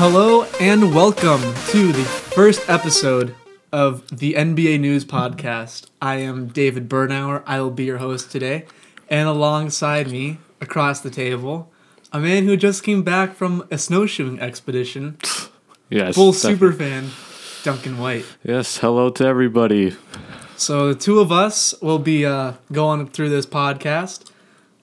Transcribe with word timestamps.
Hello 0.00 0.44
and 0.60 0.94
welcome 0.94 1.40
to 1.70 1.92
the 1.92 2.04
first 2.04 2.68
episode 2.68 3.34
of 3.72 4.06
the 4.16 4.34
NBA 4.34 4.78
News 4.80 5.04
Podcast. 5.04 5.86
I 6.00 6.16
am 6.16 6.48
David 6.48 6.88
Bernauer. 6.88 7.42
I 7.46 7.60
will 7.60 7.70
be 7.70 7.84
your 7.84 7.98
host 7.98 8.30
today. 8.30 8.66
And 9.08 9.28
alongside 9.28 10.10
me, 10.10 10.38
across 10.60 11.00
the 11.00 11.10
table, 11.10 11.72
a 12.12 12.20
man 12.20 12.44
who 12.44 12.56
just 12.56 12.82
came 12.84 13.02
back 13.02 13.34
from 13.34 13.66
a 13.70 13.78
snowshoeing 13.78 14.40
expedition, 14.40 15.18
Yes. 15.90 16.14
full 16.14 16.32
super 16.32 16.72
fan, 16.72 17.10
Duncan 17.64 17.98
White. 17.98 18.24
Yes. 18.44 18.78
Hello 18.78 19.10
to 19.10 19.24
everybody. 19.24 19.96
So 20.56 20.92
the 20.92 20.98
two 20.98 21.18
of 21.20 21.32
us 21.32 21.74
will 21.80 21.98
be 21.98 22.24
uh, 22.26 22.52
going 22.72 23.08
through 23.08 23.30
this 23.30 23.46
podcast 23.46 24.27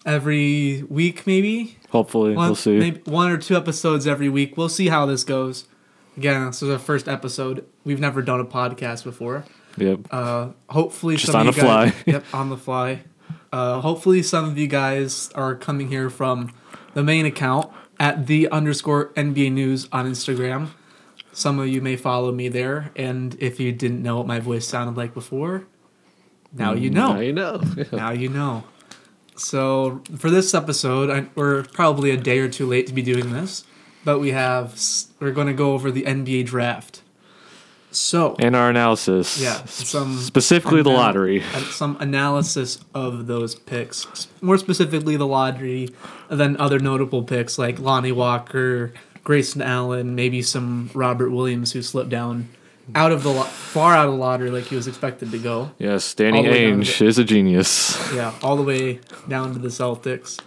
every 0.06 0.84
week, 0.84 1.26
maybe. 1.28 1.78
Hopefully, 1.90 2.36
One, 2.36 2.48
we'll 2.48 2.56
see. 2.56 2.78
Maybe 2.78 3.02
one 3.10 3.32
or 3.32 3.38
two 3.38 3.56
episodes 3.56 4.06
every 4.08 4.30
week. 4.30 4.58
We'll 4.58 4.70
see 4.70 4.88
how 4.88 5.06
this 5.06 5.24
goes. 5.24 5.66
Again, 6.18 6.46
this 6.46 6.62
is 6.64 6.70
our 6.70 6.80
first 6.80 7.08
episode. 7.08 7.66
We've 7.84 8.00
never 8.00 8.22
done 8.22 8.40
a 8.40 8.46
podcast 8.46 9.04
before. 9.04 9.44
Yep. 9.78 10.08
Uh, 10.12 10.50
hopefully, 10.70 11.16
Just 11.18 11.32
some 11.32 11.42
on 11.42 11.48
of 11.48 11.56
the 11.56 11.62
you 11.62 11.68
guys, 11.68 11.92
fly. 11.94 12.04
yep, 12.12 12.26
on 12.34 12.50
the 12.50 12.58
fly. 12.58 13.04
Uh, 13.52 13.82
hopefully, 13.82 14.24
some 14.24 14.46
of 14.46 14.58
you 14.58 14.68
guys 14.68 15.30
are 15.36 15.56
coming 15.56 15.90
here 15.90 16.10
from 16.10 16.54
the 16.94 17.04
main 17.04 17.26
account 17.26 17.72
at 18.00 18.28
the 18.28 18.50
underscore 18.50 19.10
NBA 19.14 19.52
News 19.52 19.88
on 19.92 20.06
Instagram. 20.10 20.70
Some 21.34 21.60
of 21.60 21.68
you 21.68 21.82
may 21.82 21.98
follow 21.98 22.32
me 22.32 22.48
there, 22.48 22.92
and 22.96 23.36
if 23.40 23.60
you 23.60 23.74
didn't 23.74 24.02
know 24.02 24.18
what 24.18 24.28
my 24.28 24.40
voice 24.40 24.66
sounded 24.66 24.96
like 24.96 25.14
before, 25.14 25.68
now 26.54 26.74
you 26.74 26.90
know 26.90 27.14
Now 27.14 27.20
you 27.20 27.34
know. 27.34 27.62
now 27.92 28.12
you 28.12 28.30
know. 28.30 28.64
So 29.36 30.02
for 30.18 30.30
this 30.30 30.54
episode, 30.54 31.10
I, 31.10 31.28
we're 31.36 31.64
probably 31.64 32.12
a 32.12 32.18
day 32.18 32.40
or 32.40 32.50
two 32.50 32.66
late 32.66 32.88
to 32.88 32.94
be 32.94 33.02
doing 33.02 33.32
this, 33.32 33.66
but 34.04 34.20
we 34.20 34.32
have 34.32 34.80
we're 35.20 35.32
going 35.32 35.48
to 35.48 35.54
go 35.54 35.74
over 35.74 35.92
the 35.92 36.04
NBA 36.04 36.46
draft. 36.46 37.02
So 37.92 38.36
in 38.36 38.56
our 38.56 38.70
analysis. 38.70 39.42
yeah, 39.42 39.64
some 39.66 40.18
specifically 40.18 40.82
the 40.82 40.90
lottery. 40.90 41.42
uh, 41.42 41.62
some 41.62 41.96
analysis 42.00 42.80
of 42.94 43.28
those 43.28 43.56
picks, 43.56 44.28
more 44.42 44.58
specifically 44.58 45.16
the 45.16 45.28
lottery, 45.28 45.90
then 46.30 46.58
other 46.58 46.80
notable 46.80 47.24
picks 47.24 47.58
like 47.58 47.80
Lonnie 47.80 48.12
Walker, 48.12 48.94
Grayson 49.24 49.62
Allen, 49.62 50.14
maybe 50.14 50.42
some 50.42 50.90
Robert 50.94 51.30
Williams 51.30 51.72
who 51.72 51.82
slipped 51.82 52.10
down 52.10 52.50
out 52.94 53.12
of 53.12 53.24
the 53.24 53.30
lo- 53.32 53.44
far 53.44 53.96
out 53.96 54.06
of 54.08 54.14
the 54.14 54.18
lottery 54.20 54.52
like 54.52 54.66
he 54.66 54.76
was 54.76 54.88
expected 54.88 55.32
to 55.32 55.40
go. 55.40 55.72
Yes, 55.80 56.14
Danny 56.14 56.44
the 56.44 56.50
way 56.50 56.70
down 56.70 56.82
Ainge 56.82 56.98
to- 57.00 57.06
is 57.08 57.18
a 57.18 57.24
genius. 57.24 57.98
Yeah, 58.14 58.34
all 58.44 58.56
the 58.56 58.64
way 58.64 59.00
down 59.28 59.54
to 59.54 59.60
the 59.60 59.70
Celtics. 59.70 60.40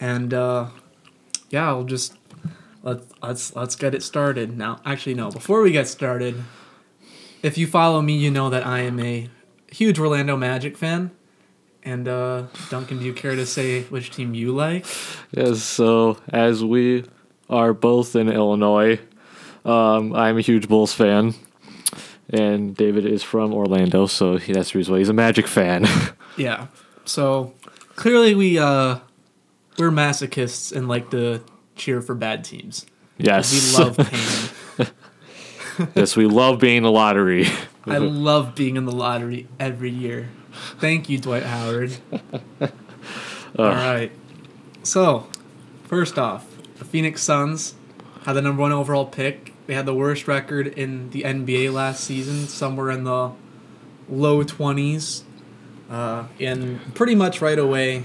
And 0.00 0.34
uh 0.34 0.66
yeah, 1.50 1.68
I'll 1.68 1.84
just 1.84 2.14
let's 2.82 3.06
let's 3.22 3.56
let's 3.56 3.76
get 3.76 3.94
it 3.94 4.02
started. 4.02 4.58
Now, 4.58 4.80
actually 4.84 5.14
no, 5.14 5.30
before 5.30 5.62
we 5.62 5.70
get 5.72 5.88
started, 5.88 6.42
if 7.42 7.56
you 7.56 7.66
follow 7.66 8.02
me, 8.02 8.14
you 8.16 8.30
know 8.30 8.50
that 8.50 8.66
I 8.66 8.80
am 8.80 8.98
a 9.00 9.28
huge 9.70 9.98
Orlando 9.98 10.36
Magic 10.36 10.76
fan. 10.76 11.12
And 11.82 12.08
uh 12.08 12.44
Duncan, 12.70 12.98
do 12.98 13.04
you 13.04 13.12
care 13.14 13.36
to 13.36 13.46
say 13.46 13.82
which 13.84 14.10
team 14.10 14.34
you 14.34 14.54
like? 14.54 14.84
Yes. 15.32 15.62
So 15.62 16.18
as 16.28 16.62
we 16.64 17.04
are 17.48 17.72
both 17.74 18.16
in 18.16 18.28
Illinois, 18.30 18.98
um, 19.66 20.14
I'm 20.14 20.38
a 20.38 20.40
huge 20.40 20.66
Bulls 20.68 20.92
fan, 20.94 21.34
and 22.30 22.76
David 22.76 23.06
is 23.06 23.22
from 23.22 23.52
Orlando, 23.52 24.06
so 24.06 24.36
he, 24.36 24.52
that's 24.52 24.72
the 24.72 24.78
reason 24.78 24.92
why 24.92 24.98
he's 24.98 25.08
a 25.08 25.12
Magic 25.14 25.46
fan. 25.46 25.86
Yeah. 26.36 26.66
So 27.04 27.54
clearly 27.94 28.34
we 28.34 28.58
uh 28.58 28.98
we're 29.78 29.90
masochists 29.92 30.74
and 30.74 30.88
like 30.88 31.10
to 31.12 31.44
cheer 31.76 32.02
for 32.02 32.16
bad 32.16 32.42
teams. 32.42 32.86
yes. 33.18 33.52
We 33.78 33.84
love 33.84 33.96
pain. 33.96 34.88
yes, 35.94 36.16
we 36.16 36.26
love 36.26 36.58
being 36.58 36.78
in 36.78 36.82
the 36.82 36.90
lottery. 36.90 37.46
I 37.86 37.98
love 37.98 38.56
being 38.56 38.76
in 38.76 38.84
the 38.84 38.90
lottery 38.92 39.46
every 39.60 39.90
year. 39.90 40.28
Thank 40.80 41.08
you, 41.08 41.18
Dwight 41.18 41.44
Howard. 41.44 41.98
All 43.56 43.68
right. 43.68 44.10
So, 44.82 45.28
first 45.84 46.18
off, 46.18 46.46
the 46.78 46.84
Phoenix 46.84 47.22
Suns 47.22 47.74
had 48.24 48.32
the 48.32 48.42
number 48.42 48.60
one 48.62 48.72
overall 48.72 49.06
pick. 49.06 49.53
They 49.66 49.74
had 49.74 49.86
the 49.86 49.94
worst 49.94 50.28
record 50.28 50.66
in 50.66 51.10
the 51.10 51.22
NBA 51.22 51.72
last 51.72 52.04
season, 52.04 52.48
somewhere 52.48 52.90
in 52.90 53.04
the 53.04 53.32
low 54.08 54.44
20s. 54.44 55.22
Uh, 55.90 56.24
and 56.40 56.94
pretty 56.94 57.14
much 57.14 57.40
right 57.40 57.58
away, 57.58 58.04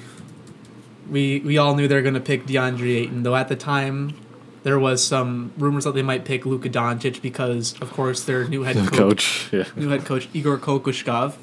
we 1.09 1.39
we 1.39 1.57
all 1.57 1.75
knew 1.75 1.87
they 1.87 1.95
were 1.95 2.01
going 2.01 2.13
to 2.13 2.19
pick 2.19 2.45
DeAndre 2.45 2.97
Ayton, 2.97 3.23
though 3.23 3.35
at 3.35 3.47
the 3.47 3.55
time, 3.55 4.15
there 4.63 4.77
was 4.79 5.03
some 5.05 5.53
rumors 5.57 5.85
that 5.85 5.93
they 5.93 6.01
might 6.01 6.25
pick 6.25 6.45
Luka 6.45 6.69
Doncic 6.69 7.21
because, 7.21 7.79
of 7.81 7.91
course, 7.91 8.23
their 8.23 8.47
new 8.47 8.63
head 8.63 8.75
coach 8.87 8.91
Coach. 8.97 9.49
Yeah. 9.51 9.63
new 9.75 9.89
head 9.89 10.05
coach 10.05 10.27
Igor 10.33 10.57
Kokoshkov 10.57 11.35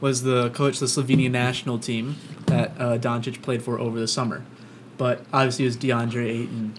was 0.00 0.22
the 0.22 0.50
coach 0.50 0.74
of 0.74 0.80
the 0.80 0.86
Slovenia 0.86 1.30
national 1.30 1.78
team 1.78 2.16
that 2.46 2.72
uh, 2.78 2.98
Doncic 2.98 3.42
played 3.42 3.62
for 3.62 3.78
over 3.78 3.98
the 3.98 4.08
summer. 4.08 4.44
But 4.96 5.24
obviously 5.32 5.64
it 5.64 5.68
was 5.68 5.76
DeAndre 5.76 6.26
Ayton. 6.26 6.74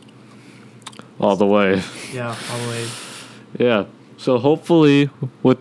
All 1.22 1.36
the 1.36 1.46
way. 1.46 1.82
Yeah, 2.12 2.36
all 2.52 2.60
the 2.60 2.70
way. 2.70 2.88
Yeah. 3.60 3.86
So 4.18 4.40
hopefully, 4.40 5.10
with 5.44 5.60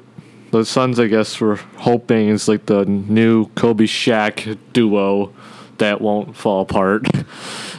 the 0.51 0.65
Suns, 0.65 0.99
I 0.99 1.07
guess 1.07 1.41
we're 1.41 1.57
hoping 1.77 2.31
it's 2.31 2.49
like 2.49 2.67
the 2.67 2.85
new 2.87 3.47
Kobe 3.51 3.85
Shaq 3.85 4.59
duo 4.73 5.33
that 5.79 6.01
won't 6.01 6.37
fall 6.37 6.63
apart. 6.63 7.07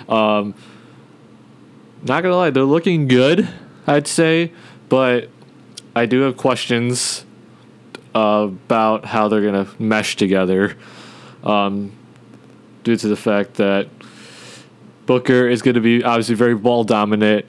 Um, 0.09 0.55
not 2.03 2.21
gonna 2.21 2.35
lie, 2.35 2.49
they're 2.49 2.63
looking 2.63 3.07
good, 3.07 3.47
I'd 3.87 4.07
say, 4.07 4.51
but 4.89 5.29
I 5.95 6.05
do 6.05 6.19
have 6.21 6.35
questions 6.35 7.23
uh, 8.13 8.49
about 8.49 9.05
how 9.05 9.29
they're 9.29 9.41
gonna 9.41 9.69
mesh 9.79 10.17
together, 10.17 10.75
um, 11.45 11.93
due 12.83 12.97
to 12.97 13.07
the 13.07 13.15
fact 13.15 13.53
that 13.53 13.87
Booker 15.05 15.47
is 15.47 15.61
going 15.61 15.75
to 15.75 15.81
be 15.81 16.03
obviously 16.03 16.35
very 16.35 16.55
ball 16.55 16.83
dominant, 16.83 17.45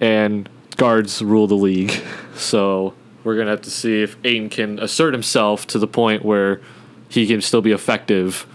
and 0.00 0.48
guards 0.76 1.22
rule 1.22 1.46
the 1.46 1.54
league. 1.56 1.92
So 2.34 2.94
we're 3.24 3.36
gonna 3.36 3.50
have 3.50 3.62
to 3.62 3.70
see 3.70 4.02
if 4.02 4.16
Ayton 4.24 4.48
can 4.48 4.78
assert 4.78 5.12
himself 5.12 5.66
to 5.68 5.78
the 5.78 5.86
point 5.86 6.24
where 6.24 6.60
he 7.08 7.26
can 7.26 7.40
still 7.42 7.60
be 7.60 7.72
effective, 7.72 8.46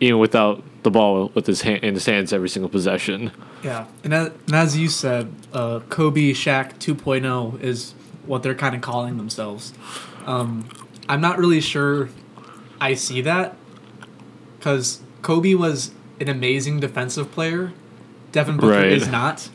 even 0.00 0.18
without 0.18 0.62
the 0.84 0.90
ball 0.90 1.30
with 1.34 1.46
his 1.46 1.62
hand 1.62 1.82
in 1.84 1.94
his 1.94 2.06
hands 2.06 2.32
every 2.32 2.48
single 2.48 2.68
possession. 2.68 3.30
Yeah, 3.62 3.86
and 4.04 4.14
as, 4.14 4.28
and 4.46 4.54
as 4.54 4.76
you 4.76 4.88
said, 4.88 5.32
uh, 5.52 5.80
Kobe 5.88 6.30
Shaq 6.32 6.78
2.0 6.78 7.60
is 7.60 7.94
what 8.24 8.42
they're 8.42 8.54
kind 8.54 8.74
of 8.74 8.80
calling 8.80 9.16
themselves. 9.16 9.72
Um, 10.24 10.68
I'm 11.08 11.20
not 11.20 11.38
really 11.38 11.60
sure 11.60 12.08
I 12.80 12.94
see 12.94 13.20
that 13.22 13.56
because 14.58 15.00
Kobe 15.22 15.54
was 15.54 15.90
an 16.20 16.28
amazing 16.28 16.80
defensive 16.80 17.30
player. 17.32 17.72
Devin 18.32 18.56
Booker 18.56 18.68
Right. 18.72 18.92
is 18.92 19.08
not. 19.08 19.48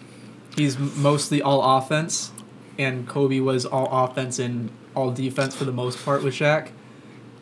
He's 0.56 0.78
mostly 0.78 1.41
all 1.41 1.78
offense, 1.78 2.31
and 2.78 3.07
Kobe 3.07 3.39
was 3.39 3.66
all 3.66 3.88
offense 4.06 4.39
and 4.39 4.69
all 4.95 5.12
defense 5.12 5.56
for 5.56 5.63
the 5.66 5.72
most 5.72 6.03
part 6.03 6.23
with 6.23 6.34
Shaq. 6.34 6.69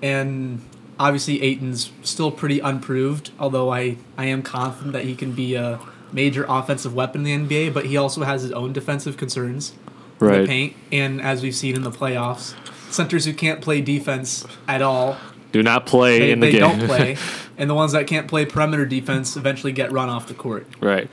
And 0.02 0.62
obviously, 1.00 1.42
Ayton's 1.42 1.92
still 2.04 2.32
pretty 2.32 2.60
unproved, 2.60 3.32
although 3.40 3.72
I, 3.74 3.98
I 4.18 4.26
am 4.26 4.42
confident 4.44 4.94
that 4.94 5.06
he 5.06 5.16
can 5.16 5.32
be 5.34 5.56
a 5.56 5.80
major 6.12 6.46
offensive 6.48 6.94
weapon 6.94 7.26
in 7.26 7.48
the 7.48 7.68
NBA, 7.68 7.74
but 7.74 7.86
he 7.86 7.98
also 7.98 8.24
has 8.24 8.44
his 8.44 8.52
own 8.52 8.74
defensive 8.74 9.18
concerns 9.18 9.74
in 10.22 10.28
the 10.28 10.48
paint. 10.48 10.76
And 10.92 11.22
as 11.22 11.42
we've 11.42 11.56
seen 11.56 11.76
in 11.76 11.84
the 11.84 11.92
playoffs, 11.92 12.54
centers 12.92 13.26
who 13.26 13.34
can't 13.34 13.62
play 13.62 13.82
defense 13.82 14.46
at 14.68 14.82
all, 14.82 15.18
Do 15.52 15.64
not 15.64 15.86
play 15.86 16.20
they, 16.20 16.32
in 16.32 16.40
the 16.40 16.48
they 16.48 16.52
game. 16.54 16.62
don't 16.62 16.86
play. 16.88 17.18
and 17.58 17.70
the 17.70 17.76
ones 17.76 17.92
that 17.94 18.08
can't 18.08 18.28
play 18.28 18.46
perimeter 18.46 18.86
defense 18.86 19.36
eventually 19.36 19.72
get 19.74 19.92
run 19.92 20.10
off 20.10 20.28
the 20.28 20.34
court. 20.34 20.68
right. 20.82 21.10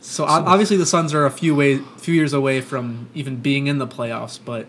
So 0.00 0.24
ob- 0.24 0.46
obviously 0.46 0.76
the 0.76 0.86
Suns 0.86 1.12
are 1.14 1.26
a 1.26 1.30
few 1.30 1.54
way, 1.54 1.78
few 1.98 2.14
years 2.14 2.32
away 2.32 2.60
from 2.60 3.08
even 3.14 3.36
being 3.36 3.66
in 3.66 3.78
the 3.78 3.86
playoffs, 3.86 4.38
but 4.42 4.66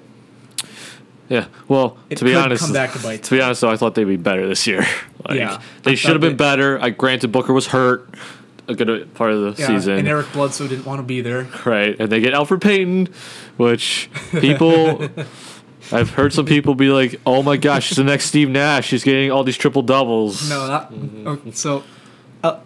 Yeah. 1.29 1.45
Well, 1.67 1.97
It 2.09 2.17
to 2.17 2.25
be 2.25 2.35
honest, 2.35 2.63
come 2.63 2.73
back 2.73 2.93
to 2.93 2.99
bite 2.99 3.23
to 3.23 3.31
be 3.35 3.41
honest, 3.41 3.61
though, 3.61 3.69
I 3.69 3.77
thought 3.77 3.95
they'd 3.95 4.03
be 4.03 4.17
better 4.17 4.47
this 4.47 4.67
year. 4.67 4.85
like, 5.27 5.37
Yeah. 5.37 5.61
They 5.83 5.95
should 5.95 6.11
have 6.11 6.21
been 6.21 6.37
better. 6.37 6.79
I 6.81 6.89
granted 6.89 7.31
Booker 7.31 7.53
was 7.53 7.67
hurt 7.67 8.09
a 8.67 8.75
good 8.75 9.13
part 9.13 9.31
of 9.31 9.41
the 9.41 9.61
yeah, 9.61 9.67
season. 9.67 9.97
and 9.99 10.07
Eric 10.07 10.31
Bledsoe 10.33 10.67
didn't 10.67 10.85
want 10.85 10.99
to 10.99 11.03
be 11.03 11.21
there. 11.21 11.47
Right, 11.65 11.95
and 11.99 12.11
they 12.11 12.19
get 12.19 12.33
Elfrid 12.33 12.61
Payton, 12.61 13.09
which 13.57 14.09
people 14.39 15.07
I've 15.91 16.11
heard 16.11 16.33
some 16.33 16.45
people 16.45 16.75
be 16.75 16.89
like, 16.89 17.19
"Oh 17.25 17.43
my 17.43 17.57
gosh, 17.57 17.89
he's 17.89 17.97
the 17.97 18.03
next 18.03 18.25
Steve 18.25 18.49
Nash. 18.49 18.89
He's 18.91 19.03
getting 19.03 19.31
all 19.31 19.43
these 19.43 19.57
triple 19.57 19.81
doubles." 19.81 20.49
No, 20.49 20.67
not 20.67 20.93
okay, 20.93 21.51
so. 21.51 21.83
Uh, 22.43 22.59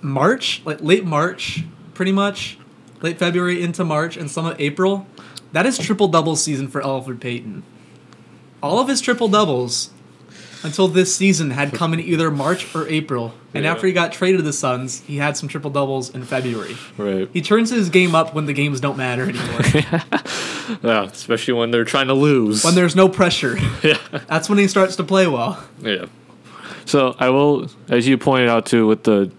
March, 0.00 0.62
like 0.64 0.80
late 0.80 1.04
March, 1.04 1.64
pretty 2.02 2.10
much, 2.10 2.58
late 3.00 3.16
February 3.16 3.62
into 3.62 3.84
March 3.84 4.16
and 4.16 4.28
some 4.28 4.44
of 4.44 4.60
April, 4.60 5.06
that 5.52 5.64
is 5.64 5.78
triple 5.78 6.08
double 6.08 6.34
season 6.34 6.66
for 6.66 6.80
Elfrid 6.82 7.20
Payton. 7.20 7.62
All 8.60 8.80
of 8.80 8.88
his 8.88 9.00
triple 9.00 9.28
doubles 9.28 9.90
until 10.64 10.88
this 10.88 11.14
season 11.14 11.52
had 11.52 11.72
come 11.72 11.92
in 11.94 12.00
either 12.00 12.28
March 12.28 12.74
or 12.74 12.88
April. 12.88 13.34
And 13.54 13.62
Yeah. 13.64 13.70
after 13.70 13.86
he 13.86 13.92
got 13.92 14.12
traded 14.12 14.38
to 14.38 14.42
the 14.42 14.52
Suns, 14.52 15.02
he 15.06 15.18
had 15.18 15.36
some 15.36 15.48
triple 15.48 15.70
doubles 15.70 16.10
in 16.12 16.24
February. 16.24 16.76
Right. 16.98 17.28
He 17.32 17.40
turns 17.40 17.70
his 17.70 17.88
game 17.88 18.16
up 18.16 18.34
when 18.34 18.46
the 18.46 18.52
games 18.52 18.80
don't 18.80 18.96
matter 18.98 19.22
anymore. 19.28 19.60
Yeah, 20.82 21.04
especially 21.04 21.54
when 21.54 21.70
they're 21.70 21.84
trying 21.84 22.06
to 22.08 22.14
lose. 22.14 22.64
when 22.64 22.74
there's 22.74 22.96
no 22.96 23.08
pressure. 23.08 23.58
yeah. 23.84 23.98
That's 24.28 24.48
when 24.48 24.58
he 24.58 24.66
starts 24.66 24.96
to 24.96 25.04
play 25.04 25.28
well. 25.28 25.62
Yeah. 25.80 26.06
So 26.84 27.14
I 27.20 27.28
will, 27.28 27.68
as 27.88 28.08
you 28.08 28.16
pointed 28.18 28.48
out 28.48 28.66
too, 28.66 28.86
with 28.88 29.04
the 29.04 29.30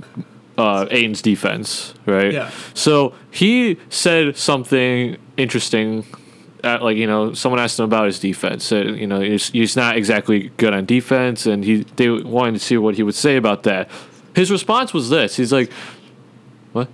uh, 0.57 0.87
Ayton's 0.91 1.21
defense, 1.21 1.93
right? 2.05 2.31
Yeah. 2.31 2.51
So 2.73 3.13
he 3.31 3.77
said 3.89 4.37
something 4.37 5.17
interesting. 5.37 6.05
At, 6.63 6.81
like 6.81 6.95
you 6.95 7.07
know, 7.07 7.33
someone 7.33 7.59
asked 7.59 7.79
him 7.79 7.85
about 7.85 8.05
his 8.05 8.19
defense. 8.19 8.63
Said 8.63 8.97
you 8.97 9.07
know 9.07 9.19
he's, 9.19 9.49
he's 9.49 9.75
not 9.75 9.97
exactly 9.97 10.51
good 10.57 10.73
on 10.73 10.85
defense, 10.85 11.45
and 11.45 11.63
he 11.63 11.83
they 11.95 12.09
wanted 12.09 12.53
to 12.53 12.59
see 12.59 12.77
what 12.77 12.95
he 12.95 13.03
would 13.03 13.15
say 13.15 13.35
about 13.35 13.63
that. 13.63 13.89
His 14.35 14.49
response 14.49 14.93
was 14.93 15.09
this. 15.09 15.35
He's 15.35 15.51
like, 15.51 15.71
"What?" 16.71 16.87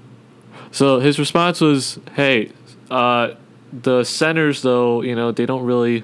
So 0.71 1.00
his 1.00 1.19
response 1.19 1.61
was, 1.61 2.00
"Hey, 2.15 2.51
uh, 2.89 3.35
the 3.71 4.03
centers 4.03 4.61
though, 4.61 5.01
you 5.01 5.15
know, 5.15 5.31
they 5.31 5.45
don't 5.45 5.63
really, 5.63 6.03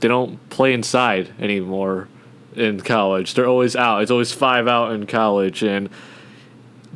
they 0.00 0.08
don't 0.08 0.48
play 0.50 0.72
inside 0.72 1.32
anymore 1.40 2.08
in 2.54 2.80
college. 2.80 3.34
They're 3.34 3.46
always 3.46 3.76
out. 3.76 4.02
It's 4.02 4.10
always 4.10 4.32
five 4.32 4.68
out 4.68 4.92
in 4.92 5.06
college, 5.06 5.62
and 5.62 5.88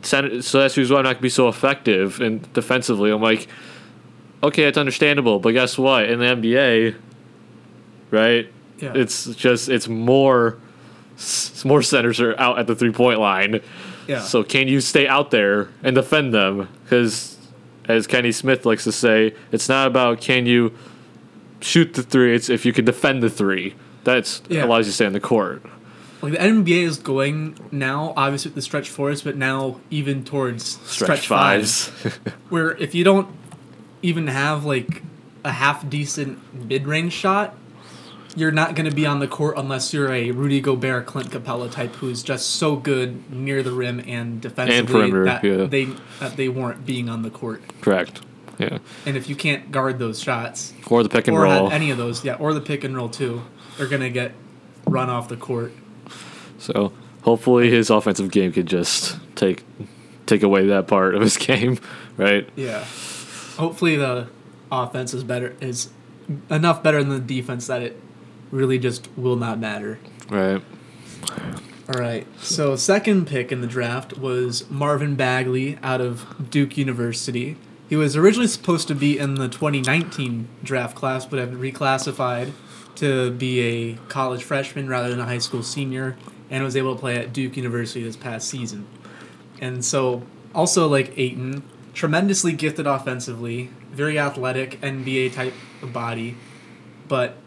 center, 0.02 0.42
so 0.42 0.60
that's 0.60 0.76
why 0.76 0.82
I'm 0.82 0.90
not 0.90 1.04
gonna 1.04 1.20
be 1.20 1.28
so 1.28 1.48
effective 1.48 2.20
and 2.20 2.50
defensively. 2.52 3.10
I'm 3.10 3.22
like, 3.22 3.48
okay, 4.42 4.64
it's 4.64 4.78
understandable, 4.78 5.38
but 5.38 5.52
guess 5.52 5.78
what? 5.78 6.04
In 6.08 6.18
the 6.18 6.24
NBA, 6.26 6.96
right? 8.10 8.52
Yeah. 8.78 8.92
It's 8.94 9.26
just 9.34 9.68
it's 9.68 9.88
more, 9.88 10.58
s- 11.16 11.64
more 11.64 11.82
centers 11.82 12.20
are 12.20 12.38
out 12.40 12.58
at 12.58 12.66
the 12.66 12.74
three 12.74 12.92
point 12.92 13.20
line. 13.20 13.60
yeah. 14.08 14.20
So 14.20 14.42
can 14.42 14.68
you 14.68 14.80
stay 14.80 15.06
out 15.06 15.30
there 15.30 15.68
and 15.82 15.94
defend 15.94 16.34
them? 16.34 16.68
Because 16.84 17.38
as 17.88 18.06
Kenny 18.06 18.32
Smith 18.32 18.66
likes 18.66 18.84
to 18.84 18.92
say, 18.92 19.34
it's 19.52 19.68
not 19.68 19.86
about 19.86 20.20
can 20.20 20.46
you 20.46 20.72
shoot 21.60 21.94
the 21.94 22.02
three. 22.02 22.34
It's 22.34 22.48
if 22.50 22.66
you 22.66 22.72
can 22.72 22.84
defend 22.84 23.22
the 23.22 23.30
three. 23.30 23.74
That's 24.04 24.42
Yeah. 24.48 24.64
allows 24.64 24.86
you 24.86 24.90
to 24.90 24.94
stay 24.96 25.06
on 25.06 25.12
the 25.12 25.20
court. 25.20 25.62
Like 26.22 26.32
the 26.32 26.38
NBA 26.38 26.84
is 26.84 26.98
going 26.98 27.58
now, 27.72 28.14
obviously 28.16 28.50
with 28.50 28.54
the 28.54 28.62
stretch 28.62 28.88
fours, 28.88 29.22
but 29.22 29.36
now 29.36 29.80
even 29.90 30.24
towards 30.24 30.80
stretch, 30.88 31.26
fives. 31.26 31.88
where 32.48 32.76
if 32.76 32.94
you 32.94 33.02
don't 33.02 33.28
even 34.02 34.28
have 34.28 34.64
like 34.64 35.02
a 35.44 35.50
half 35.50 35.88
decent 35.88 36.68
mid 36.68 36.86
range 36.86 37.12
shot, 37.12 37.56
you're 38.36 38.52
not 38.52 38.74
going 38.74 38.88
to 38.88 38.94
be 38.94 39.04
on 39.04 39.18
the 39.18 39.26
court 39.26 39.56
unless 39.58 39.92
you're 39.92 40.12
a 40.12 40.30
Rudy 40.30 40.60
Gobert, 40.60 41.06
Clint 41.06 41.30
Capela 41.30 41.70
type 41.70 41.94
who's 41.96 42.22
just 42.22 42.50
so 42.50 42.76
good 42.76 43.30
near 43.32 43.62
the 43.62 43.72
rim 43.72 44.00
and 44.06 44.40
defensively 44.40 44.92
perimeter, 44.92 45.24
that 45.24 45.44
yeah. 45.44 45.64
they 45.64 45.84
that 46.20 46.36
they 46.36 46.48
warrant 46.48 46.86
being 46.86 47.08
on 47.08 47.22
the 47.22 47.30
court. 47.30 47.62
Correct. 47.80 48.22
Yeah. 48.58 48.78
And 49.06 49.16
if 49.16 49.28
you 49.28 49.34
can't 49.34 49.72
guard 49.72 49.98
those 49.98 50.20
shots 50.20 50.72
Or 50.88 51.02
the 51.02 51.08
pick 51.08 51.26
and 51.26 51.36
or 51.36 51.42
roll. 51.42 51.70
any 51.70 51.90
of 51.90 51.98
those, 51.98 52.24
yeah, 52.24 52.34
or 52.34 52.54
the 52.54 52.60
pick 52.60 52.84
and 52.84 52.94
roll 52.94 53.08
too, 53.08 53.42
they're 53.76 53.88
going 53.88 54.02
to 54.02 54.10
get 54.10 54.32
run 54.86 55.10
off 55.10 55.28
the 55.28 55.36
court. 55.36 55.72
So 56.62 56.92
hopefully 57.22 57.70
his 57.70 57.90
offensive 57.90 58.30
game 58.30 58.52
could 58.52 58.66
just 58.66 59.18
take 59.34 59.64
take 60.26 60.44
away 60.44 60.66
that 60.66 60.86
part 60.86 61.16
of 61.16 61.20
his 61.20 61.36
game, 61.48 61.78
right? 62.16 62.48
Yeah. 62.54 62.84
Hopefully 63.56 63.96
the 63.96 64.28
offense 64.70 65.12
is 65.12 65.24
better 65.24 65.56
is 65.60 65.90
enough 66.48 66.82
better 66.82 67.02
than 67.02 67.10
the 67.10 67.34
defense 67.34 67.66
that 67.66 67.82
it 67.82 68.00
really 68.52 68.78
just 68.78 69.08
will 69.16 69.36
not 69.36 69.58
matter. 69.58 69.98
Right. 70.30 70.62
All 71.92 72.00
right. 72.00 72.26
So 72.40 72.76
second 72.76 73.26
pick 73.26 73.50
in 73.50 73.60
the 73.60 73.66
draft 73.66 74.16
was 74.16 74.70
Marvin 74.70 75.16
Bagley 75.16 75.78
out 75.82 76.00
of 76.00 76.48
Duke 76.48 76.78
University. 76.78 77.56
He 77.88 77.96
was 77.96 78.16
originally 78.16 78.46
supposed 78.46 78.86
to 78.88 78.94
be 78.94 79.18
in 79.18 79.34
the 79.34 79.48
2019 79.48 80.48
draft 80.62 80.94
class, 80.94 81.26
but 81.26 81.40
have 81.40 81.50
reclassified 81.50 82.52
to 82.96 83.32
be 83.32 83.60
a 83.60 83.94
college 84.08 84.44
freshman 84.44 84.88
rather 84.88 85.10
than 85.10 85.20
a 85.20 85.24
high 85.24 85.38
school 85.38 85.62
senior, 85.62 86.16
and 86.52 86.62
was 86.62 86.76
able 86.76 86.94
to 86.94 87.00
play 87.00 87.16
at 87.16 87.32
Duke 87.32 87.56
University 87.56 88.04
this 88.04 88.16
past 88.16 88.46
season. 88.46 88.86
And 89.60 89.82
so, 89.82 90.22
also 90.54 90.86
like 90.86 91.16
Ayton, 91.16 91.62
tremendously 91.94 92.52
gifted 92.52 92.86
offensively, 92.86 93.70
very 93.90 94.18
athletic, 94.18 94.78
NBA 94.82 95.32
type 95.32 95.54
of 95.80 95.94
body, 95.94 96.36
but 97.08 97.38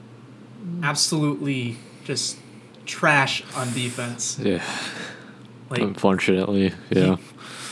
absolutely 0.82 1.78
just 2.04 2.40
trash 2.88 3.44
on 3.56 3.72
defense. 3.74 4.40
Yeah. 4.40 4.64
Like 5.70 5.82
Unfortunately. 5.82 6.74
Yeah. 6.90 7.18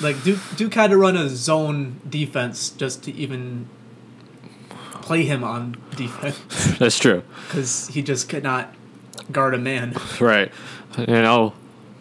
like 0.02 0.24
Duke 0.24 0.40
Duke 0.56 0.74
had 0.76 0.92
to 0.92 0.98
run 0.98 1.18
a 1.18 1.30
zone 1.30 2.00
defense 2.08 2.70
just 2.70 3.04
to 3.04 3.12
even 3.12 3.68
play 5.02 5.24
him 5.24 5.44
on 5.44 5.78
defense 5.96 6.78
That's 6.80 6.98
true. 6.98 7.24
because 7.48 7.88
he 7.88 8.02
just 8.04 8.30
could 8.30 8.44
not 8.44 8.74
guard 9.32 9.54
a 9.54 9.58
man. 9.58 9.96
Right. 10.20 10.52
And 10.98 11.26
I'll 11.26 11.54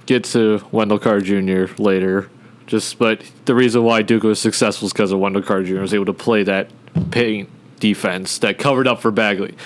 get 0.07 0.25
to 0.25 0.63
Wendell 0.71 0.99
Carter 0.99 1.21
Jr. 1.67 1.73
later. 1.81 2.29
Just 2.67 2.99
but 2.99 3.23
the 3.45 3.55
reason 3.55 3.83
why 3.83 4.03
Duke 4.03 4.23
was 4.23 4.41
successful 4.41 4.87
is 4.87 4.93
because 4.93 5.13
of 5.13 5.19
Wendell 5.19 5.43
Carter 5.43 5.65
Jr. 5.65 5.81
was 5.81 5.95
able 5.95 6.07
to 6.07 6.13
play 6.13 6.43
that 6.45 6.71
paint 7.11 7.49
defense 7.81 8.39
that 8.39 8.59
covered 8.59 8.87
up 8.87 9.01
for 9.01 9.11
Bagley. 9.11 9.57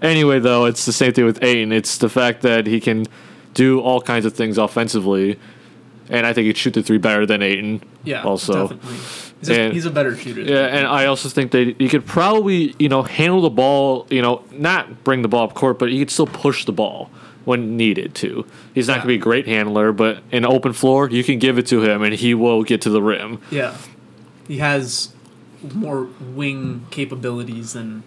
Anyway, 0.00 0.40
though, 0.40 0.64
it's 0.66 0.84
the 0.84 0.92
same 0.92 1.12
thing 1.12 1.24
with 1.24 1.42
Ayton. 1.42 1.72
It's 1.72 1.98
the 1.98 2.08
fact 2.08 2.42
that 2.42 2.66
he 2.66 2.80
can 2.80 3.06
do 3.54 3.80
all 3.80 4.00
kinds 4.00 4.24
of 4.26 4.34
things 4.34 4.58
offensively, 4.58 5.38
and 6.08 6.26
I 6.26 6.32
think 6.32 6.46
he'd 6.46 6.56
shoot 6.56 6.74
the 6.74 6.82
three 6.82 6.98
better 6.98 7.24
than 7.24 7.40
Ayton. 7.42 7.82
Yeah, 8.02 8.22
Also, 8.24 8.68
definitely. 8.68 8.96
He's 9.42 9.48
a, 9.50 9.60
And- 9.60 9.72
he's 9.72 9.86
a 9.86 9.90
better 9.90 10.16
shooter. 10.16 10.40
Yeah, 10.42 10.66
and 10.66 10.86
I 10.86 11.06
also 11.06 11.28
think 11.28 11.50
that 11.50 11.74
he 11.78 11.88
could 11.88 12.06
probably, 12.06 12.74
you 12.78 12.88
know, 12.88 13.02
handle 13.02 13.40
the 13.42 13.50
ball, 13.50 14.06
you 14.08 14.22
know, 14.22 14.44
not 14.52 15.02
bring 15.04 15.22
the 15.22 15.28
ball 15.28 15.44
up 15.44 15.54
court, 15.54 15.78
but 15.78 15.90
he 15.90 15.98
could 15.98 16.10
still 16.10 16.26
push 16.28 16.64
the 16.64 16.72
ball 16.72 17.10
when 17.44 17.76
needed 17.76 18.14
to. 18.14 18.46
He's 18.72 18.86
not 18.86 18.94
Yeah. 18.94 18.96
going 18.98 19.02
to 19.02 19.08
be 19.08 19.14
a 19.14 19.18
great 19.18 19.46
handler, 19.48 19.90
but 19.92 20.22
in 20.30 20.44
open 20.46 20.72
floor, 20.72 21.10
you 21.10 21.24
can 21.24 21.40
give 21.40 21.58
it 21.58 21.66
to 21.66 21.82
him 21.82 22.02
and 22.02 22.14
he 22.14 22.34
will 22.34 22.62
get 22.62 22.80
to 22.82 22.90
the 22.90 23.02
rim. 23.02 23.38
Yeah. 23.50 23.74
He 24.46 24.58
has 24.58 25.12
more 25.74 26.06
wing 26.20 26.86
capabilities 26.92 27.72
than 27.72 28.04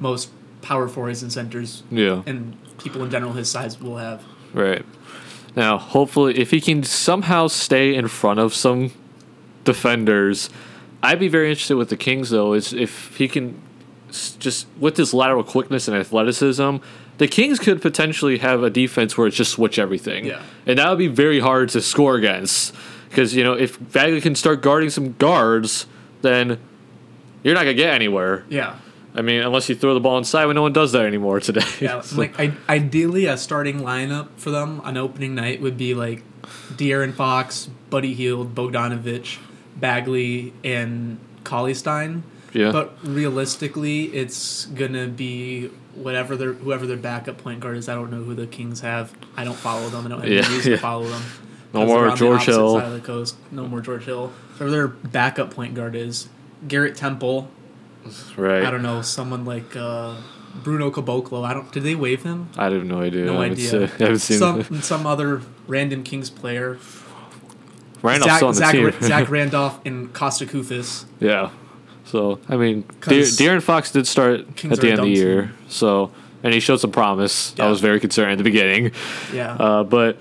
most 0.00 0.30
power 0.62 0.88
forwards 0.88 1.22
and 1.22 1.30
centers 1.32 1.82
Yeah. 1.90 2.22
and 2.26 2.56
people 2.82 3.02
in 3.04 3.10
general 3.10 3.32
his 3.34 3.50
size 3.50 3.78
will 3.80 3.98
have. 3.98 4.22
Right. 4.54 4.84
Now, 5.54 5.76
hopefully, 5.76 6.38
if 6.38 6.50
he 6.50 6.60
can 6.60 6.82
somehow 6.82 7.48
stay 7.48 7.94
in 7.94 8.08
front 8.08 8.38
of 8.40 8.54
some 8.54 8.92
defenders, 9.64 10.50
I'd 11.02 11.18
be 11.20 11.28
very 11.28 11.48
interested 11.50 11.76
with 11.76 11.88
the 11.90 11.96
Kings, 11.96 12.30
though, 12.30 12.52
is 12.54 12.72
if 12.72 13.16
he 13.16 13.28
can 13.28 13.60
just, 14.38 14.66
with 14.78 14.96
his 14.96 15.14
lateral 15.14 15.44
quickness 15.44 15.86
and 15.88 15.96
athleticism, 15.96 16.76
the 17.18 17.28
Kings 17.28 17.58
could 17.58 17.80
potentially 17.82 18.38
have 18.38 18.62
a 18.62 18.70
defense 18.70 19.16
where 19.16 19.26
it's 19.26 19.36
just 19.36 19.52
switch 19.52 19.78
everything. 19.78 20.24
Yeah. 20.26 20.42
And 20.66 20.78
that 20.78 20.88
would 20.88 20.98
be 20.98 21.08
very 21.08 21.40
hard 21.40 21.68
to 21.70 21.80
score 21.80 22.16
against. 22.16 22.74
Because, 23.08 23.34
you 23.34 23.42
know, 23.42 23.54
if 23.54 23.78
Bagley 23.92 24.20
can 24.20 24.34
start 24.34 24.60
guarding 24.62 24.90
some 24.90 25.14
guards, 25.14 25.86
then 26.22 26.58
you're 27.42 27.54
not 27.54 27.64
going 27.64 27.76
to 27.76 27.82
get 27.82 27.94
anywhere. 27.94 28.44
Yeah. 28.48 28.76
I 29.14 29.22
mean, 29.22 29.40
unless 29.42 29.68
you 29.68 29.74
throw 29.74 29.94
the 29.94 30.00
ball 30.00 30.18
inside, 30.18 30.46
but 30.46 30.52
no 30.52 30.62
one 30.62 30.72
does 30.72 30.92
that 30.92 31.04
anymore 31.06 31.40
today. 31.40 31.62
Yeah, 31.80 32.00
So- 32.02 32.16
like 32.18 32.38
I, 32.38 32.52
ideally, 32.68 33.26
a 33.26 33.36
starting 33.36 33.80
lineup 33.80 34.28
for 34.36 34.50
them 34.50 34.80
on 34.82 34.96
opening 34.96 35.34
night 35.34 35.60
would 35.60 35.76
be 35.78 35.94
like 35.94 36.22
De'Aaron 36.74 37.14
Fox, 37.14 37.68
Buddy 37.90 38.14
Hield, 38.14 38.54
Bogdanovich, 38.54 39.38
Bagley, 39.78 40.52
and 40.64 41.18
Cauley-Stein. 41.44 42.22
yeah. 42.52 42.72
But 42.72 42.96
realistically, 43.02 44.04
it's 44.06 44.66
gonna 44.66 45.06
be 45.08 45.70
whatever 45.94 46.36
their 46.36 46.52
whoever 46.52 46.86
their 46.86 46.96
backup 46.96 47.38
point 47.38 47.60
guard 47.60 47.76
is. 47.76 47.88
I 47.88 47.94
don't 47.94 48.10
know 48.10 48.22
who 48.22 48.34
the 48.34 48.46
Kings 48.46 48.80
have. 48.80 49.12
I 49.36 49.44
don't 49.44 49.56
follow 49.56 49.88
them. 49.88 50.06
I 50.06 50.08
don't 50.08 50.20
have 50.20 50.28
Yeah, 50.30 50.44
any 50.44 50.54
reason 50.56 50.70
yeah. 50.72 50.76
to 50.76 50.82
follow 50.82 51.06
them. 51.06 51.22
No 51.74 51.84
more 51.86 52.10
George 52.16 52.44
Hill. 52.44 52.78
Side 52.78 52.86
of 52.86 52.92
the 52.92 53.00
coast. 53.00 53.36
No 53.50 53.66
more 53.68 53.80
George 53.80 54.04
Hill. 54.04 54.32
Whoever 54.56 54.70
their 54.70 54.88
backup 54.88 55.50
point 55.52 55.74
guard 55.74 55.94
is, 55.94 56.28
Garrett 56.66 56.96
Temple. 56.96 57.50
right. 58.36 58.64
I 58.64 58.70
don't 58.70 58.82
know 58.82 59.02
someone 59.02 59.44
like 59.44 59.76
uh, 59.76 60.14
Bruno 60.64 60.90
Caboclo. 60.90 61.44
I 61.44 61.52
don't. 61.54 61.70
Did 61.70 61.82
they 61.82 61.94
waive 61.94 62.22
him? 62.22 62.48
I 62.56 62.64
have 62.70 62.84
no 62.84 63.00
idea. 63.02 63.26
No 63.26 63.40
I 63.42 63.46
idea. 63.46 63.68
se- 63.70 63.84
I 64.00 64.02
haven't 64.04 64.18
seen 64.20 64.38
some 64.38 64.80
some 64.80 65.06
other 65.06 65.42
random 65.66 66.02
Kings 66.02 66.30
player. 66.30 66.78
Randolph's 68.02 68.34
Zach, 68.34 68.42
on 68.42 68.48
the 68.50 68.54
Zach, 68.54 68.72
team. 68.72 68.92
Zach 69.02 69.28
Randolph 69.30 69.80
and 69.84 70.12
Kosta 70.12 70.46
Koufos. 70.48 71.04
yeah. 71.20 71.50
So 72.04 72.40
I 72.48 72.56
mean, 72.56 72.82
De- 73.02 73.20
De'Aaron 73.22 73.62
Fox 73.62 73.90
did 73.92 74.06
start 74.06 74.56
Kings 74.56 74.72
at 74.72 74.80
the 74.80 74.90
end 74.90 75.00
of 75.00 75.04
the 75.04 75.10
year. 75.10 75.42
team. 75.42 75.54
So 75.68 76.10
and 76.42 76.54
he 76.54 76.60
showed 76.60 76.78
some 76.80 76.90
promise. 76.92 77.58
I 77.60 77.68
was 77.68 77.80
very 77.80 78.00
concerned 78.00 78.32
at 78.32 78.38
the 78.38 78.44
beginning, 78.44 78.92
Yeah. 79.32 79.52
uh, 79.54 79.84
but 79.84 80.16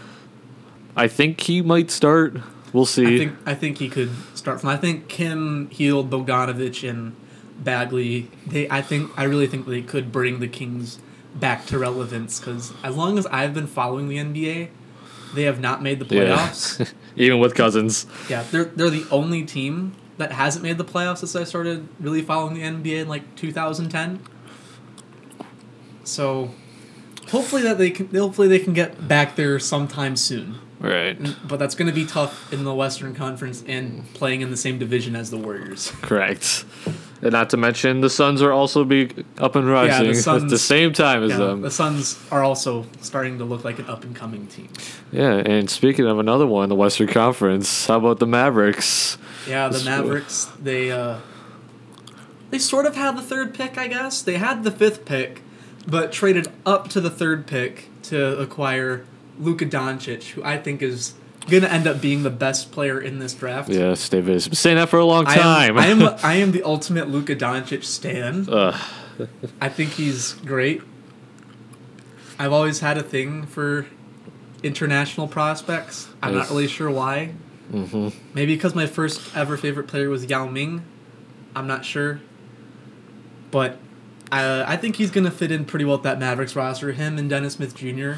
I 0.97 1.07
think 1.07 1.39
he 1.41 1.61
might 1.61 1.89
start. 1.91 2.35
We'll 2.73 2.85
see. 2.85 3.05
I 3.15 3.17
think 3.17 3.33
I 3.45 3.53
think 3.53 3.77
he 3.77 3.87
could 3.87 4.09
start 4.35 4.59
from. 4.59 4.69
I 4.69 4.75
think 4.77 5.07
Kim, 5.07 5.69
Hield, 5.69 6.09
Bogdanovich, 6.09 6.87
and 6.87 7.15
Bagley. 7.57 8.29
They. 8.45 8.69
I 8.69 8.81
think. 8.81 9.11
I 9.17 9.23
really 9.23 9.47
think 9.47 9.65
they 9.65 9.81
could 9.81 10.11
bring 10.11 10.39
the 10.41 10.47
Kings 10.49 10.99
back 11.35 11.65
to 11.67 11.77
relevance 11.79 12.39
because 12.39 12.73
as 12.83 12.95
long 12.97 13.17
as 13.17 13.25
I've 13.27 13.53
been 13.53 13.67
following 13.67 14.09
the 14.09 14.17
NBA, 14.17 14.69
they 15.33 15.43
have 15.43 15.59
not 15.59 15.81
made 15.81 15.99
the 15.99 16.15
Yeah. 16.15 16.35
playoffs. 16.37 16.93
Even 17.15 17.39
with 17.39 17.55
Cousins. 17.55 18.05
Yeah, 18.29 18.43
they're 18.51 18.65
they're 18.65 18.89
the 18.89 19.05
only 19.11 19.43
team 19.43 19.93
that 20.17 20.31
hasn't 20.31 20.63
made 20.63 20.77
the 20.77 20.85
playoffs 20.85 21.19
since 21.19 21.35
I 21.35 21.43
started 21.43 21.87
really 21.99 22.21
following 22.21 22.55
the 22.55 22.61
NBA 22.61 23.01
in 23.01 23.07
like 23.07 23.35
2010. 23.35 24.19
So, 26.03 26.51
hopefully 27.29 27.61
that 27.63 27.77
they 27.77 27.89
can 27.91 28.07
hopefully 28.13 28.47
they 28.47 28.59
can 28.59 28.73
get 28.73 29.07
back 29.07 29.35
there 29.35 29.59
sometime 29.59 30.15
soon. 30.15 30.55
Right. 30.79 31.17
But 31.47 31.57
that's 31.57 31.73
going 31.75 31.87
to 31.87 31.93
be 31.93 32.05
tough 32.05 32.53
in 32.53 32.63
the 32.63 32.73
Western 32.73 33.15
Conference 33.15 33.63
and 33.67 34.11
playing 34.13 34.41
in 34.41 34.51
the 34.51 34.57
same 34.57 34.77
division 34.77 35.15
as 35.15 35.31
the 35.31 35.37
Warriors. 35.37 35.91
Correct. 36.03 36.65
And 37.21 37.31
not 37.31 37.49
to 37.49 37.57
mention 37.57 38.01
the 38.01 38.11
Suns 38.11 38.43
are 38.43 38.51
also 38.51 38.83
be 38.83 39.09
up 39.39 39.55
and 39.55 39.67
rising 39.67 40.07
at 40.09 40.13
the 40.15 40.21
Suns- 40.21 40.61
same 40.61 40.93
time 40.93 41.23
as 41.23 41.31
Yeah, 41.31 41.37
them. 41.37 41.61
the 41.61 41.71
Suns 41.71 42.19
are 42.31 42.43
also 42.43 42.85
starting 43.01 43.39
to 43.39 43.43
look 43.43 43.63
like 43.63 43.79
an 43.79 43.85
up 43.87 44.03
and 44.03 44.15
coming 44.15 44.45
team. 44.45 44.69
Yeah, 45.11 45.33
and 45.37 45.67
speaking 45.67 46.05
of 46.05 46.19
another 46.19 46.45
one, 46.45 46.69
the 46.69 46.75
Western 46.75 47.07
Conference, 47.07 47.87
how 47.87 47.97
about 47.97 48.19
the 48.19 48.27
Mavericks? 48.27 49.17
Yeah, 49.47 49.69
the 49.69 49.83
Mavericks 49.83 50.45
they 50.61 50.91
uh 50.91 51.17
they 52.51 52.59
sort 52.59 52.85
of 52.85 52.95
had 52.95 53.17
the 53.17 53.21
third 53.23 53.53
pick, 53.55 53.77
I 53.79 53.87
guess. 53.87 54.21
They 54.21 54.37
had 54.37 54.63
the 54.63 54.71
fifth 54.71 55.03
pick, 55.05 55.41
but 55.87 56.11
traded 56.11 56.49
up 56.67 56.87
to 56.89 57.01
the 57.01 57.09
third 57.09 57.47
pick 57.47 57.89
to 58.03 58.37
acquire 58.39 59.05
Luka 59.39 59.65
Doncic, 59.65 60.31
who 60.31 60.43
I 60.43 60.57
think 60.57 60.81
is 60.81 61.13
gonna 61.49 61.67
end 61.67 61.87
up 61.87 62.01
being 62.01 62.23
the 62.23 62.29
best 62.29 62.71
player 62.71 62.99
in 62.99 63.19
this 63.19 63.33
draft. 63.33 63.69
Yes, 63.69 64.07
David 64.09 64.33
has 64.33 64.47
been 64.47 64.55
saying 64.55 64.77
that 64.77 64.89
for 64.89 64.99
a 64.99 65.05
long 65.05 65.25
I 65.27 65.35
time. 65.35 65.77
am, 65.77 65.77
I 65.77 65.85
am 65.87 66.15
I 66.23 66.33
am 66.35 66.51
the 66.51 66.63
ultimate 66.63 67.09
Luka 67.09 67.35
Doncic 67.35 67.83
stan. 67.83 68.47
I 69.61 69.69
think 69.69 69.91
he's 69.91 70.33
great. 70.33 70.81
I've 72.39 72.53
always 72.53 72.81
had 72.81 72.97
a 72.97 73.03
thing 73.03 73.45
for 73.47 73.87
international 74.61 75.27
prospects. 75.27 76.09
I'm 76.21 76.35
not 76.35 76.49
really 76.49 76.67
sure 76.67 76.89
why. 76.89 77.33
hmm 77.71 78.09
Maybe 78.33 78.55
because 78.55 78.75
my 78.75 78.85
first 78.85 79.35
ever 79.35 79.57
favorite 79.57 79.87
player 79.87 80.09
was 80.09 80.25
Yao 80.25 80.47
Ming. 80.47 80.83
I'm 81.55 81.65
not 81.65 81.83
sure. 81.85 82.21
But 83.49 83.79
uh, 84.31 84.65
I 84.67 84.77
think 84.77 84.97
he's 84.97 85.09
going 85.09 85.23
to 85.23 85.31
fit 85.31 85.51
in 85.51 85.65
pretty 85.65 85.85
well 85.85 85.95
with 85.97 86.03
that 86.03 86.19
Mavericks 86.19 86.55
roster. 86.55 86.91
Him 86.91 87.17
and 87.17 87.29
Dennis 87.29 87.53
Smith 87.53 87.73
Jr. 87.75 88.13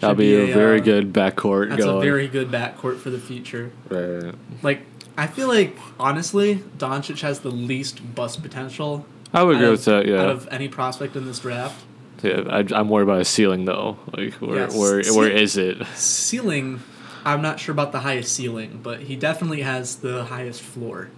That'll 0.00 0.14
should 0.14 0.18
be, 0.18 0.34
a, 0.50 0.52
very 0.52 0.80
uh, 0.80 0.84
good 0.84 1.12
backcourt 1.12 1.70
That's 1.70 1.82
going. 1.84 1.98
a 1.98 2.00
very 2.00 2.28
good 2.28 2.50
backcourt 2.50 2.98
for 2.98 3.10
the 3.10 3.18
future. 3.18 3.70
right. 3.88 4.34
Like, 4.62 4.82
I 5.16 5.26
feel 5.26 5.48
like, 5.48 5.76
honestly, 5.98 6.56
Doncic 6.76 7.20
has 7.22 7.40
the 7.40 7.50
least 7.50 8.14
bust 8.14 8.42
potential. 8.42 9.06
I 9.32 9.42
would 9.42 9.56
agree 9.56 9.66
out 9.68 9.70
with 9.72 9.84
that. 9.86 10.06
Yeah, 10.06 10.20
Out 10.22 10.28
of 10.30 10.48
any 10.50 10.68
prospect 10.68 11.16
in 11.16 11.24
this 11.26 11.38
draft. 11.40 11.82
yeah 12.22 12.42
I, 12.48 12.64
I'm 12.74 12.88
worried 12.90 13.04
about 13.04 13.20
a 13.20 13.24
ceiling 13.24 13.64
though. 13.64 13.98
Like 14.16 14.34
where 14.34 14.56
Yes. 14.60 14.76
where 14.76 15.02
Ce- 15.02 15.14
where 15.16 15.30
is 15.30 15.56
it? 15.56 15.84
Ceiling, 15.94 16.80
I'm 17.24 17.42
not 17.42 17.58
sure 17.58 17.72
about 17.72 17.92
the 17.92 18.00
highest 18.00 18.32
ceiling, 18.34 18.80
but 18.82 19.00
he 19.00 19.16
definitely 19.16 19.62
has 19.62 19.96
the 19.96 20.24
highest 20.24 20.60
floor. 20.62 21.10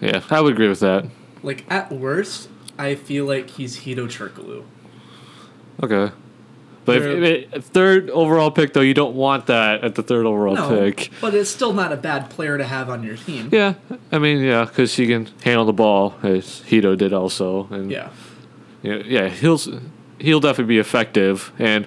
Yeah, 0.00 0.22
I 0.30 0.40
would 0.40 0.52
agree 0.54 0.68
with 0.68 0.80
that. 0.80 1.06
Like, 1.42 1.64
at 1.70 1.92
worst, 1.92 2.48
I 2.78 2.94
feel 2.94 3.26
like 3.26 3.50
he's 3.50 3.80
Hedo 3.80 4.06
Turkoglu. 4.08 4.64
Okay. 5.82 6.12
But 6.84 6.96
if, 6.96 7.52
if, 7.54 7.64
third 7.64 8.08
overall 8.10 8.50
pick 8.50 8.72
though, 8.72 8.80
you 8.80 8.94
don't 8.94 9.14
want 9.14 9.46
that 9.46 9.84
at 9.84 9.94
the 9.94 10.02
third 10.02 10.26
overall 10.26 10.54
No, 10.54 10.68
pick. 10.70 11.10
but 11.20 11.34
it's 11.34 11.50
still 11.50 11.72
not 11.72 11.92
a 11.92 11.96
bad 11.96 12.30
player 12.30 12.56
to 12.58 12.64
have 12.64 12.88
on 12.88 13.02
your 13.02 13.16
team. 13.16 13.48
Yeah, 13.52 13.74
I 14.10 14.18
mean, 14.18 14.42
yeah, 14.42 14.64
because 14.64 14.96
he 14.96 15.06
can 15.06 15.28
handle 15.44 15.66
the 15.66 15.72
ball 15.74 16.14
as 16.22 16.62
Hedo 16.68 16.96
did 16.96 17.12
also, 17.12 17.68
and 17.70 17.90
Yeah. 17.90 18.08
yeah, 18.82 19.02
yeah, 19.04 19.28
he'll 19.28 19.58
he'll 20.18 20.40
definitely 20.40 20.74
be 20.74 20.78
effective, 20.78 21.52
and 21.58 21.86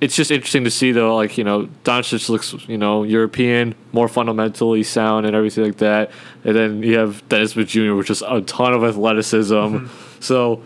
it's 0.00 0.14
just 0.14 0.30
interesting 0.30 0.62
to 0.64 0.70
see 0.70 0.92
though, 0.92 1.16
like 1.16 1.36
you 1.36 1.44
know, 1.44 1.68
Doncic 1.84 2.28
looks 2.28 2.54
you 2.68 2.78
know 2.78 3.02
European, 3.02 3.74
more 3.92 4.08
fundamentally 4.08 4.82
sound, 4.84 5.26
and 5.26 5.34
everything 5.34 5.64
like 5.64 5.78
that, 5.78 6.10
and 6.44 6.54
then 6.54 6.82
you 6.82 6.96
have 6.96 7.28
Dennis 7.28 7.52
Smith 7.52 7.68
Jr., 7.68 7.94
which 7.94 8.10
is 8.10 8.22
a 8.22 8.40
ton 8.42 8.72
of 8.72 8.84
athleticism, 8.84 9.52
Mm-hmm. 9.54 9.86
so. 10.20 10.62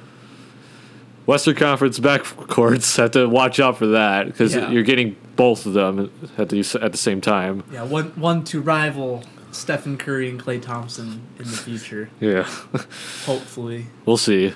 Western 1.30 1.54
Conference 1.54 2.00
backcourts 2.00 2.96
have 2.96 3.12
to 3.12 3.28
watch 3.28 3.60
out 3.60 3.78
for 3.78 3.86
that 3.86 4.26
because 4.26 4.52
Yeah. 4.52 4.68
you're 4.68 4.82
getting 4.82 5.14
both 5.36 5.64
of 5.64 5.74
them 5.74 6.10
at 6.36 6.48
the 6.48 6.58
at 6.82 6.90
the 6.90 6.98
same 6.98 7.20
time. 7.20 7.62
Yeah, 7.72 7.84
one 7.84 8.06
one 8.16 8.42
to 8.46 8.60
rival 8.60 9.22
Stephen 9.52 9.96
Curry 9.96 10.28
and 10.28 10.42
Klay 10.42 10.60
Thompson 10.60 11.22
in 11.38 11.44
the 11.44 11.56
future. 11.56 12.10
Yeah. 12.18 12.42
Hopefully. 13.26 13.86
We'll 14.06 14.16
see. 14.16 14.54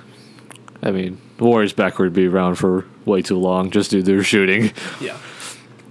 I 0.83 0.91
mean, 0.91 1.21
the 1.37 1.45
Warriors 1.45 1.73
backcourt 1.73 2.01
would 2.01 2.13
be 2.13 2.27
around 2.27 2.57
for 2.57 2.85
way 3.05 3.23
too 3.23 3.39
long 3.39 3.71
just 3.71 3.93
due 3.93 3.99
to 4.01 4.05
their 4.05 4.25
shooting. 4.25 4.73
Yeah. 5.01 5.17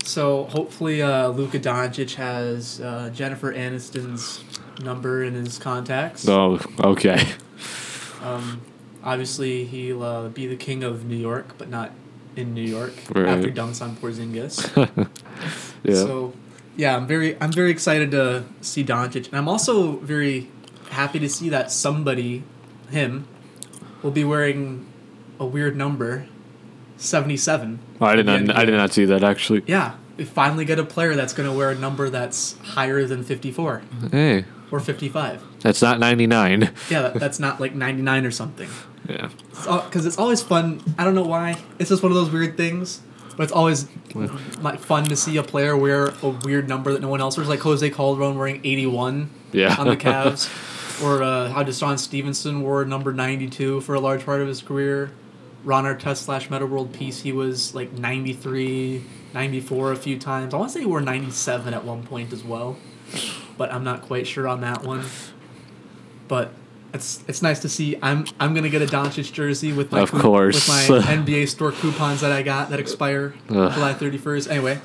So 0.03 0.43
hopefully 0.47 1.01
uh, 1.01 1.29
Luka 1.29 1.59
Doncic 1.59 2.15
has 2.15 2.81
uh, 2.81 3.09
Jennifer 3.13 3.53
Aniston's 3.53 4.43
number 4.83 5.23
in 5.23 5.33
his 5.33 5.57
contacts. 5.57 6.27
Oh, 6.27 6.59
okay. 6.81 7.25
Um, 8.21 8.59
obviously 9.03 9.65
he'll 9.65 10.03
uh, 10.03 10.27
be 10.29 10.47
the 10.47 10.55
king 10.55 10.83
of 10.83 11.05
New 11.05 11.15
York, 11.17 11.57
but 11.57 11.69
not 11.69 11.91
in 12.35 12.53
New 12.53 12.63
York 12.63 12.93
Right. 13.13 13.27
after 13.27 13.49
dunks 13.51 13.81
on 13.81 13.95
Porzingis. 13.97 15.09
Yeah. 15.83 15.95
So, 15.95 16.33
yeah, 16.77 16.95
I'm 16.95 17.05
very 17.07 17.35
I'm 17.41 17.51
very 17.51 17.69
excited 17.69 18.11
to 18.11 18.45
see 18.61 18.85
Doncic, 18.85 19.27
and 19.27 19.35
I'm 19.35 19.49
also 19.49 19.97
very 19.97 20.47
happy 20.91 21.19
to 21.19 21.27
see 21.27 21.49
that 21.49 21.71
somebody, 21.73 22.43
him, 22.89 23.27
will 24.01 24.11
be 24.11 24.23
wearing 24.23 24.85
a 25.41 25.45
weird 25.45 25.75
number, 25.75 26.25
seventy 26.95 27.35
seven. 27.35 27.79
Oh, 27.99 28.05
I 28.05 28.15
did 28.15 28.25
not. 28.25 28.55
I 28.55 28.63
did 28.63 28.75
not 28.75 28.93
see 28.93 29.03
that 29.03 29.25
actually. 29.25 29.63
Yeah, 29.67 29.95
we 30.15 30.23
finally 30.23 30.63
get 30.63 30.79
a 30.79 30.85
player 30.85 31.15
that's 31.15 31.33
going 31.33 31.49
to 31.49 31.55
wear 31.55 31.69
a 31.69 31.75
number 31.75 32.09
that's 32.09 32.57
higher 32.59 33.03
than 33.03 33.23
fifty 33.25 33.51
four 33.51 33.81
Hey, 34.09 34.45
or 34.71 34.79
fifty 34.79 35.09
five. 35.09 35.43
that's 35.59 35.81
not 35.81 35.99
ninety 35.99 36.27
nine. 36.27 36.71
Yeah, 36.89 37.01
that, 37.01 37.15
that's 37.15 37.39
not 37.39 37.59
like 37.59 37.75
ninety 37.75 38.01
nine 38.01 38.25
or 38.25 38.31
something. 38.31 38.69
Yeah. 39.09 39.29
Because 39.49 40.05
it's 40.05 40.17
always 40.17 40.41
fun. 40.41 40.81
I 40.97 41.03
don't 41.03 41.15
know 41.15 41.23
why. 41.25 41.57
It's 41.79 41.89
just 41.89 42.01
one 42.03 42.11
of 42.11 42.15
those 42.15 42.29
weird 42.31 42.55
things. 42.57 43.01
But 43.35 43.43
it's 43.43 43.51
always 43.51 43.87
like 44.61 44.79
fun 44.79 45.05
to 45.05 45.15
see 45.15 45.37
a 45.37 45.43
player 45.43 45.75
wear 45.75 46.13
a 46.21 46.29
weird 46.29 46.69
number 46.69 46.93
that 46.93 47.01
no 47.01 47.07
one 47.07 47.19
else 47.19 47.35
wears, 47.35 47.49
like 47.49 47.61
Jose 47.61 47.89
Calderon 47.89 48.37
wearing 48.37 48.61
81 48.63 49.31
Yeah. 49.51 49.75
on 49.79 49.87
the 49.87 49.97
Cavs, 49.97 50.47
or 51.03 51.23
uh, 51.23 51.49
how 51.49 51.63
DeShawn 51.63 51.97
Stevenson 51.97 52.61
wore 52.61 52.85
number 52.85 53.11
92 53.11 53.81
for 53.81 53.95
a 53.95 53.99
large 53.99 54.23
part 54.23 54.41
of 54.41 54.47
his 54.47 54.61
career. 54.61 55.11
Ron 55.63 55.85
Artest 55.85 56.17
slash 56.17 56.51
Metta 56.51 56.67
World 56.67 56.93
Peace, 56.93 57.21
he 57.21 57.31
was 57.31 57.73
like 57.73 57.91
93, 57.93 59.03
94 59.33 59.91
a 59.93 59.95
few 59.95 60.19
times. 60.19 60.53
I 60.53 60.57
want 60.57 60.69
to 60.69 60.73
say 60.75 60.81
he 60.81 60.85
wore 60.85 61.01
97 61.01 61.73
at 61.73 61.83
one 61.83 62.03
point 62.03 62.33
as 62.33 62.43
well, 62.43 62.77
but 63.57 63.73
I'm 63.73 63.83
not 63.83 64.03
quite 64.03 64.27
sure 64.27 64.47
on 64.47 64.61
that 64.61 64.83
one. 64.83 65.05
But 66.27 66.53
it's 66.93 67.23
it's 67.27 67.41
nice 67.41 67.59
to 67.61 67.69
see. 67.69 67.97
I'm 68.01 68.25
I'm 68.39 68.53
gonna 68.53 68.69
get 68.69 68.81
a 68.81 68.85
Doncic 68.85 69.31
jersey 69.33 69.73
with 69.73 69.91
my 69.91 70.01
Of 70.01 70.11
course. 70.11 70.67
with 70.89 71.05
my 71.05 71.13
NBA 71.15 71.47
store 71.49 71.71
coupons 71.71 72.21
that 72.21 72.31
I 72.31 72.41
got 72.43 72.69
that 72.69 72.79
expire 72.79 73.33
Ugh. 73.49 73.73
July 73.73 73.93
31st. 73.93 74.49
Anyway, 74.49 74.79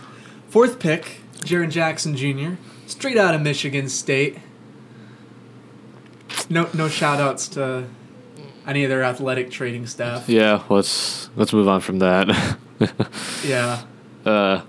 fourth 0.48 0.78
pick, 0.78 1.20
Jaren 1.40 1.70
Jackson 1.70 2.16
Jr. 2.16 2.54
Straight 2.86 3.16
out 3.18 3.34
of 3.34 3.42
Michigan 3.42 3.88
State. 3.88 4.38
No 6.50 6.68
no 6.74 6.88
shout 6.88 7.20
outs 7.20 7.48
to 7.48 7.84
any 8.66 8.84
of 8.84 8.90
their 8.90 9.02
athletic 9.02 9.50
trading 9.50 9.86
staff. 9.86 10.28
Yeah. 10.28 10.62
Let's 10.68 11.30
let's 11.36 11.52
move 11.52 11.68
on 11.68 11.80
from 11.80 11.98
that. 12.00 12.56
Yeah. 13.44 13.82
uh. 14.24 14.62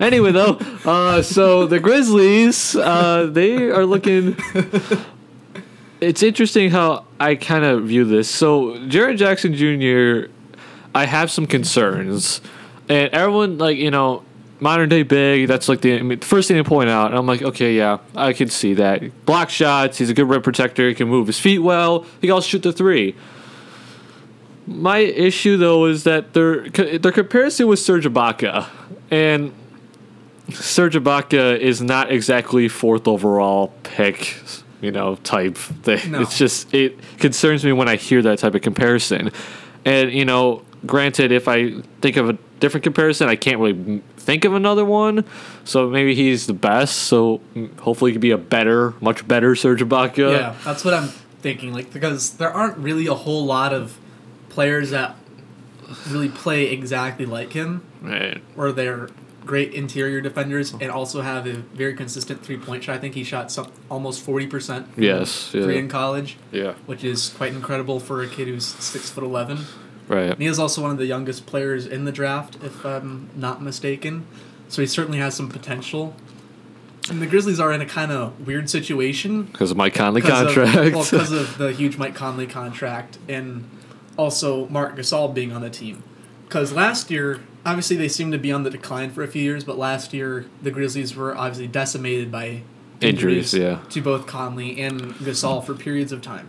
Anyway, 0.00 0.32
though, 0.32 0.58
uh, 0.86 1.20
so 1.20 1.66
the 1.66 1.78
Grizzlies, 1.78 2.74
uh, 2.74 3.28
they 3.30 3.68
are 3.70 3.84
looking. 3.84 4.36
It's 6.02 6.22
interesting 6.22 6.70
how 6.70 7.04
I 7.20 7.36
kind 7.36 7.64
of 7.64 7.84
view 7.84 8.04
this. 8.04 8.28
So, 8.28 8.72
Jaren 8.88 9.16
Jackson 9.16 9.54
Jr., 9.54 10.32
I 10.94 11.06
have 11.06 11.30
some 11.30 11.46
concerns, 11.46 12.40
and 12.88 13.08
everyone 13.14 13.58
like 13.58 13.76
you 13.76 13.92
know, 13.92 14.24
modern 14.58 14.88
day 14.88 15.04
big. 15.04 15.46
That's 15.46 15.68
like 15.68 15.80
the, 15.80 15.98
I 15.98 16.02
mean, 16.02 16.18
first 16.18 16.48
thing 16.48 16.56
to 16.56 16.64
point 16.64 16.90
out. 16.90 17.10
And 17.10 17.18
I'm 17.18 17.26
like, 17.26 17.42
okay, 17.42 17.76
yeah, 17.76 17.98
I 18.16 18.32
can 18.32 18.48
see 18.48 18.74
that. 18.74 19.24
Block 19.26 19.48
shots. 19.48 19.98
He's 19.98 20.10
a 20.10 20.14
good 20.14 20.28
rim 20.28 20.42
protector. 20.42 20.88
He 20.88 20.94
can 20.94 21.08
move 21.08 21.28
his 21.28 21.38
feet 21.38 21.60
well. 21.60 22.02
He 22.20 22.28
can 22.28 22.32
also 22.32 22.48
shoot 22.48 22.62
the 22.62 22.72
three. 22.72 23.14
My 24.66 24.98
issue 24.98 25.56
though 25.56 25.86
is 25.86 26.04
that 26.04 26.34
their 26.34 26.68
their 26.68 27.12
comparison 27.12 27.66
with 27.68 27.78
Serge 27.78 28.06
Ibaka, 28.06 28.68
and 29.10 29.52
Serge 30.50 30.94
Ibaka 30.94 31.58
is 31.58 31.80
not 31.80 32.10
exactly 32.10 32.68
fourth 32.68 33.08
overall 33.08 33.72
pick, 33.82 34.36
you 34.82 34.90
know, 34.90 35.14
type 35.16 35.56
thing. 35.56 36.10
No. 36.12 36.20
It's 36.20 36.36
just 36.36 36.74
it 36.74 36.98
concerns 37.18 37.64
me 37.64 37.72
when 37.72 37.88
I 37.88 37.96
hear 37.96 38.20
that 38.22 38.38
type 38.40 38.54
of 38.54 38.60
comparison. 38.60 39.30
And 39.86 40.12
you 40.12 40.26
know, 40.26 40.62
granted, 40.84 41.32
if 41.32 41.48
I 41.48 41.80
think 42.02 42.16
of 42.18 42.28
a 42.28 42.36
different 42.60 42.84
comparison, 42.84 43.28
I 43.28 43.36
can't 43.36 43.58
really 43.58 44.02
think 44.18 44.44
of 44.44 44.52
another 44.54 44.84
one. 44.84 45.24
So 45.64 45.88
maybe 45.88 46.14
he's 46.14 46.46
the 46.46 46.52
best. 46.52 46.96
So 47.04 47.40
hopefully, 47.80 48.10
he 48.10 48.14
could 48.14 48.20
be 48.20 48.30
a 48.32 48.38
better, 48.38 48.92
much 49.00 49.26
better 49.26 49.56
Serge 49.56 49.80
Ibaka. 49.80 50.32
Yeah, 50.32 50.54
that's 50.64 50.84
what 50.84 50.92
I'm 50.94 51.08
thinking. 51.40 51.72
Like 51.72 51.92
because 51.92 52.36
there 52.36 52.52
aren't 52.52 52.76
really 52.78 53.06
a 53.06 53.14
whole 53.14 53.44
lot 53.46 53.72
of 53.72 53.98
players 54.48 54.90
that 54.90 55.16
really 56.10 56.28
play 56.28 56.66
exactly 56.72 57.26
like 57.26 57.52
him, 57.52 57.82
Right. 58.00 58.40
where 58.54 58.72
they're 58.72 59.08
great 59.44 59.74
interior 59.74 60.20
defenders 60.20 60.72
mm-hmm. 60.72 60.82
and 60.82 60.90
also 60.90 61.20
have 61.20 61.46
a 61.46 61.54
very 61.54 61.94
consistent 61.94 62.44
three 62.44 62.58
point 62.58 62.84
shot. 62.84 62.96
I 62.96 62.98
think 62.98 63.14
he 63.14 63.24
shot 63.24 63.50
some 63.50 63.70
almost 63.90 64.22
forty 64.22 64.46
percent. 64.46 64.88
Yes, 64.96 65.52
yeah. 65.54 65.64
three 65.64 65.78
in 65.78 65.88
college, 65.88 66.36
Yeah. 66.50 66.74
which 66.86 67.04
is 67.04 67.30
quite 67.30 67.52
incredible 67.52 68.00
for 68.00 68.22
a 68.22 68.28
kid 68.28 68.48
who's 68.48 68.66
six 68.66 69.10
foot 69.10 69.24
eleven. 69.24 69.66
Right. 70.08 70.30
And 70.30 70.38
he 70.38 70.46
is 70.46 70.58
also 70.58 70.82
one 70.82 70.90
of 70.90 70.98
the 70.98 71.06
youngest 71.06 71.46
players 71.46 71.86
in 71.86 72.04
the 72.04 72.12
draft, 72.12 72.58
if 72.62 72.84
I'm 72.84 73.30
not 73.36 73.62
mistaken. 73.62 74.26
So 74.68 74.82
he 74.82 74.88
certainly 74.88 75.18
has 75.18 75.34
some 75.34 75.48
potential. 75.48 76.14
And 77.10 77.20
the 77.20 77.26
Grizzlies 77.26 77.58
are 77.60 77.72
in 77.72 77.80
a 77.80 77.86
kind 77.86 78.12
of 78.12 78.46
weird 78.46 78.70
situation 78.70 79.44
Because 79.44 79.70
of 79.70 79.76
Mike 79.76 79.94
Conley 79.94 80.20
contract. 80.20 80.76
Of, 80.76 80.94
well, 80.94 81.04
because 81.04 81.32
of 81.32 81.58
the 81.58 81.72
huge 81.72 81.98
Mike 81.98 82.14
Conley 82.14 82.46
contract 82.46 83.18
and 83.28 83.68
also 84.16 84.68
Marc 84.68 84.96
Gasol 84.96 85.32
being 85.32 85.52
on 85.52 85.62
the 85.62 85.70
team. 85.70 86.02
Because 86.46 86.72
last 86.72 87.10
year, 87.10 87.40
obviously 87.64 87.96
they 87.96 88.08
seemed 88.08 88.32
to 88.32 88.38
be 88.38 88.50
on 88.52 88.62
the 88.62 88.70
decline 88.70 89.10
for 89.10 89.22
a 89.22 89.28
few 89.28 89.42
years, 89.42 89.64
but 89.64 89.78
last 89.78 90.12
year 90.12 90.46
the 90.62 90.70
Grizzlies 90.70 91.14
were 91.16 91.36
obviously 91.36 91.66
decimated 91.68 92.30
by 92.30 92.62
Injuries, 93.00 93.52
yeah. 93.52 93.80
to 93.90 94.00
both 94.00 94.26
Conley 94.28 94.80
and 94.80 95.00
Gasol 95.16 95.64
for 95.64 95.74
periods 95.74 96.12
of 96.12 96.22
time. 96.22 96.48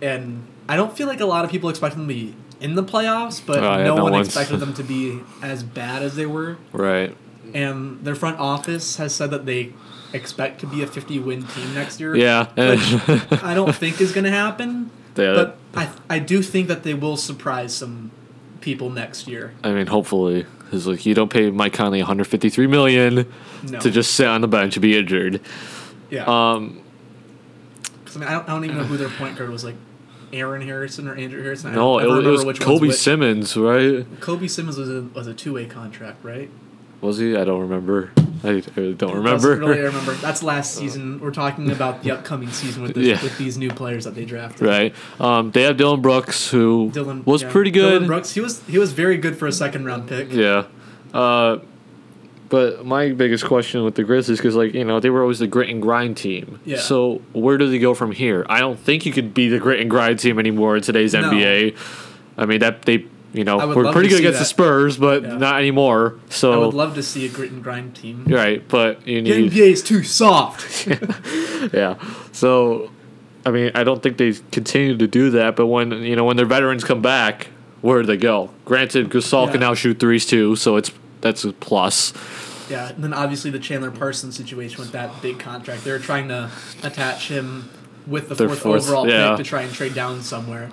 And 0.00 0.46
I 0.68 0.76
don't 0.76 0.96
feel 0.96 1.08
like 1.08 1.20
a 1.20 1.26
lot 1.26 1.44
of 1.44 1.50
people 1.50 1.68
expected 1.68 1.98
them 1.98 2.06
to 2.08 2.14
be 2.14 2.34
in 2.60 2.74
the 2.76 2.84
playoffs, 2.84 3.44
but 3.44 3.58
Oh, 3.58 3.76
yeah, 3.78 3.84
no, 3.84 3.96
no 3.96 4.02
one 4.04 4.12
one's- 4.12 4.28
expected 4.28 4.58
them 4.60 4.74
to 4.74 4.82
be 4.84 5.20
as 5.42 5.62
bad 5.62 6.02
as 6.02 6.14
they 6.16 6.26
were. 6.26 6.58
right. 6.72 7.16
And 7.54 8.04
their 8.04 8.16
front 8.16 8.38
office 8.40 8.96
has 8.96 9.14
said 9.14 9.30
that 9.30 9.46
they 9.46 9.72
expect 10.12 10.60
to 10.60 10.66
be 10.66 10.82
a 10.82 10.86
50 10.86 11.20
win 11.20 11.44
team 11.46 11.74
next 11.74 12.00
year. 12.00 12.14
Yeah. 12.16 12.46
Which 12.56 12.80
I 13.42 13.54
don't 13.54 13.74
think 13.74 14.00
is 14.00 14.12
going 14.12 14.24
to 14.24 14.30
happen. 14.32 14.90
Yeah. 15.16 15.32
But 15.34 15.58
I, 15.74 15.88
I 16.10 16.18
do 16.18 16.42
think 16.42 16.66
that 16.68 16.82
they 16.82 16.92
will 16.92 17.16
surprise 17.16 17.72
some 17.74 18.10
people 18.66 18.90
next 18.90 19.28
year. 19.28 19.54
I 19.62 19.70
mean, 19.72 19.86
hopefully, 19.86 20.44
because 20.58 20.88
like 20.88 21.06
you 21.06 21.14
don't 21.14 21.30
pay 21.30 21.50
Mike 21.52 21.72
Conley 21.72 22.00
153 22.00 22.66
million 22.66 23.32
No. 23.62 23.78
to 23.78 23.90
just 23.92 24.14
sit 24.16 24.26
on 24.26 24.40
the 24.40 24.48
bench 24.48 24.74
and 24.74 24.82
be 24.82 24.98
injured. 24.98 25.40
yeah. 26.10 26.24
Um, 26.24 26.82
I, 28.14 28.18
mean, 28.18 28.28
I, 28.28 28.32
don't, 28.32 28.48
I 28.48 28.52
don't 28.52 28.64
even 28.64 28.76
know 28.76 28.84
who 28.84 28.96
their 28.96 29.08
point 29.08 29.38
guard 29.38 29.48
was 29.50 29.64
like. 29.64 29.76
Aaron 30.32 30.60
Harrison 30.60 31.06
or 31.06 31.14
Andrew 31.14 31.40
Harrison. 31.40 31.70
I 31.70 31.74
no, 31.76 32.00
don't 32.00 32.02
it, 32.02 32.28
was- 32.28 32.42
it 32.42 32.46
was 32.46 32.58
which 32.58 32.58
Kobi. 32.60 32.92
Simmons, 32.92 33.56
right? 33.56 34.04
Kobi 34.20 34.50
Simmons 34.50 34.76
was 34.76 34.90
a, 34.90 35.02
was 35.14 35.28
a 35.28 35.32
two 35.32 35.52
way 35.54 35.66
contract, 35.66 36.24
right? 36.24 36.50
Was 37.00 37.18
he? 37.18 37.36
I 37.36 37.44
don't 37.44 37.60
remember. 37.60 38.10
I, 38.44 38.48
I 38.48 38.62
really 38.76 38.94
don't 38.94 39.14
remember. 39.14 39.56
Really 39.56 39.80
remember. 39.92 40.14
That's 40.14 40.42
last 40.42 40.74
season. 40.74 41.20
We're 41.20 41.30
talking 41.32 41.70
about 41.70 42.02
the 42.02 42.10
upcoming 42.12 42.50
season 42.50 42.82
with, 42.82 42.94
this, 42.94 43.06
Yeah. 43.06 43.22
with 43.22 43.36
these 43.38 43.58
new 43.58 43.70
players 43.70 44.04
that 44.04 44.14
they 44.14 44.24
drafted. 44.24 44.66
right. 44.66 44.94
Um, 45.20 45.50
they 45.50 45.62
have 45.62 45.76
Dillon 45.76 46.00
Brooks, 46.00 46.50
who 46.50 46.90
Dillon 46.92 47.24
was 47.24 47.42
yeah. 47.42 47.50
pretty 47.50 47.70
good. 47.70 47.90
Dillon 47.90 48.06
Brooks. 48.06 48.32
He 48.34 48.40
was 48.40 48.62
he 48.66 48.78
was 48.78 48.92
very 48.92 49.16
good 49.18 49.36
for 49.36 49.46
a 49.46 49.52
second 49.52 49.84
round 49.84 50.08
pick. 50.08 50.32
Yeah. 50.32 50.66
Uh, 51.12 51.58
but 52.48 52.86
my 52.86 53.10
biggest 53.10 53.44
question 53.44 53.82
with 53.82 53.96
the 53.96 54.04
Grizzlies, 54.04 54.38
because 54.38 54.54
like 54.54 54.72
you 54.74 54.84
know 54.84 55.00
they 55.00 55.10
were 55.10 55.22
always 55.22 55.40
the 55.40 55.46
grit 55.48 55.68
and 55.68 55.82
grind 55.82 56.16
team. 56.16 56.60
Yeah. 56.64 56.78
So 56.78 57.20
where 57.32 57.58
do 57.58 57.68
they 57.68 57.78
go 57.80 57.92
from 57.94 58.12
here? 58.12 58.46
I 58.48 58.60
don't 58.60 58.78
think 58.78 59.04
you 59.04 59.12
could 59.12 59.34
be 59.34 59.48
the 59.48 59.58
grit 59.58 59.80
and 59.80 59.90
grind 59.90 60.18
team 60.20 60.38
anymore 60.38 60.76
in 60.76 60.82
today's 60.82 61.12
No. 61.12 61.22
NBA. 61.22 61.76
I 62.38 62.46
mean 62.46 62.60
that 62.60 62.82
they 62.82 63.06
you 63.36 63.44
know 63.44 63.58
we're 63.74 63.92
pretty 63.92 64.08
good 64.08 64.20
against 64.20 64.38
the. 64.38 64.44
Spurs, 64.44 64.96
but 64.96 65.22
Yeah. 65.22 65.36
not 65.36 65.58
anymore. 65.60 66.14
So 66.30 66.52
I 66.52 66.56
would 66.66 66.74
love 66.74 66.94
to 66.94 67.02
see 67.02 67.26
a 67.26 67.28
grit 67.28 67.50
and 67.52 67.62
grind 67.62 67.94
team. 67.94 68.24
right, 68.26 68.66
but 68.66 69.06
you 69.06 69.20
The 69.22 69.30
need 69.42 69.52
NBA 69.52 69.70
is 69.72 69.82
too 69.82 70.02
soft. 70.02 70.86
yeah. 71.74 71.96
So 72.32 72.90
I 73.44 73.50
mean 73.50 73.70
I 73.74 73.84
don't 73.84 74.02
think 74.02 74.16
they 74.16 74.32
continue 74.50 74.96
to 74.96 75.06
do 75.06 75.30
that. 75.30 75.54
But 75.56 75.66
when 75.66 75.92
you 76.02 76.16
know 76.16 76.24
when 76.24 76.36
their 76.36 76.46
veterans 76.46 76.82
come 76.84 77.02
back, 77.02 77.48
where 77.82 78.00
do 78.00 78.06
they 78.06 78.16
go? 78.16 78.50
Granted, 78.64 79.10
Gasol 79.10 79.50
can 79.50 79.60
now 79.60 79.74
shoot 79.74 79.98
threes 80.00 80.24
too, 80.26 80.56
so 80.56 80.76
it's 80.76 80.90
that's 81.20 81.44
a 81.44 81.52
plus. 81.52 82.12
yeah, 82.70 82.88
and 82.88 83.02
then 83.04 83.12
obviously 83.12 83.50
the 83.50 83.58
Chandler 83.58 83.90
Parsons 83.90 84.36
situation 84.36 84.78
with 84.80 84.92
that 84.92 85.20
big 85.22 85.38
contract. 85.38 85.84
They're 85.84 85.98
trying 85.98 86.28
to 86.28 86.50
attach 86.82 87.28
him 87.28 87.68
with 88.06 88.28
the 88.28 88.36
fourth, 88.36 88.60
fourth- 88.60 88.82
overall 88.84 89.08
yeah. 89.08 89.30
pick 89.30 89.38
to 89.38 89.48
try 89.48 89.62
and 89.62 89.72
trade 89.72 89.94
down 89.94 90.22
somewhere. 90.22 90.70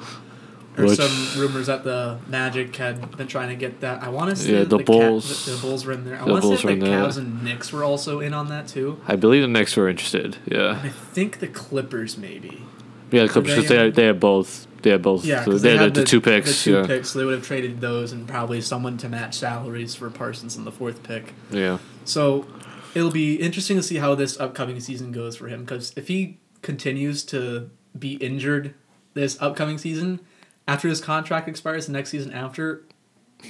Or 0.78 0.86
Which- 0.86 0.98
some 0.98 1.40
rumors 1.42 1.68
that 1.68 1.84
the 1.84 2.18
Magic 2.28 2.76
had 2.76 3.16
been 3.16 3.28
trying 3.28 3.50
to 3.50 3.56
get 3.56 3.82
that. 3.82 4.02
I 4.02 4.10
want 4.10 4.32
to 4.32 4.36
say 4.36 4.54
Yeah, 4.54 4.64
the 4.64 4.80
Ca- 4.80 4.84
Bulls- 4.84 5.46
the, 5.46 5.52
the 5.52 5.62
Bulls 5.62 5.86
were 5.86 5.94
in 5.94 6.04
there. 6.06 6.20
I 6.20 6.26
the 6.26 6.32
want 6.32 6.44
to 6.44 6.58
say 6.58 6.64
the 6.64 6.70
in 6.70 6.80
there. 6.80 7.00
Cavs 7.00 7.18
and 7.18 7.44
Knicks 7.44 7.72
were 7.72 7.84
also 7.84 8.20
in 8.20 8.34
on 8.34 8.50
that 8.50 8.68
too. 8.68 9.00
I 9.08 9.16
believe 9.16 9.44
the 9.44 9.48
Knicks 9.48 9.76
were 9.78 9.88
interested. 9.88 10.38
Yeah. 10.46 10.80
I 10.84 10.90
think 10.90 11.40
the 11.40 11.48
Clippers 11.48 12.18
maybe. 12.18 12.64
Yeah, 13.12 13.24
the 13.24 13.30
Clippers 13.30 13.56
they 13.56 13.62
because 13.62 13.70
they, 13.70 13.90
they 13.92 14.06
had 14.08 14.20
both. 14.20 14.68
They 14.82 14.90
had 14.90 15.02
both. 15.04 15.24
Yeah, 15.24 15.46
so 15.46 15.52
they, 15.52 15.58
they 15.60 15.78
had 15.78 15.80
had 15.80 15.94
the, 15.94 16.04
two 16.04 16.20
picks. 16.20 16.50
The 16.58 16.64
two 16.64 16.74
yeah. 16.78 16.88
picks, 16.88 17.12
so 17.12 17.20
they 17.20 17.26
would 17.26 17.36
have 17.36 17.46
traded 17.46 17.80
those 17.80 18.12
and 18.12 18.28
probably 18.28 18.60
someone 18.60 18.98
to 18.98 19.08
match 19.08 19.36
salaries 19.36 19.96
for 19.96 20.10
Parsons 20.10 20.58
in 20.58 20.66
the 20.66 20.72
fourth 20.72 21.04
pick. 21.04 21.34
Yeah. 21.52 21.78
So 22.04 22.48
it'll 22.96 23.12
be 23.12 23.36
interesting 23.36 23.78
to 23.78 23.84
see 23.84 23.98
how 23.98 24.16
this 24.16 24.40
upcoming 24.40 24.80
season 24.80 25.12
goes 25.12 25.38
for 25.38 25.48
him 25.48 25.62
because 25.62 25.94
if 25.96 26.08
he 26.08 26.40
continues 26.62 27.24
to 27.26 27.70
be 27.98 28.14
injured 28.16 28.74
this 29.14 29.40
upcoming 29.42 29.78
season, 29.78 30.20
after 30.68 30.88
his 30.88 31.02
contract 31.02 31.48
expires 31.48 31.86
the 31.88 31.92
next 31.94 32.10
season 32.10 32.32
after, 32.34 32.84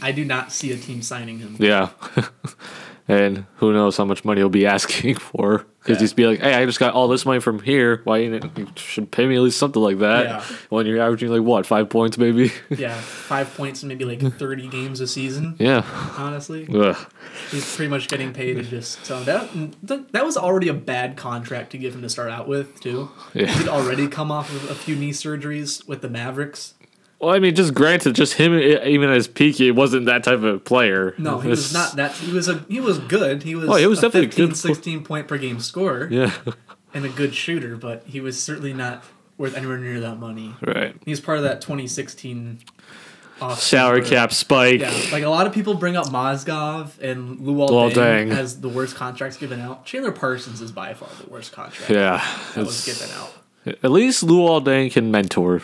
I 0.01 0.11
do 0.11 0.25
not 0.25 0.51
see 0.51 0.71
a 0.71 0.77
team 0.77 1.01
signing 1.01 1.39
him. 1.39 1.55
Yeah. 1.59 1.89
and 3.07 3.45
who 3.57 3.73
knows 3.73 3.97
how 3.97 4.05
much 4.05 4.23
money 4.23 4.39
he'll 4.39 4.49
be 4.49 4.65
asking 4.77 5.15
for? 5.15 5.65
Because 5.79 5.97
Yeah. 5.97 6.01
he's 6.01 6.13
be 6.13 6.25
like, 6.27 6.39
"Hey, 6.39 6.53
I 6.53 6.65
just 6.65 6.79
got 6.79 6.93
all 6.93 7.09
this 7.09 7.25
money 7.25 7.41
from 7.41 7.59
here. 7.59 7.99
Why 8.05 8.19
you, 8.19 8.39
you 8.55 8.67
should 8.77 9.11
pay 9.11 9.27
me 9.27 9.35
at 9.35 9.41
least 9.41 9.57
something 9.59 9.81
like 9.81 9.99
that?" 9.99 10.25
Yeah. 10.25 10.43
When 10.69 10.85
you're 10.85 11.01
averaging 11.01 11.29
like 11.29 11.41
what 11.41 11.65
five 11.65 11.89
points, 11.89 12.17
maybe. 12.17 12.53
Yeah, 12.69 12.93
five 12.95 13.53
points 13.55 13.83
in 13.83 13.89
maybe 13.89 14.05
like 14.05 14.21
thirty 14.37 14.69
games 14.69 15.01
a 15.01 15.07
season. 15.07 15.57
yeah. 15.59 15.83
Honestly, 16.17 16.67
Ugh. 16.73 16.95
he's 17.51 17.75
pretty 17.75 17.89
much 17.89 18.07
getting 18.07 18.31
paid 18.31 18.53
to 18.55 18.63
just 18.63 19.05
so 19.05 19.21
that 19.25 19.49
that 20.13 20.23
was 20.25 20.37
already 20.37 20.69
a 20.69 20.73
bad 20.73 21.17
contract 21.17 21.71
to 21.71 21.77
give 21.77 21.93
him 21.93 22.01
to 22.01 22.09
start 22.09 22.31
out 22.31 22.47
with 22.47 22.79
too. 22.79 23.11
Yeah. 23.33 23.47
He'd 23.47 23.67
already 23.67 24.07
come 24.07 24.31
off 24.31 24.49
of 24.55 24.71
a 24.71 24.75
few 24.75 24.95
knee 24.95 25.11
surgeries 25.11 25.85
with 25.85 26.01
the 26.01 26.09
Mavericks. 26.09 26.75
Well, 27.23 27.33
I 27.33 27.39
mean, 27.39 27.55
just 27.55 27.73
granted, 27.73 28.15
just 28.15 28.33
him, 28.33 28.53
even 28.53 29.09
at 29.09 29.15
his 29.15 29.27
peak, 29.27 29.55
he 29.55 29.71
wasn't 29.71 30.05
that 30.07 30.23
type 30.23 30.41
of 30.43 30.63
player. 30.65 31.15
No, 31.17 31.39
he 31.39 31.49
It's- 31.51 31.71
was 31.71 31.73
not 31.73 31.95
that. 31.95 32.11
He 32.13 32.31
was 32.33 32.49
a 32.49 32.65
he 32.67 32.79
was 32.81 32.99
good. 32.99 33.43
He 33.43 33.55
was. 33.55 33.69
Oh, 33.69 33.75
he 33.75 33.87
was 33.87 33.99
a 33.99 34.03
definitely 34.03 34.27
15, 34.27 34.47
good. 34.49 34.57
16 34.57 35.03
point 35.03 35.27
per 35.27 35.37
game 35.37 35.59
scorer 35.59 36.07
Yeah. 36.11 36.31
and 36.93 37.05
a 37.05 37.09
good 37.09 37.33
shooter, 37.33 37.75
but 37.77 38.03
he 38.05 38.19
was 38.19 38.41
certainly 38.41 38.73
not 38.73 39.03
worth 39.37 39.55
anywhere 39.55 39.77
near 39.77 39.99
that 40.01 40.19
money. 40.19 40.53
right. 40.61 40.95
He's 41.05 41.19
part 41.19 41.37
of 41.37 41.43
that 41.45 41.59
2016 41.61 42.59
off 43.41 43.59
Salary 43.61 44.01
cap 44.03 44.31
spike. 44.31 44.79
Yeah, 44.81 44.93
like 45.11 45.23
a 45.23 45.29
lot 45.29 45.47
of 45.47 45.53
people 45.53 45.73
bring 45.73 45.95
up 45.97 46.07
Mozgov 46.07 46.99
and 47.01 47.39
Luol 47.39 47.67
Luol 47.69 47.91
Deng 47.91 48.29
Deng. 48.29 48.37
as 48.37 48.61
the 48.61 48.69
worst 48.69 48.95
contracts 48.95 49.37
given 49.37 49.59
out. 49.59 49.85
Chandler 49.85 50.11
Parsons 50.11 50.61
is 50.61 50.71
by 50.71 50.93
far 50.93 51.09
the 51.23 51.29
worst 51.29 51.51
contract 51.51 51.89
Yeah. 51.89 52.23
that 52.55 52.65
was 52.65 52.85
given 52.85 53.09
out. 53.17 53.33
At 53.81 53.91
least 53.91 54.25
Luol 54.25 54.63
Deng 54.63 54.91
can 54.91 55.09
mentor 55.09 55.61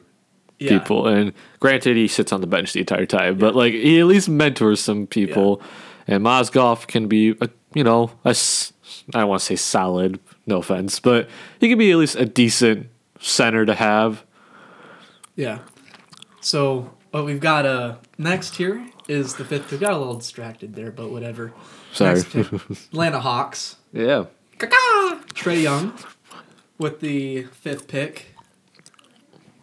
Yeah. 0.60 0.78
people, 0.78 1.08
and 1.08 1.34
granted, 1.60 1.96
he 1.96 2.08
sits 2.08 2.32
on 2.34 2.42
the 2.42 2.48
bench 2.48 2.74
the 2.74 2.82
entire 2.82 3.06
time, 3.06 3.38
but 3.38 3.56
like 3.56 3.74
he 3.74 4.00
at 4.00 4.06
least 4.06 4.28
mentors 4.30 4.80
some 4.82 5.08
people. 5.08 5.62
And 6.08 6.26
Mozgov 6.26 6.88
can 6.88 7.08
be, 7.08 7.36
a, 7.40 7.50
you 7.74 7.84
know, 7.84 8.12
a 8.26 8.36
I 9.14 9.20
don't 9.20 9.30
want 9.30 9.40
to 9.42 9.46
say 9.46 9.56
solid, 9.56 10.20
no 10.48 10.58
offense, 10.58 11.00
but 11.00 11.30
he 11.60 11.70
can 11.70 11.78
be 11.78 11.92
at 11.92 11.98
least 11.98 12.16
a 12.16 12.26
decent 12.26 12.88
center 13.20 13.66
to 13.66 13.76
have. 13.76 14.26
Yeah. 15.36 15.60
So 16.42 16.92
what 17.12 17.26
we've 17.26 17.40
got 17.40 17.66
uh 17.66 17.96
next 18.18 18.56
here 18.56 18.86
is 19.08 19.36
the 19.36 19.46
fifth. 19.46 19.72
We 19.72 19.78
got 19.78 19.94
a 19.94 19.98
little 19.98 20.16
distracted 20.18 20.76
there, 20.76 20.92
but 20.92 21.10
whatever. 21.12 21.54
Sorry. 21.94 22.24
Pick, 22.24 22.52
Atlanta 22.92 23.20
Hawks. 23.20 23.78
yeah. 23.94 24.26
Trae 24.58 25.62
Young 25.62 25.94
with 26.78 27.00
the 27.00 27.44
fifth 27.44 27.88
pick. 27.88 28.36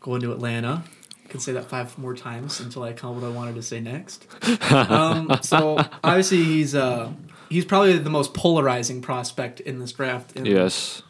Going 0.07 0.21
to 0.21 0.31
Atlanta. 0.31 0.85
I 1.25 1.29
can 1.29 1.41
say 1.41 1.51
that 1.55 1.65
five 1.65 1.99
more 1.99 2.15
times 2.15 2.61
until 2.61 2.85
I 2.85 2.93
come 2.93 3.21
what 3.21 3.25
I 3.25 3.29
wanted 3.29 3.57
to 3.57 3.63
say 3.63 3.81
next. 3.81 4.25
Um, 4.71 5.37
so 5.43 5.79
obviously 6.05 6.45
he's 6.45 6.77
uh 6.77 7.11
he's 7.49 7.65
probably 7.65 7.99
the 7.99 8.09
most 8.09 8.33
polarizing 8.33 9.03
prospect 9.03 9.59
in 9.59 9.81
this 9.81 9.91
draft. 9.91 10.37
And 10.37 10.47
Yes. 10.47 11.03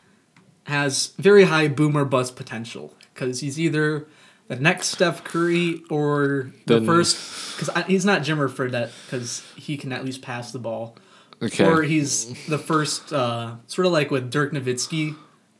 Has 0.64 1.12
very 1.18 1.44
high 1.44 1.68
boomer 1.68 2.06
bust 2.06 2.36
potential 2.36 2.94
because 3.12 3.40
he's 3.40 3.60
either 3.60 4.08
the 4.48 4.56
next 4.56 4.88
Steph 4.88 5.24
Curry 5.24 5.82
or 5.90 6.50
the 6.64 6.80
first 6.80 7.58
because 7.58 7.84
he's 7.86 8.06
not 8.06 8.22
Jimmer 8.22 8.50
for 8.50 8.70
that 8.70 8.92
because 9.04 9.44
he 9.56 9.76
can 9.76 9.92
at 9.92 10.06
least 10.06 10.22
pass 10.22 10.52
the 10.52 10.58
ball. 10.58 10.96
Okay. 11.42 11.66
Or 11.66 11.82
he's 11.82 12.46
the 12.46 12.56
first, 12.56 13.12
uh, 13.12 13.56
sort 13.66 13.84
of 13.84 13.92
like 13.92 14.10
with 14.10 14.30
Dirk 14.30 14.52
Nowitzki, 14.52 15.16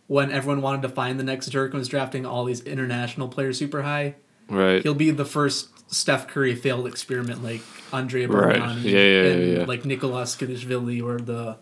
when 0.08 0.30
everyone 0.30 0.62
wanted 0.62 0.82
to 0.82 0.88
find 0.88 1.18
the 1.18 1.24
next 1.24 1.46
Dirk 1.46 1.72
and 1.72 1.78
was 1.80 1.88
drafting 1.88 2.24
all 2.26 2.44
these 2.44 2.60
international 2.62 3.28
players 3.28 3.58
super 3.58 3.82
high. 3.82 4.14
right. 4.48 4.82
He'll 4.82 4.94
be 4.94 5.10
the 5.10 5.24
first 5.24 5.68
Steph 5.92 6.26
Curry 6.28 6.54
failed 6.54 6.86
experiment 6.86 7.42
like 7.44 7.60
Andre 7.92 8.26
Right. 8.26 8.56
Bargnani 8.60 8.82
Yeah, 8.84 8.90
yeah, 8.90 9.22
yeah, 9.22 9.30
and 9.30 9.52
yeah. 9.58 9.64
like 9.64 9.84
Nicolas 9.84 10.34
Tskitishvili 10.36 11.02
or 11.02 11.18
the 11.18 11.56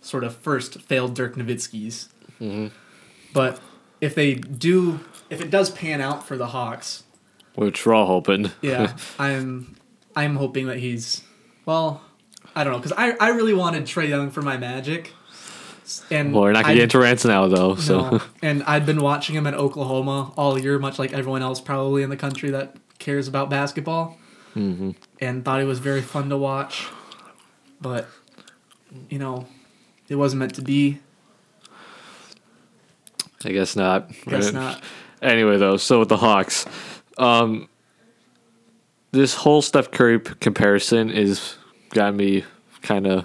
sort 0.00 0.24
of 0.24 0.36
first 0.36 0.80
failed 0.82 1.14
Dirk 1.14 1.34
Nowitzkis. 1.36 2.08
Mm-hmm. 2.40 2.66
But 3.32 3.60
if 4.00 4.14
they 4.14 4.34
do, 4.34 5.00
if 5.30 5.40
it 5.40 5.50
does 5.50 5.70
pan 5.70 6.00
out 6.00 6.26
for 6.26 6.36
the 6.36 6.48
Hawks, 6.48 7.04
Which 7.54 7.84
we're 7.86 7.94
all 7.94 8.06
hoping. 8.06 8.50
yeah, 8.62 8.96
I'm 9.18 9.76
I'm 10.16 10.36
hoping 10.36 10.66
that 10.66 10.78
he's 10.78 11.22
well. 11.66 12.02
I 12.56 12.62
don't 12.64 12.72
know 12.74 12.78
because 12.78 12.92
I, 12.96 13.12
I 13.18 13.30
really 13.30 13.54
wanted 13.54 13.86
Trey 13.86 14.08
Young 14.08 14.30
for 14.30 14.40
my 14.42 14.56
Magic, 14.56 15.12
and 16.10 16.32
Well, 16.32 16.42
we're 16.42 16.52
not 16.52 16.62
gonna 16.62 16.72
I- 16.72 16.76
get 16.76 16.82
into 16.84 16.98
rants 16.98 17.24
now 17.24 17.46
though. 17.48 17.74
So 17.76 18.10
no, 18.10 18.22
and 18.42 18.62
I'd 18.64 18.86
been 18.86 19.00
watching 19.00 19.34
him 19.36 19.46
at 19.46 19.54
Oklahoma 19.54 20.32
all 20.36 20.58
year, 20.58 20.78
much 20.78 20.98
like 20.98 21.12
everyone 21.12 21.42
else 21.42 21.60
probably 21.60 22.02
in 22.02 22.10
the 22.10 22.16
country 22.16 22.50
that 22.50 22.76
cares 22.98 23.28
about 23.28 23.50
basketball, 23.50 24.16
Mm-hmm. 24.56 24.90
and 25.20 25.44
thought 25.44 25.60
he 25.60 25.66
was 25.66 25.78
very 25.80 26.00
fun 26.02 26.28
to 26.30 26.36
watch. 26.36 26.86
But 27.80 28.06
you 29.10 29.18
know, 29.18 29.46
it 30.08 30.14
wasn't 30.14 30.40
meant 30.40 30.54
to 30.54 30.62
be. 30.62 31.00
I 33.44 33.50
guess 33.52 33.76
not. 33.76 34.08
Guess 34.26 34.46
Right. 34.46 34.54
not. 34.54 34.82
Anyway, 35.22 35.56
though, 35.56 35.78
so 35.78 36.00
with 36.00 36.10
the 36.10 36.18
Hawks, 36.18 36.66
um, 37.16 37.66
this 39.12 39.32
whole 39.34 39.62
Steph 39.62 39.90
Curry 39.90 40.18
p- 40.18 40.34
comparison 40.38 41.08
is 41.08 41.54
got 41.90 42.14
me 42.14 42.44
kind 42.82 43.06
of. 43.06 43.24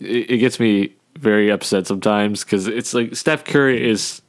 It, 0.00 0.30
it 0.32 0.38
gets 0.38 0.58
me 0.58 0.94
very 1.18 1.50
upset 1.50 1.86
sometimes 1.86 2.44
because 2.44 2.66
it's 2.66 2.94
like 2.94 3.14
Steph 3.16 3.44
Curry 3.44 3.88
is 3.88 4.20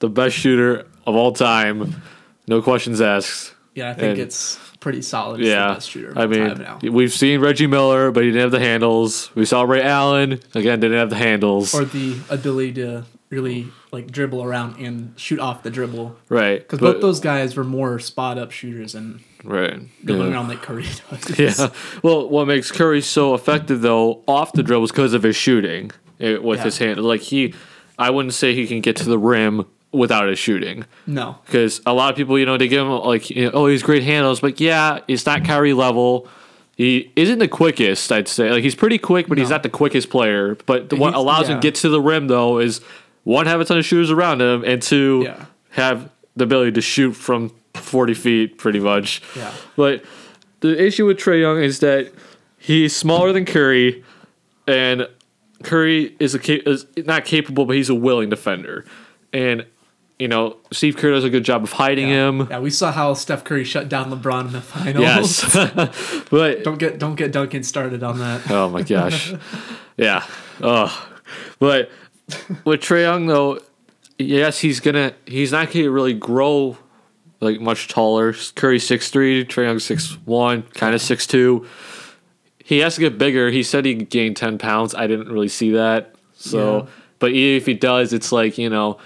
the 0.00 0.08
best 0.08 0.36
shooter 0.36 0.86
of 1.06 1.14
all 1.14 1.32
time, 1.32 2.02
no 2.46 2.62
questions 2.62 3.00
asked. 3.00 3.54
Yeah, 3.74 3.90
I 3.90 3.94
think 3.94 4.10
And- 4.12 4.18
it's 4.20 4.58
pretty 4.80 5.02
solid. 5.02 5.40
Yeah, 5.40 5.68
the 5.68 5.74
best 5.74 5.90
shooter 5.90 6.12
I 6.16 6.26
mean, 6.26 6.58
now. 6.58 6.78
we've 6.82 7.12
seen 7.12 7.40
Reggie 7.40 7.66
Miller, 7.66 8.10
but 8.10 8.22
he 8.24 8.30
didn't 8.30 8.42
have 8.42 8.50
the 8.52 8.60
handles. 8.60 9.30
We 9.34 9.44
saw 9.44 9.62
Ray 9.62 9.82
Allen 9.82 10.40
again, 10.54 10.80
didn't 10.80 10.98
have 10.98 11.10
the 11.10 11.16
handles. 11.16 11.74
or 11.74 11.84
the 11.84 12.16
ability 12.30 12.72
to 12.74 13.04
really 13.30 13.68
like 13.92 14.10
dribble 14.10 14.42
around 14.42 14.78
and 14.78 15.12
shoot 15.18 15.38
off 15.38 15.62
the 15.62 15.70
dribble. 15.70 16.16
right, 16.28 16.60
Because 16.60 16.78
both 16.78 17.00
those 17.00 17.20
guys 17.20 17.56
were 17.56 17.64
more 17.64 17.98
spot 17.98 18.38
up 18.38 18.50
shooters 18.52 18.94
and 18.94 19.20
right, 19.44 19.80
dribbling 20.04 20.28
yeah. 20.30 20.34
around 20.34 20.48
like 20.48 20.62
Curry 20.62 20.86
does. 21.10 21.38
Yeah. 21.38 21.68
Well, 22.02 22.28
what 22.28 22.46
makes 22.46 22.70
Curry 22.72 23.00
so 23.02 23.34
effective 23.34 23.80
though 23.82 24.22
off 24.26 24.52
the 24.52 24.62
dribble 24.62 24.84
is 24.84 24.90
because 24.92 25.12
of 25.14 25.22
his 25.22 25.36
shooting 25.36 25.90
eh, 26.20 26.38
with 26.38 26.58
Yeah. 26.60 26.64
his 26.64 26.78
hand. 26.78 27.00
Like 27.02 27.20
he, 27.20 27.54
I 27.98 28.10
wouldn't 28.10 28.34
say 28.34 28.54
he 28.54 28.66
can 28.66 28.80
get 28.80 28.96
to 28.96 29.04
the 29.04 29.18
rim 29.18 29.66
without 29.92 30.28
his 30.28 30.38
shooting. 30.38 30.84
No. 31.06 31.38
Because 31.46 31.80
a 31.86 31.92
lot 31.94 32.10
of 32.10 32.16
people, 32.16 32.38
you 32.38 32.46
know, 32.46 32.56
they 32.56 32.68
give 32.68 32.82
him 32.82 32.90
like, 32.92 33.28
you 33.30 33.44
know, 33.46 33.50
oh, 33.54 33.66
he's 33.66 33.82
great 33.82 34.02
handles, 34.04 34.40
but 34.40 34.60
yeah, 34.60 35.00
it's 35.08 35.24
not 35.26 35.44
Kyrie 35.44 35.72
level. 35.74 36.28
He 36.76 37.10
isn't 37.16 37.40
the 37.40 37.48
quickest, 37.48 38.12
I'd 38.12 38.28
say. 38.28 38.50
Like 38.50 38.62
he's 38.62 38.74
pretty 38.76 38.98
quick, 38.98 39.26
but 39.28 39.36
he's 39.36 39.50
not 39.50 39.62
the 39.64 39.68
quickest 39.68 40.10
player. 40.10 40.56
But 40.66 40.90
the, 40.90 40.96
what 40.96 41.12
allows 41.14 41.48
him 41.48 41.58
to 41.58 41.60
get 41.62 41.74
to 41.76 41.88
the 41.88 42.00
rim 42.00 42.28
though 42.28 42.58
is 42.58 42.80
one 43.28 43.44
have 43.46 43.60
a 43.60 43.64
ton 43.64 43.76
of 43.78 43.84
shooters 43.84 44.10
around 44.10 44.40
him, 44.40 44.64
and 44.64 44.80
two 44.80 45.22
Yeah. 45.26 45.44
have 45.70 46.08
the 46.36 46.44
ability 46.44 46.72
to 46.72 46.80
shoot 46.80 47.12
from 47.12 47.52
forty 47.74 48.14
feet, 48.14 48.56
pretty 48.58 48.80
much. 48.80 49.20
Yeah. 49.36 49.52
But 49.76 50.02
the 50.60 50.82
issue 50.82 51.04
with 51.06 51.18
Trae 51.18 51.40
Young 51.40 51.62
is 51.62 51.80
that 51.80 52.10
he's 52.58 52.96
smaller 52.96 53.32
than 53.32 53.44
Curry, 53.44 54.02
and 54.66 55.06
Curry 55.62 56.14
is 56.18 56.34
a 56.34 56.68
is 56.68 56.86
not 56.96 57.24
capable, 57.24 57.66
but 57.66 57.76
he's 57.76 57.90
a 57.90 57.94
willing 57.94 58.30
defender. 58.30 58.84
And 59.32 59.66
you 60.18 60.26
know, 60.26 60.56
Steve 60.72 60.96
Kerr 60.96 61.10
does 61.12 61.22
a 61.22 61.30
good 61.30 61.44
job 61.44 61.62
of 61.62 61.70
hiding 61.72 62.08
him. 62.08 62.48
Yeah, 62.50 62.58
we 62.58 62.70
saw 62.70 62.90
how 62.90 63.14
Steph 63.14 63.44
Curry 63.44 63.62
shut 63.62 63.88
down 63.88 64.10
LeBron 64.10 64.46
in 64.46 64.52
the 64.52 64.60
finals. 64.60 65.04
Yes, 65.04 66.24
but 66.30 66.64
don't 66.64 66.78
get 66.78 66.98
don't 66.98 67.14
get 67.14 67.30
Duncan 67.30 67.62
started 67.62 68.02
on 68.02 68.18
that. 68.20 68.50
oh 68.50 68.68
my 68.70 68.82
gosh, 68.82 69.32
yeah. 69.98 70.24
Oh, 70.62 70.90
but 71.58 71.90
with 72.64 72.80
Trae 72.80 73.02
Young 73.02 73.26
though, 73.26 73.60
yes, 74.18 74.58
he's 74.60 74.80
gonna 74.80 75.14
he's 75.26 75.52
not 75.52 75.72
gonna 75.72 75.90
really 75.90 76.14
grow 76.14 76.76
like 77.40 77.60
much 77.60 77.88
taller. 77.88 78.34
Curry 78.54 78.78
six 78.78 79.10
three, 79.10 79.44
Trae 79.44 79.64
Young 79.66 79.78
six 79.78 80.16
one, 80.24 80.62
kind 80.74 80.94
of 80.94 81.00
six 81.00 81.26
two. 81.26 81.66
He 82.62 82.78
has 82.80 82.96
to 82.96 83.00
get 83.00 83.16
bigger. 83.16 83.50
He 83.50 83.62
said 83.62 83.84
he 83.84 83.94
gained 83.94 84.36
ten 84.36 84.58
pounds. 84.58 84.94
I 84.94 85.06
didn't 85.06 85.28
really 85.32 85.48
see 85.48 85.70
that. 85.72 86.14
So, 86.34 86.78
Yeah. 86.84 86.86
but 87.18 87.30
even 87.32 87.56
if 87.56 87.66
he 87.66 87.74
does, 87.74 88.12
it's 88.12 88.32
like 88.32 88.58
you 88.58 88.70
know. 88.70 88.98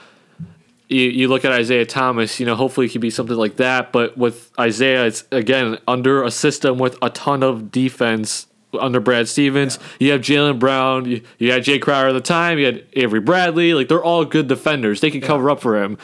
You, 0.89 1.09
you 1.09 1.29
look 1.29 1.47
at 1.47 1.53
Isaiah 1.53 1.87
Thomas, 1.87 2.39
you 2.39 2.45
know, 2.45 2.55
hopefully 2.55 2.87
he 2.87 2.93
could 2.93 3.01
be 3.01 3.09
something 3.09 3.37
like 3.37 3.57
that. 3.57 3.93
But 3.93 4.19
with 4.19 4.51
Isaiah, 4.61 5.07
it's 5.07 5.25
again 5.33 5.79
under 5.89 6.23
a 6.23 6.31
system 6.31 6.77
with 6.77 6.99
a 7.01 7.09
ton 7.09 7.43
of 7.43 7.73
defense 7.73 8.47
under 8.79 9.01
Brad 9.01 9.29
Stevens. 9.29 9.79
You 9.99 10.13
have 10.13 10.21
Jaylen 10.21 10.59
Brown, 10.59 11.05
you, 11.07 11.23
you 11.39 11.53
had 11.53 11.65
Jae 11.65 11.81
Crowder 11.81 12.09
at 12.09 12.13
the 12.13 12.21
time, 12.21 12.59
you 12.59 12.67
had 12.67 12.87
Avery 12.95 13.21
Bradley. 13.21 13.75
Like 13.75 13.89
they're 13.89 14.03
all 14.03 14.25
good 14.25 14.49
defenders. 14.49 15.01
They 15.01 15.11
can 15.11 15.21
cover 15.21 15.51
up 15.51 15.61
for 15.61 15.83
him. 15.83 15.99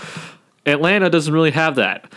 Atlanta 0.66 1.08
doesn't 1.10 1.32
really 1.32 1.52
have 1.52 1.76
that. 1.76 2.10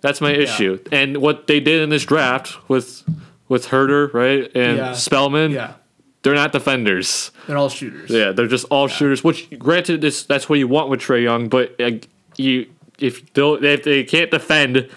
That's 0.00 0.20
my 0.20 0.32
issue. 0.32 0.82
And 0.90 1.18
what 1.18 1.46
they 1.46 1.60
did 1.60 1.80
in 1.82 1.88
this 1.90 2.04
draft 2.04 2.68
with 2.68 3.02
with 3.48 3.68
Huerter, 3.68 4.12
right, 4.12 4.50
and 4.56 4.76
Yeah. 4.78 4.92
Spellman, 4.94 5.52
Yeah, 5.52 5.74
they're 6.22 6.34
not 6.34 6.50
defenders. 6.52 7.30
they're 7.46 7.56
all 7.56 7.68
shooters. 7.68 8.10
Yeah, 8.10 8.32
they're 8.32 8.46
just 8.48 8.64
all 8.70 8.88
shooters. 8.88 9.22
Which, 9.22 9.48
granted, 9.58 10.00
this 10.00 10.24
that's 10.24 10.48
what 10.48 10.58
you 10.58 10.66
want 10.66 10.88
with 10.88 11.00
Trae 11.00 11.22
Young, 11.22 11.48
but 11.48 11.80
uh, 11.80 11.92
you 12.36 12.66
if 12.98 13.32
they 13.34 13.42
if 13.42 13.82
they 13.84 14.02
can't 14.04 14.30
defend, 14.32 14.88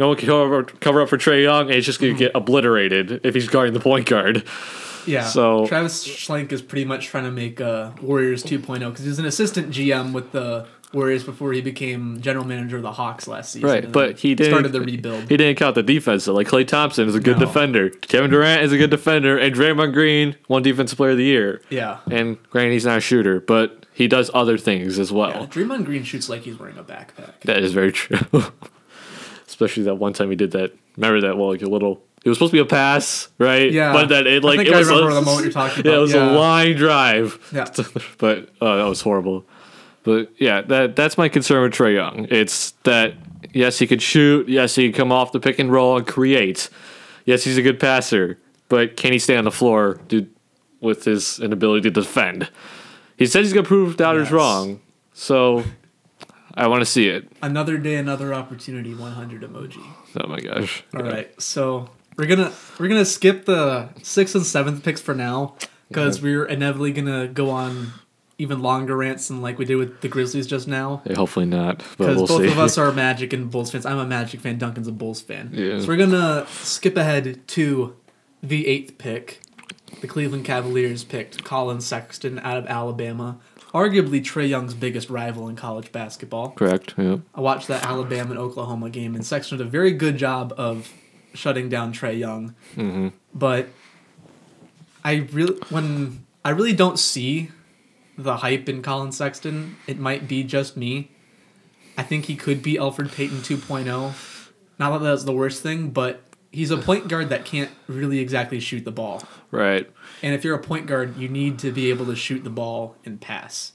no 0.00 0.08
one 0.08 0.16
can 0.16 0.26
cover, 0.26 0.64
cover 0.64 1.02
up 1.02 1.08
for 1.08 1.16
Trae 1.18 1.44
Young, 1.44 1.66
and 1.66 1.74
he's 1.74 1.86
just 1.86 2.00
gonna 2.00 2.14
get 2.14 2.32
obliterated 2.34 3.20
if 3.24 3.34
he's 3.34 3.48
guarding 3.48 3.74
the 3.74 3.80
point 3.80 4.06
guard. 4.08 4.42
Yeah. 5.06 5.24
So- 5.24 5.66
Travis 5.66 6.06
Schlenk 6.06 6.50
is 6.52 6.60
pretty 6.62 6.84
much 6.84 7.06
trying 7.06 7.24
to 7.24 7.30
make 7.30 7.60
uh, 7.60 7.92
Warriors 8.02 8.42
2.0 8.42 8.80
because 8.90 9.00
he 9.04 9.08
was 9.08 9.18
an 9.18 9.24
assistant 9.26 9.70
GM 9.70 10.12
with 10.12 10.32
the 10.32 10.66
Warriors 10.92 11.22
before 11.22 11.52
he 11.52 11.60
became 11.60 12.20
general 12.20 12.44
manager 12.44 12.76
of 12.78 12.82
the 12.82 12.92
Hawks 12.92 13.28
last 13.28 13.52
season. 13.52 13.68
Right, 13.68 13.92
but 13.92 14.18
he 14.18 14.34
didn't 14.34 14.52
started 14.52 14.72
the 14.72 14.80
rebuild. 14.80 15.28
He 15.28 15.36
didn't 15.36 15.56
count 15.56 15.76
the 15.76 15.82
defense. 15.84 16.26
Like 16.26 16.48
Klay 16.48 16.66
Thompson 16.66 17.08
is 17.08 17.14
a 17.14 17.20
good 17.20 17.38
No. 17.38 17.46
defender, 17.46 17.90
Kevin 17.90 18.30
Durant 18.30 18.62
is 18.62 18.72
a 18.72 18.76
good 18.78 18.90
defender, 18.90 19.38
and 19.38 19.54
Draymond 19.54 19.92
Green 19.92 20.34
won 20.48 20.62
Defensive 20.62 20.96
Player 20.96 21.12
of 21.12 21.16
the 21.18 21.24
Year. 21.24 21.60
yeah. 21.70 21.98
And 22.10 22.42
granted, 22.50 22.72
he's 22.72 22.84
not 22.86 22.98
a 22.98 23.00
shooter, 23.00 23.38
but 23.40 23.86
he 23.94 24.08
does 24.08 24.30
other 24.34 24.58
things 24.58 24.98
as 24.98 25.12
well. 25.12 25.30
Yeah, 25.30 25.46
Draymond 25.46 25.84
Green 25.84 26.02
shoots 26.02 26.28
like 26.28 26.42
he's 26.42 26.58
wearing 26.58 26.76
a 26.78 26.82
backpack. 26.84 27.40
That 27.44 27.58
is 27.62 27.72
very 27.72 27.92
true. 27.92 28.18
Especially 29.60 29.82
that 29.82 29.96
one 29.96 30.14
time 30.14 30.30
he 30.30 30.36
did 30.36 30.52
that. 30.52 30.72
Remember 30.96 31.20
that? 31.20 31.36
Well, 31.36 31.50
like 31.50 31.60
a 31.60 31.66
little. 31.68 32.02
It 32.24 32.30
was 32.30 32.38
supposed 32.38 32.52
to 32.52 32.56
be 32.56 32.60
a 32.60 32.64
pass, 32.64 33.28
right? 33.36 33.70
Yeah. 33.70 33.92
But 33.92 34.08
that 34.08 34.26
it 34.26 34.42
I 34.42 34.46
like 34.46 34.56
think 34.56 34.68
it 34.70 34.74
I 34.74 34.78
was 34.78 34.88
remember 34.88 35.10
a, 35.10 35.14
the 35.14 35.20
moment 35.20 35.44
you're 35.44 35.52
talking 35.52 35.84
Yeah, 35.84 35.96
it 35.96 35.98
was 35.98 36.14
Yeah. 36.14 36.30
a 36.30 36.32
line 36.32 36.76
drive. 36.76 37.38
Yeah. 37.52 37.66
but 38.18 38.48
oh, 38.62 38.76
that 38.78 38.84
was 38.88 39.02
horrible. 39.02 39.44
But 40.02 40.30
yeah, 40.38 40.62
that 40.62 40.96
that's 40.96 41.18
my 41.18 41.28
concern 41.28 41.62
with 41.62 41.72
Trae 41.74 41.94
Young. 41.94 42.26
It's 42.30 42.70
that 42.84 43.14
yes, 43.52 43.78
he 43.78 43.86
could 43.86 44.00
shoot. 44.00 44.48
Yes, 44.48 44.74
he 44.76 44.84
can 44.90 44.96
come 44.96 45.12
off 45.12 45.32
the 45.32 45.40
pick 45.40 45.58
and 45.58 45.70
roll 45.70 45.98
and 45.98 46.06
create. 46.06 46.70
Yes, 47.26 47.44
he's 47.44 47.58
a 47.58 47.62
good 47.62 47.78
passer, 47.78 48.38
but 48.70 48.96
can 48.96 49.12
he 49.12 49.18
stay 49.18 49.36
on 49.36 49.44
the 49.44 49.50
floor 49.50 50.00
do, 50.08 50.26
with 50.80 51.04
his 51.04 51.38
inability 51.38 51.82
to 51.82 51.90
defend? 51.90 52.50
He 53.18 53.26
says 53.26 53.44
he's 53.46 53.52
gonna 53.52 53.66
prove 53.68 53.98
doubters 53.98 54.28
Yes. 54.28 54.32
wrong. 54.32 54.80
So 55.12 55.64
I 56.54 56.66
want 56.66 56.80
to 56.82 56.86
see 56.86 57.08
it. 57.08 57.30
Another 57.42 57.78
day, 57.78 57.96
another 57.96 58.34
opportunity. 58.34 58.94
100 58.94 59.42
emoji. 59.42 59.84
Oh 60.20 60.28
my 60.28 60.40
gosh. 60.40 60.82
All 60.94 61.02
right, 61.02 61.40
so 61.40 61.88
we're 62.16 62.26
gonna 62.26 62.52
we're 62.78 62.88
gonna 62.88 63.04
skip 63.04 63.44
the 63.44 63.88
sixth 64.02 64.34
and 64.34 64.44
seventh 64.44 64.82
picks 64.84 65.00
for 65.00 65.14
now 65.14 65.54
because 65.88 66.20
we're 66.20 66.44
inevitably 66.44 66.92
gonna 66.92 67.28
go 67.28 67.50
on 67.50 67.92
even 68.38 68.60
longer 68.60 68.96
rants 68.96 69.28
than 69.28 69.42
like 69.42 69.58
we 69.58 69.64
did 69.66 69.76
with 69.76 70.00
the 70.00 70.08
Grizzlies 70.08 70.46
just 70.46 70.66
now. 70.66 71.02
Yeah, 71.04 71.14
hopefully 71.16 71.44
not, 71.46 71.78
Because 71.98 72.16
we'll 72.16 72.26
both 72.26 72.40
see. 72.42 72.48
of 72.50 72.58
us 72.58 72.78
are 72.78 72.90
Magic 72.90 73.32
and 73.34 73.50
Bulls 73.50 73.70
fans. 73.70 73.84
I'm 73.86 73.98
a 73.98 74.06
Magic 74.06 74.40
fan. 74.40 74.56
Duncan's 74.58 74.88
a 74.88 74.92
Bulls 74.92 75.20
fan. 75.20 75.50
Yeah. 75.52 75.80
So 75.80 75.86
we're 75.88 75.96
gonna 75.98 76.46
skip 76.48 76.96
ahead 76.96 77.46
to 77.48 77.96
the 78.42 78.66
eighth 78.66 78.98
pick. 78.98 79.42
The 80.00 80.06
Cleveland 80.06 80.44
Cavaliers 80.46 81.04
picked 81.04 81.44
Collin 81.44 81.80
Sexton 81.82 82.38
out 82.38 82.56
of 82.56 82.66
Alabama, 82.66 83.38
arguably 83.72 84.20
Trae 84.20 84.48
Young's 84.48 84.74
biggest 84.74 85.10
rival 85.10 85.48
in 85.48 85.56
college 85.56 85.92
basketball. 85.92 86.52
Correct. 86.52 86.94
Yeah. 86.96 87.18
I 87.34 87.40
watched 87.40 87.68
that 87.68 87.84
Alabama 87.84 88.30
and 88.30 88.38
Oklahoma 88.38 88.90
game, 88.90 89.14
and 89.14 89.24
Sexton 89.24 89.58
did 89.58 89.66
a 89.66 89.70
very 89.70 89.92
good 89.92 90.16
job 90.16 90.52
of 90.56 90.92
shutting 91.34 91.68
down 91.68 91.92
Trae 91.92 92.18
Young. 92.18 92.54
Mm-hmm. 92.74 93.08
But 93.34 93.68
I 95.04 95.28
really, 95.32 95.58
when 95.70 96.26
I 96.44 96.50
really 96.50 96.74
don't 96.74 96.98
see 96.98 97.50
the 98.18 98.38
hype 98.38 98.68
in 98.68 98.82
Collin 98.82 99.12
Sexton, 99.12 99.76
it 99.86 99.98
might 99.98 100.28
be 100.28 100.42
just 100.44 100.76
me. 100.76 101.10
I 101.96 102.02
think 102.02 102.26
he 102.26 102.36
could 102.36 102.62
be 102.62 102.74
Elfrid 102.74 103.14
Payton 103.14 103.38
2.0. 103.38 104.12
Not 104.78 104.98
that 104.98 105.04
that's 105.04 105.24
the 105.24 105.32
worst 105.32 105.62
thing, 105.62 105.90
but 105.90 106.22
he's 106.50 106.70
a 106.70 106.76
point 106.76 107.08
guard 107.08 107.28
that 107.30 107.44
can't 107.44 107.70
really 107.86 108.18
exactly 108.18 108.60
shoot 108.60 108.84
the 108.84 108.90
ball. 108.90 109.22
Right. 109.50 109.90
And 110.22 110.34
if 110.34 110.44
you're 110.44 110.54
a 110.56 110.62
point 110.62 110.86
guard, 110.86 111.16
you 111.16 111.28
need 111.28 111.58
to 111.60 111.72
be 111.72 111.90
able 111.90 112.06
to 112.06 112.16
shoot 112.16 112.44
the 112.44 112.50
ball 112.50 112.96
and 113.04 113.20
pass. 113.20 113.72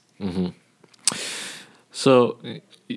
So 1.92 2.38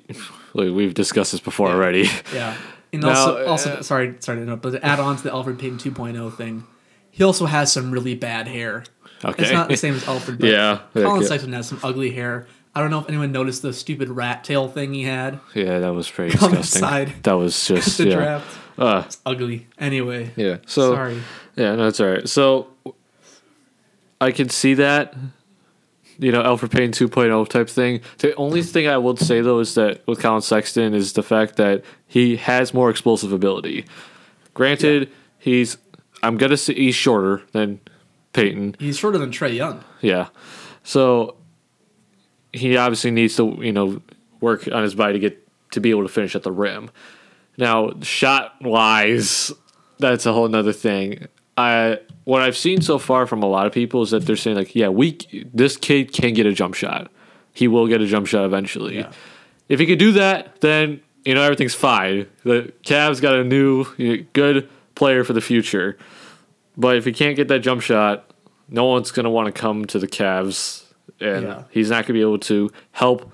like, 0.53 0.71
we've 0.73 0.93
discussed 0.93 1.31
this 1.31 1.41
before 1.41 1.67
Yeah. 1.69 1.73
already. 1.75 2.09
Yeah. 2.33 2.57
And 2.91 3.03
Now, 3.03 3.09
also, 3.09 3.45
uh, 3.45 3.49
also 3.49 3.81
sorry, 3.81 4.15
sorry 4.19 4.37
to 4.37 4.43
interrupt, 4.43 4.63
but 4.63 4.71
to 4.71 4.85
add 4.85 4.99
on 4.99 5.15
to 5.17 5.23
the 5.23 5.29
Elfrid 5.29 5.59
Payton 5.59 5.77
2.0 5.77 6.35
thing, 6.35 6.65
he 7.11 7.23
also 7.23 7.45
has 7.45 7.71
some 7.71 7.91
really 7.91 8.15
bad 8.15 8.47
hair. 8.47 8.83
Okay. 9.23 9.43
It's 9.43 9.51
not 9.51 9.67
the 9.69 9.77
same 9.77 9.95
as 9.95 10.03
Elfrid, 10.05 10.39
but 10.39 10.49
Yeah, 10.49 10.79
Collin 10.93 11.21
yeah. 11.21 11.27
Sexton 11.27 11.53
has 11.53 11.67
some 11.67 11.79
ugly 11.83 12.11
hair. 12.11 12.47
I 12.73 12.81
don't 12.81 12.89
know 12.91 12.99
if 12.99 13.09
anyone 13.09 13.31
noticed 13.31 13.61
the 13.61 13.73
stupid 13.73 14.09
rat 14.09 14.43
tail 14.43 14.67
thing 14.67 14.93
he 14.93 15.03
had 15.03 15.39
Yeah, 15.53 15.79
that 15.79 15.93
was 15.93 16.09
pretty 16.09 16.37
On 16.43 16.51
the 16.51 16.57
disgusting. 16.57 16.81
side. 16.81 17.13
That 17.23 17.33
was 17.33 17.67
just 17.67 17.97
the 17.97 18.07
yeah. 18.07 18.15
draft. 18.15 18.57
Uh, 18.79 19.03
It's 19.05 19.19
ugly. 19.25 19.67
Anyway, 19.77 20.31
yeah. 20.35 20.57
So 20.65 20.93
sorry. 20.95 21.21
yeah, 21.55 21.75
no, 21.75 21.87
it's 21.87 21.99
all 21.99 22.07
right. 22.07 22.27
So 22.27 22.67
I 24.21 24.31
can 24.31 24.49
see 24.49 24.73
that. 24.75 25.15
You 26.21 26.33
know, 26.33 26.43
Elfrid 26.43 26.71
Payne 26.71 26.91
2.0 26.91 27.47
type 27.47 27.69
thing. 27.69 28.01
The 28.17 28.35
only 28.35 28.61
thing 28.61 28.89
I 28.89 28.97
would 28.97 29.19
say 29.19 29.39
though 29.39 29.59
is 29.59 29.75
that 29.75 30.05
with 30.05 30.19
Collin 30.19 30.41
Sexton 30.41 30.93
is 30.93 31.13
the 31.13 31.23
fact 31.23 31.55
that 31.55 31.81
he 32.07 32.35
has 32.35 32.73
more 32.73 32.89
explosive 32.89 33.31
ability. 33.31 33.85
Granted, 34.53 35.09
he's 35.37 35.77
I'm 36.21 36.35
gonna 36.35 36.57
say 36.57 36.73
he's 36.73 36.95
shorter 36.95 37.43
than 37.53 37.79
Payton. 38.33 38.75
He's 38.79 38.97
shorter 38.97 39.17
than 39.17 39.31
Trae 39.31 39.55
Young. 39.55 39.81
Yeah. 40.01 40.27
So 40.83 41.37
he 42.51 42.75
obviously 42.75 43.11
needs 43.11 43.37
to, 43.37 43.57
you 43.61 43.71
know, 43.71 44.01
work 44.41 44.67
on 44.69 44.83
his 44.83 44.95
body 44.95 45.13
to 45.13 45.19
get 45.19 45.47
to 45.71 45.79
be 45.79 45.89
able 45.89 46.03
to 46.03 46.09
finish 46.09 46.35
at 46.35 46.43
the 46.43 46.51
rim. 46.51 46.89
Now, 47.59 47.91
shot 48.01 48.53
wise, 48.61 49.51
that's 49.99 50.25
a 50.25 50.31
whole 50.33 50.47
nother 50.47 50.71
thing. 50.73 51.27
I 51.57 51.99
what 52.23 52.41
I've 52.41 52.55
seen 52.55 52.81
so 52.81 52.97
far 52.97 53.27
from 53.27 53.43
a 53.43 53.47
lot 53.47 53.67
of 53.67 53.73
people 53.73 54.01
is 54.01 54.11
that 54.11 54.25
they're 54.25 54.37
saying 54.37 54.55
like, 54.55 54.75
yeah, 54.75 54.87
we 54.87 55.17
this 55.53 55.75
kid 55.75 56.13
can 56.13 56.33
get 56.33 56.45
a 56.45 56.53
jump 56.53 56.73
shot. 56.73 57.11
He 57.53 57.67
will 57.67 57.87
get 57.87 57.99
a 58.01 58.07
jump 58.07 58.27
shot 58.27 58.45
eventually. 58.45 58.97
Yeah. 58.99 59.11
If 59.67 59.79
he 59.79 59.85
could 59.85 59.99
do 59.99 60.13
that, 60.13 60.61
then 60.61 61.01
you 61.25 61.33
know 61.35 61.41
everything's 61.41 61.75
fine. 61.75 62.27
The 62.43 62.71
Cavs 62.83 63.21
got 63.21 63.35
a 63.35 63.43
new 63.43 63.85
you 63.97 64.17
know, 64.17 64.23
good 64.31 64.69
player 64.95 65.23
for 65.25 65.33
the 65.33 65.41
future. 65.41 65.97
But 66.77 66.95
if 66.95 67.03
he 67.03 67.11
can't 67.11 67.35
get 67.35 67.49
that 67.49 67.59
jump 67.59 67.81
shot, 67.81 68.31
no 68.69 68.85
one's 68.85 69.11
going 69.11 69.25
to 69.25 69.29
want 69.29 69.47
to 69.47 69.51
come 69.51 69.83
to 69.87 69.99
the 69.99 70.07
Cavs, 70.07 70.85
and 71.19 71.43
Yeah. 71.43 71.63
he's 71.71 71.89
not 71.89 72.05
going 72.05 72.07
to 72.07 72.13
be 72.13 72.21
able 72.21 72.39
to 72.39 72.71
help 72.93 73.29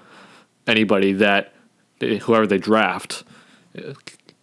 anybody 0.66 1.14
that 1.14 1.54
eh, 2.02 2.18
whoever 2.18 2.48
they 2.48 2.58
draft, 2.58 3.24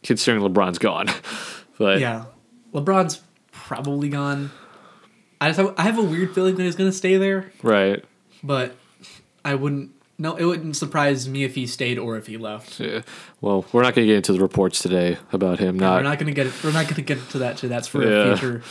considering 0.02 0.42
LeBron's 0.42 0.78
gone. 0.78 1.06
but 1.78 2.00
Yeah, 2.00 2.24
LeBron's 2.74 3.20
probably 3.50 4.08
gone. 4.08 4.50
I 5.40 5.48
just 5.48 5.58
have, 5.58 5.74
I 5.76 5.82
have 5.82 5.98
a 5.98 6.02
weird 6.02 6.34
feeling 6.34 6.54
that 6.56 6.62
he's 6.62 6.76
gonna 6.76 6.92
stay 6.92 7.16
there, 7.16 7.52
right, 7.62 8.04
but 8.42 8.76
I 9.44 9.54
wouldn't. 9.56 9.90
No, 10.18 10.36
it 10.36 10.44
wouldn't 10.44 10.76
surprise 10.76 11.28
me 11.28 11.42
if 11.42 11.56
he 11.56 11.66
stayed 11.66 11.98
or 11.98 12.16
if 12.16 12.28
he 12.28 12.36
left. 12.36 12.78
yeah. 12.78 13.00
well, 13.40 13.64
we're 13.72 13.82
not 13.82 13.94
going 13.94 14.06
to 14.06 14.12
get 14.12 14.18
into 14.18 14.32
the 14.32 14.38
reports 14.40 14.80
today 14.80 15.16
about 15.32 15.58
him 15.58 15.78
we're 15.78 15.80
not. 15.84 16.02
not 16.04 16.18
gonna 16.20 16.30
get. 16.30 16.46
We're 16.62 16.70
not 16.70 16.86
gonna 16.86 17.02
get 17.02 17.18
into 17.18 17.38
that 17.38 17.56
today. 17.56 17.74
That's 17.74 17.88
for 17.88 18.04
Yeah. 18.04 18.32
a 18.32 18.36
future 18.36 18.62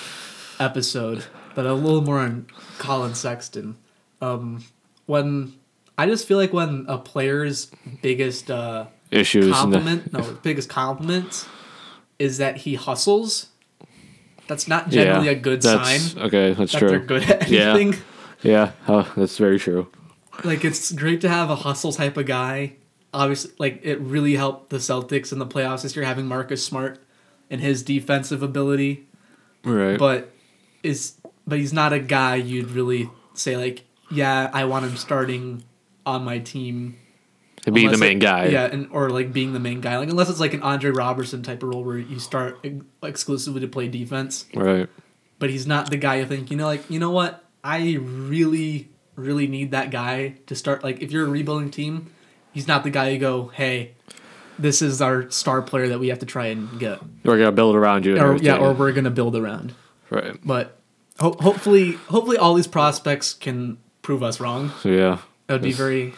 episode. 0.59 1.25
But 1.55 1.65
a 1.65 1.73
little 1.73 2.01
more 2.01 2.19
on 2.19 2.47
Collin 2.77 3.15
Sexton. 3.15 3.75
Um, 4.21 4.63
when 5.07 5.53
I 5.97 6.05
just 6.05 6.25
feel 6.25 6.37
like 6.37 6.53
when 6.53 6.85
a 6.87 6.97
player's 6.97 7.69
biggest 8.01 8.49
uh, 8.49 8.85
issues. 9.11 9.51
compliment, 9.53 10.11
no, 10.13 10.37
biggest 10.41 10.69
compliment 10.69 11.47
is 12.19 12.37
that 12.37 12.57
he 12.57 12.75
hustles. 12.75 13.47
That's 14.47 14.67
not 14.67 14.91
yeah, 14.91 15.03
generally 15.03 15.27
a 15.29 15.35
good 15.35 15.61
that's, 15.61 16.11
sign 16.11 16.23
Okay, 16.25 16.53
that's 16.53 16.71
that 16.73 16.79
true. 16.79 16.89
they're 16.89 16.99
good 16.99 17.23
at 17.29 17.49
Yeah. 17.49 17.73
anything. 17.73 18.01
Yeah, 18.41 18.71
uh, 18.87 19.05
that's 19.15 19.37
very 19.37 19.59
true. 19.59 19.87
Like 20.43 20.65
it's 20.65 20.91
great 20.91 21.21
to 21.21 21.29
have 21.29 21.49
a 21.49 21.55
hustle 21.55 21.91
type 21.91 22.17
of 22.17 22.25
guy. 22.25 22.73
Obviously, 23.13 23.51
like 23.59 23.79
it 23.83 23.99
really 23.99 24.35
helped 24.35 24.69
the 24.69 24.77
Celtics 24.77 25.31
in 25.31 25.39
the 25.39 25.45
playoffs 25.45 25.83
this 25.83 25.95
year 25.95 26.05
having 26.05 26.27
Marcus 26.27 26.65
Smart 26.65 26.99
and 27.49 27.61
his 27.61 27.83
defensive 27.83 28.41
ability. 28.41 29.07
Right. 29.63 29.99
But 29.99 30.31
is 30.83 31.13
but 31.45 31.59
he's 31.59 31.73
not 31.73 31.93
a 31.93 31.99
guy 31.99 32.35
you'd 32.35 32.71
really 32.71 33.09
say 33.33 33.57
like, 33.57 33.83
yeah, 34.09 34.49
I 34.53 34.65
want 34.65 34.85
him 34.85 34.97
starting 34.97 35.63
on 36.05 36.23
my 36.23 36.39
team. 36.39 36.97
To 37.63 37.71
be 37.71 37.87
the 37.87 37.97
main 37.97 38.17
it- 38.17 38.21
guy. 38.21 38.45
Yeah, 38.47 38.65
and 38.65 38.87
or 38.91 39.09
like 39.09 39.31
being 39.31 39.53
the 39.53 39.59
main 39.59 39.81
guy. 39.81 39.97
Like 39.97 40.09
unless 40.09 40.29
it's 40.29 40.39
like 40.39 40.53
an 40.53 40.63
Andre 40.63 40.91
Roberson 40.91 41.43
type 41.43 41.61
of 41.63 41.69
role 41.69 41.83
where 41.83 41.97
you 41.97 42.17
start 42.19 42.59
ex- 42.63 42.83
exclusively 43.03 43.61
to 43.61 43.67
play 43.67 43.87
defense. 43.87 44.45
Right. 44.55 44.89
But 45.39 45.49
he's 45.49 45.65
not 45.67 45.89
the 45.89 45.97
guy 45.97 46.15
you 46.17 46.25
think, 46.25 46.51
you 46.51 46.57
know, 46.57 46.65
like, 46.67 46.89
you 46.89 46.99
know 46.99 47.11
what? 47.11 47.43
I 47.63 47.97
really, 47.99 48.89
really 49.15 49.47
need 49.47 49.71
that 49.71 49.89
guy 49.91 50.35
to 50.47 50.55
start. 50.55 50.83
Like, 50.83 51.01
if 51.01 51.11
you're 51.11 51.25
a 51.25 51.29
rebuilding 51.29 51.69
team, 51.71 52.11
he's 52.51 52.67
not 52.67 52.83
the 52.83 52.89
guy 52.91 53.09
you 53.09 53.19
go, 53.19 53.47
hey, 53.47 53.93
this 54.59 54.81
is 54.83 55.01
our 55.01 55.29
star 55.31 55.61
player 55.63 55.87
that 55.89 55.99
we 55.99 56.09
have 56.09 56.19
to 56.19 56.25
try 56.27 56.47
and 56.47 56.79
get. 56.79 56.99
We're 57.23 57.37
gonna 57.39 57.51
build 57.51 57.75
around 57.75 58.05
you. 58.05 58.19
Or, 58.19 58.35
yeah, 58.37 58.57
or 58.57 58.73
we're 58.73 58.91
going 58.91 59.05
to 59.05 59.09
build 59.11 59.35
around. 59.35 59.73
right. 60.11 60.35
But 60.45 60.77
ho- 61.19 61.35
hopefully, 61.39 61.93
hopefully 61.93 62.37
all 62.37 62.53
these 62.53 62.67
prospects 62.67 63.33
can 63.33 63.77
prove 64.03 64.21
us 64.23 64.39
wrong. 64.39 64.71
Yeah, 64.83 65.19
That 65.47 65.53
would 65.53 65.61
be 65.63 65.71
very 65.71 66.13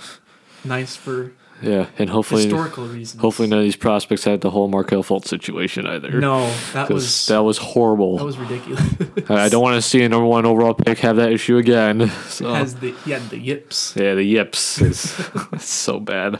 nice 0.63 0.95
for 0.95 1.31
yeah, 1.63 1.87
and 1.97 2.09
hopefully, 2.09 2.43
historical 2.43 2.85
reasons. 2.87 3.21
hopefully 3.21 3.47
none 3.47 3.59
of 3.59 3.63
these 3.63 3.77
prospects 3.77 4.25
had 4.25 4.41
the 4.41 4.49
whole 4.49 4.67
Markelle 4.67 5.03
Fultz 5.03 5.27
situation 5.27 5.87
either. 5.87 6.19
No, 6.19 6.53
that 6.73 6.89
was 6.89 7.27
that 7.27 7.39
was 7.39 7.57
horrible. 7.57 8.17
that 8.17 8.25
was 8.25 8.37
ridiculous. 8.37 8.81
I 9.29 9.47
don't 9.47 9.61
want 9.61 9.75
to 9.75 9.81
see 9.81 10.03
a 10.03 10.09
number 10.09 10.25
one 10.27 10.45
overall 10.45 10.73
pick 10.73 10.99
have 10.99 11.15
that 11.17 11.31
issue 11.31 11.57
again. 11.57 12.11
So. 12.33 12.51
Has 12.51 12.75
the 12.75 12.91
he 13.05 13.11
had 13.11 13.29
the 13.29 13.37
yips. 13.37 13.93
yeah, 13.95 14.15
the 14.15 14.23
yips 14.23 14.81
is 14.81 15.19
it's 15.51 15.65
so 15.69 15.99
bad. 15.99 16.39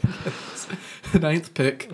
Ninth 1.14 1.54
pick. 1.54 1.90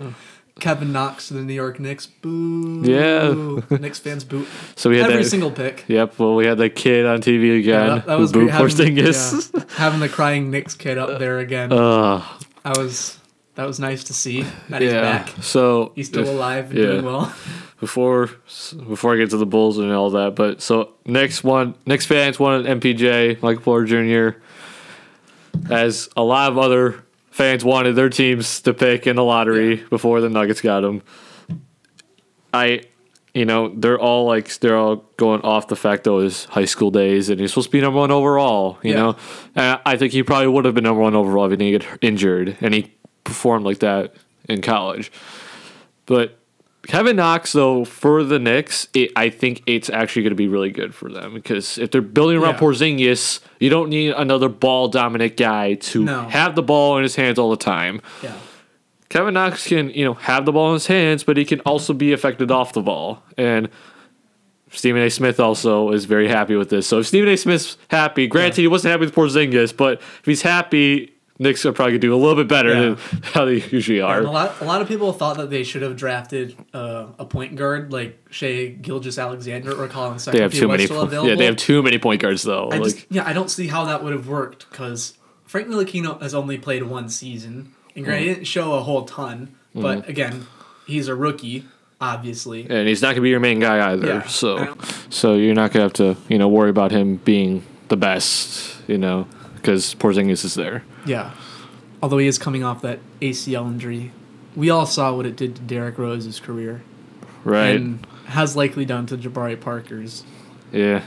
Kevin 0.59 0.91
Knox 0.91 1.29
to 1.29 1.33
the 1.33 1.41
New 1.41 1.53
York 1.53 1.79
Knicks. 1.79 2.05
Boo. 2.05 2.81
Yeah. 2.83 3.77
Knicks 3.77 3.99
fans 3.99 4.23
boo. 4.23 4.45
So 4.75 4.89
we 4.89 4.97
had 4.97 5.09
Every 5.11 5.23
that. 5.23 5.29
single 5.29 5.51
pick. 5.51 5.85
Yep. 5.87 6.19
Well, 6.19 6.35
we 6.35 6.45
had 6.45 6.57
the 6.57 6.69
kid 6.69 7.05
on 7.05 7.21
TV 7.21 7.59
again. 7.59 7.87
Yeah, 7.87 7.95
that, 7.95 8.05
that 8.07 8.19
was 8.19 8.31
great. 8.31 8.49
Having, 8.49 8.97
yeah, 8.97 9.65
having 9.77 9.99
the 9.99 10.09
crying 10.09 10.51
Knicks 10.51 10.75
kid 10.75 10.97
up 10.97 11.19
there 11.19 11.39
again. 11.39 11.71
Ugh. 11.71 12.23
that 12.63 12.77
was 12.77 13.17
that 13.55 13.65
was 13.65 13.79
nice 13.79 14.03
to 14.05 14.13
see. 14.13 14.45
That 14.69 14.81
he's 14.81 14.91
yeah. 14.91 15.01
back. 15.01 15.29
So 15.41 15.91
He's 15.95 16.07
still 16.07 16.29
alive 16.29 16.71
and 16.71 16.79
Yeah. 16.79 16.85
doing 16.87 17.05
well. 17.05 17.33
before 17.79 18.27
before 18.87 19.13
I 19.13 19.17
get 19.17 19.29
to 19.31 19.37
the 19.37 19.45
Bulls 19.45 19.77
and 19.77 19.91
all 19.91 20.09
that. 20.11 20.35
But 20.35 20.61
so 20.61 20.93
next 21.05 21.43
one, 21.43 21.75
next 21.85 22.05
fans 22.05 22.39
wanted 22.39 22.79
MPJ, 22.81 23.41
Michael 23.41 23.61
Porter 23.63 23.85
Jr. 24.33 24.37
As 25.69 26.09
a 26.15 26.23
lot 26.23 26.51
of 26.51 26.57
other 26.57 27.03
fans 27.31 27.65
wanted 27.65 27.95
their 27.95 28.09
teams 28.09 28.61
to 28.61 28.73
pick 28.73 29.07
in 29.07 29.15
the 29.15 29.23
lottery 29.23 29.77
before 29.89 30.21
the 30.21 30.29
Nuggets 30.29 30.61
got 30.61 30.83
him. 30.83 31.01
I, 32.53 32.81
you 33.33 33.45
know, 33.45 33.73
they're 33.75 33.99
all 33.99 34.25
like 34.25 34.53
they're 34.59 34.77
all 34.77 34.97
going 35.17 35.41
off 35.41 35.67
the 35.67 35.75
fact 35.75 36.03
though 36.03 36.19
his 36.19 36.45
high 36.45 36.65
school 36.65 36.91
days 36.91 37.29
and 37.29 37.39
he's 37.39 37.51
supposed 37.51 37.69
to 37.69 37.71
be 37.71 37.81
number 37.81 37.99
one 37.99 38.11
overall. 38.11 38.77
You 38.83 38.91
Yeah. 38.91 38.95
know, 38.97 39.15
and 39.55 39.79
I 39.85 39.95
think 39.97 40.11
he 40.13 40.21
probably 40.23 40.47
would 40.47 40.65
have 40.65 40.75
been 40.75 40.83
number 40.83 41.01
one 41.01 41.15
overall 41.15 41.45
if 41.45 41.51
he 41.51 41.57
didn't 41.57 41.81
get 41.81 41.97
injured 42.03 42.57
and 42.61 42.73
he 42.73 42.91
performed 43.23 43.65
like 43.65 43.79
that 43.79 44.13
in 44.49 44.61
college. 44.61 45.11
But 46.05 46.37
Kevin 46.87 47.15
Knox, 47.15 47.53
though, 47.53 47.85
for 47.85 48.23
the 48.23 48.39
Knicks, 48.39 48.87
it, 48.93 49.11
I 49.15 49.29
think 49.29 49.61
it's 49.67 49.89
actually 49.89 50.23
going 50.23 50.31
to 50.31 50.35
be 50.35 50.47
really 50.47 50.71
good 50.71 50.95
for 50.95 51.11
them 51.11 51.35
because 51.35 51.77
if 51.77 51.91
they're 51.91 52.01
building 52.01 52.37
around 52.37 52.55
Yeah. 52.55 52.59
Porzingis, 52.59 53.39
you 53.59 53.69
don't 53.69 53.89
need 53.89 54.13
another 54.13 54.49
ball 54.49 54.87
dominant 54.87 55.37
guy 55.37 55.75
to 55.75 56.03
No. 56.03 56.23
have 56.29 56.55
the 56.55 56.63
ball 56.63 56.97
in 56.97 57.03
his 57.03 57.15
hands 57.15 57.37
all 57.37 57.51
the 57.51 57.55
time. 57.57 58.01
Yeah. 58.23 58.33
Kevin 59.09 59.33
Knox 59.35 59.67
can, 59.67 59.89
you 59.91 60.05
know, 60.05 60.13
have 60.15 60.45
the 60.45 60.51
ball 60.51 60.69
in 60.69 60.73
his 60.75 60.87
hands, 60.87 61.23
but 61.23 61.37
he 61.37 61.45
can 61.45 61.59
also 61.61 61.93
be 61.93 62.13
affected 62.13 62.49
off 62.49 62.73
the 62.73 62.81
ball. 62.81 63.21
And 63.37 63.69
Stephen 64.71 65.01
A. 65.01 65.09
Smith 65.09 65.39
also 65.39 65.91
is 65.91 66.05
very 66.05 66.29
happy 66.29 66.55
with 66.55 66.69
this. 66.69 66.87
So 66.87 66.99
if 66.99 67.07
Stephen 67.07 67.29
A. 67.29 67.35
Smith's 67.37 67.77
happy, 67.89 68.25
granted 68.25 68.61
he 68.61 68.67
wasn't 68.67 68.93
happy 68.93 69.05
with 69.05 69.13
Porzingis, 69.13 69.75
but 69.75 69.99
if 69.99 70.21
he's 70.25 70.41
happy, 70.41 71.13
Knicks 71.41 71.65
are 71.65 71.73
probably 71.73 71.93
gonna 71.93 71.99
do 71.99 72.13
a 72.13 72.17
little 72.17 72.35
bit 72.35 72.47
better 72.47 72.69
Yeah. 72.69 72.79
than 72.81 72.97
how 73.23 73.45
they 73.45 73.61
usually 73.63 73.99
are. 73.99 74.19
And 74.19 74.27
a 74.27 74.31
lot, 74.31 74.61
a 74.61 74.65
lot 74.65 74.81
of 74.81 74.87
people 74.87 75.11
thought 75.11 75.37
that 75.37 75.49
they 75.49 75.63
should 75.63 75.81
have 75.81 75.97
drafted 75.97 76.55
uh, 76.73 77.07
a 77.19 77.25
point 77.25 77.55
guard 77.55 77.91
like 77.91 78.17
Shai 78.29 78.67
Gilgeous-Alexander 78.67 79.73
or 79.73 79.87
Collin 79.87 80.19
Sexton. 80.19 80.33
They 80.37 80.41
have 80.43 80.53
too 80.53 80.67
many. 80.67 80.85
Yeah, 81.27 81.35
they 81.35 81.45
have 81.45 81.57
too 81.57 81.81
many 81.81 81.97
point 81.97 82.21
guards 82.21 82.43
though. 82.43 82.69
I 82.69 82.77
like, 82.77 82.83
just, 82.83 83.05
yeah, 83.09 83.27
I 83.27 83.33
don't 83.33 83.49
see 83.49 83.67
how 83.67 83.85
that 83.85 84.03
would 84.03 84.13
have 84.13 84.27
worked 84.27 84.69
because 84.69 85.17
Frank 85.45 85.67
Ntilikina 85.67 86.21
has 86.21 86.33
only 86.33 86.57
played 86.57 86.83
one 86.83 87.09
season, 87.09 87.73
and 87.95 88.05
granted, 88.05 88.21
Mm. 88.23 88.27
he 88.27 88.33
didn't 88.35 88.47
show 88.47 88.73
a 88.75 88.81
whole 88.81 89.03
ton. 89.05 89.49
But 89.73 90.07
again, 90.07 90.45
he's 90.85 91.07
a 91.07 91.15
rookie, 91.15 91.65
obviously. 91.99 92.67
and 92.69 92.87
he's 92.87 93.01
not 93.01 93.09
gonna 93.11 93.21
be 93.21 93.29
your 93.29 93.39
main 93.39 93.59
guy 93.59 93.91
either. 93.93 94.05
Yeah. 94.07 94.27
So, 94.27 94.75
so 95.09 95.33
you're 95.35 95.55
not 95.55 95.71
gonna 95.71 95.83
have 95.85 95.93
to, 95.93 96.17
you 96.29 96.37
know, 96.37 96.47
worry 96.49 96.69
about 96.69 96.91
him 96.91 97.15
being 97.17 97.63
the 97.87 97.97
best, 97.97 98.75
you 98.87 98.97
know, 98.97 99.27
because 99.61 99.93
Porzingis 99.95 100.43
is 100.43 100.55
there. 100.55 100.83
Yeah. 101.05 101.31
Although 102.01 102.17
he 102.17 102.27
is 102.27 102.37
coming 102.37 102.63
off 102.63 102.81
that 102.81 102.99
ACL 103.21 103.67
injury, 103.67 104.11
we 104.55 104.69
all 104.69 104.85
saw 104.85 105.13
what 105.13 105.25
it 105.25 105.35
did 105.35 105.55
to 105.55 105.61
Derrick 105.61 105.97
Rose's 105.97 106.39
career, 106.39 106.81
Right. 107.43 107.75
and 107.75 108.05
has 108.25 108.55
likely 108.55 108.85
done 108.85 109.05
to 109.07 109.17
Jabari 109.17 109.59
Parker's. 109.59 110.23
yeah. 110.71 111.03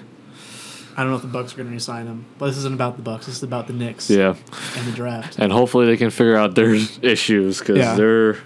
I 0.96 1.02
don't 1.02 1.10
know 1.10 1.16
if 1.16 1.22
the 1.22 1.28
Bucks 1.28 1.54
are 1.54 1.56
going 1.56 1.66
to 1.70 1.72
resign 1.74 2.06
him, 2.06 2.24
but 2.38 2.46
this 2.46 2.56
isn't 2.58 2.72
about 2.74 2.94
the 2.96 3.02
Bucks. 3.02 3.26
This 3.26 3.38
is 3.38 3.42
about 3.42 3.66
the 3.66 3.72
Knicks 3.72 4.08
Yeah. 4.08 4.36
and 4.76 4.86
the 4.86 4.92
draft. 4.92 5.40
And 5.40 5.50
hopefully 5.50 5.86
they 5.86 5.96
can 5.96 6.10
figure 6.10 6.36
out 6.36 6.54
their 6.54 6.72
issues 7.02 7.58
because 7.58 7.78
Yeah. 7.78 7.96
they're 7.96 8.36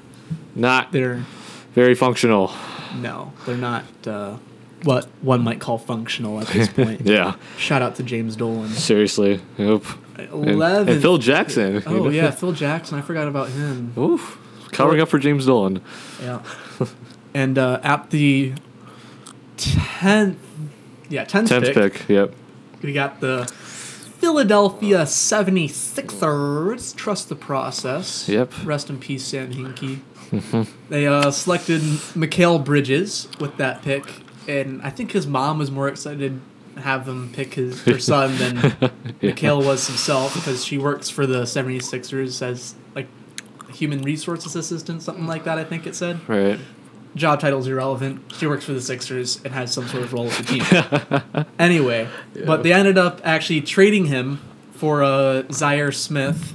not 0.54 0.90
They're 0.90 1.26
very 1.74 1.94
functional. 1.94 2.50
no, 3.02 3.34
they're 3.44 3.58
not 3.58 3.84
uh, 4.06 4.36
what 4.84 5.06
one 5.22 5.42
might 5.42 5.60
call 5.60 5.78
functional 5.78 6.40
at 6.40 6.46
this 6.48 6.68
point. 6.72 7.02
Yeah. 7.02 7.34
Shout 7.56 7.82
out 7.82 7.96
to 7.96 8.02
James 8.02 8.36
Dolan. 8.36 8.68
Seriously. 8.70 9.40
Yep. 9.56 9.82
Eleven. 10.32 10.94
and 10.94 11.02
Phil 11.02 11.18
Jackson. 11.18 11.74
you 11.74 11.82
Oh 11.86 12.04
know? 12.04 12.08
yeah, 12.10 12.30
Phil 12.30 12.52
Jackson. 12.52 12.98
I 12.98 13.02
forgot 13.02 13.28
about 13.28 13.48
him. 13.50 13.92
Oof. 13.96 14.38
Covering 14.72 15.00
up 15.00 15.08
for 15.08 15.18
James 15.18 15.46
Dolan. 15.46 15.80
Yeah. 16.22 16.42
and 17.34 17.56
uh, 17.58 17.80
at 17.82 18.10
the 18.10 18.52
tenth, 19.56 20.38
yeah, 21.08 21.24
tenth, 21.24 21.48
Tenth 21.48 21.64
pick, 21.66 21.94
pick. 21.94 22.08
Yep. 22.08 22.34
we 22.82 22.92
got 22.92 23.20
the 23.20 23.46
Philadelphia 23.46 25.02
76ers. 25.04 26.94
Trust 26.96 27.28
the 27.28 27.36
process. 27.36 28.28
Yep. 28.28 28.52
Rest 28.64 28.90
in 28.90 28.98
peace, 28.98 29.24
Sam 29.24 29.52
Hinkie. 29.52 30.00
They 30.90 31.06
uh, 31.06 31.30
selected 31.30 31.80
Mikal 31.80 32.62
Bridges 32.62 33.28
with 33.40 33.56
that 33.56 33.80
pick, 33.80 34.04
and 34.48 34.82
I 34.82 34.90
think 34.90 35.12
his 35.12 35.26
mom 35.26 35.58
was 35.58 35.70
more 35.70 35.88
excited 35.88 36.40
to 36.74 36.80
have 36.80 37.06
him 37.06 37.30
pick 37.32 37.54
his 37.54 37.82
her 37.84 37.98
son 37.98 38.36
than 38.38 38.56
Yeah. 39.20 39.32
Mikal 39.32 39.64
was 39.64 39.86
himself 39.86 40.34
because 40.34 40.64
she 40.64 40.78
works 40.78 41.10
for 41.10 41.26
the 41.26 41.42
76ers 41.42 42.40
as 42.42 42.74
like 42.94 43.08
human 43.70 44.02
resources 44.02 44.54
assistant, 44.56 45.02
something 45.02 45.26
like 45.26 45.44
that. 45.44 45.58
I 45.58 45.64
think 45.64 45.86
it 45.86 45.94
said. 45.94 46.20
Right. 46.28 46.58
Job 47.16 47.40
title's 47.40 47.66
irrelevant. 47.66 48.20
She 48.36 48.46
works 48.46 48.64
for 48.64 48.74
the 48.74 48.80
Sixers 48.80 49.42
and 49.44 49.52
has 49.54 49.72
some 49.72 49.88
sort 49.88 50.04
of 50.04 50.12
role 50.12 50.24
with 50.26 50.36
the 50.38 51.34
team. 51.40 51.44
anyway, 51.58 52.06
but 52.46 52.62
they 52.62 52.72
ended 52.72 52.96
up 52.98 53.20
actually 53.24 53.62
trading 53.62 54.06
him 54.06 54.40
for 54.72 55.02
uh, 55.02 55.42
Zhaire 55.48 55.92
Smith. 55.92 56.54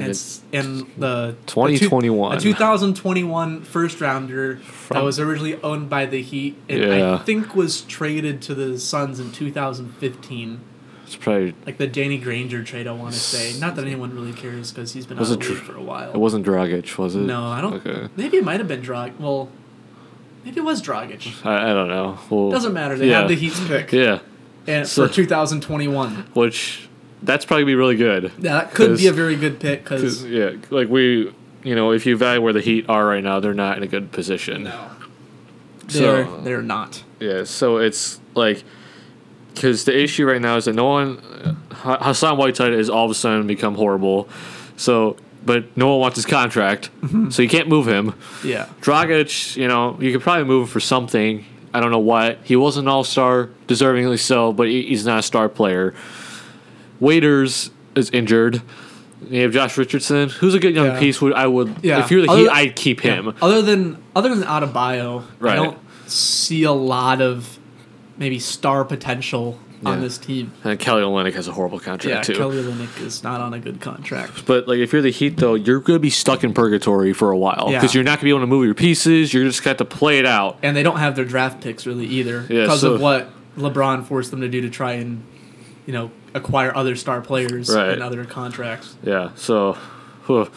And, 0.00 0.10
it's 0.10 0.40
in 0.52 0.86
the 0.98 1.36
2021. 1.46 2.36
a 2.36 2.40
2021 2.40 3.62
first 3.62 4.00
rounder 4.00 4.60
that 4.90 5.02
was 5.02 5.18
originally 5.18 5.60
owned 5.62 5.88
by 5.90 6.06
the 6.06 6.22
Heat 6.22 6.56
and 6.68 6.80
Yeah. 6.80 7.14
I 7.14 7.18
think 7.18 7.54
was 7.54 7.82
traded 7.82 8.42
to 8.42 8.54
the 8.54 8.78
Suns 8.78 9.20
in 9.20 9.32
2015. 9.32 10.60
It's 11.04 11.16
probably. 11.16 11.54
Like 11.66 11.78
the 11.78 11.86
Danny 11.88 12.18
Granger 12.18 12.62
trade, 12.62 12.86
I 12.86 12.92
want 12.92 13.14
to 13.14 13.18
say. 13.20 13.58
Not 13.58 13.74
that 13.76 13.84
anyone 13.84 14.14
really 14.14 14.32
cares 14.32 14.70
because 14.70 14.92
he's 14.92 15.06
been 15.06 15.18
out 15.18 15.22
of 15.22 15.40
the 15.40 15.48
league 15.48 15.58
for 15.58 15.76
a 15.76 15.82
while. 15.82 16.10
It 16.12 16.16
wasn't 16.18 16.46
Dragic, 16.46 16.96
was 16.98 17.16
it? 17.16 17.20
No, 17.20 17.46
I 17.46 17.60
don't. 17.60 17.74
Okay. 17.86 18.08
Maybe 18.16 18.36
it 18.36 18.44
might 18.44 18.60
have 18.60 18.68
been 18.68 18.80
Drag. 18.80 19.14
Well, 19.18 19.48
maybe 20.44 20.58
it 20.60 20.64
was 20.64 20.80
Dragic. 20.80 21.44
I, 21.44 21.70
I 21.70 21.74
don't 21.74 21.88
know. 21.88 22.18
Well, 22.30 22.50
Doesn't 22.50 22.72
matter. 22.72 22.96
They 22.96 23.08
yeah. 23.10 23.20
have 23.20 23.28
the 23.28 23.34
Heat's 23.34 23.58
pick 23.66 23.90
Yeah. 23.92 24.20
and 24.68 24.86
So- 24.86 25.08
for 25.08 25.12
2021. 25.12 26.28
Which 26.34 26.88
that's 27.22 27.44
probably 27.44 27.64
be 27.64 27.74
really 27.74 27.96
good. 27.96 28.32
That 28.38 28.72
could 28.74 28.98
be 28.98 29.06
a 29.06 29.12
very 29.12 29.36
good 29.36 29.60
pick 29.60 29.82
because 29.84 30.24
yeah, 30.24 30.52
like 30.70 30.88
we, 30.88 31.32
you 31.62 31.74
know, 31.74 31.92
if 31.92 32.06
you 32.06 32.16
value 32.16 32.40
where 32.40 32.52
the 32.52 32.60
Heat 32.60 32.86
are 32.88 33.06
right 33.06 33.22
now, 33.22 33.40
they're 33.40 33.54
not 33.54 33.76
in 33.76 33.82
a 33.82 33.86
good 33.88 34.12
position. 34.12 34.64
no, 34.64 34.90
So- 35.88 36.00
they're 36.00 36.40
they're 36.42 36.62
not. 36.62 37.02
Yeah, 37.18 37.44
so 37.44 37.76
it's 37.76 38.18
like 38.34 38.64
because 39.54 39.84
the 39.84 39.98
issue 39.98 40.24
right 40.26 40.40
now 40.40 40.56
is 40.56 40.64
that 40.64 40.74
no 40.74 40.86
one 40.86 41.18
Hassan 41.72 42.36
Whiteside 42.38 42.72
has 42.72 42.88
all 42.88 43.04
of 43.04 43.10
a 43.10 43.14
sudden 43.14 43.46
become 43.46 43.74
horrible. 43.74 44.28
So, 44.76 45.16
but 45.44 45.76
no 45.76 45.88
one 45.90 46.00
wants 46.00 46.16
his 46.16 46.24
contract, 46.24 46.90
mm-hmm. 47.02 47.28
so 47.28 47.42
you 47.42 47.48
can't 47.50 47.68
move 47.68 47.86
him. 47.86 48.14
Yeah, 48.42 48.68
Dragic, 48.80 49.56
you 49.56 49.68
know, 49.68 49.98
you 50.00 50.12
could 50.12 50.22
probably 50.22 50.44
move 50.44 50.62
him 50.62 50.68
for 50.72 50.80
something. 50.80 51.44
I 51.74 51.80
don't 51.80 51.90
know 51.90 51.98
what. 51.98 52.38
He 52.42 52.56
was 52.56 52.78
an 52.78 52.88
all 52.88 53.04
star, 53.04 53.50
deservingly 53.68 54.18
so, 54.18 54.52
but 54.52 54.66
he- 54.68 54.86
he's 54.86 55.04
not 55.04 55.18
a 55.18 55.22
star 55.22 55.48
player. 55.50 55.94
Waiters 57.00 57.70
is 57.94 58.10
injured. 58.10 58.62
You 59.28 59.42
have 59.42 59.52
Josh 59.52 59.76
Richardson, 59.76 60.28
who's 60.30 60.54
a 60.54 60.58
good 60.58 60.74
young 60.74 60.86
Yeah. 60.86 60.98
piece. 60.98 61.20
Would 61.20 61.32
I 61.34 61.46
would 61.46 61.74
Yeah. 61.82 62.00
if 62.00 62.10
you're 62.10 62.22
the 62.22 62.30
Other- 62.30 62.40
Heat, 62.42 62.48
I'd 62.48 62.76
keep 62.76 63.00
him. 63.00 63.26
Yeah. 63.26 63.32
Other 63.42 63.62
than 63.62 63.96
other 64.16 64.34
than 64.34 64.46
Adebayo, 64.46 65.22
Right. 65.38 65.52
I 65.52 65.56
don't 65.56 65.78
see 66.06 66.62
a 66.64 66.72
lot 66.72 67.20
of 67.20 67.58
maybe 68.18 68.38
star 68.38 68.84
potential 68.84 69.58
on 69.84 70.00
this 70.02 70.18
team. 70.18 70.52
And 70.62 70.78
Kelly 70.78 71.02
Olynyk 71.02 71.32
has 71.34 71.48
a 71.48 71.52
horrible 71.52 71.78
Yeah, 71.78 71.84
contract 71.86 72.26
too. 72.26 72.34
Kelly 72.34 72.58
Olynyk 72.62 73.02
is 73.02 73.22
not 73.24 73.40
on 73.40 73.54
a 73.54 73.58
good 73.58 73.80
contract. 73.80 74.44
But 74.46 74.68
like, 74.68 74.78
if 74.78 74.92
you're 74.92 75.00
the 75.00 75.10
Heat, 75.10 75.38
though, 75.38 75.54
you're 75.54 75.80
gonna 75.80 75.98
be 75.98 76.10
stuck 76.10 76.44
in 76.44 76.52
purgatory 76.52 77.12
for 77.14 77.30
a 77.30 77.36
while 77.38 77.68
Yeah. 77.70 77.78
because 77.78 77.94
you're 77.94 78.04
not 78.04 78.18
gonna 78.18 78.24
be 78.24 78.30
able 78.30 78.40
to 78.40 78.46
move 78.46 78.64
your 78.66 78.74
pieces. 78.74 79.32
You're 79.32 79.44
just 79.44 79.64
have 79.64 79.78
to 79.78 79.84
play 79.86 80.18
it 80.18 80.26
out. 80.26 80.58
And 80.62 80.76
they 80.76 80.82
don't 80.82 80.98
have 80.98 81.16
their 81.16 81.24
draft 81.24 81.62
picks 81.62 81.86
really 81.86 82.06
either 82.06 82.44
Yeah, 82.50 82.62
because 82.62 82.80
so- 82.82 82.94
of 82.94 83.00
what 83.00 83.30
LeBron 83.58 84.04
forced 84.04 84.30
them 84.30 84.40
to 84.42 84.48
do 84.48 84.60
to 84.60 84.68
try 84.68 84.92
and, 84.92 85.22
you 85.86 85.92
know, 85.94 86.10
acquire 86.34 86.74
other 86.76 86.96
star 86.96 87.20
players 87.20 87.74
Right. 87.74 87.90
and 87.90 88.02
other 88.02 88.24
contracts. 88.24 88.96
Yeah. 89.02 89.30
So, 89.34 89.74
whew, 90.26 90.48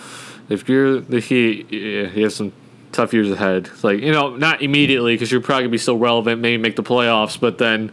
if 0.49 0.67
you're 0.69 0.99
the 0.99 1.19
Heat, 1.19 1.71
you 1.71 2.05
have 2.23 2.33
some 2.33 2.51
tough 2.91 3.13
years 3.13 3.31
ahead. 3.31 3.69
Like 3.81 3.99
you 4.01 4.11
know, 4.11 4.35
not 4.35 4.61
immediately 4.61 5.15
because 5.15 5.31
you're 5.31 5.41
probably 5.41 5.63
gonna 5.63 5.71
be 5.71 5.77
still 5.77 5.97
relevant, 5.97 6.41
maybe 6.41 6.61
make 6.61 6.75
the 6.75 6.83
playoffs, 6.83 7.39
but 7.39 7.57
then 7.57 7.91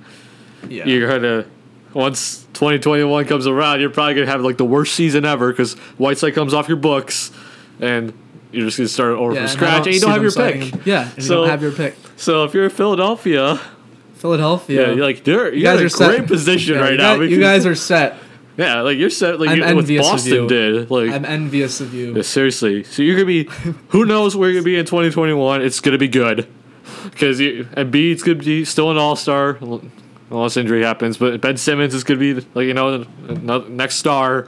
Yeah. 0.69 0.85
you're 0.87 1.09
gonna. 1.09 1.45
Once 1.93 2.47
2021 2.53 3.25
comes 3.25 3.47
around, 3.49 3.81
you're 3.81 3.91
probably 3.91 4.15
gonna 4.15 4.27
have 4.27 4.43
like 4.43 4.57
the 4.59 4.65
worst 4.65 4.95
season 4.95 5.25
ever 5.25 5.51
because 5.51 5.75
Whiteside 5.99 6.35
comes 6.35 6.55
off 6.55 6.69
your 6.69 6.77
books, 6.77 7.33
and 7.81 8.13
you're 8.53 8.67
just 8.67 8.77
gonna 8.77 8.89
start 8.89 9.13
over 9.15 9.33
Yeah, 9.35 9.41
from 9.47 9.49
scratch, 9.49 9.87
and 9.87 9.95
you 9.95 10.01
don't 10.01 10.11
have 10.13 10.23
your 10.23 10.31
pick. 10.33 10.87
Yeah, 10.87 11.03
and 11.09 11.13
you 11.17 11.23
So- 11.23 11.35
don't 11.43 11.49
have 11.49 11.63
your 11.63 11.73
pick. 11.73 11.97
So 12.17 12.45
if 12.45 12.53
you're 12.55 12.69
Philadelphia, 12.71 13.59
Philadelphia. 14.21 14.89
yeah, 14.89 14.95
you're 14.95 15.05
like 15.05 15.27
you're, 15.27 15.53
You 15.53 15.63
you're 15.63 15.73
in 15.73 15.79
a 15.79 15.83
guys 15.89 15.95
are 16.01 16.07
great 16.07 16.19
set. 16.19 16.27
position 16.29 16.75
Yeah, 16.75 16.81
right 16.81 16.93
you 16.93 16.99
now. 16.99 17.17
guys, 17.19 17.31
you 17.31 17.41
guys 17.41 17.67
are 17.67 17.75
set. 17.75 18.17
yeah, 18.57 18.81
like 18.83 18.99
you're 18.99 19.11
set, 19.11 19.41
like 19.41 19.57
you, 19.57 19.63
what 19.75 19.87
Boston 19.89 20.33
you. 20.35 20.49
did. 20.49 20.91
Like 20.91 21.11
I'm 21.11 21.25
envious 21.25 21.81
of 21.81 21.95
you. 21.95 22.15
Yeah, 22.17 22.23
seriously. 22.23 22.85
So 22.85 23.03
you're 23.03 23.17
gonna 23.17 23.27
be, 23.27 23.45
who 23.89 24.05
knows 24.05 24.37
where 24.37 24.51
you're 24.51 24.61
gonna 24.61 24.65
be 24.73 24.79
in 24.79 24.85
2021? 24.87 25.63
It's 25.63 25.81
gonna 25.81 25.99
be 25.99 26.09
good, 26.09 26.47
because 27.05 27.41
Embiid's 27.41 28.23
gonna 28.23 28.39
be 28.39 28.65
still 28.65 28.91
an 28.91 28.99
All 28.99 29.17
Star 29.17 29.59
unless 30.31 30.57
injury 30.57 30.83
happens. 30.83 31.17
But 31.17 31.41
Ben 31.41 31.57
Simmons 31.57 31.95
is 31.95 32.05
gonna 32.05 32.21
be 32.21 32.35
like 32.55 32.67
you 32.67 32.75
know 32.75 33.05
another, 33.29 33.69
next 33.69 33.97
star. 33.97 34.47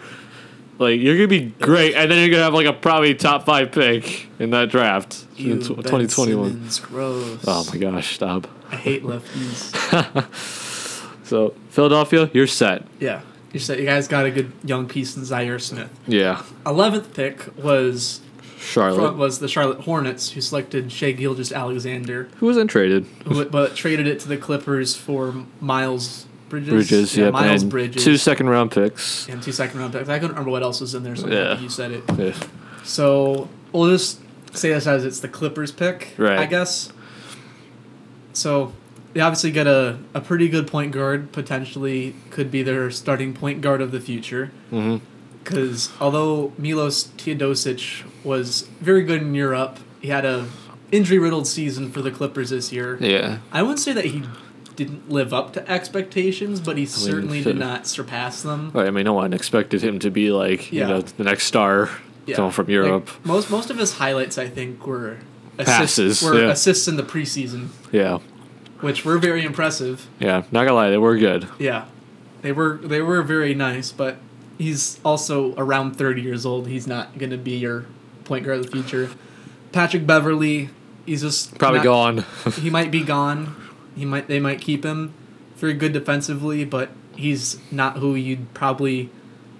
Like 0.82 1.00
you're 1.00 1.16
gonna 1.16 1.28
be 1.28 1.46
great, 1.60 1.94
and 1.94 2.10
then 2.10 2.18
you're 2.18 2.30
gonna 2.30 2.42
have 2.44 2.54
like 2.54 2.66
a 2.66 2.72
probably 2.72 3.14
top 3.14 3.44
five 3.46 3.72
pick 3.72 4.26
in 4.38 4.50
that 4.50 4.68
draft 4.70 5.24
You, 5.36 5.52
in 5.54 5.58
2021. 5.62 6.68
Gross. 6.82 7.44
Oh 7.46 7.64
my 7.72 7.78
gosh, 7.78 8.14
stop. 8.14 8.46
I 8.70 8.76
hate 8.76 9.02
lefties. 9.04 9.72
So 11.24 11.54
Philadelphia, 11.70 12.28
you're 12.34 12.46
set. 12.46 12.84
yeah, 13.00 13.22
you 13.52 13.60
said 13.60 13.78
you 13.78 13.86
guys 13.86 14.06
got 14.06 14.26
a 14.26 14.30
good 14.30 14.52
young 14.64 14.86
piece 14.86 15.16
in 15.16 15.22
Zhaire 15.22 15.58
Smith. 15.60 15.88
Yeah, 16.06 16.42
Eleventh 16.66 17.14
pick 17.14 17.56
was 17.56 18.20
Charlotte, 18.58 19.16
was 19.16 19.38
the 19.38 19.48
Charlotte 19.48 19.80
Hornets, 19.80 20.32
who 20.32 20.42
selected 20.42 20.92
Shai 20.92 21.12
Gilgeous-Alexander, 21.12 22.28
who 22.36 22.46
wasn't 22.46 22.68
traded. 22.70 23.06
but 23.50 23.74
traded 23.76 24.06
it 24.06 24.20
to 24.20 24.28
the 24.28 24.36
Clippers 24.36 24.94
for 24.94 25.46
Miles 25.60 26.26
Bridges. 26.52 26.68
Bridges, 26.70 27.16
yeah, 27.16 27.30
Miles 27.30 27.64
Bridges. 27.64 28.04
two 28.04 28.18
second 28.18 28.48
round 28.50 28.70
picks. 28.70 29.26
and 29.28 29.42
two 29.42 29.52
second 29.52 29.80
round 29.80 29.94
picks. 29.94 30.08
I 30.10 30.18
couldn't 30.18 30.32
remember 30.32 30.50
what 30.50 30.62
else 30.62 30.80
was 30.82 30.94
in 30.94 31.02
there, 31.02 31.16
so 31.16 31.26
Yeah. 31.28 31.58
you 31.58 31.68
said 31.70 31.90
it. 31.92 32.04
Yeah. 32.18 32.34
So 32.84 33.48
we'll 33.72 33.88
just 33.90 34.20
say 34.54 34.68
this 34.68 34.86
as 34.86 35.04
it's 35.06 35.20
the 35.20 35.28
Clippers 35.28 35.72
pick, 35.72 36.14
Right. 36.18 36.38
I 36.38 36.44
guess. 36.46 36.92
So 38.34 38.72
they 39.14 39.20
obviously 39.20 39.50
get 39.50 39.66
a, 39.66 39.98
a 40.14 40.20
pretty 40.20 40.48
good 40.48 40.66
point 40.66 40.92
guard, 40.92 41.32
potentially 41.32 42.14
could 42.30 42.50
be 42.50 42.62
their 42.62 42.90
starting 42.90 43.32
point 43.34 43.60
guard 43.62 43.80
of 43.80 43.90
the 43.92 44.00
future. 44.00 44.52
Mm-hmm. 44.70 45.04
Because 45.42 45.90
although 46.00 46.52
Milos 46.56 47.04
Teodosic 47.16 48.04
was 48.24 48.62
very 48.80 49.02
good 49.02 49.22
in 49.22 49.34
Europe, 49.34 49.80
he 50.00 50.08
had 50.08 50.24
a 50.24 50.46
injury 50.92 51.18
riddled 51.18 51.46
season 51.46 51.90
for 51.90 52.00
the 52.02 52.10
Clippers 52.10 52.50
this 52.50 52.72
year. 52.72 52.96
Yeah. 53.00 53.38
I 53.50 53.62
wouldn't 53.62 53.80
say 53.80 53.92
that 53.92 54.04
he 54.04 54.22
didn't 54.76 55.10
live 55.10 55.32
up 55.34 55.52
to 55.54 55.70
expectations, 55.70 56.60
but 56.60 56.76
he 56.78 56.86
certainly 56.86 57.42
did 57.42 57.58
not 57.58 57.86
surpass 57.86 58.42
them. 58.42 58.70
Right, 58.72 58.86
I 58.86 58.90
mean, 58.90 59.04
no 59.04 59.12
one 59.14 59.32
expected 59.32 59.82
him 59.82 59.98
to 60.00 60.10
be 60.10 60.30
like 60.30 60.72
Yeah. 60.72 60.88
you 60.88 60.94
know 60.94 61.00
the 61.02 61.24
next 61.24 61.44
star 61.44 61.90
coming 62.32 62.50
from 62.50 62.66
Like, 62.66 62.72
Europe. 62.72 63.10
most 63.24 63.50
most 63.50 63.70
of 63.70 63.78
his 63.78 63.94
highlights, 63.94 64.38
I 64.38 64.48
think, 64.48 64.86
were 64.86 65.18
Passes, 65.58 66.22
were 66.22 66.40
yeah. 66.40 66.50
assists 66.50 66.88
in 66.88 66.96
the 66.96 67.02
preseason, 67.02 67.68
yeah, 67.92 68.18
which 68.80 69.04
were 69.04 69.18
very 69.18 69.44
impressive. 69.44 70.08
yeah. 70.18 70.42
Not 70.50 70.64
gonna 70.64 70.74
lie, 70.74 70.90
they 70.90 70.98
were 70.98 71.16
good. 71.18 71.46
Yeah, 71.58 71.84
they 72.40 72.52
were 72.52 72.80
they 72.82 73.02
were 73.02 73.22
very 73.22 73.54
nice, 73.54 73.92
but 73.92 74.16
he's 74.58 74.98
also 75.04 75.54
around 75.56 75.92
thirty 75.96 76.22
years 76.22 76.46
old. 76.46 76.66
He's 76.68 76.86
not 76.86 77.18
gonna 77.18 77.36
be 77.36 77.52
your 77.58 77.84
point 78.24 78.44
guard 78.46 78.58
of 78.60 78.66
the 78.66 78.72
future. 78.72 79.10
Patrick 79.72 80.06
Beverley, 80.06 80.70
he's 81.06 81.20
just 81.22 81.58
Probably 81.58 81.78
not- 81.80 81.84
gone. 81.84 82.24
He 82.60 82.70
might 82.70 82.90
be 82.90 83.02
gone. 83.02 83.54
He 83.94 84.04
might 84.04 84.28
they 84.28 84.40
might 84.40 84.60
keep 84.60 84.84
him. 84.84 85.14
Very 85.56 85.74
good 85.74 85.92
defensively, 85.92 86.64
but 86.64 86.90
he's 87.14 87.58
not 87.70 87.98
who 87.98 88.14
you'd 88.14 88.52
probably 88.54 89.10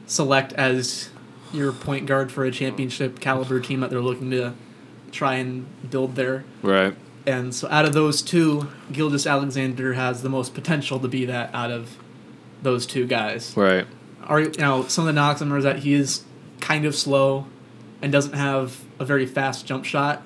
select 0.06 0.52
as 0.54 1.10
your 1.52 1.72
point 1.72 2.06
guard 2.06 2.32
for 2.32 2.44
a 2.44 2.50
championship 2.50 3.20
caliber 3.20 3.60
team 3.60 3.80
that 3.80 3.90
they're 3.90 4.00
looking 4.00 4.30
to 4.30 4.54
try 5.10 5.34
and 5.34 5.66
build 5.90 6.16
there. 6.16 6.44
right. 6.62 6.96
And 7.24 7.54
so 7.54 7.68
out 7.70 7.84
of 7.84 7.92
those 7.92 8.20
two, 8.20 8.68
Gilgeous-Alexander 8.90 9.92
has 9.92 10.22
the 10.22 10.28
most 10.28 10.54
potential 10.54 10.98
to 10.98 11.06
be 11.06 11.24
that 11.26 11.54
out 11.54 11.70
of 11.70 11.96
those 12.62 12.84
two 12.84 13.06
guys. 13.06 13.56
Right. 13.56 13.86
Are 14.24 14.40
you 14.40 14.50
know 14.58 14.86
some 14.88 15.06
of 15.06 15.06
the 15.06 15.12
knocks 15.12 15.40
on 15.40 15.48
him 15.48 15.56
is 15.56 15.64
that 15.64 15.80
he 15.80 15.92
is 15.92 16.24
kind 16.60 16.84
of 16.84 16.96
slow 16.96 17.46
and 18.00 18.10
doesn't 18.10 18.34
have 18.34 18.80
a 18.98 19.04
very 19.04 19.26
fast 19.26 19.66
jump 19.66 19.84
shot, 19.84 20.22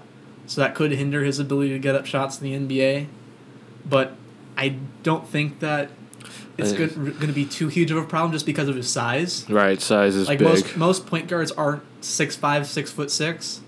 so 0.47 0.61
that 0.63 0.75
could 0.75 0.93
hinder 0.93 1.23
his 1.23 1.39
ability 1.39 1.71
to 1.71 1.79
get 1.79 1.95
up 1.95 2.07
shots 2.07 2.41
in 2.41 2.67
the 2.67 2.79
NBA. 2.79 3.09
But 3.89 4.15
I 4.57 4.77
don't 5.03 5.27
think 5.29 5.61
that 5.61 5.91
it's 6.59 6.73
I 6.73 6.77
going 6.77 7.21
to 7.21 7.33
be 7.33 7.45
too 7.45 7.69
huge 7.69 7.91
of 7.91 7.99
a 7.99 8.03
problem 8.05 8.33
just 8.33 8.47
because 8.47 8.69
of 8.69 8.77
his 8.77 8.89
size. 8.89 9.49
Right, 9.49 9.81
size 9.81 10.17
is 10.17 10.27
Like 10.29 10.39
big. 10.39 10.49
most 10.49 10.77
most 10.77 11.07
point 11.07 11.29
guards 11.29 11.53
aren't 11.53 11.83
six 12.05 12.35
five, 12.37 12.67
six 12.67 12.91
foot 12.91 13.11
six, 13.11 13.61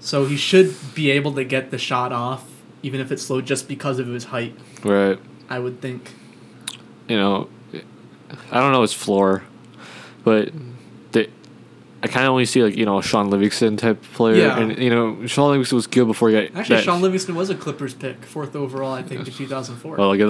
so 0.00 0.26
he 0.26 0.36
should 0.36 0.74
be 0.94 1.10
able 1.10 1.32
to 1.34 1.44
get 1.44 1.70
the 1.70 1.78
shot 1.78 2.12
off, 2.12 2.44
even 2.82 3.00
if 3.00 3.10
it's 3.12 3.22
slow, 3.22 3.40
just 3.40 3.68
because 3.68 3.98
of 3.98 4.08
his 4.08 4.24
height. 4.24 4.54
right. 4.84 5.18
I 5.48 5.58
would 5.58 5.80
think. 5.80 6.12
You 7.08 7.16
know, 7.18 7.48
I 8.50 8.60
don't 8.60 8.72
know 8.72 8.82
his 8.82 8.92
floor, 8.94 9.44
but 10.24 10.50
I 12.04 12.08
kind 12.08 12.26
of 12.26 12.32
only 12.32 12.46
see 12.46 12.62
like 12.64 12.76
you 12.76 12.84
know 12.84 13.00
Shaun 13.00 13.30
Livingston 13.30 13.76
type 13.76 14.02
player, 14.14 14.34
Yeah. 14.36 14.58
and 14.58 14.76
you 14.78 14.90
know 14.90 15.24
Shaun 15.26 15.50
Livingston 15.50 15.76
was 15.76 15.86
good 15.86 16.06
before 16.06 16.30
he 16.30 16.34
got 16.34 16.56
Actually, 16.58 16.76
that- 16.76 16.84
Shaun 16.84 17.00
Livingston 17.00 17.34
was 17.34 17.48
a 17.50 17.54
Clippers 17.54 17.94
pick, 17.94 18.24
fourth 18.24 18.56
overall, 18.56 18.92
I 18.92 19.02
think, 19.02 19.26
in 19.26 19.32
two 19.32 19.46
thousand 19.46 19.76
four. 19.76 19.96
Well, 19.96 20.14
look 20.16 20.20
at 20.20 20.28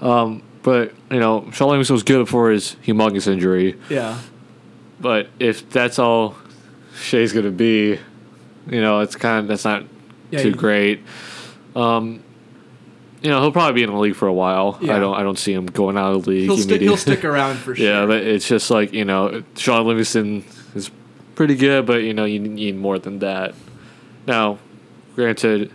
that. 0.00 0.06
Um, 0.06 0.42
but 0.62 0.92
you 1.10 1.20
know, 1.20 1.50
Shaun 1.52 1.68
Livingston 1.70 1.94
was 1.94 2.02
good 2.02 2.18
before 2.24 2.50
his 2.50 2.76
humongous 2.84 3.26
injury. 3.30 3.76
yeah, 3.90 4.18
But 5.00 5.28
if 5.38 5.68
that's 5.70 5.98
all 5.98 6.34
Shai's 6.98 7.32
gonna 7.32 7.50
be, 7.50 7.98
you 8.68 8.80
know, 8.80 9.00
it's 9.00 9.16
kind 9.16 9.40
of 9.40 9.48
that's 9.48 9.64
not 9.66 9.84
Yeah, 10.30 10.42
too 10.42 10.52
great. 10.54 11.02
Um, 11.74 12.22
you 13.22 13.30
know, 13.30 13.40
he'll 13.40 13.52
probably 13.52 13.74
be 13.74 13.82
in 13.82 13.90
the 13.90 13.98
league 13.98 14.14
for 14.16 14.28
a 14.28 14.32
while. 14.32 14.78
Yeah. 14.80 14.96
I 14.96 14.98
don't 14.98 15.14
I 15.14 15.22
don't 15.22 15.38
see 15.38 15.52
him 15.52 15.66
going 15.66 15.96
out 15.98 16.14
of 16.14 16.24
the 16.24 16.30
league. 16.30 16.44
he'll 16.44 16.56
stick. 16.56 16.66
immediately. 16.80 16.86
He'll 16.88 16.96
stick 16.96 17.24
around 17.24 17.56
for 17.56 17.74
sure. 17.76 17.84
yeah, 17.86 18.06
but 18.06 18.22
it's 18.22 18.48
just 18.48 18.70
like 18.70 18.92
you 18.92 19.04
know, 19.04 19.42
Shaun 19.56 19.86
Livingston 19.86 20.44
pretty 21.36 21.54
good, 21.54 21.86
but 21.86 22.02
you 22.02 22.12
know, 22.14 22.24
you 22.24 22.40
need 22.40 22.76
more 22.76 22.98
than 22.98 23.20
that. 23.20 23.54
Now, 24.26 24.58
granted. 25.14 25.70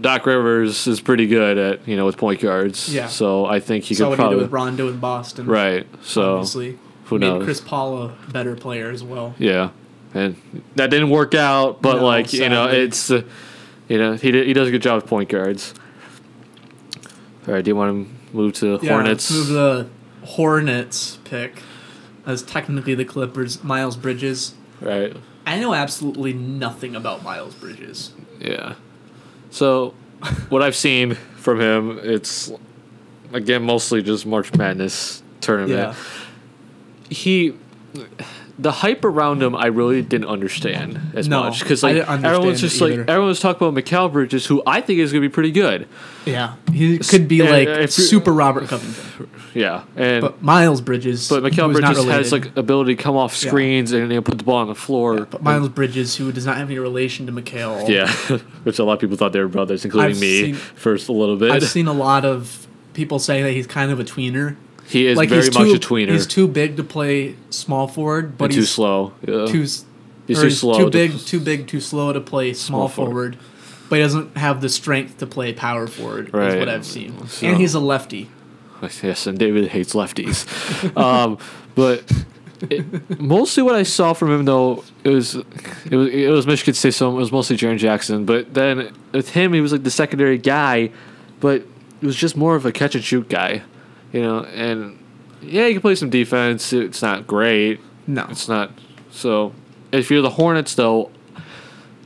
Doc 0.00 0.24
Rivers 0.24 0.86
is 0.86 0.98
pretty 0.98 1.26
good 1.26 1.58
at 1.58 1.86
you 1.86 1.94
know 1.94 2.06
with 2.06 2.16
point 2.16 2.40
guards, 2.40 2.88
Yeah. 2.94 3.08
So 3.08 3.44
I 3.44 3.60
think 3.60 3.84
he 3.84 3.94
saw 3.94 4.04
could 4.04 4.08
what 4.10 4.14
he 4.18 4.20
probably 4.22 4.36
did 4.38 4.42
with 4.44 4.52
Rondo 4.52 4.88
in 4.88 4.98
Boston. 4.98 5.44
right. 5.46 5.86
So 6.02 6.36
obviously, 6.36 6.78
who 7.04 7.18
made 7.18 7.26
knows? 7.28 7.44
Chris 7.44 7.60
Paul 7.60 8.04
a 8.04 8.16
better 8.32 8.56
player 8.56 8.88
as 8.90 9.04
well. 9.04 9.34
Yeah, 9.36 9.70
and 10.14 10.36
that 10.76 10.88
didn't 10.88 11.10
work 11.10 11.34
out. 11.34 11.82
But 11.82 11.96
No, 11.98 12.06
like 12.06 12.32
you 12.32 12.48
know, 12.48 12.68
it's 12.68 13.10
uh, 13.10 13.24
you 13.90 13.98
know 13.98 14.14
he 14.14 14.30
did, 14.30 14.46
he 14.46 14.54
does 14.54 14.68
a 14.68 14.70
good 14.70 14.80
job 14.80 15.02
with 15.02 15.10
point 15.10 15.28
guards. 15.28 15.74
All 17.46 17.52
right, 17.52 17.62
do 17.62 17.70
you 17.70 17.76
want 17.76 18.08
to 18.08 18.34
move 18.34 18.54
to 18.54 18.78
Yeah, 18.80 18.92
Hornets? 18.92 19.30
move 19.30 19.48
the 19.48 19.86
Hornets 20.24 21.18
pick 21.24 21.62
as 22.30 22.42
technically 22.42 22.94
the 22.94 23.04
Clippers. 23.04 23.62
Miles 23.62 23.96
Bridges. 23.96 24.54
right. 24.80 25.16
I 25.46 25.58
know 25.58 25.74
absolutely 25.74 26.32
nothing 26.32 26.94
about 26.94 27.22
Miles 27.24 27.54
Bridges. 27.54 28.12
Yeah. 28.38 28.74
So, 29.50 29.94
what 30.48 30.62
I've 30.62 30.76
seen 30.76 31.14
from 31.36 31.60
him, 31.60 31.98
it's 32.02 32.52
again 33.32 33.62
mostly 33.62 34.02
just 34.02 34.26
March 34.26 34.54
Madness 34.54 35.22
tournament. 35.40 35.72
Yeah. 35.72 35.94
He, 37.08 37.54
the 38.60 38.72
hype 38.72 39.04
around 39.04 39.42
him, 39.42 39.56
I 39.56 39.66
really 39.66 40.02
didn't 40.02 40.28
understand 40.28 40.98
as 41.14 41.28
No, 41.28 41.44
much 41.44 41.60
because 41.60 41.82
I 41.82 41.92
like 41.92 42.06
didn't 42.06 42.24
everyone's 42.24 42.60
just 42.60 42.80
like 42.80 42.92
everyone's 42.92 43.40
talking 43.40 43.66
about 43.66 43.82
Mikal 43.82 44.12
Bridges, 44.12 44.46
who 44.46 44.62
I 44.66 44.80
think 44.80 44.98
is 45.00 45.12
going 45.12 45.22
to 45.22 45.28
be 45.28 45.32
pretty 45.32 45.50
good. 45.50 45.88
Yeah, 46.26 46.54
he 46.72 46.98
could 46.98 47.26
be 47.28 47.36
Yeah, 47.36 47.50
like 47.50 47.68
if 47.68 47.90
super 47.92 48.32
Robert 48.32 48.68
Covington, 48.68 49.30
Yeah, 49.54 49.84
and 49.96 50.20
but 50.22 50.42
Miles 50.42 50.80
Bridges. 50.80 51.28
But 51.28 51.42
Mikal 51.42 51.72
Bridges 51.72 52.04
has 52.04 52.32
like 52.32 52.56
ability 52.56 52.96
to 52.96 53.02
come 53.02 53.16
off 53.16 53.32
Yeah. 53.42 53.48
screens 53.50 53.92
and 53.92 54.02
you 54.10 54.16
know, 54.16 54.22
put 54.22 54.38
the 54.38 54.44
ball 54.44 54.56
on 54.58 54.68
the 54.68 54.74
floor. 54.74 55.26
But 55.30 55.42
Miles 55.42 55.68
Bridges, 55.70 56.16
who 56.16 56.30
does 56.32 56.44
not 56.46 56.56
have 56.58 56.68
any 56.68 56.78
relation 56.78 57.26
to 57.26 57.32
Mikal. 57.32 57.88
yeah, 57.88 58.10
which 58.64 58.78
a 58.78 58.84
lot 58.84 58.94
of 58.94 59.00
people 59.00 59.16
thought 59.16 59.32
they 59.32 59.40
were 59.40 59.48
brothers, 59.48 59.84
including 59.84 60.10
I've 60.12 60.20
me 60.20 60.40
seen- 60.42 60.54
first 60.54 61.08
a 61.08 61.12
little 61.12 61.36
bit. 61.36 61.50
I've 61.50 61.64
seen 61.64 61.86
a 61.86 61.92
lot 61.92 62.24
of 62.24 62.66
people 62.92 63.18
say 63.18 63.42
that 63.42 63.52
he's 63.52 63.66
kind 63.66 63.90
of 63.90 63.98
a 64.00 64.04
tweener. 64.04 64.56
He 64.90 65.06
is 65.06 65.16
like 65.16 65.28
very 65.28 65.42
he's 65.44 65.54
much 65.54 65.68
too, 65.68 65.74
a 65.74 65.78
tweener. 65.78 66.10
He's 66.10 66.26
too 66.26 66.48
big 66.48 66.76
to 66.76 66.84
play 66.84 67.36
small 67.50 67.86
forward, 67.88 68.36
but 68.36 68.46
and 68.46 68.54
too 68.54 68.64
slow. 68.64 69.12
Yeah. 69.26 69.46
too 69.46 69.60
He's 69.62 69.84
too 70.40 70.50
slow 70.50 70.78
too 70.78 70.84
to- 70.84 70.90
big, 70.90 71.18
too 71.18 71.40
big, 71.40 71.66
too 71.66 71.80
slow 71.80 72.12
to 72.12 72.20
play 72.20 72.52
small, 72.52 72.88
Small 72.88 72.88
forward. 73.06 73.36
forward. 73.36 73.46
But 73.88 73.96
he 73.96 74.02
doesn't 74.02 74.36
have 74.36 74.60
the 74.60 74.68
strength 74.68 75.18
to 75.18 75.26
play 75.26 75.52
power 75.52 75.86
forward. 75.88 76.26
Is 76.28 76.32
what 76.32 76.68
I've 76.68 76.84
seen, 76.86 77.26
So- 77.28 77.46
and 77.46 77.56
he's 77.56 77.74
a 77.74 77.80
lefty. 77.80 78.30
Yes, 79.02 79.26
and 79.26 79.38
David 79.38 79.68
hates 79.68 79.92
lefties. 79.94 80.46
um, 80.96 81.36
but 81.74 82.02
it, 82.70 83.20
mostly 83.20 83.62
what 83.62 83.74
I 83.74 83.82
saw 83.82 84.14
from 84.14 84.30
him 84.32 84.44
though 84.46 84.84
it 85.04 85.10
was 85.10 85.34
it 85.34 85.96
was 85.96 86.08
it 86.08 86.28
was 86.30 86.46
Michigan 86.46 86.72
State, 86.74 86.94
so 86.94 87.10
it 87.10 87.14
was 87.14 87.30
mostly 87.30 87.56
Jaren 87.58 87.76
Jackson. 87.76 88.24
But 88.24 88.54
then 88.54 88.90
with 89.12 89.28
him, 89.30 89.52
he 89.52 89.60
was 89.60 89.72
like 89.72 89.82
the 89.82 89.90
secondary 89.90 90.38
guy, 90.38 90.90
but 91.40 91.56
it 92.00 92.06
was 92.06 92.16
just 92.16 92.36
more 92.38 92.54
of 92.56 92.64
a 92.64 92.72
catch 92.72 92.94
and 92.94 93.04
shoot 93.04 93.28
guy, 93.28 93.62
you 94.12 94.22
know. 94.22 94.44
And 94.44 94.98
yeah, 95.42 95.66
you 95.66 95.74
can 95.74 95.80
play 95.82 95.94
some 95.94 96.10
defense. 96.10 96.72
It's 96.72 97.02
not 97.02 97.26
great. 97.26 97.80
No, 98.06 98.26
It's 98.30 98.48
not. 98.48 98.70
So 99.10 99.52
if 99.92 100.10
you're 100.10 100.22
the 100.22 100.30
Hornets, 100.30 100.74
though, 100.74 101.10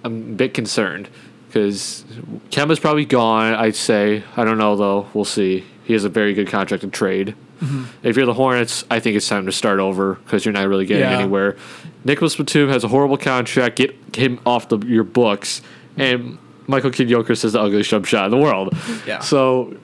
I'm 0.05 0.33
a 0.33 0.35
bit 0.35 0.55
concerned 0.55 1.09
because 1.49 2.05
Kemba's 2.51 2.79
probably 2.81 3.05
gone. 3.05 3.55
I'd 3.55 3.77
say. 3.77 4.23
I 4.37 4.45
don't 4.45 4.59
know 4.59 4.77
though. 4.77 5.09
We'll 5.15 5.25
see. 5.25 5.65
He 5.85 5.93
has 5.93 6.05
a 6.05 6.09
very 6.09 6.35
good 6.35 6.49
contract 6.49 6.83
in 6.85 6.91
trade. 6.91 7.35
Mm-hmm. 7.61 7.85
If 8.07 8.17
you're 8.17 8.27
the 8.27 8.35
Hornets, 8.35 8.85
I 8.91 9.01
think 9.01 9.17
it's 9.17 9.29
time 9.29 9.47
to 9.47 9.53
start 9.53 9.81
over 9.81 10.15
because 10.17 10.45
you're 10.45 10.53
not 10.53 10.67
really 10.69 10.87
getting 10.87 11.05
Yeah. 11.09 11.19
anywhere. 11.19 11.57
Nicolas 12.05 12.37
Batum 12.37 12.69
has 12.69 12.85
a 12.85 12.89
horrible 12.89 13.17
contract. 13.17 13.77
Get 13.77 13.95
him 14.17 14.41
off 14.45 14.69
the, 14.69 14.79
your 14.81 15.05
books. 15.05 15.63
And 15.97 16.39
Michael 16.67 16.91
Kidd-Gilchrist 16.91 17.43
has 17.43 17.53
the 17.53 17.61
ugliest 17.61 17.89
jump 17.91 18.05
shot 18.07 18.25
in 18.27 18.31
the 18.33 18.37
world. 18.39 18.77
Yeah. 19.07 19.21
So 19.21 19.77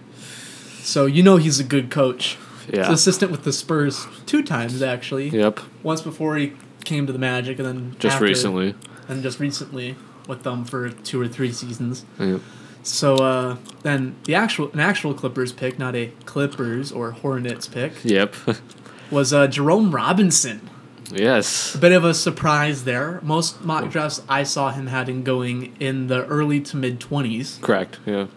So 0.81 1.05
you 1.05 1.23
know 1.23 1.37
he's 1.37 1.59
a 1.59 1.63
good 1.63 1.89
coach. 1.89 2.37
He's 2.67 2.75
yeah, 2.77 2.91
assistant 2.91 3.31
with 3.31 3.43
the 3.43 3.53
Spurs 3.53 4.07
two 4.25 4.43
times 4.43 4.81
actually. 4.81 5.29
yep. 5.29 5.59
Once 5.83 6.01
before 6.01 6.35
he 6.35 6.53
came 6.85 7.05
to 7.07 7.13
the 7.13 7.19
Magic, 7.19 7.57
and 7.59 7.67
then 7.67 7.95
Just 7.99 8.15
after, 8.15 8.25
recently. 8.25 8.75
and 9.07 9.21
just 9.23 9.39
recently 9.39 9.95
with 10.27 10.43
them 10.43 10.63
for 10.65 10.89
two 10.89 11.19
or 11.21 11.27
three 11.27 11.51
seasons. 11.51 12.05
Yep. 12.19 12.41
So 12.83 13.15
uh, 13.15 13.57
then 13.83 14.15
the 14.25 14.35
actual 14.35 14.71
an 14.71 14.79
actual 14.79 15.13
Clippers 15.13 15.51
pick, 15.51 15.77
not 15.79 15.95
a 15.95 16.11
Clippers 16.25 16.91
or 16.91 17.11
Hornets 17.11 17.67
pick, 17.67 17.93
Yep. 18.03 18.35
was 19.11 19.33
uh, 19.33 19.47
Jerome 19.47 19.89
Robinson. 19.93 20.69
yes. 21.11 21.73
A 21.75 21.77
bit 21.79 21.91
of 21.91 22.03
a 22.03 22.13
surprise 22.13 22.83
there. 22.83 23.19
Most 23.23 23.63
mock 23.63 23.89
drafts 23.91 24.21
I 24.29 24.43
saw 24.43 24.71
him 24.71 24.87
having 24.87 25.23
going 25.23 25.75
in 25.79 26.07
the 26.07 26.25
early 26.27 26.59
to 26.61 26.77
mid 26.77 26.99
twenties. 26.99 27.57
Correct. 27.61 27.99
Yeah. 28.05 28.27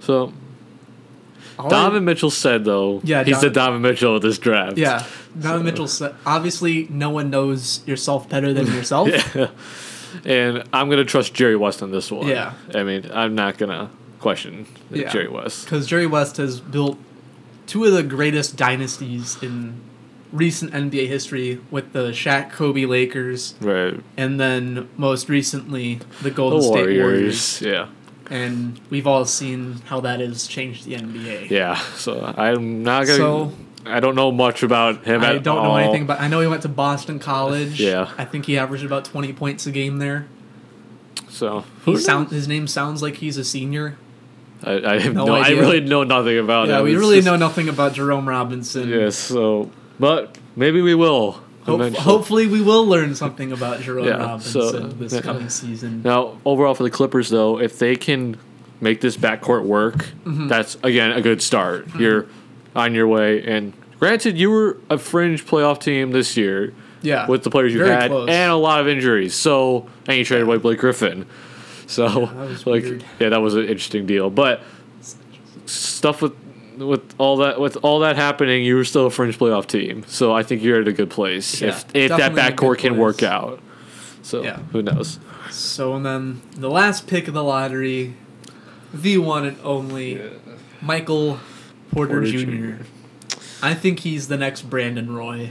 So 0.00 0.32
Donovan 1.56 2.04
Mitchell 2.04 2.30
said 2.30 2.64
though. 2.64 3.00
Yeah, 3.02 3.24
he's 3.24 3.40
the 3.40 3.48
Donovan- 3.50 3.52
Donovan 3.52 3.82
Mitchell 3.82 4.16
of 4.16 4.22
this 4.22 4.38
draft. 4.38 4.76
Yeah, 4.78 5.04
Donovan 5.40 5.64
Mitchell 5.66 5.88
said. 5.88 6.14
Obviously, 6.24 6.86
no 6.90 7.10
one 7.10 7.30
knows 7.30 7.86
yourself 7.86 8.28
better 8.28 8.52
than 8.52 8.66
yourself. 8.74 9.08
Yeah. 9.08 9.48
And 10.24 10.64
I'm 10.72 10.88
gonna 10.88 11.04
trust 11.04 11.34
Jerry 11.34 11.56
West 11.56 11.82
on 11.82 11.90
this 11.90 12.10
one. 12.10 12.26
Yeah. 12.28 12.54
I 12.74 12.82
mean, 12.84 13.10
I'm 13.12 13.34
not 13.34 13.58
gonna 13.58 13.90
question 14.20 14.66
Yeah. 14.90 15.10
Jerry 15.10 15.28
West. 15.28 15.64
because 15.64 15.86
Jerry 15.86 16.06
West 16.06 16.38
has 16.38 16.60
built 16.60 16.98
two 17.66 17.84
of 17.84 17.92
the 17.92 18.02
greatest 18.02 18.56
dynasties 18.56 19.36
in 19.42 19.80
recent 20.32 20.72
NBA 20.72 21.06
history 21.06 21.60
with 21.70 21.92
the 21.92 22.10
Shaq 22.12 22.50
Kobe 22.50 22.84
Lakers 22.86 23.54
Right. 23.60 24.00
and 24.16 24.40
then 24.40 24.88
most 24.96 25.28
recently 25.28 26.00
the 26.22 26.30
Golden 26.30 26.60
The 26.60 26.64
State 26.66 26.72
Warriors. 27.00 27.00
Warriors. 27.02 27.62
Yeah. 27.62 27.86
And 28.28 28.80
we've 28.90 29.06
all 29.06 29.24
seen 29.24 29.82
how 29.86 30.00
that 30.00 30.18
has 30.20 30.46
changed 30.46 30.84
the 30.84 30.94
NBA. 30.96 31.50
Yeah. 31.50 31.76
So 31.94 32.32
I'm 32.36 32.82
not 32.82 33.06
gonna. 33.06 33.16
So- 33.18 33.52
I 33.88 34.00
don't 34.00 34.14
know 34.14 34.30
much 34.32 34.62
about 34.62 35.04
him. 35.04 35.22
I 35.22 35.38
don't 35.38 35.62
know 35.62 35.76
anything 35.76 36.06
but 36.06 36.20
I 36.20 36.28
know 36.28 36.40
he 36.40 36.46
went 36.46 36.62
to 36.62 36.68
Boston 36.68 37.18
College. 37.18 37.80
Yeah. 37.80 38.10
I 38.18 38.24
think 38.24 38.46
he 38.46 38.58
averaged 38.58 38.84
about 38.84 39.04
twenty 39.04 39.32
points 39.32 39.66
a 39.66 39.70
game 39.72 39.98
there. 39.98 40.26
So 41.28 41.64
He 41.84 41.96
sound 41.96 42.30
his 42.30 42.48
name 42.48 42.66
sounds 42.66 43.02
like 43.02 43.16
he's 43.16 43.36
a 43.36 43.44
senior. 43.44 43.96
I, 44.64 44.94
I 44.94 44.98
have 45.00 45.14
No 45.14 45.26
no, 45.26 45.34
I 45.34 45.50
really 45.50 45.80
know 45.80 46.02
nothing 46.02 46.38
about 46.38 46.64
him. 46.64 46.70
yeah, 46.70 46.78
him. 46.78 46.84
we 46.84 46.92
It's 46.92 47.00
really 47.00 47.16
just- 47.16 47.26
know 47.26 47.36
nothing 47.36 47.68
about 47.68 47.92
Jerome 47.94 48.28
Robinson. 48.28 48.88
Yes, 48.88 49.16
so 49.16 49.70
but 50.00 50.38
maybe 50.56 50.80
we 50.82 50.94
will. 50.94 51.40
Hope- 51.64 51.94
hopefully, 51.96 52.46
we 52.46 52.60
will 52.62 52.86
learn 52.86 53.14
something 53.16 53.50
about 53.50 53.80
Jerome 53.80 54.06
Yeah, 54.06 54.18
Robinson 54.18 54.52
so- 54.62 54.80
this 54.88 55.12
yeah. 55.14 55.20
coming 55.20 55.48
season. 55.48 56.00
Now, 56.04 56.38
overall 56.44 56.74
for 56.74 56.84
the 56.84 56.90
Clippers, 56.90 57.28
though, 57.28 57.58
if 57.60 57.78
they 57.80 57.96
can 57.96 58.36
make 58.80 59.00
this 59.00 59.16
backcourt 59.16 59.64
work, 59.64 60.06
Mm-hmm. 60.24 60.46
that's 60.48 60.76
again 60.84 61.10
a 61.10 61.20
good 61.20 61.42
start. 61.42 61.88
You're 61.98 62.26
on 62.76 62.94
your 62.94 63.08
way. 63.08 63.42
And 63.44 63.72
granted, 63.98 64.36
you 64.38 64.50
were 64.50 64.76
a 64.90 64.98
fringe 64.98 65.44
playoff 65.46 65.80
team 65.80 66.12
this 66.12 66.36
year, 66.36 66.72
Yeah. 67.02 67.26
with 67.26 67.42
the 67.42 67.50
players 67.50 67.72
you 67.74 67.82
had 67.84 68.10
close. 68.10 68.28
and 68.28 68.52
a 68.52 68.56
lot 68.56 68.80
of 68.80 68.88
injuries. 68.88 69.34
So 69.34 69.86
and 70.06 70.16
you 70.18 70.24
traded 70.24 70.46
away 70.46 70.58
Blake 70.58 70.78
Griffin. 70.78 71.26
So 71.88 72.08
that 72.08 72.34
was 72.36 72.66
like 72.66 72.82
weird. 72.82 73.04
yeah, 73.20 73.28
that 73.30 73.40
was 73.40 73.54
an 73.54 73.62
interesting 73.62 74.06
deal. 74.06 74.28
But 74.30 74.60
stuff 75.66 76.22
with 76.22 76.32
with 76.78 77.14
all 77.18 77.38
that 77.38 77.58
with 77.60 77.78
all 77.82 78.00
that 78.00 78.16
happening, 78.16 78.64
you 78.64 78.76
were 78.76 78.84
still 78.84 79.06
a 79.06 79.10
fringe 79.10 79.38
playoff 79.38 79.66
team. 79.66 80.04
So 80.06 80.34
I 80.34 80.42
think 80.42 80.62
you're 80.62 80.80
at 80.80 80.88
a 80.88 80.92
good 80.92 81.10
place 81.10 81.60
Yeah, 81.62 81.68
if 81.68 81.84
if 81.94 82.10
that 82.10 82.32
backcourt 82.32 82.78
can 82.78 82.96
work 82.98 83.22
out. 83.22 83.60
So 84.22 84.42
Yeah. 84.42 84.58
who 84.72 84.82
knows? 84.82 85.18
So 85.50 85.94
and 85.94 86.04
then 86.04 86.40
the 86.56 86.68
last 86.68 87.06
pick 87.06 87.28
of 87.28 87.34
the 87.34 87.44
lottery, 87.44 88.14
the 88.92 89.18
one 89.18 89.46
and 89.46 89.56
only 89.64 90.20
Michael 90.82 91.38
Porter, 91.90 92.14
Porter 92.20 92.26
Jr. 92.26 92.38
Jr.. 92.50 92.82
I 93.62 93.74
think 93.74 94.00
he's 94.00 94.28
the 94.28 94.36
next 94.36 94.62
Brandon 94.68 95.14
Roy. 95.14 95.50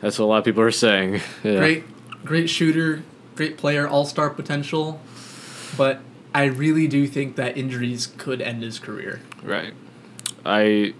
That's 0.00 0.18
what 0.18 0.24
a 0.24 0.28
lot 0.28 0.38
of 0.38 0.44
people 0.44 0.62
are 0.62 0.70
saying. 0.70 1.20
Yeah. 1.44 1.58
Great, 1.58 1.84
great 2.24 2.50
shooter, 2.50 3.02
great 3.36 3.56
player, 3.56 3.86
all 3.88 4.04
star 4.04 4.30
potential, 4.30 5.00
but 5.76 6.00
I 6.34 6.44
really 6.44 6.86
do 6.88 7.06
think 7.06 7.36
that 7.36 7.56
injuries 7.56 8.06
could 8.18 8.40
end 8.40 8.62
his 8.62 8.78
career. 8.78 9.20
Right. 9.42 9.74
I 10.44 10.94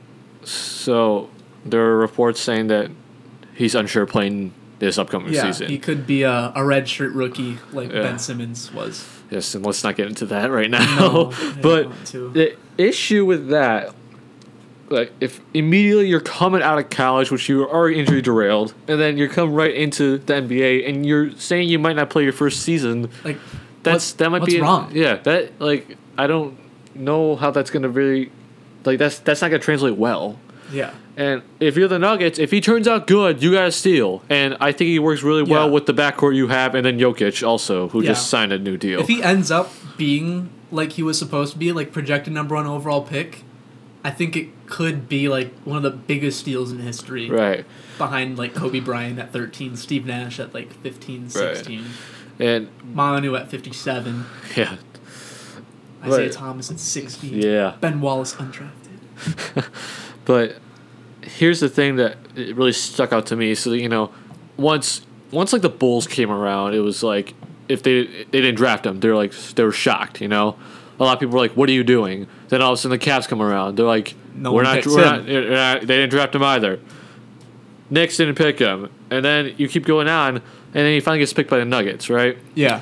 so 0.45 1.31
there 1.65 1.83
are 1.83 1.99
reports 1.99 2.41
saying 2.41 2.67
that 2.69 2.91
he's 3.55 3.75
unsure 3.75 4.07
playing 4.07 4.53
this 4.79 4.99
upcoming 4.99 5.33
Yeah, 5.33 5.43
season. 5.53 5.69
he 5.69 5.79
could 5.79 6.07
be 6.07 6.23
a, 6.25 6.53
a 6.57 6.65
red 6.65 6.89
shirt 6.89 7.13
rookie 7.13 7.59
like 7.73 7.93
Yeah. 7.93 8.03
Ben 8.03 8.19
Simmons 8.19 8.73
was. 8.73 9.09
yes, 9.31 9.55
and 9.55 9.65
let's 9.65 9.85
not 9.85 9.97
get 9.97 10.09
into 10.09 10.27
that 10.27 10.51
right 10.51 10.71
now. 10.79 10.97
No, 10.99 11.33
but 11.63 11.91
the 12.07 12.57
issue 12.79 13.25
with 13.25 13.49
that, 13.49 13.95
like 14.93 15.13
if 15.21 15.41
immediately 15.55 16.07
you're 16.09 16.21
coming 16.21 16.63
out 16.63 16.79
of 16.79 16.91
college, 16.91 17.31
which 17.31 17.49
you 17.49 17.59
were 17.59 17.69
already 17.71 17.99
injury 17.99 18.23
derailed, 18.23 18.75
and 18.89 19.01
then 19.01 19.17
you 19.19 19.29
come 19.29 19.53
right 19.55 19.75
into 19.75 20.19
the 20.19 20.35
NBA, 20.35 20.89
and 20.89 21.05
you're 21.07 21.31
saying 21.33 21.69
you 21.69 21.79
might 21.79 21.97
not 21.97 22.11
play 22.11 22.23
your 22.25 22.33
first 22.33 22.63
season, 22.63 23.09
Like 23.25 23.39
that's 23.83 24.13
that 24.15 24.31
might 24.31 24.45
be 24.45 24.61
wrong? 24.61 24.91
Yeah, 24.95 25.17
that 25.25 25.61
like 25.61 25.97
I 26.17 26.27
don't 26.27 26.59
know 26.95 27.37
how 27.37 27.51
that's 27.51 27.71
gonna 27.71 27.89
really, 27.89 28.31
like 28.85 28.99
that's 28.99 29.19
that's 29.19 29.43
not 29.43 29.49
gonna 29.49 29.63
translate 29.63 29.97
well. 29.97 30.39
Yeah, 30.73 30.93
And 31.19 31.43
if 31.61 31.77
you're 31.77 31.89
the 31.89 31.99
Nuggets, 31.99 32.39
if 32.39 32.51
he 32.51 32.63
turns 32.63 32.89
out 32.89 33.07
good, 33.07 33.43
you 33.43 33.53
got 33.53 33.65
to 33.65 33.73
steal. 33.73 34.23
And 34.31 34.57
I 34.59 34.73
think 34.73 34.89
he 34.89 34.99
works 34.99 35.23
really 35.23 35.43
well 35.43 35.69
with 35.71 35.85
the 35.85 35.93
backcourt 35.93 36.35
you 36.35 36.49
have, 36.49 36.75
and 36.75 36.87
then 36.87 36.99
Jokic 36.99 37.47
also, 37.47 37.89
who 37.89 38.01
Yeah. 38.01 38.09
just 38.13 38.31
signed 38.31 38.53
a 38.53 38.59
new 38.59 38.79
deal. 38.79 39.01
if 39.01 39.09
he 39.09 39.23
ends 39.23 39.51
up 39.51 39.71
being 39.99 40.49
like 40.71 40.93
he 40.93 41.03
was 41.03 41.19
supposed 41.19 41.53
to 41.53 41.59
be, 41.59 41.73
like 41.73 41.93
projected 41.93 42.33
number 42.33 42.55
one 42.55 42.67
overall 42.67 43.03
pick, 43.03 43.43
I 44.05 44.11
think 44.11 44.37
it 44.37 44.49
could 44.67 45.09
be 45.09 45.29
like 45.29 45.53
one 45.65 45.77
of 45.77 45.83
the 45.85 45.91
biggest 45.91 46.41
steals 46.41 46.73
in 46.73 46.79
history. 46.79 47.31
right. 47.31 47.65
Behind 47.99 48.37
like 48.37 48.55
Kobe 48.55 48.81
Bryant 48.81 49.19
at 49.19 49.33
13, 49.33 49.77
Steve 49.77 50.07
Nash 50.07 50.41
at 50.41 50.53
like 50.55 50.73
15, 50.83 51.29
16, 51.29 51.85
And 52.41 52.69
Manu 52.83 53.37
at 53.37 53.49
57, 53.51 54.25
yeah, 54.57 54.77
Isaiah 56.03 56.19
Right. 56.25 56.33
Thomas 56.33 56.71
at 56.71 56.81
60, 56.81 57.29
yeah. 57.29 57.77
Ben 57.81 58.01
Wallace 58.01 58.35
undrafted. 58.35 59.69
But 60.25 60.57
here's 61.23 61.61
the 61.61 61.69
thing 61.69 61.97
that 61.97 62.17
it 62.37 62.57
really 62.57 62.73
stuck 62.73 63.13
out 63.13 63.27
to 63.27 63.37
me. 63.37 63.55
So 63.55 63.73
you 63.73 63.89
know, 63.89 64.13
once 64.57 65.05
once 65.31 65.53
like 65.53 65.63
the 65.63 65.69
Bulls 65.69 66.07
came 66.07 66.31
around, 66.31 66.75
it 66.75 66.81
was 66.81 67.03
like 67.03 67.35
if 67.69 67.83
they 67.83 68.05
they 68.05 68.41
didn't 68.41 68.55
draft 68.57 68.87
him, 68.87 69.01
they're 69.01 69.17
like 69.17 69.33
they 69.55 69.65
were 69.65 69.73
shocked. 69.73 70.21
You 70.21 70.29
know, 70.29 70.57
a 71.03 71.05
lot 71.05 71.15
of 71.15 71.21
people 71.21 71.35
were 71.35 71.41
like, 71.41 71.53
"What 71.57 71.69
are 71.69 71.73
you 71.73 71.85
doing?" 71.85 72.27
Then 72.49 72.63
all 72.63 72.73
of 72.73 72.79
a 72.79 72.81
sudden 72.81 72.99
the 72.99 73.05
Cavs 73.05 73.27
come 73.29 73.43
around, 73.43 73.77
they're 73.77 73.85
like, 73.87 74.15
No 74.35 74.53
"We're 74.53 74.63
not, 74.63 74.87
we're 74.87 75.05
not, 75.05 75.27
we're 75.27 75.51
not." 75.51 75.81
They 75.81 75.87
didn't 75.87 76.11
draft 76.11 76.35
him 76.35 76.43
either. 76.43 76.79
Knicks 77.91 78.17
didn't 78.17 78.37
pick 78.37 78.59
him, 78.59 78.89
and 79.11 79.25
then 79.25 79.55
you 79.59 79.69
keep 79.69 79.85
going 79.85 80.09
on, 80.09 80.37
and 80.37 80.43
then 80.73 80.93
he 80.95 81.01
finally 81.01 81.19
gets 81.19 81.33
picked 81.33 81.51
by 81.51 81.59
the 81.59 81.65
Nuggets, 81.67 82.09
right? 82.09 82.39
Yeah, 82.55 82.81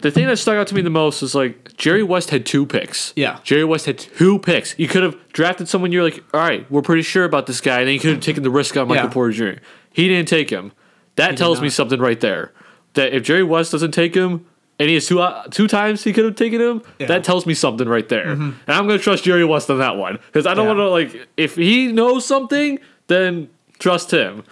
The 0.00 0.10
thing 0.10 0.26
that 0.28 0.38
stuck 0.38 0.54
out 0.56 0.66
to 0.68 0.74
me 0.74 0.80
the 0.80 0.88
most 0.90 1.22
is 1.22 1.34
like 1.34 1.76
Jerry 1.76 2.02
West 2.02 2.30
had 2.30 2.46
two 2.46 2.64
picks. 2.64 3.12
Yeah. 3.16 3.40
Jerry 3.42 3.64
West 3.64 3.84
had 3.86 3.98
two 3.98 4.38
picks. 4.38 4.78
You 4.78 4.88
could 4.88 5.02
have 5.02 5.16
drafted 5.32 5.68
someone 5.68 5.92
you're 5.92 6.04
like, 6.04 6.22
all 6.32 6.40
right, 6.40 6.70
we're 6.70 6.82
pretty 6.82 7.02
sure 7.02 7.24
about 7.24 7.46
this 7.46 7.60
guy, 7.60 7.80
and 7.80 7.88
then 7.88 7.94
you 7.94 8.00
could 8.00 8.10
have 8.12 8.20
taken 8.20 8.42
the 8.44 8.50
risk 8.50 8.76
on 8.76 8.88
Michael 8.88 9.06
Yeah. 9.08 9.12
Porter 9.12 9.32
Jr. 9.54 9.60
He 9.92 10.08
didn't 10.08 10.28
take 10.28 10.48
him. 10.50 10.72
That 11.16 11.30
did 11.30 11.38
tells 11.38 11.60
me 11.60 11.68
something 11.68 12.00
right 12.00 12.20
there. 12.20 12.52
That 12.94 13.12
if 13.12 13.24
Jerry 13.24 13.42
West 13.42 13.72
doesn't 13.72 13.90
take 13.92 14.14
him, 14.14 14.46
and 14.78 14.88
he 14.88 14.94
has 14.94 15.06
two 15.06 15.20
uh, 15.20 15.44
two 15.50 15.66
times 15.68 16.04
he 16.04 16.12
could 16.12 16.24
have 16.24 16.36
taken 16.36 16.60
him, 16.60 16.82
Yeah. 16.98 17.06
that 17.08 17.24
tells 17.24 17.46
me 17.46 17.54
something 17.54 17.88
right 17.88 18.08
there. 18.08 18.30
And 18.30 18.54
I'm 18.68 18.86
gonna 18.86 18.98
trust 18.98 19.24
Jerry 19.24 19.44
West 19.44 19.70
on 19.70 19.78
that 19.78 19.96
one 19.96 20.18
because 20.26 20.46
I 20.46 20.54
don't 20.54 20.66
Yeah. 20.66 20.74
want 20.74 20.78
to 21.12 21.14
like 21.16 21.28
if 21.36 21.56
he 21.56 21.88
knows 21.92 22.24
something, 22.26 22.78
then 23.08 23.48
trust 23.78 24.10
him. 24.12 24.44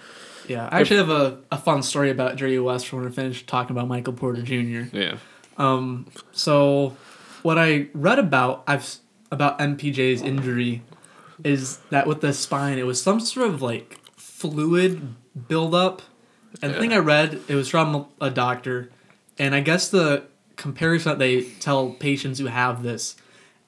yeah. 0.47 0.69
I 0.71 0.79
actually 0.81 0.97
have 0.97 1.09
a, 1.09 1.37
a 1.51 1.57
fun 1.57 1.83
story 1.83 2.09
about 2.09 2.35
Jerry 2.37 2.59
West 2.59 2.91
when 2.93 3.03
we're 3.03 3.09
finished 3.11 3.47
talking 3.47 3.75
about 3.75 3.87
Michael 3.87 4.13
Porter 4.13 4.41
Jr. 4.41 4.95
Yeah. 4.95 5.17
Um, 5.57 6.07
so 6.31 6.95
what 7.43 7.57
I 7.57 7.87
read 7.93 8.19
about 8.19 8.63
I've 8.67 8.97
about 9.31 9.59
MPJ's 9.59 10.21
injury 10.21 10.83
is 11.43 11.77
that 11.89 12.07
with 12.07 12.21
the 12.21 12.33
spine 12.33 12.77
it 12.77 12.85
was 12.85 13.01
some 13.01 13.19
sort 13.19 13.47
of 13.47 13.61
like 13.61 13.99
fluid 14.15 15.15
buildup. 15.47 16.01
And 16.61 16.73
the 16.73 16.79
thing 16.79 16.93
I 16.93 16.97
read 16.97 17.39
it 17.47 17.55
was 17.55 17.67
from 17.69 18.07
a 18.21 18.29
doctor, 18.29 18.89
and 19.39 19.53
I 19.55 19.59
guess 19.61 19.89
the 19.89 20.23
comparison 20.55 21.11
that 21.11 21.19
they 21.19 21.43
tell 21.43 21.91
patients 21.91 22.39
who 22.39 22.45
have 22.47 22.83
this, 22.83 23.15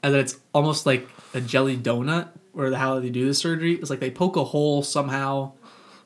and 0.03 0.13
that 0.13 0.19
it's 0.19 0.37
almost 0.53 0.85
like 0.85 1.07
a 1.33 1.41
jelly 1.41 1.77
donut, 1.77 2.29
or 2.53 2.69
the 2.69 2.77
how 2.77 2.99
they 2.99 3.09
do 3.09 3.25
the 3.27 3.33
surgery 3.33 3.75
is 3.75 3.89
like 3.89 3.99
they 3.99 4.11
poke 4.11 4.35
a 4.35 4.43
hole 4.43 4.81
somehow. 4.83 5.51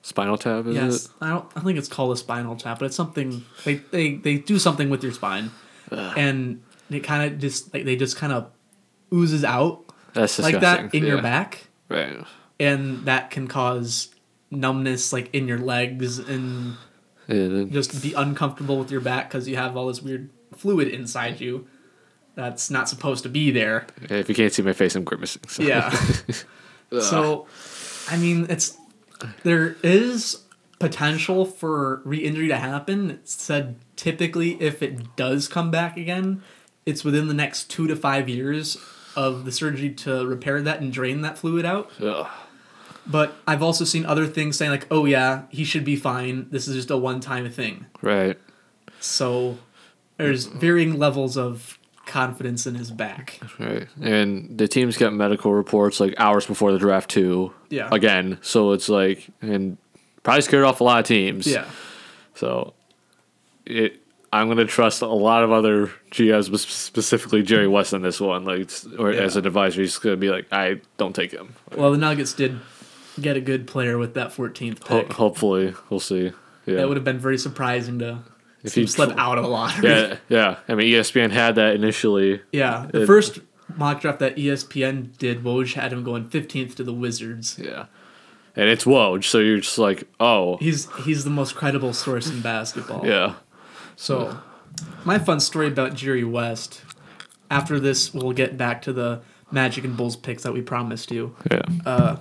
Spinal 0.02 0.38
tap 0.38 0.66
is 0.66 0.76
Yes, 0.76 1.06
it? 1.06 1.12
I 1.22 1.30
don't. 1.30 1.46
I 1.56 1.62
think 1.62 1.78
it's 1.78 1.88
called 1.88 2.12
a 2.14 2.18
spinal 2.18 2.56
tap, 2.58 2.80
but 2.80 2.86
it's 2.88 2.96
something 2.96 3.46
they 3.64 3.76
they 3.76 4.16
they 4.16 4.38
do 4.38 4.60
something 4.60 4.90
with 4.90 5.02
your 5.04 5.14
spine, 5.14 5.52
and 5.92 6.62
it 6.90 7.00
kind 7.02 7.32
of 7.32 7.40
just 7.40 7.74
like 7.74 7.86
they 7.86 7.96
just 7.96 8.18
kind 8.18 8.34
of 8.34 8.52
oozes 9.14 9.44
out 9.46 9.84
That's 10.14 10.40
like 10.40 10.56
disgusting. 10.56 10.88
that 10.90 10.96
in 10.98 11.06
your 11.06 11.22
back, 11.22 11.68
Right. 11.88 12.18
and 12.60 13.06
that 13.06 13.32
can 13.32 13.48
cause 13.48 14.10
numbness 14.52 15.14
like 15.14 15.34
in 15.34 15.48
your 15.48 15.58
legs 15.60 16.20
and 16.20 16.76
Yeah, 17.28 17.64
just 17.70 18.02
be 18.02 18.14
uncomfortable 18.14 18.78
with 18.78 18.92
your 18.92 19.02
back 19.02 19.30
because 19.30 19.48
you 19.48 19.56
have 19.56 19.78
all 19.78 19.88
this 19.88 20.02
weird 20.02 20.30
fluid 20.56 20.88
inside 20.90 21.40
you 21.40 21.68
that's 22.36 22.70
not 22.70 22.90
supposed 22.90 23.24
to 23.24 23.30
be 23.30 23.52
there. 23.52 23.88
if 24.02 24.28
you 24.28 24.36
can't 24.36 24.52
see 24.52 24.62
my 24.62 24.74
face, 24.74 24.96
I'm 24.96 25.04
grimacing. 25.04 25.44
So. 25.48 25.64
Yeah. 25.64 25.90
so, 27.00 27.48
I 28.10 28.18
mean, 28.18 28.48
it's 28.50 28.78
there 29.44 29.78
is 29.84 30.44
potential 30.80 31.46
for 31.46 32.02
re-injury 32.04 32.48
to 32.50 32.58
happen. 32.58 33.12
It 33.12 33.30
said 33.30 33.78
typically 33.96 34.62
if 34.62 34.82
it 34.82 35.16
does 35.16 35.48
come 35.48 35.72
back 35.72 35.96
again, 35.98 36.44
it's 36.86 37.04
within 37.04 37.28
the 37.28 37.34
next 37.34 37.70
two 37.70 37.88
to 37.88 37.96
five 37.96 38.28
years 38.28 38.78
of 39.16 39.46
the 39.46 39.52
surgery 39.52 39.92
to 39.92 40.26
repair 40.26 40.62
that 40.62 40.82
and 40.82 40.92
drain 40.92 41.22
that 41.22 41.38
fluid 41.38 41.66
out. 41.66 41.92
Ugh. 42.02 42.28
But 43.06 43.36
I've 43.46 43.62
also 43.62 43.84
seen 43.86 44.06
other 44.06 44.26
things 44.28 44.58
saying 44.58 44.72
like, 44.72 44.88
"Oh 44.90 45.06
yeah, 45.06 45.44
he 45.50 45.64
should 45.64 45.84
be 45.84 45.96
fine. 45.96 46.48
This 46.52 46.68
is 46.68 46.76
just 46.76 46.90
a 46.90 46.98
one-time 46.98 47.50
thing." 47.50 47.86
Right. 48.02 48.40
So 49.00 49.58
there's 50.18 50.46
varying 50.46 50.98
levels 50.98 51.36
of 51.38 51.78
confidence 52.06 52.66
in 52.68 52.76
his 52.76 52.92
back. 52.92 53.40
Right. 53.60 53.88
And 54.02 54.58
the 54.58 54.68
teams 54.68 54.98
got 54.98 55.14
medical 55.14 55.54
reports 55.54 56.00
like 56.00 56.14
hours 56.18 56.46
before 56.46 56.72
the 56.72 56.78
draft 56.80 57.10
too. 57.10 57.54
Yeah. 57.70 57.90
Again. 57.92 58.38
So 58.42 58.72
it's 58.72 58.88
like 58.90 59.28
and 59.42 59.78
probably 60.24 60.42
scared 60.42 60.64
off 60.64 60.80
a 60.80 60.84
lot 60.84 61.00
of 61.00 61.06
teams. 61.06 61.46
Yeah. 61.48 61.66
So 62.36 62.74
it 63.66 64.00
I'm 64.32 64.48
gonna 64.48 64.66
trust 64.66 65.02
a 65.02 65.08
lot 65.08 65.44
of 65.44 65.52
other 65.52 65.92
GMs, 66.12 66.58
specifically 66.58 67.44
Jerry 67.44 67.68
West 67.68 67.94
on 67.94 68.02
this 68.02 68.20
one. 68.20 68.46
Like, 68.46 68.70
or 68.98 69.12
Yeah. 69.14 69.22
as 69.22 69.36
an 69.36 69.46
advisor, 69.46 69.82
he's 69.82 69.98
gonna 70.00 70.16
be 70.18 70.30
like, 70.30 70.48
I 70.52 70.82
don't 70.98 71.14
take 71.16 71.32
him. 71.32 71.54
Well, 71.78 71.92
the 71.92 71.98
Nuggets 72.00 72.34
did 72.34 72.60
get 73.20 73.38
a 73.38 73.42
good 73.42 73.68
player 73.68 73.98
with 73.98 74.14
that 74.16 74.30
14th 74.30 74.84
Ho- 74.88 75.02
pick. 75.04 75.14
hopefully, 75.14 75.74
we'll 75.90 76.00
see. 76.00 76.32
Yeah. 76.66 76.76
That 76.76 76.88
would 76.88 76.98
have 76.98 77.04
been 77.04 77.20
very 77.20 77.38
surprising 77.38 78.00
to 78.00 78.20
If 78.64 78.76
him 78.78 78.88
slip 78.88 79.18
out 79.18 79.38
of 79.38 79.44
the 79.44 79.50
lottery. 79.50 79.90
yeah, 79.90 80.18
yeah. 80.30 80.58
I 80.68 80.76
mean, 80.76 80.92
ESPN 80.94 81.32
had 81.32 81.56
that 81.56 81.76
initially. 81.76 82.42
Yeah, 82.52 82.88
the 82.92 83.02
It- 83.04 83.06
first 83.08 83.40
mock 83.76 84.02
draft 84.02 84.20
that 84.20 84.36
ESPN 84.38 85.18
did, 85.18 85.44
Woj 85.44 85.74
had 85.74 85.92
him 85.94 86.04
going 86.04 86.26
15th 86.30 86.76
to 86.76 86.84
the 86.84 86.94
Wizards. 86.94 87.60
Yeah. 87.62 87.86
And 88.56 88.70
it's 88.70 88.86
Woj, 88.86 89.24
so 89.24 89.40
you're 89.40 89.60
just 89.60 89.78
like, 89.80 90.04
oh, 90.20 90.58
He's 90.58 90.88
he's 91.06 91.24
the 91.24 91.32
most 91.32 91.56
credible 91.56 91.92
source 91.94 92.30
in 92.30 92.42
basketball. 92.42 93.06
yeah. 93.06 93.34
So, 93.96 94.38
my 95.06 95.18
fun 95.20 95.40
story 95.40 95.68
about 95.68 95.94
Jerry 95.96 96.24
West. 96.24 96.82
After 97.52 97.80
this, 97.80 98.14
we'll 98.14 98.32
get 98.32 98.58
back 98.58 98.82
to 98.84 98.94
the 98.94 99.22
Magic 99.52 99.84
and 99.84 99.96
Bulls 99.98 100.16
picks 100.16 100.44
that 100.44 100.52
we 100.54 100.62
promised 100.62 101.12
you. 101.12 101.36
Yeah. 101.52 101.62
Uh, 101.86 102.16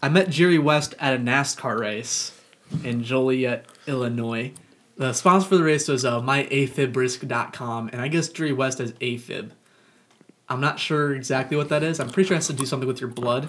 I 0.00 0.08
met 0.08 0.30
Jerry 0.30 0.58
West 0.58 0.94
at 1.00 1.14
a 1.14 1.18
NASCAR 1.18 1.78
race 1.78 2.32
in 2.84 3.02
Joliet, 3.02 3.66
Illinois. 3.86 4.52
The 4.96 5.12
sponsor 5.12 5.48
for 5.48 5.56
the 5.56 5.64
race 5.64 5.88
was 5.88 6.04
uh, 6.04 6.20
myafibrisk.com, 6.20 7.90
and 7.92 8.00
I 8.00 8.08
guess 8.08 8.28
Jerry 8.28 8.52
West 8.52 8.78
has 8.78 8.92
AFib. 8.92 9.50
I'm 10.48 10.60
not 10.60 10.78
sure 10.78 11.14
exactly 11.14 11.56
what 11.56 11.68
that 11.70 11.82
is. 11.82 11.98
I'm 11.98 12.10
pretty 12.10 12.28
sure 12.28 12.34
it 12.34 12.38
has 12.38 12.46
to 12.46 12.52
do 12.52 12.64
something 12.64 12.86
with 12.86 13.00
your 13.00 13.10
blood. 13.10 13.48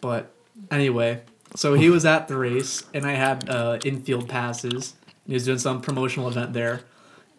But 0.00 0.32
anyway, 0.70 1.22
So 1.56 1.74
he 1.74 1.88
was 1.88 2.04
at 2.04 2.26
the 2.26 2.36
race, 2.36 2.82
and 2.92 3.06
I 3.06 3.12
had 3.12 3.48
uh, 3.48 3.78
infield 3.84 4.28
passes. 4.28 4.94
And 5.24 5.28
he 5.28 5.34
was 5.34 5.44
doing 5.44 5.58
some 5.58 5.80
promotional 5.80 6.28
event 6.28 6.52
there, 6.52 6.80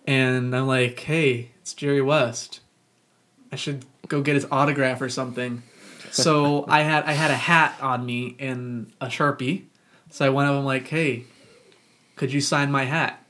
and 0.07 0.55
I'm 0.55 0.67
like, 0.67 0.99
"Hey, 1.01 1.51
it's 1.61 1.73
Jerry 1.73 2.01
West. 2.01 2.61
I 3.51 3.57
should 3.57 3.85
go 4.07 4.21
get 4.21 4.35
his 4.35 4.47
autograph 4.49 5.01
or 5.01 5.09
something." 5.09 5.63
So 6.23 6.65
I 6.67 6.81
had 6.81 7.03
I 7.05 7.13
had 7.13 7.31
a 7.31 7.35
hat 7.35 7.75
on 7.81 8.05
me 8.05 8.35
and 8.39 8.91
a 9.01 9.07
sharpie. 9.07 9.63
So 10.09 10.25
I 10.25 10.29
went 10.29 10.47
up 10.47 10.51
and 10.51 10.59
I'm 10.59 10.65
like, 10.65 10.87
"Hey, 10.87 11.25
could 12.15 12.31
you 12.31 12.41
sign 12.41 12.71
my 12.71 12.85
hat?" 12.85 13.21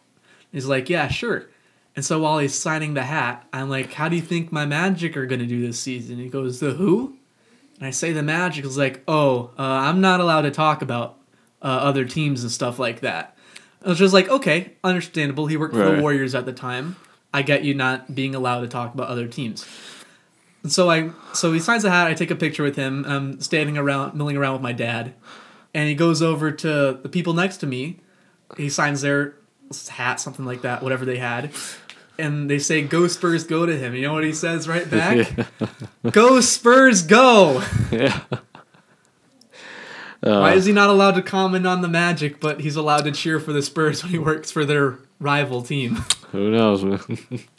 He's 0.51 0.65
like, 0.67 0.89
"Yeah, 0.89 1.07
sure." 1.07 1.47
And 1.95 2.03
so 2.03 2.19
while 2.19 2.39
he's 2.39 2.53
signing 2.53 2.93
the 2.93 3.03
hat, 3.03 3.47
I'm 3.53 3.69
like, 3.69 3.93
"How 3.93 4.09
do 4.09 4.15
you 4.15 4.21
think 4.21 4.51
my 4.51 4.65
Magic 4.65 5.15
are 5.17 5.25
gonna 5.25 5.45
do 5.45 5.65
this 5.65 5.79
season?" 5.79 6.17
He 6.17 6.29
goes, 6.29 6.59
"The 6.59 6.71
who?" 6.71 7.15
And 7.79 7.87
I 7.87 7.91
say 7.91 8.13
the 8.13 8.23
Magic 8.23 8.65
is 8.65 8.77
like, 8.77 9.01
"Oh, 9.07 9.51
uh, 9.57 9.61
I'm 9.63 9.99
not 10.01 10.19
allowed 10.19 10.41
to 10.43 10.51
talk 10.51 10.81
about 10.81 11.17
uh, 11.61 11.65
other 11.67 12.05
teams 12.05 12.43
and 12.43 12.51
stuff 12.51 12.77
like 12.79 12.99
that." 13.01 13.35
I 13.83 13.89
was 13.89 13.97
just 13.97 14.13
like, 14.13 14.29
"Okay, 14.29 14.73
understandable." 14.83 15.47
He 15.47 15.57
worked 15.57 15.73
for 15.73 15.79
Right. 15.85 15.95
the 15.95 16.01
Warriors 16.01 16.35
at 16.35 16.45
the 16.45 16.53
time. 16.53 16.97
I 17.33 17.41
get 17.41 17.63
you 17.63 17.73
not 17.73 18.13
being 18.15 18.33
allowed 18.35 18.61
to 18.61 18.67
talk 18.67 18.93
about 18.93 19.07
other 19.07 19.27
teams. 19.27 19.65
And 20.65 20.71
so 20.71 20.89
I, 20.89 21.11
so 21.31 21.53
he 21.53 21.59
signs 21.59 21.83
the 21.83 21.91
hat. 21.91 22.07
I 22.07 22.15
take 22.15 22.31
a 22.31 22.35
picture 22.35 22.63
with 22.63 22.75
him. 22.75 23.05
I'm 23.07 23.39
standing 23.39 23.77
around, 23.77 24.15
milling 24.15 24.35
around 24.35 24.53
with 24.53 24.63
my 24.63 24.71
dad, 24.71 25.13
and 25.75 25.87
he 25.87 25.93
goes 25.93 26.23
over 26.23 26.51
to 26.51 26.99
the 27.03 27.07
people 27.07 27.35
next 27.35 27.57
to 27.57 27.67
me. 27.67 27.99
He 28.57 28.69
signs 28.69 29.01
their 29.01 29.35
hat, 29.89 30.19
something 30.19 30.43
like 30.43 30.63
that, 30.63 30.81
whatever 30.81 31.05
they 31.05 31.17
had, 31.17 31.51
and 32.17 32.49
they 32.49 32.57
say, 32.57 32.81
"Go 32.81 33.05
Spurs, 33.05 33.43
go" 33.43 33.67
to 33.67 33.77
him. 33.77 33.93
You 33.93 34.01
know 34.07 34.13
what 34.13 34.23
he 34.23 34.33
says 34.33 34.67
right 34.67 34.89
back? 34.89 35.27
"Go 36.11 36.41
Spurs, 36.41 37.03
go." 37.03 37.61
yeah. 37.91 38.21
Why 40.21 40.55
is 40.55 40.65
he 40.65 40.73
not 40.73 40.89
allowed 40.89 41.11
to 41.11 41.21
comment 41.21 41.67
on 41.67 41.83
the 41.83 41.87
Magic, 41.87 42.39
but 42.39 42.61
he's 42.61 42.75
allowed 42.75 43.03
to 43.03 43.11
cheer 43.11 43.39
for 43.39 43.53
the 43.53 43.61
Spurs 43.61 44.01
when 44.01 44.11
he 44.11 44.17
works 44.17 44.49
for 44.49 44.65
their 44.65 44.97
rival 45.19 45.61
team? 45.61 46.03
Who 46.31 46.49
knows, 46.49 46.83
man? 46.83 46.99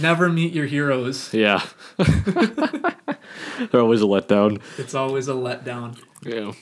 Never 0.00 0.28
meet 0.28 0.52
your 0.52 0.66
heroes. 0.66 1.32
yeah. 1.32 1.64
They're 1.96 3.80
always 3.80 4.02
a 4.02 4.06
letdown. 4.06 4.60
It's 4.78 4.94
always 4.94 5.28
a 5.28 5.32
letdown. 5.32 5.98
Yeah. 6.22 6.52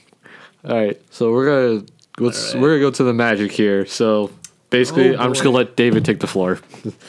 All 0.65 0.77
right. 0.77 1.01
So 1.11 1.33
we're 1.33 1.47
gonna 1.47 1.87
let's 2.19 2.55
right. 2.55 2.61
we're 2.63 2.69
gonna 2.71 2.81
go 2.81 2.91
to 2.91 3.05
the 3.05 3.13
magic 3.13 3.53
here. 3.53 3.87
So 3.87 4.31
basically, 4.71 5.15
Oh, 5.17 5.21
I'm 5.21 5.33
just 5.33 5.43
gonna 5.45 5.57
let 5.57 5.77
David 5.77 6.05
take 6.05 6.21
the 6.21 6.27
floor. 6.27 6.59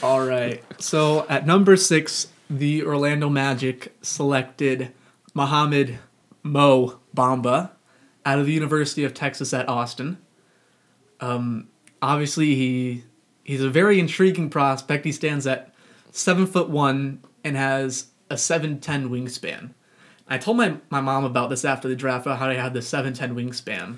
All 0.02 0.24
right. 0.26 0.62
So 0.80 1.26
at 1.28 1.46
number 1.46 1.76
six, 1.76 2.28
the 2.48 2.84
Orlando 2.84 3.28
Magic 3.28 3.94
selected 4.02 4.92
Mohamed 5.34 5.98
Mo 6.42 6.98
Bamba 7.16 7.70
out 8.26 8.38
of 8.38 8.46
the 8.46 8.52
University 8.52 9.04
of 9.04 9.14
Texas 9.14 9.52
at 9.52 9.68
Austin. 9.68 10.18
Um, 11.20 11.68
obviously, 12.00 12.54
he 12.54 13.04
he's 13.44 13.62
a 13.62 13.70
very 13.70 13.98
intriguing 13.98 14.50
prospect. 14.50 15.04
He 15.04 15.12
stands 15.12 15.46
at 15.46 15.69
seven 16.12 16.46
foot 16.46 16.68
one 16.68 17.22
and 17.44 17.56
has 17.56 18.08
a 18.28 18.36
seven 18.36 18.80
ten 18.80 19.10
wingspan. 19.10 19.70
I 20.28 20.38
told 20.38 20.56
my, 20.56 20.76
my 20.90 21.00
mom 21.00 21.24
about 21.24 21.50
this 21.50 21.64
after 21.64 21.88
the 21.88 21.96
draft 21.96 22.26
about 22.26 22.38
how 22.38 22.48
I 22.48 22.54
had 22.54 22.72
the 22.72 22.82
seven 22.82 23.12
ten 23.12 23.34
wingspan. 23.34 23.96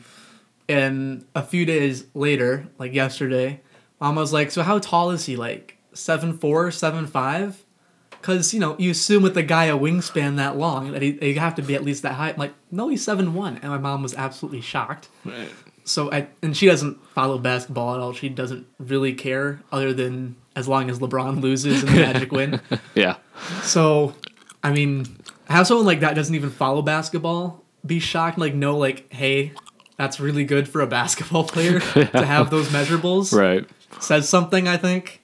And 0.68 1.26
a 1.34 1.42
few 1.42 1.66
days 1.66 2.06
later, 2.14 2.68
like 2.78 2.94
yesterday, 2.94 3.60
mom 4.00 4.16
was 4.16 4.32
like, 4.32 4.50
So 4.50 4.62
how 4.62 4.78
tall 4.78 5.10
is 5.10 5.26
he? 5.26 5.36
Like 5.36 5.76
seven 5.92 6.38
four, 6.38 6.70
seven 6.70 7.06
five? 7.06 7.64
Because, 8.10 8.54
you 8.54 8.60
know, 8.60 8.76
you 8.78 8.92
assume 8.92 9.24
with 9.24 9.36
a 9.36 9.42
guy 9.42 9.64
a 9.64 9.76
wingspan 9.76 10.36
that 10.36 10.56
long 10.56 10.92
that 10.92 11.02
he, 11.02 11.10
they 11.10 11.32
have 11.32 11.56
to 11.56 11.62
be 11.62 11.74
at 11.74 11.82
least 11.82 12.04
that 12.04 12.12
high. 12.12 12.30
I'm 12.30 12.36
like, 12.36 12.54
no, 12.70 12.88
he's 12.88 13.04
seven 13.04 13.34
one. 13.34 13.58
And 13.58 13.72
my 13.72 13.78
mom 13.78 14.02
was 14.02 14.14
absolutely 14.14 14.60
shocked. 14.60 15.08
Right. 15.24 15.50
So 15.84 16.12
I 16.12 16.28
and 16.40 16.56
she 16.56 16.66
doesn't 16.66 17.04
follow 17.08 17.38
basketball 17.38 17.94
at 17.94 18.00
all. 18.00 18.12
She 18.12 18.28
doesn't 18.28 18.66
really 18.78 19.12
care 19.12 19.60
other 19.72 19.92
than 19.92 20.36
as 20.57 20.68
long 20.68 20.90
as 20.90 20.98
LeBron 20.98 21.40
loses 21.40 21.82
and 21.82 21.92
the 21.92 22.00
Magic 22.00 22.32
win. 22.32 22.61
Yeah. 22.94 23.16
So, 23.62 24.14
I 24.62 24.72
mean, 24.72 25.07
have 25.48 25.66
someone 25.66 25.86
like 25.86 26.00
that 26.00 26.14
doesn't 26.14 26.34
even 26.34 26.50
follow 26.50 26.82
basketball 26.82 27.64
be 27.84 27.98
shocked? 27.98 28.38
Like, 28.38 28.55
no, 28.55 28.76
like, 28.76 29.12
hey, 29.12 29.53
that's 29.96 30.20
really 30.20 30.44
good 30.44 30.68
for 30.68 30.80
a 30.80 30.86
basketball 30.86 31.44
player 31.48 31.80
to 31.94 32.24
have 32.26 32.50
those 32.50 32.68
measurables. 32.68 33.32
Right. 33.36 33.68
Says 34.00 34.28
something, 34.28 34.68
I 34.68 34.76
think. 34.76 35.22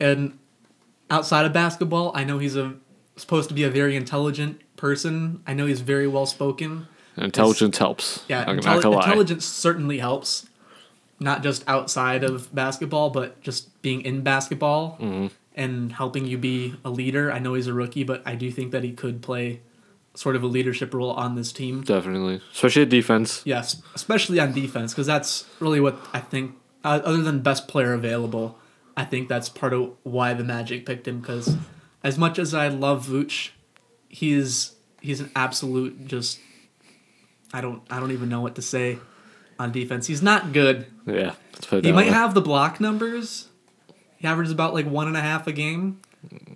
And 0.00 0.38
outside 1.10 1.44
of 1.46 1.52
basketball, 1.52 2.12
I 2.14 2.24
know 2.24 2.38
he's 2.38 2.56
a 2.56 2.74
supposed 3.16 3.48
to 3.48 3.54
be 3.54 3.64
a 3.64 3.70
very 3.70 3.96
intelligent 3.96 4.60
person. 4.76 5.42
I 5.46 5.54
know 5.54 5.66
he's 5.66 5.80
very 5.80 6.06
well 6.06 6.26
spoken. 6.26 6.86
Intelligence 7.16 7.78
helps. 7.78 8.24
Yeah, 8.28 8.44
intelli- 8.44 8.64
not 8.64 8.82
gonna 8.82 8.96
lie. 8.96 9.02
intelligence 9.04 9.44
certainly 9.44 9.98
helps. 9.98 10.46
Not 11.20 11.42
just 11.42 11.64
outside 11.66 12.22
of 12.22 12.54
basketball, 12.54 13.10
but 13.10 13.40
just 13.40 13.70
being 13.88 14.00
in 14.02 14.16
basketball 14.22 14.82
Mm-hmm. 15.00 15.26
and 15.64 15.92
helping 15.92 16.24
you 16.26 16.38
be 16.38 16.74
a 16.84 16.90
leader. 16.90 17.24
I 17.32 17.38
know 17.38 17.54
he's 17.54 17.66
a 17.66 17.72
rookie, 17.82 18.04
but 18.04 18.22
I 18.26 18.34
do 18.42 18.50
think 18.50 18.72
that 18.72 18.82
he 18.84 18.92
could 18.92 19.16
play 19.22 19.60
sort 20.14 20.36
of 20.36 20.42
a 20.42 20.46
leadership 20.46 20.92
role 20.94 21.12
on 21.24 21.34
this 21.36 21.52
team. 21.52 21.82
Definitely, 21.82 22.40
especially 22.52 22.82
at 22.82 22.88
defense. 22.90 23.42
Yes, 23.44 23.80
especially 23.94 24.38
on 24.40 24.52
defense, 24.52 24.92
because 24.92 25.06
that's 25.06 25.46
really 25.60 25.80
what 25.80 25.96
I 26.12 26.20
think. 26.20 26.54
Uh, 26.84 27.00
other 27.04 27.22
than 27.22 27.40
best 27.40 27.66
player 27.68 27.92
available, 27.94 28.56
I 28.96 29.04
think 29.04 29.28
that's 29.28 29.48
part 29.48 29.72
of 29.72 29.92
why 30.04 30.32
the 30.34 30.44
Magic 30.44 30.86
picked 30.86 31.06
him. 31.08 31.20
Because 31.20 31.56
as 32.04 32.16
much 32.18 32.38
as 32.38 32.54
I 32.54 32.68
love 32.68 33.06
Vooch, 33.08 33.50
he's 34.08 34.74
he's 35.00 35.20
an 35.20 35.30
absolute 35.34 36.06
just. 36.06 36.38
I 37.52 37.60
don't 37.60 37.82
I 37.90 37.98
don't 38.00 38.12
even 38.12 38.28
know 38.28 38.40
what 38.40 38.54
to 38.56 38.62
say 38.62 38.98
on 39.58 39.72
defense. 39.72 40.06
He's 40.06 40.22
not 40.22 40.52
good. 40.52 40.86
Yeah. 41.06 41.32
Let's 41.54 41.66
put 41.66 41.78
it 41.80 41.84
He 41.84 41.92
might 41.92 42.06
way. 42.06 42.12
have 42.12 42.34
the 42.34 42.40
block 42.42 42.78
numbers. 42.80 43.47
He 44.18 44.26
averages 44.26 44.52
about 44.52 44.74
like 44.74 44.86
one 44.86 45.06
and 45.08 45.16
a 45.16 45.20
half 45.20 45.46
a 45.46 45.52
game, 45.52 46.00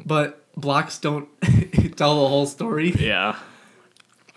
but 0.05 0.45
blocks 0.55 0.99
don't 0.99 1.29
tell 1.97 2.21
the 2.23 2.29
whole 2.29 2.47
story. 2.47 2.91
Yeah. 2.93 3.37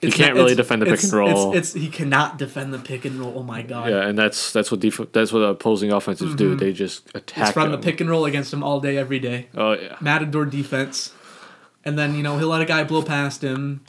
It's 0.01 0.17
can't 0.17 0.35
not- 0.35 0.43
really 0.43 0.55
defend 0.55 0.81
the 0.83 0.85
pick 0.85 1.01
and 1.01 1.13
roll. 1.13 1.55
It's, 1.55 1.73
it's 1.73 1.83
he 1.83 1.89
cannot 1.89 2.37
defend 2.37 2.71
the 2.73 2.77
pick 2.77 3.05
and 3.05 3.15
roll. 3.19 3.33
Oh 3.37 3.43
my 3.43 3.63
god! 3.63 3.89
Yeah, 3.89 4.05
and 4.05 4.15
that's 4.15 4.51
that's 4.51 4.69
what 4.69 4.79
def- 4.81 5.11
that's 5.13 5.31
what 5.31 5.39
opposing 5.39 5.91
offenses 5.91 6.35
do. 6.35 6.49
Mm-hmm. 6.49 6.57
They 6.59 6.73
just 6.73 7.09
attack. 7.15 7.47
It's 7.47 7.57
run 7.57 7.71
the 7.71 7.77
pick 7.79 8.01
and 8.01 8.09
roll 8.09 8.25
against 8.25 8.53
him 8.53 8.61
all 8.61 8.79
day, 8.81 8.97
every 8.97 9.19
day. 9.19 9.47
Oh 9.55 9.71
yeah. 9.71 9.95
Matador 10.01 10.45
defense, 10.45 11.11
and 11.85 11.97
then 11.97 12.13
you 12.13 12.21
know 12.21 12.37
he'll 12.37 12.49
let 12.49 12.61
a 12.61 12.65
guy 12.65 12.83
blow 12.83 13.01
past 13.01 13.41
him, 13.43 13.81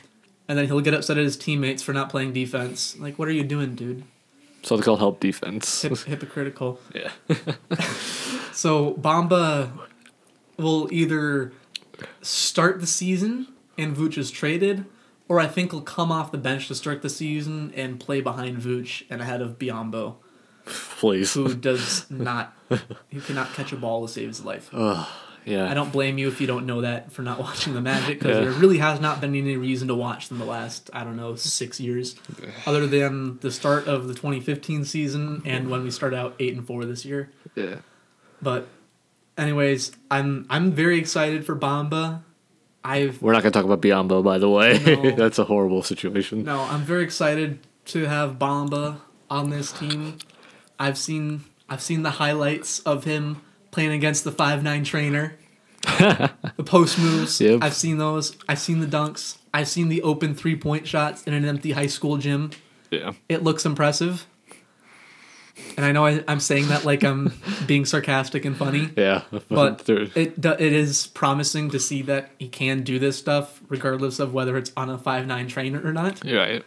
and 0.48 0.56
then 0.56 0.66
he'll 0.66 0.80
get 0.80 0.94
upset 0.94 1.18
at 1.18 1.24
his 1.24 1.36
teammates 1.36 1.82
for 1.82 1.92
not 1.92 2.08
playing 2.08 2.32
defense. 2.32 2.96
Like, 2.98 3.18
what 3.18 3.28
are 3.28 3.32
you 3.32 3.44
doing, 3.44 3.74
dude? 3.74 4.04
So 4.66 4.76
they 4.76 4.82
call 4.82 4.96
help 4.96 5.20
defense. 5.20 5.82
Hip- 5.82 5.96
hypocritical. 5.98 6.80
yeah. 6.94 7.10
So 8.52 8.94
Bamba 8.94 9.70
will 10.56 10.88
either 10.90 11.52
start 12.22 12.80
the 12.80 12.86
season 12.86 13.48
and 13.76 13.94
Vooch 13.94 14.16
is 14.16 14.30
traded, 14.30 14.86
or 15.28 15.38
I 15.38 15.46
think 15.46 15.72
he'll 15.72 15.82
come 15.82 16.10
off 16.10 16.32
the 16.32 16.38
bench 16.38 16.66
to 16.68 16.74
start 16.74 17.02
the 17.02 17.10
season 17.10 17.70
and 17.76 18.00
play 18.00 18.22
behind 18.22 18.56
Vooch 18.56 19.04
and 19.10 19.20
ahead 19.20 19.42
of 19.42 19.58
Biyombo, 19.58 20.14
Please. 20.64 21.34
who 21.34 21.54
does 21.54 22.10
not, 22.10 22.56
who 22.70 23.20
cannot 23.20 23.52
catch 23.52 23.72
a 23.72 23.76
ball 23.76 24.06
to 24.06 24.12
save 24.12 24.28
his 24.28 24.42
life. 24.42 24.70
Yeah. 25.46 25.70
I 25.70 25.74
don't 25.74 25.92
blame 25.92 26.18
you 26.18 26.26
if 26.28 26.40
you 26.40 26.46
don't 26.46 26.66
know 26.66 26.80
that 26.82 27.12
for 27.12 27.22
not 27.22 27.38
watching 27.46 27.72
the 27.74 27.80
Magic 27.80 28.18
because 28.18 28.36
Yeah. 28.36 28.42
there 28.50 28.52
really 28.52 28.78
has 28.78 29.00
not 29.00 29.20
been 29.20 29.34
any 29.34 29.56
reason 29.56 29.88
to 29.88 29.94
watch 29.94 30.28
them 30.28 30.38
the 30.38 30.44
last 30.44 30.90
I 30.92 31.04
don't 31.04 31.16
know 31.16 31.36
six 31.36 31.80
years, 31.80 32.16
other 32.66 32.86
than 32.86 33.38
the 33.38 33.50
start 33.52 33.86
of 33.86 34.08
the 34.08 34.14
2015 34.14 34.84
season 34.84 35.42
and 35.46 35.70
when 35.70 35.82
we 35.84 35.90
start 35.90 36.12
out 36.14 36.34
eight 36.40 36.54
and 36.54 36.66
four 36.66 36.84
this 36.84 37.04
year. 37.04 37.30
Yeah. 37.54 37.76
But, 38.42 38.66
anyways, 39.38 39.92
I'm 40.10 40.46
I'm 40.50 40.72
very 40.72 40.98
excited 40.98 41.46
for 41.46 41.56
Bamba. 41.56 42.22
I've 42.84 43.20
We're 43.22 43.32
not 43.32 43.42
gonna 43.42 43.50
talk 43.52 43.64
about 43.64 43.80
Biyombo, 43.82 44.22
by 44.22 44.38
the 44.38 44.48
way. 44.50 44.78
No. 44.84 45.10
that's 45.16 45.38
a 45.38 45.44
horrible 45.44 45.82
situation. 45.82 46.44
no, 46.44 46.60
I'm 46.62 46.82
very 46.82 47.02
excited 47.04 47.58
to 47.86 48.04
have 48.06 48.38
Bamba 48.38 48.98
on 49.30 49.50
this 49.50 49.72
team. 49.72 50.18
I've 50.78 50.98
seen 50.98 51.44
I've 51.68 51.82
seen 51.82 52.02
the 52.02 52.10
highlights 52.12 52.80
of 52.80 53.04
him 53.04 53.42
playing 53.76 53.92
against 53.92 54.24
the 54.24 54.32
five 54.32 54.62
nine 54.62 54.84
trainer. 54.84 55.36
the 55.82 56.64
post 56.64 56.98
moves. 56.98 57.38
Yep. 57.38 57.58
I've 57.62 57.74
seen 57.74 57.98
those. 57.98 58.34
I've 58.48 58.58
seen 58.58 58.80
the 58.80 58.86
dunks. 58.86 59.36
I've 59.52 59.68
seen 59.68 59.90
the 59.90 60.00
open 60.00 60.34
three 60.34 60.56
point 60.56 60.88
shots 60.88 61.22
in 61.24 61.34
an 61.34 61.44
empty 61.44 61.72
high 61.72 61.86
school 61.86 62.16
gym. 62.16 62.52
Yeah. 62.90 63.12
It 63.28 63.42
looks 63.42 63.66
impressive. 63.66 64.26
And 65.76 65.84
I 65.84 65.92
know 65.92 66.06
I, 66.06 66.24
I'm 66.26 66.40
saying 66.40 66.68
that 66.68 66.86
like 66.86 67.04
I'm 67.04 67.34
being 67.66 67.84
sarcastic 67.84 68.46
and 68.46 68.56
funny. 68.56 68.88
Yeah. 68.96 69.24
but 69.50 69.86
it 69.90 70.42
it 70.42 70.60
is 70.72 71.08
promising 71.08 71.68
to 71.68 71.78
see 71.78 72.00
that 72.00 72.30
he 72.38 72.48
can 72.48 72.82
do 72.82 72.98
this 72.98 73.18
stuff 73.18 73.60
regardless 73.68 74.18
of 74.18 74.32
whether 74.32 74.56
it's 74.56 74.72
on 74.74 74.88
a 74.88 74.96
five 74.96 75.26
nine 75.26 75.48
trainer 75.48 75.86
or 75.86 75.92
not. 75.92 76.24
you're 76.24 76.40
right. 76.40 76.64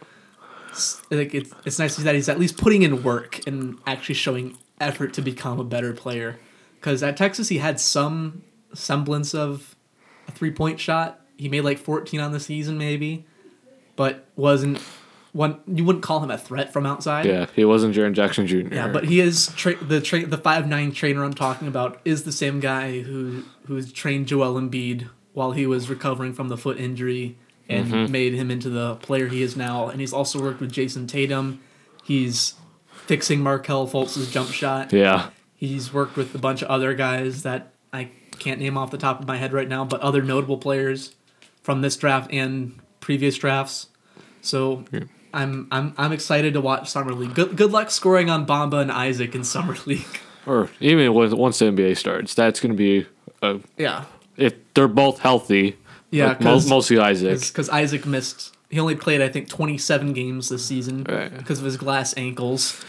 It's, 0.68 1.02
like 1.10 1.34
it's 1.34 1.52
it's 1.64 1.80
nice 1.80 1.96
to 1.96 2.02
see 2.02 2.04
that 2.04 2.14
he's 2.14 2.28
at 2.28 2.38
least 2.38 2.56
putting 2.56 2.82
in 2.82 3.02
work 3.02 3.40
and 3.48 3.78
actually 3.84 4.14
showing 4.14 4.56
effort 4.80 5.12
to 5.14 5.22
become 5.22 5.58
a 5.58 5.64
better 5.64 5.92
player. 5.92 6.38
Because 6.80 7.02
at 7.02 7.16
Texas 7.16 7.48
he 7.48 7.58
had 7.58 7.78
some 7.78 8.42
semblance 8.72 9.34
of 9.34 9.76
a 10.28 10.32
three 10.32 10.50
point 10.50 10.80
shot. 10.80 11.20
He 11.36 11.48
made 11.48 11.60
like 11.62 11.78
fourteen 11.78 12.20
on 12.20 12.32
the 12.32 12.40
season 12.40 12.78
maybe, 12.78 13.26
but 13.96 14.26
wasn't 14.36 14.80
one 15.32 15.60
you 15.66 15.84
wouldn't 15.84 16.02
call 16.02 16.22
him 16.22 16.30
a 16.30 16.38
threat 16.38 16.72
from 16.72 16.86
outside. 16.86 17.24
Yeah, 17.26 17.46
he 17.54 17.64
wasn't 17.64 17.94
Jaren 17.94 18.14
Jackson 18.14 18.46
Jr. 18.46 18.74
Yeah, 18.74 18.88
but 18.88 19.04
he 19.04 19.20
is 19.20 19.48
tra- 19.56 19.76
the 19.82 20.00
tra- 20.00 20.26
the 20.26 20.38
five 20.38 20.66
nine 20.66 20.92
trainer 20.92 21.22
I'm 21.24 21.34
talking 21.34 21.68
about 21.68 22.00
is 22.04 22.24
the 22.24 22.32
same 22.32 22.60
guy 22.60 23.00
who 23.00 23.44
who's 23.66 23.92
trained 23.92 24.26
Joel 24.26 24.60
Embiid 24.60 25.08
while 25.32 25.52
he 25.52 25.66
was 25.66 25.88
recovering 25.88 26.32
from 26.32 26.48
the 26.48 26.56
foot 26.56 26.78
injury 26.78 27.36
and 27.68 27.86
Mm-hmm. 27.86 28.10
made 28.10 28.34
him 28.34 28.50
into 28.50 28.68
the 28.68 28.96
player 28.96 29.28
he 29.28 29.42
is 29.42 29.56
now. 29.56 29.88
And 29.88 30.00
he's 30.00 30.12
also 30.12 30.42
worked 30.42 30.58
with 30.60 30.72
Jayson 30.72 31.06
Tatum. 31.06 31.60
He's 32.02 32.54
fixing 33.06 33.40
Markelle 33.40 33.86
Fultz's 33.86 34.32
jump 34.32 34.50
shot. 34.50 34.92
yeah, 34.92 35.30
He's 35.60 35.92
worked 35.92 36.16
with 36.16 36.34
a 36.34 36.38
bunch 36.38 36.62
of 36.62 36.68
other 36.68 36.94
guys 36.94 37.42
that 37.42 37.72
I 37.92 38.08
can't 38.38 38.58
name 38.60 38.78
off 38.78 38.90
the 38.90 38.96
top 38.96 39.20
of 39.20 39.26
my 39.28 39.36
head 39.36 39.52
right 39.52 39.68
now, 39.68 39.84
but 39.84 40.00
other 40.00 40.22
notable 40.22 40.56
players 40.56 41.14
from 41.62 41.82
this 41.82 41.96
draft 41.98 42.32
and 42.32 42.78
previous 43.00 43.36
drafts. 43.36 43.88
So 44.40 44.84
I'm 45.34 45.68
I'm 45.70 45.92
I'm 45.98 46.12
excited 46.12 46.54
to 46.54 46.62
watch 46.62 46.88
summer 46.88 47.12
league. 47.12 47.34
Good 47.34 47.56
good 47.56 47.72
luck 47.72 47.90
scoring 47.90 48.30
on 48.30 48.46
Bamba 48.46 48.80
and 48.80 48.90
Isaac 48.90 49.34
in 49.34 49.44
summer 49.44 49.76
league. 49.86 50.06
or 50.46 50.70
even 50.80 51.12
once 51.12 51.58
the 51.58 51.66
NBA 51.66 51.98
starts, 51.98 52.32
that's 52.34 52.58
going 52.58 52.72
to 52.72 52.78
be 52.78 53.06
uh, 53.42 53.58
Yeah, 53.76 54.06
if 54.38 54.54
they're 54.72 54.88
both 54.88 55.18
healthy. 55.18 55.76
Yeah, 56.10 56.28
like, 56.28 56.40
mo- 56.40 56.54
'cause- 56.54 56.68
mostly 56.70 56.98
Isaac. 56.98 57.40
because 57.40 57.68
Isaac 57.68 58.06
missed. 58.06 58.56
He 58.70 58.80
only 58.80 58.94
played 58.96 59.20
I 59.20 59.28
think 59.28 59.48
27 59.48 60.12
games 60.14 60.48
this 60.48 60.64
season 60.64 61.04
Right. 61.06 61.36
because 61.36 61.58
of 61.58 61.64
his 61.66 61.76
glass 61.76 62.14
ankles. 62.16 62.82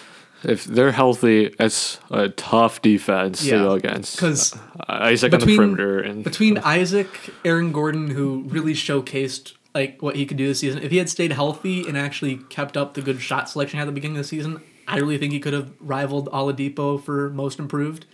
If 0.43 0.65
they're 0.65 0.91
healthy, 0.91 1.53
it's 1.59 1.99
a 2.09 2.29
tough 2.29 2.81
defense 2.81 3.43
Yeah, 3.45 3.59
to 3.59 3.63
go 3.65 3.71
against. 3.73 4.17
'cause 4.17 4.55
Uh, 4.79 4.83
Isaac 4.87 5.33
on 5.33 5.39
the 5.39 5.45
between- 5.45 5.57
perimeter 5.57 5.99
and 5.99 6.23
Between 6.23 6.57
Isaac, 6.59 7.07
Aaron 7.45 7.71
Gordon, 7.71 8.09
who 8.11 8.45
really 8.47 8.73
showcased 8.73 9.53
like 9.75 10.01
what 10.01 10.15
he 10.17 10.25
could 10.25 10.35
do 10.37 10.47
this 10.47 10.59
season, 10.59 10.81
if 10.83 10.91
he 10.91 10.97
had 10.97 11.07
stayed 11.09 11.31
healthy 11.31 11.87
and 11.87 11.97
actually 11.97 12.37
kept 12.49 12.75
up 12.75 12.93
the 12.95 13.01
good 13.01 13.21
shot 13.21 13.49
selection 13.49 13.79
at 13.79 13.85
the 13.85 13.91
beginning 13.91 14.17
of 14.17 14.23
the 14.23 14.27
season, 14.27 14.59
I 14.87 14.97
really 14.97 15.17
think 15.17 15.31
he 15.31 15.39
could 15.39 15.53
have 15.53 15.69
rivaled 15.79 16.27
Oladipo 16.31 17.01
for 17.01 17.29
most 17.29 17.57
improved. 17.59 18.05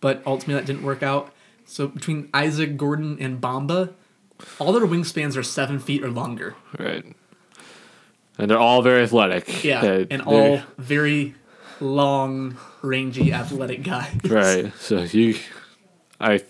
But 0.00 0.22
ultimately, 0.24 0.54
that 0.60 0.66
didn't 0.66 0.82
work 0.84 1.02
out. 1.02 1.32
So 1.66 1.88
between 1.88 2.28
Isaac, 2.34 2.76
Gordon, 2.76 3.16
and 3.20 3.40
Bamba, 3.40 3.90
all 4.58 4.72
their 4.72 4.86
wingspans 4.86 5.36
are 5.36 5.42
seven 5.42 5.78
feet 5.78 6.04
or 6.04 6.10
longer. 6.10 6.54
right, 6.78 7.04
and 8.38 8.50
they're 8.50 8.58
all 8.58 8.80
very 8.82 9.02
athletic. 9.02 9.64
Yeah, 9.64 9.80
They- 9.80 10.06
and 10.10 10.22
all 10.22 10.62
very 10.78 11.34
long, 11.80 12.56
rangy, 12.82 13.32
athletic 13.32 13.82
guys. 13.82 14.14
right. 14.24 14.72
So 14.78 15.02
you, 15.02 15.36
I, 16.20 16.42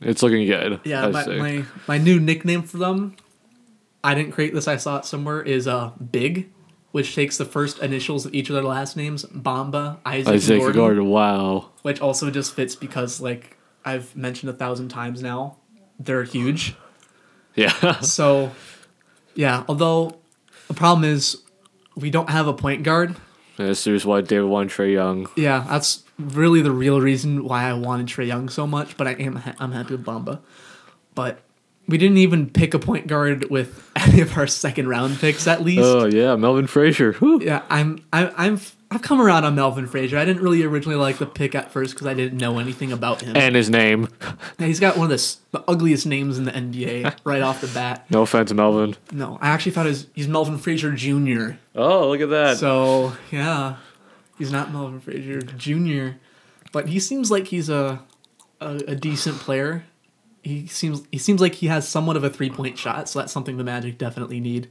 it's 0.00 0.22
looking 0.22 0.46
good. 0.46 0.80
Yeah, 0.84 1.08
my, 1.08 1.26
my 1.26 1.64
my 1.88 1.98
new 1.98 2.20
nickname 2.20 2.62
for 2.62 2.78
them, 2.78 3.16
I 4.04 4.14
didn't 4.14 4.32
create 4.32 4.54
this. 4.54 4.68
I 4.68 4.76
saw 4.76 4.98
it 4.98 5.04
somewhere. 5.04 5.42
Is 5.42 5.66
uh 5.66 5.90
Big, 6.12 6.50
which 6.92 7.14
takes 7.14 7.36
the 7.38 7.44
first 7.44 7.78
initials 7.80 8.26
of 8.26 8.34
each 8.34 8.48
of 8.50 8.54
their 8.54 8.62
last 8.64 8.96
names, 8.96 9.24
Bamba, 9.24 9.98
Isaac, 10.04 10.34
Isaac 10.34 10.58
Gordon, 10.60 10.76
Gordon. 10.80 11.06
Wow. 11.06 11.70
which 11.82 12.00
also 12.00 12.30
just 12.30 12.54
fits 12.54 12.76
because 12.76 13.20
like 13.20 13.56
I've 13.84 14.14
mentioned 14.16 14.50
a 14.50 14.54
thousand 14.54 14.88
times 14.88 15.22
now, 15.22 15.56
they're 15.98 16.24
huge. 16.24 16.74
Yeah. 17.54 17.72
So, 18.02 18.52
yeah. 19.34 19.64
Although 19.68 20.18
the 20.68 20.74
problem 20.74 21.04
is 21.04 21.42
we 21.94 22.10
don't 22.10 22.30
have 22.30 22.46
a 22.46 22.52
point 22.52 22.82
guard. 22.82 23.16
This 23.56 23.86
is 23.86 24.04
why 24.04 24.20
David 24.20 24.48
won 24.48 24.68
Trae 24.68 24.92
Young. 24.92 25.28
Yeah, 25.36 25.64
that's 25.68 26.04
really 26.18 26.60
the 26.60 26.70
real 26.70 27.00
reason 27.00 27.44
why 27.44 27.64
I 27.64 27.72
wanted 27.72 28.06
Trae 28.06 28.26
Young 28.26 28.48
so 28.48 28.66
much. 28.66 28.96
But 28.96 29.06
I 29.06 29.12
am 29.12 29.36
ha- 29.36 29.54
I'm 29.58 29.72
happy 29.72 29.96
with 29.96 30.04
Bamba. 30.04 30.40
But 31.14 31.40
we 31.88 31.98
didn't 31.98 32.18
even 32.18 32.50
pick 32.50 32.74
a 32.74 32.78
point 32.78 33.06
guard 33.06 33.48
with 33.50 33.90
any 33.96 34.20
of 34.20 34.36
our 34.36 34.46
second 34.46 34.88
round 34.88 35.18
picks 35.18 35.46
at 35.46 35.62
least. 35.62 35.82
Oh 35.84 36.06
yeah, 36.06 36.36
Melvin 36.36 36.66
Frazier. 36.66 37.12
Whew. 37.14 37.40
yeah, 37.42 37.62
I'm 37.70 38.04
I, 38.12 38.30
I'm 38.36 38.60
I've 38.90 39.02
come 39.02 39.20
around 39.20 39.44
on 39.44 39.54
Melvin 39.56 39.86
Frazier. 39.86 40.16
I 40.16 40.24
didn't 40.24 40.42
really 40.42 40.62
originally 40.62 40.96
like 40.96 41.18
the 41.18 41.26
pick 41.26 41.54
at 41.54 41.72
first 41.72 41.94
because 41.94 42.06
I 42.06 42.14
didn't 42.14 42.38
know 42.38 42.58
anything 42.58 42.92
about 42.92 43.20
him. 43.20 43.36
And 43.36 43.54
his 43.54 43.68
name. 43.70 44.08
Yeah, 44.58 44.66
he's 44.68 44.80
got 44.80 44.96
one 44.96 45.10
of 45.10 45.18
the, 45.18 45.36
the 45.50 45.70
ugliest 45.70 46.06
names 46.06 46.38
in 46.38 46.44
the 46.44 46.52
NBA 46.52 47.18
right 47.24 47.42
off 47.42 47.60
the 47.60 47.66
bat. 47.66 48.06
No 48.10 48.22
offense, 48.22 48.52
Melvin. 48.54 48.96
No, 49.12 49.38
I 49.42 49.48
actually 49.48 49.72
thought 49.72 49.84
his, 49.84 50.06
he's 50.14 50.28
Melvin 50.28 50.56
Frazier 50.56 50.92
Jr. 50.92 51.56
Oh, 51.74 52.08
look 52.08 52.22
at 52.22 52.30
that. 52.30 52.56
So 52.56 53.12
yeah, 53.30 53.76
he's 54.38 54.50
not 54.50 54.72
Melvin 54.72 55.00
Frazier 55.00 55.42
Jr., 55.42 56.16
but 56.72 56.88
he 56.88 56.98
seems 56.98 57.30
like 57.30 57.48
he's 57.48 57.68
a, 57.68 58.02
a 58.60 58.76
a 58.88 58.94
decent 58.94 59.36
player. 59.38 59.84
He 60.42 60.66
seems 60.66 61.02
he 61.12 61.18
seems 61.18 61.40
like 61.40 61.56
he 61.56 61.66
has 61.66 61.86
somewhat 61.86 62.16
of 62.16 62.24
a 62.24 62.30
three 62.30 62.50
point 62.50 62.78
shot, 62.78 63.08
so 63.08 63.18
that's 63.18 63.32
something 63.32 63.58
the 63.58 63.64
Magic 63.64 63.98
definitely 63.98 64.40
need, 64.40 64.68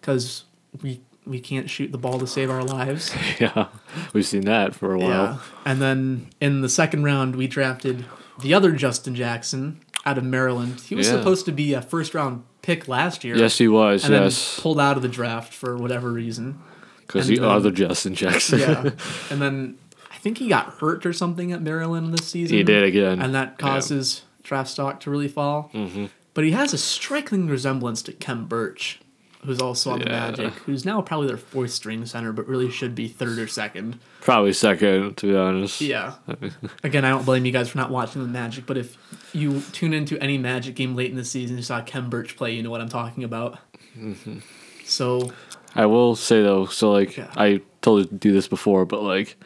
because 0.00 0.44
we 0.82 1.02
we 1.28 1.40
can't 1.40 1.68
shoot 1.68 1.92
the 1.92 1.98
ball 1.98 2.18
to 2.18 2.26
save 2.26 2.50
our 2.50 2.64
lives. 2.64 3.14
yeah, 3.40 3.68
we've 4.12 4.26
seen 4.26 4.42
that 4.46 4.74
for 4.74 4.92
a 4.94 4.98
while. 4.98 5.08
Yeah, 5.10 5.38
and 5.64 5.80
then 5.82 6.28
in 6.40 6.62
the 6.62 6.68
second 6.68 7.04
round 7.04 7.36
we 7.36 7.46
drafted 7.46 8.04
the 8.40 8.54
other 8.54 8.72
Justin 8.72 9.14
Jackson 9.14 9.80
out 10.06 10.16
of 10.18 10.24
Maryland. 10.24 10.80
He 10.80 10.94
was 10.94 11.06
Yeah. 11.08 11.14
supposed 11.14 11.44
to 11.46 11.52
be 11.52 11.74
a 11.74 11.82
first 11.82 12.14
round 12.14 12.44
pick 12.62 12.88
last 12.88 13.24
year. 13.24 13.36
Yes, 13.36 13.58
he 13.58 13.68
was. 13.68 14.04
And 14.04 14.14
yes, 14.14 14.56
then 14.56 14.62
pulled 14.62 14.80
out 14.80 14.96
of 14.96 15.02
the 15.02 15.08
draft 15.08 15.52
for 15.52 15.76
whatever 15.76 16.10
reason. 16.10 16.58
because 17.06 17.26
the 17.26 17.40
other 17.40 17.70
Justin 17.70 18.14
Jackson. 18.14 18.58
Yeah. 18.60 18.90
and 19.30 19.40
then 19.42 19.78
I 20.12 20.16
think 20.18 20.38
he 20.38 20.48
got 20.48 20.74
hurt 20.74 21.04
or 21.06 21.12
something 21.12 21.52
at 21.52 21.62
Maryland 21.62 22.12
this 22.12 22.26
season. 22.26 22.56
he 22.56 22.62
did 22.62 22.84
again. 22.84 23.20
And 23.20 23.34
that 23.34 23.58
causes 23.58 23.88
his 23.90 24.22
draft 24.42 24.70
stock 24.70 25.00
to 25.00 25.10
really 25.10 25.28
fall. 25.28 25.70
Mm-hmm. 25.74 26.06
But 26.34 26.44
he 26.44 26.50
has 26.52 26.72
a 26.72 26.78
striking 26.78 27.48
resemblance 27.48 28.02
to 28.02 28.12
Khem 28.12 28.46
Birch, 28.46 29.00
who's 29.48 29.60
also 29.60 29.90
on 29.90 29.98
the 30.00 30.04
Magic, 30.06 30.52
who's 30.66 30.84
now 30.84 31.00
probably 31.00 31.26
their 31.26 31.36
fourth 31.36 31.70
string 31.72 32.04
center, 32.06 32.32
but 32.32 32.46
really 32.46 32.70
should 32.70 32.94
be 32.94 33.08
third 33.08 33.38
or 33.38 33.48
second. 33.48 33.98
Probably 34.20 34.52
second, 34.52 35.16
to 35.16 35.26
be 35.26 35.36
honest. 35.36 35.80
Yeah. 35.80 36.14
Again, 36.84 37.04
I 37.04 37.10
don't 37.10 37.24
blame 37.24 37.44
you 37.46 37.52
guys 37.52 37.70
for 37.70 37.78
not 37.78 37.90
watching 37.90 38.22
the 38.22 38.28
Magic, 38.28 38.66
but 38.66 38.76
if 38.76 38.96
you 39.32 39.60
tune 39.72 39.92
into 39.94 40.18
any 40.22 40.38
Magic 40.38 40.74
game 40.74 40.94
late 40.94 41.10
in 41.10 41.16
the 41.16 41.24
season, 41.24 41.56
you 41.56 41.62
saw 41.62 41.80
Khem 41.82 42.10
Birch 42.10 42.36
play, 42.36 42.54
you 42.54 42.62
know 42.62 42.70
what 42.70 42.80
I'm 42.80 42.88
talking 42.88 43.24
about. 43.24 43.58
Mm-hmm. 43.98 44.38
So 44.84 45.32
I 45.74 45.86
will 45.86 46.14
say 46.16 46.42
though, 46.42 46.66
so 46.66 46.92
like 46.92 47.16
Yeah. 47.16 47.30
I 47.36 47.60
told 47.82 48.00
you 48.02 48.06
to 48.06 48.14
do 48.14 48.32
this 48.32 48.48
before, 48.48 48.84
but 48.86 49.02
like 49.02 49.36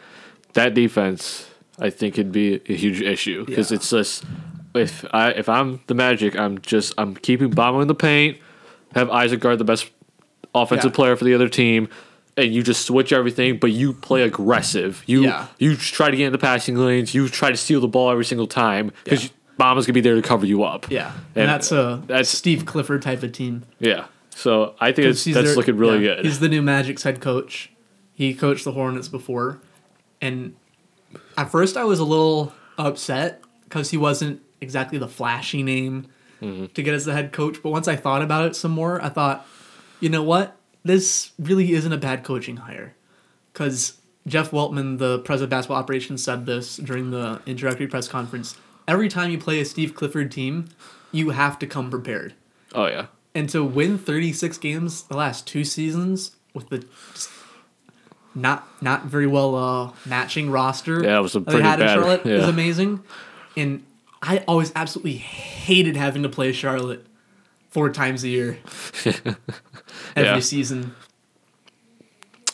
that 0.54 0.74
defense, 0.74 1.48
I 1.78 1.90
think 1.90 2.18
it'd 2.18 2.32
be 2.32 2.60
a 2.68 2.74
huge 2.76 3.00
issue 3.00 3.44
because 3.46 3.70
Yeah. 3.70 3.76
it's 3.76 3.90
just 3.90 4.24
if 4.74 5.04
I 5.12 5.30
if 5.30 5.48
I'm 5.48 5.80
the 5.86 5.94
Magic, 5.94 6.36
I'm 6.38 6.60
just 6.60 6.92
I'm 6.98 7.14
keeping 7.14 7.50
Bamba 7.50 7.82
in 7.82 7.88
the 7.88 7.94
paint, 7.94 8.38
have 8.94 9.10
Isaac 9.10 9.40
guard 9.40 9.58
the 9.58 9.64
best 9.64 9.90
offensive 10.54 10.90
Yeah. 10.90 10.94
player 10.96 11.16
for 11.16 11.24
the 11.24 11.34
other 11.34 11.48
team. 11.48 11.88
And 12.36 12.52
you 12.54 12.62
just 12.62 12.86
switch 12.86 13.12
everything, 13.12 13.58
but 13.58 13.72
you 13.72 13.92
play 13.92 14.22
aggressive. 14.22 15.02
You 15.06 15.24
Yeah. 15.24 15.46
you 15.58 15.76
try 15.76 16.10
to 16.10 16.16
get 16.16 16.26
in 16.26 16.32
the 16.32 16.38
passing 16.38 16.76
lanes. 16.76 17.14
You 17.14 17.28
try 17.28 17.50
to 17.50 17.56
steal 17.56 17.80
the 17.80 17.88
ball 17.88 18.10
every 18.10 18.24
single 18.24 18.46
time 18.46 18.90
because 19.04 19.24
Yeah. 19.24 19.30
Bamba's 19.58 19.84
gonna 19.86 19.92
be 19.94 20.00
there 20.00 20.14
to 20.14 20.22
cover 20.22 20.46
you 20.46 20.62
up. 20.64 20.90
yeah, 20.90 21.12
And 21.34 21.42
and, 21.42 21.48
that's 21.50 21.70
a 21.72 22.02
that's- 22.06 22.30
Steve 22.30 22.64
Clifford 22.64 23.02
type 23.02 23.22
of 23.22 23.32
team. 23.32 23.64
yeah. 23.80 24.04
So 24.34 24.74
I 24.80 24.92
think 24.92 25.08
that's 25.08 25.24
their- 25.24 25.54
looking 25.56 25.76
really 25.76 26.06
yeah, 26.06 26.16
good. 26.16 26.24
He's 26.24 26.40
the 26.40 26.48
new 26.48 26.62
Magic's 26.62 27.02
head 27.02 27.20
coach. 27.20 27.70
He 28.14 28.32
coached 28.32 28.64
the 28.64 28.72
Hornets 28.72 29.08
before, 29.08 29.58
and 30.22 30.54
at 31.36 31.50
first 31.50 31.76
I 31.76 31.84
was 31.84 31.98
a 31.98 32.04
little 32.04 32.54
upset 32.78 33.42
because 33.64 33.90
he 33.90 33.98
wasn't 33.98 34.40
exactly 34.62 34.98
the 34.98 35.08
flashy 35.08 35.62
name 35.62 36.06
Mm-hmm. 36.42 36.66
to 36.74 36.82
get 36.82 36.92
as 36.94 37.04
the 37.04 37.12
head 37.12 37.32
coach. 37.32 37.62
But 37.62 37.70
once 37.70 37.86
I 37.88 37.96
thought 37.96 38.20
about 38.22 38.46
it 38.46 38.56
some 38.56 38.72
more, 38.72 39.00
I 39.02 39.08
thought, 39.08 39.46
you 40.00 40.08
know 40.08 40.22
what? 40.22 40.56
This 40.84 41.30
really 41.38 41.72
isn't 41.72 41.92
a 41.92 41.96
bad 41.96 42.24
coaching 42.24 42.56
hire, 42.56 42.94
because 43.52 43.98
Jeff 44.26 44.50
Weltman, 44.50 44.98
the 44.98 45.20
president 45.20 45.44
of 45.52 45.56
basketball 45.56 45.76
operations, 45.78 46.24
said 46.24 46.44
this 46.46 46.76
during 46.76 47.10
the 47.12 47.40
introductory 47.46 47.86
press 47.86 48.08
conference. 48.08 48.56
Every 48.88 49.08
time 49.08 49.30
you 49.30 49.38
play 49.38 49.60
a 49.60 49.64
Steve 49.64 49.94
Clifford 49.94 50.32
team, 50.32 50.68
you 51.12 51.30
have 51.30 51.58
to 51.60 51.66
come 51.68 51.88
prepared 51.90 52.34
oh 52.74 52.86
yeah. 52.86 53.06
and 53.34 53.48
to 53.50 53.62
win 53.62 53.96
36 53.98 54.58
games 54.58 55.02
the 55.04 55.16
last 55.16 55.46
two 55.46 55.62
seasons 55.62 56.32
with 56.54 56.68
the 56.70 56.84
not 58.34 58.66
not 58.82 59.04
very 59.04 59.26
well 59.26 59.54
uh, 59.54 59.92
matching 60.06 60.50
roster 60.50 61.02
Yeah, 61.04 61.18
it 61.18 61.22
was 61.22 61.36
a 61.36 61.40
that 61.40 61.46
they 61.46 61.52
pretty 61.52 61.68
had 61.68 61.80
in 61.80 61.86
bad- 61.86 61.94
Charlotte 61.94 62.22
yeah. 62.26 62.34
is 62.36 62.48
amazing. 62.48 63.02
And 63.56 63.84
I 64.22 64.38
always 64.46 64.70
absolutely 64.76 65.16
hated 65.16 65.96
having 65.96 66.22
to 66.22 66.28
play 66.28 66.52
Charlotte 66.52 67.04
four 67.70 67.90
times 67.90 68.22
a 68.22 68.28
year, 68.28 68.58
every 69.04 69.34
Yeah. 70.16 70.38
season. 70.40 70.94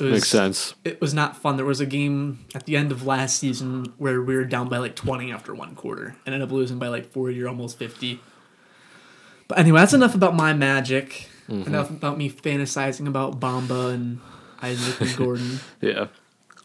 It 0.00 0.04
was, 0.04 0.12
Makes 0.12 0.28
sense. 0.28 0.74
It 0.84 1.00
was 1.00 1.12
not 1.12 1.36
fun. 1.36 1.56
There 1.56 1.66
was 1.66 1.80
a 1.80 1.86
game 1.86 2.44
at 2.54 2.66
the 2.66 2.76
end 2.76 2.92
of 2.92 3.04
last 3.04 3.36
season 3.38 3.92
where 3.98 4.22
we 4.22 4.36
were 4.36 4.44
down 4.44 4.68
by 4.68 4.78
like 4.78 4.94
20 4.94 5.32
after 5.32 5.52
one 5.52 5.74
quarter 5.74 6.14
and 6.24 6.34
ended 6.34 6.42
up 6.48 6.52
losing 6.52 6.78
by 6.78 6.86
like 6.86 7.10
40 7.10 7.42
or 7.42 7.48
almost 7.48 7.78
50. 7.78 8.20
But 9.48 9.58
anyway, 9.58 9.80
that's 9.80 9.94
enough 9.94 10.14
about 10.14 10.36
my 10.36 10.52
magic. 10.54 11.28
Mm-hmm. 11.48 11.66
Enough 11.68 11.90
about 11.90 12.16
me 12.16 12.30
fantasizing 12.30 13.08
about 13.08 13.40
Bamba 13.40 13.92
and 13.92 14.20
Isaac 14.62 15.00
and 15.00 15.16
Gordon. 15.16 15.58
Yeah. 15.80 16.06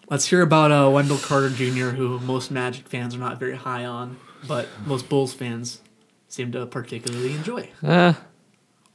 Let's 0.10 0.28
hear 0.28 0.42
about 0.44 0.72
uh, 0.72 0.92
Wendell 0.92 1.18
Carter 1.18 1.50
Jr., 1.50 1.90
who 1.96 2.20
most 2.20 2.52
Magic 2.52 2.88
fans 2.88 3.16
are 3.16 3.20
not 3.20 3.40
very 3.40 3.56
high 3.56 3.86
on, 3.86 4.18
but 4.48 4.68
most 4.86 5.10
Bulls 5.10 5.34
fans 5.34 5.82
seem 6.28 6.52
to 6.52 6.66
particularly 6.66 7.34
enjoy. 7.34 7.70
Eh, 7.84 8.14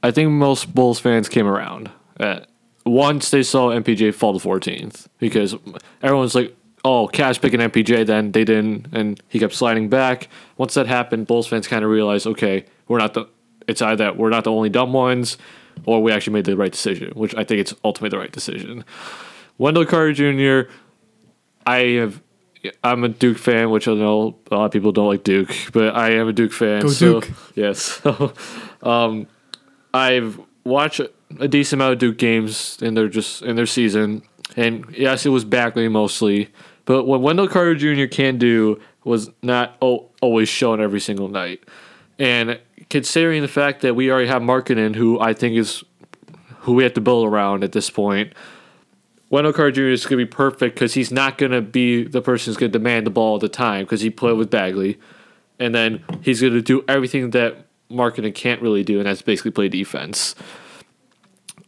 I 0.03 0.11
think 0.11 0.31
most 0.31 0.75
Bulls 0.75 0.99
fans 0.99 1.29
came 1.29 1.47
around. 1.47 1.91
Uh, 2.19 2.41
once 2.85 3.31
they 3.31 3.43
saw 3.43 3.71
MPJ 3.71 4.15
fall 4.15 4.39
to 4.39 4.47
14th 4.47 5.07
because 5.19 5.55
everyone's 6.03 6.35
like, 6.35 6.57
oh, 6.85 7.07
Cash 7.09 7.41
picking 7.41 7.61
MPJ, 7.61 8.07
then 8.07 8.33
they 8.33 8.45
didn't, 8.45 8.87
and 8.93 9.21
he 9.29 9.39
kept 9.39 9.55
sliding 9.55 9.89
back. 9.89 10.29
Once 10.57 10.75
that 10.75 10.87
happened, 10.87 11.27
Bulls 11.27 11.47
fans 11.47 11.69
kind 11.69 11.85
of 11.85 11.91
realized, 11.91 12.27
okay, 12.27 12.65
we're 12.87 12.99
not 12.99 13.15
the, 13.15 13.27
it's 13.67 13.83
either 13.83 14.05
that 14.05 14.17
we're 14.17 14.31
not 14.31 14.45
the 14.45 14.51
only 14.51 14.71
dumb 14.71 14.93
ones, 14.93 15.37
or 15.85 16.03
we 16.03 16.13
actually 16.13 16.33
made 16.33 16.45
the 16.45 16.57
right 16.57 16.73
decision, 16.73 17.13
which 17.15 17.35
I 17.35 17.45
think 17.45 17.61
it's 17.61 17.75
ultimately 17.85 18.17
the 18.17 18.19
right 18.19 18.33
decision. 18.33 18.85
Wendell 19.59 19.87
Carter 19.87 20.13
Jr., 20.13 20.71
I 21.67 21.79
have, 21.99 22.23
I'm 22.83 23.05
a 23.05 23.09
Duke 23.09 23.39
fan, 23.39 23.71
which 23.71 23.89
I 23.89 23.95
know 23.95 24.37
a 24.51 24.55
lot 24.55 24.65
of 24.67 24.71
people 24.73 24.93
don't 24.93 25.09
like 25.09 25.25
Duke, 25.25 25.51
but 25.73 25.95
I 25.95 26.13
am 26.13 26.29
a 26.29 26.33
Duke 26.33 26.53
fan. 26.53 26.83
Go 26.83 26.89
so, 26.89 27.21
Duke. 27.21 27.31
Yes. 27.55 27.81
So, 27.81 28.33
um, 28.83 29.27
I've 29.93 30.41
watched 30.65 31.01
a 31.41 31.49
decent 31.49 31.81
amount 31.81 31.95
of 31.95 31.99
Duke 31.99 32.19
games 32.19 32.79
in 32.81 32.95
their 32.95 33.09
just 33.09 33.43
in 33.43 33.57
their 33.57 33.67
season, 33.67 34.23
and 34.57 34.85
yes, 34.97 35.27
it 35.27 35.31
was 35.31 35.45
Bagley 35.45 35.89
mostly. 35.89 36.49
But 36.85 37.05
what 37.05 37.21
Wendell 37.21 37.49
Carter 37.49 37.75
Jr. 37.75 38.07
can 38.07 38.39
do 38.39 38.81
was 39.05 39.31
not 39.43 39.77
oh, 39.83 40.09
always 40.21 40.49
shown 40.49 40.81
every 40.81 41.01
single 41.01 41.29
night. 41.29 41.63
And 42.19 42.59
considering 42.91 43.43
the 43.43 43.49
fact 43.49 43.83
that 43.83 43.95
we 43.95 44.11
already 44.11 44.29
have 44.29 44.43
Markkanen, 44.43 44.95
who 44.95 45.21
I 45.21 45.33
think 45.33 45.57
is 45.57 45.85
who 46.61 46.75
we 46.75 46.83
have 46.83 46.95
to 46.95 47.01
build 47.01 47.27
around 47.27 47.65
at 47.65 47.73
this 47.73 47.91
point, 47.91 48.33
Wendell 49.31 49.53
Carter 49.53 49.73
Jr. 49.73 49.83
is 49.89 50.05
going 50.05 50.19
to 50.19 50.25
be 50.25 50.31
perfect 50.31 50.75
because 50.75 50.95
he's 50.95 51.13
not 51.13 51.37
going 51.39 51.53
to 51.53 51.61
be 51.61 52.05
the 52.05 52.23
person 52.23 52.51
who's 52.51 52.57
going 52.57 52.73
to 52.73 52.79
demand 52.79 53.07
the 53.07 53.11
ball 53.11 53.33
all 53.33 53.39
the 53.39 53.49
time 53.49 53.85
because 53.85 54.01
he 54.01 54.11
played 54.11 54.37
with 54.37 54.51
Bagley. 54.51 54.99
And 55.59 55.75
then 55.75 56.05
he's 56.23 56.41
going 56.41 56.55
to 56.55 56.63
do 56.63 56.85
everything 56.89 57.31
that 57.31 57.67
Markkanen 57.91 58.35
can't 58.35 58.63
really 58.63 58.85
do, 58.85 58.99
and 58.99 59.07
that's 59.07 59.23
basically 59.23 59.51
play 59.51 59.69
defense. 59.69 60.35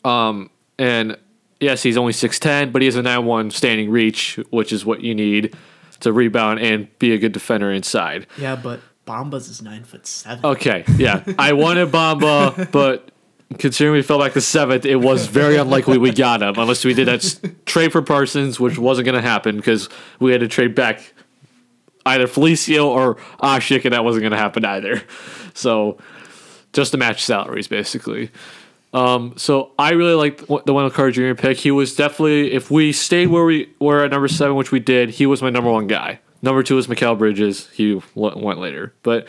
Um, 0.04 0.50
and 0.78 1.18
yes, 1.60 1.82
he's 1.82 1.96
only 1.96 2.12
6'10, 2.12 2.72
but 2.72 2.82
he 2.82 2.86
has 2.86 2.96
a 2.96 3.02
9 3.02 3.24
1 3.24 3.50
standing 3.50 3.90
reach, 3.90 4.38
which 4.50 4.72
is 4.72 4.84
what 4.84 5.00
you 5.00 5.14
need 5.14 5.54
to 6.00 6.12
rebound 6.12 6.60
and 6.60 6.88
be 6.98 7.12
a 7.12 7.18
good 7.18 7.32
defender 7.32 7.70
inside. 7.70 8.26
Yeah, 8.38 8.56
but 8.56 8.80
Bamba's 9.06 9.48
is 9.48 9.60
nine 9.60 9.84
foot 9.84 10.06
seven. 10.06 10.44
Okay, 10.44 10.84
yeah. 10.96 11.24
I 11.38 11.52
wanted 11.52 11.90
Bamba, 11.90 12.70
but 12.72 13.09
considering 13.58 13.94
we 13.94 14.02
fell 14.02 14.18
back 14.18 14.32
to 14.34 14.40
seventh, 14.40 14.84
it 14.84 14.96
was 14.96 15.26
very 15.26 15.56
unlikely 15.56 15.98
we 15.98 16.12
got 16.12 16.42
him 16.42 16.54
unless 16.58 16.84
we 16.84 16.94
did 16.94 17.08
that 17.08 17.66
trade 17.66 17.92
for 17.92 18.02
Parsons, 18.02 18.60
which 18.60 18.78
wasn't 18.78 19.06
going 19.06 19.20
to 19.20 19.28
happen 19.28 19.56
because 19.56 19.88
we 20.18 20.32
had 20.32 20.40
to 20.40 20.48
trade 20.48 20.74
back 20.74 21.12
either 22.06 22.26
Felicio 22.26 22.86
or 22.86 23.16
Asik, 23.42 23.84
and 23.84 23.94
that 23.94 24.04
wasn't 24.04 24.22
going 24.22 24.32
to 24.32 24.38
happen 24.38 24.64
either. 24.64 25.02
So 25.52 25.98
just 26.72 26.92
to 26.92 26.98
match 26.98 27.24
salaries, 27.24 27.68
basically. 27.68 28.30
Um, 28.92 29.34
so 29.36 29.72
I 29.78 29.90
really 29.92 30.14
liked 30.14 30.46
the 30.46 30.72
Wendell 30.72 30.90
Carter 30.90 31.10
Jr. 31.12 31.40
pick. 31.40 31.58
He 31.58 31.70
was 31.70 31.94
definitely, 31.94 32.52
if 32.52 32.70
we 32.70 32.92
stayed 32.92 33.28
where 33.28 33.44
we 33.44 33.72
were 33.78 34.04
at 34.04 34.10
number 34.10 34.28
seven, 34.28 34.56
which 34.56 34.72
we 34.72 34.80
did, 34.80 35.10
he 35.10 35.26
was 35.26 35.42
my 35.42 35.50
number 35.50 35.70
one 35.70 35.86
guy. 35.86 36.20
Number 36.42 36.62
two 36.62 36.76
was 36.76 36.86
Mikal 36.86 37.18
Bridges. 37.18 37.68
He 37.70 38.00
went 38.14 38.58
later, 38.58 38.94
but 39.02 39.28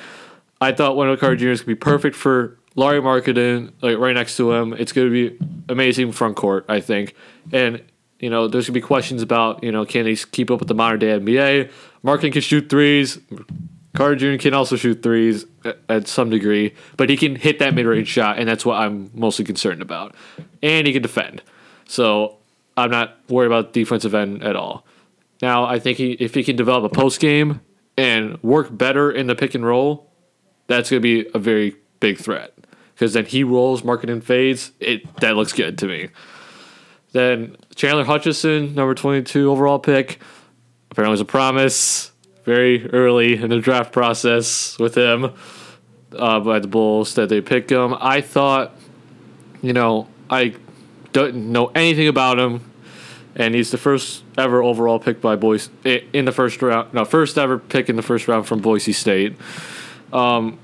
I 0.62 0.72
thought 0.72 0.96
Wendell 0.96 1.18
Carter 1.18 1.36
Jr. 1.36 1.50
is 1.50 1.62
gonna 1.62 1.76
be 1.76 1.76
perfect 1.76 2.16
for 2.16 2.58
Lauri 2.76 3.02
Markkanen, 3.02 3.74
like 3.82 3.98
right 3.98 4.14
next 4.14 4.38
to 4.38 4.52
him. 4.54 4.74
It's 4.74 4.92
gonna 4.92 5.10
be 5.10 5.38
amazing 5.70 6.12
front 6.12 6.36
court, 6.36 6.66
I 6.70 6.80
think. 6.80 7.16
And 7.52 7.82
you 8.20 8.30
know, 8.30 8.48
there's 8.48 8.68
gonna 8.68 8.76
be 8.76 8.82
questions 8.82 9.22
about 9.22 9.64
you 9.64 9.72
know 9.72 9.86
can 9.86 10.06
he 10.06 10.16
keep 10.16 10.52
up 10.52 10.60
with 10.60 10.68
the 10.68 10.76
modern 10.76 11.00
day 11.00 11.20
NBA? 11.20 11.72
Marketing 12.04 12.32
can 12.32 12.42
shoot 12.42 12.70
threes. 12.70 13.20
Carter 13.94 14.16
Jr. 14.16 14.42
can 14.42 14.54
also 14.54 14.78
shoot 14.78 15.04
threes 15.04 15.46
at, 15.66 15.78
at 15.90 16.08
some 16.08 16.30
degree, 16.30 16.74
but 16.96 17.10
he 17.10 17.18
can 17.18 17.36
hit 17.36 17.60
that 17.60 17.74
mid 17.74 17.86
range 17.86 18.08
shot, 18.08 18.40
and 18.40 18.48
that's 18.48 18.66
what 18.66 18.76
I'm 18.80 19.12
mostly 19.14 19.44
concerned 19.44 19.82
about. 19.82 20.16
And 20.64 20.88
he 20.88 20.94
can 20.94 21.02
defend, 21.02 21.42
so 21.86 22.38
I'm 22.78 22.90
not 22.90 23.18
worried 23.30 23.48
about 23.48 23.74
defensive 23.74 24.16
end 24.16 24.44
at 24.44 24.56
all. 24.56 24.86
Now, 25.42 25.66
I 25.66 25.80
think 25.80 25.98
he, 25.98 26.12
if 26.14 26.36
he 26.36 26.44
can 26.44 26.56
develop 26.56 26.90
a 26.90 26.94
post 26.94 27.20
game 27.20 27.62
and 27.98 28.42
work 28.44 28.76
better 28.76 29.12
in 29.12 29.28
the 29.28 29.36
pick 29.36 29.56
and 29.56 29.66
roll, 29.66 30.10
that's 30.68 30.90
going 30.90 31.02
to 31.02 31.24
be 31.24 31.30
a 31.34 31.40
very 31.40 31.76
big 32.00 32.18
threat. 32.18 32.54
Because 33.02 33.14
then 33.14 33.26
he 33.26 33.44
rolls, 33.44 33.82
Markkanen 33.82 34.22
fades. 34.22 34.74
It 34.80 35.16
that 35.22 35.36
looks 35.36 35.54
good 35.54 35.80
to 35.80 35.88
me. 35.88 36.10
Then 37.14 37.58
Chandler 37.74 38.04
Hutchison, 38.04 38.76
number 38.76 38.94
22 38.94 39.50
overall 39.50 39.80
pick, 39.80 40.20
apparently 40.92 41.14
was 41.14 41.20
a 41.20 41.26
promise 41.26 42.12
very 42.46 42.88
early 42.92 43.42
in 43.42 43.50
the 43.50 43.60
draft 43.60 43.92
process 43.92 44.78
with 44.78 44.94
him 44.94 45.34
uh, 46.16 46.40
by 46.42 46.60
the 46.60 46.68
Bulls 46.68 47.16
that 47.16 47.28
they 47.28 47.42
pick 47.42 47.72
him. 47.72 47.96
I 48.00 48.22
thought, 48.22 48.76
you 49.64 49.74
know, 49.74 50.08
I 50.30 50.54
don't 51.12 51.52
know 51.52 51.72
anything 51.74 52.08
about 52.08 52.38
him, 52.38 52.72
and 53.36 53.56
he's 53.56 53.72
the 53.72 53.80
first 53.80 54.24
ever 54.38 54.62
overall 54.62 55.00
pick 55.00 55.22
by 55.22 55.36
Boise 55.36 55.72
in 56.14 56.26
the 56.26 56.32
first 56.32 56.62
round. 56.62 56.94
No, 56.94 57.04
first 57.04 57.40
ever 57.40 57.58
pick 57.58 57.90
in 57.90 57.96
the 57.96 58.04
first 58.04 58.28
round 58.28 58.46
from 58.46 58.60
Boise 58.60 58.94
State. 58.94 59.36
Um, 60.14 60.60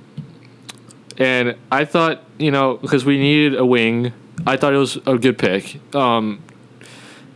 and 1.17 1.55
I 1.71 1.85
thought, 1.85 2.23
you 2.37 2.51
know, 2.51 2.77
because 2.77 3.05
we 3.05 3.17
needed 3.17 3.59
a 3.59 3.65
wing, 3.65 4.13
I 4.45 4.57
thought 4.57 4.73
it 4.73 4.77
was 4.77 4.97
a 5.07 5.17
good 5.17 5.37
pick. 5.37 5.79
Um, 5.95 6.43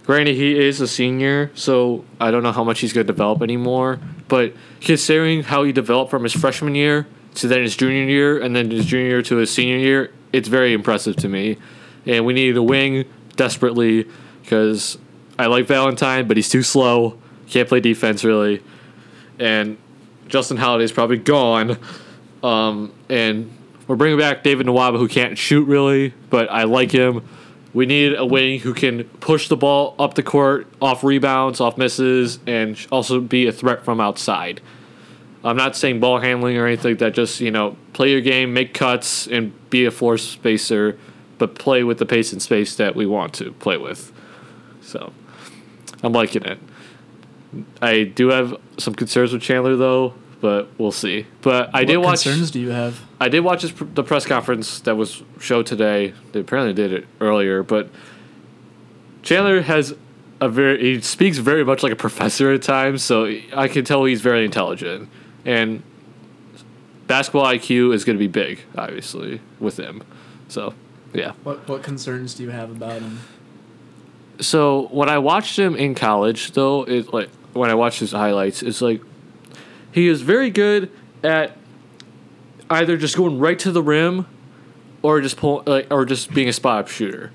granted, 0.05 0.35
he 0.35 0.57
is 0.57 0.81
a 0.81 0.87
senior, 0.87 1.51
so 1.55 2.05
I 2.19 2.31
don't 2.31 2.43
know 2.43 2.51
how 2.51 2.63
much 2.63 2.79
he's 2.79 2.93
going 2.93 3.07
to 3.07 3.11
develop 3.11 3.41
anymore. 3.41 3.99
But 4.27 4.53
considering 4.79 5.43
how 5.43 5.63
he 5.63 5.71
developed 5.71 6.11
from 6.11 6.23
his 6.23 6.33
freshman 6.33 6.75
year 6.75 7.07
to 7.35 7.47
then 7.47 7.61
his 7.61 7.75
junior 7.75 8.03
year, 8.03 8.39
and 8.39 8.55
then 8.55 8.69
his 8.69 8.85
junior 8.85 9.07
year 9.07 9.21
to 9.23 9.37
his 9.37 9.51
senior 9.51 9.77
year, 9.77 10.11
it's 10.31 10.47
very 10.47 10.73
impressive 10.73 11.15
to 11.17 11.27
me. 11.27 11.57
And 12.05 12.25
we 12.25 12.33
needed 12.33 12.57
a 12.57 12.63
wing 12.63 13.05
desperately 13.35 14.07
because 14.41 14.97
I 15.39 15.47
like 15.47 15.65
Valentine, 15.65 16.27
but 16.27 16.37
he's 16.37 16.49
too 16.49 16.63
slow. 16.63 17.17
Can't 17.47 17.67
play 17.67 17.79
defense 17.79 18.23
really. 18.23 18.61
And 19.39 19.77
Justin 20.27 20.57
Holiday's 20.57 20.91
probably 20.91 21.17
gone. 21.17 21.77
Um, 22.43 22.93
and 23.09 23.51
we're 23.91 23.97
bringing 23.97 24.17
back 24.19 24.41
David 24.41 24.67
Nwaba, 24.67 24.97
who 24.97 25.09
can't 25.09 25.37
shoot 25.37 25.67
really, 25.67 26.13
but 26.29 26.49
I 26.49 26.63
like 26.63 26.91
him. 26.91 27.27
We 27.73 27.85
need 27.85 28.13
a 28.13 28.25
wing 28.25 28.61
who 28.61 28.73
can 28.73 29.03
push 29.03 29.49
the 29.49 29.57
ball 29.57 29.95
up 29.99 30.13
the 30.13 30.23
court, 30.23 30.65
off 30.81 31.03
rebounds, 31.03 31.59
off 31.59 31.77
misses, 31.77 32.39
and 32.47 32.77
also 32.89 33.19
be 33.19 33.47
a 33.47 33.51
threat 33.51 33.83
from 33.83 33.99
outside. 33.99 34.61
I'm 35.43 35.57
not 35.57 35.75
saying 35.75 35.99
ball 35.99 36.19
handling 36.21 36.55
or 36.55 36.67
anything 36.67 36.95
that. 36.97 37.13
Just 37.13 37.41
you 37.41 37.51
know, 37.51 37.75
play 37.91 38.11
your 38.11 38.21
game, 38.21 38.53
make 38.53 38.73
cuts, 38.73 39.27
and 39.27 39.51
be 39.69 39.83
a 39.83 39.91
floor 39.91 40.17
spacer, 40.17 40.97
but 41.37 41.55
play 41.55 41.83
with 41.83 41.97
the 41.97 42.05
pace 42.05 42.31
and 42.31 42.41
space 42.41 42.77
that 42.77 42.95
we 42.95 43.05
want 43.05 43.33
to 43.33 43.51
play 43.51 43.75
with. 43.75 44.13
So, 44.81 45.11
I'm 46.01 46.13
liking 46.13 46.45
it. 46.45 46.59
I 47.81 48.03
do 48.03 48.29
have 48.29 48.55
some 48.77 48.95
concerns 48.95 49.33
with 49.33 49.41
Chandler 49.41 49.75
though, 49.75 50.13
but 50.41 50.67
we'll 50.77 50.91
see. 50.91 51.27
But 51.41 51.69
I 51.73 51.85
did 51.85 51.97
what 51.97 52.07
watch. 52.07 52.23
concerns 52.23 52.51
do 52.51 52.59
you 52.59 52.69
have? 52.69 53.01
I 53.19 53.29
did 53.29 53.41
watch 53.41 53.61
his, 53.61 53.73
the 53.73 54.03
press 54.03 54.25
conference 54.25 54.79
that 54.81 54.95
was 54.95 55.23
showed 55.39 55.65
today. 55.65 56.13
They 56.33 56.41
apparently 56.41 56.73
did 56.73 56.91
it 56.91 57.07
earlier, 57.19 57.63
but 57.63 57.89
Chandler 59.21 59.61
has 59.61 59.95
a 60.41 60.49
very 60.49 60.95
he 60.95 61.01
speaks 61.01 61.37
very 61.37 61.63
much 61.63 61.83
like 61.83 61.93
a 61.93 61.95
professor 61.97 62.51
at 62.51 62.63
times, 62.63 63.03
so 63.03 63.33
I 63.55 63.67
can 63.67 63.85
tell 63.85 64.03
he's 64.03 64.21
very 64.21 64.43
intelligent 64.43 65.07
and 65.45 65.83
basketball 67.07 67.45
IQ 67.45 67.93
is 67.93 68.05
going 68.05 68.17
to 68.17 68.19
be 68.19 68.27
big, 68.27 68.61
obviously, 68.77 69.41
with 69.59 69.77
him. 69.77 70.03
So, 70.47 70.73
yeah. 71.13 71.33
What 71.43 71.67
what 71.67 71.83
concerns 71.83 72.33
do 72.33 72.43
you 72.43 72.49
have 72.49 72.71
about 72.71 73.01
him? 73.01 73.19
So 74.39 74.87
when 74.91 75.09
I 75.09 75.17
watched 75.17 75.57
him 75.59 75.75
in 75.75 75.93
college, 75.93 76.51
though, 76.51 76.83
it 76.83 77.13
like 77.13 77.29
when 77.53 77.69
I 77.69 77.75
watched 77.75 77.99
his 77.99 78.11
highlights, 78.11 78.63
it's 78.63 78.81
like 78.81 79.01
he 79.91 80.07
is 80.07 80.21
very 80.21 80.49
good 80.49 80.91
at 81.23 81.57
either 82.69 82.97
just 82.97 83.17
going 83.17 83.39
right 83.39 83.59
to 83.59 83.71
the 83.71 83.83
rim, 83.83 84.25
or 85.01 85.21
just 85.21 85.37
pull 85.37 85.63
like 85.65 85.87
or 85.91 86.05
just 86.05 86.33
being 86.33 86.47
a 86.47 86.53
spot 86.53 86.79
up 86.79 86.87
shooter. 86.87 87.31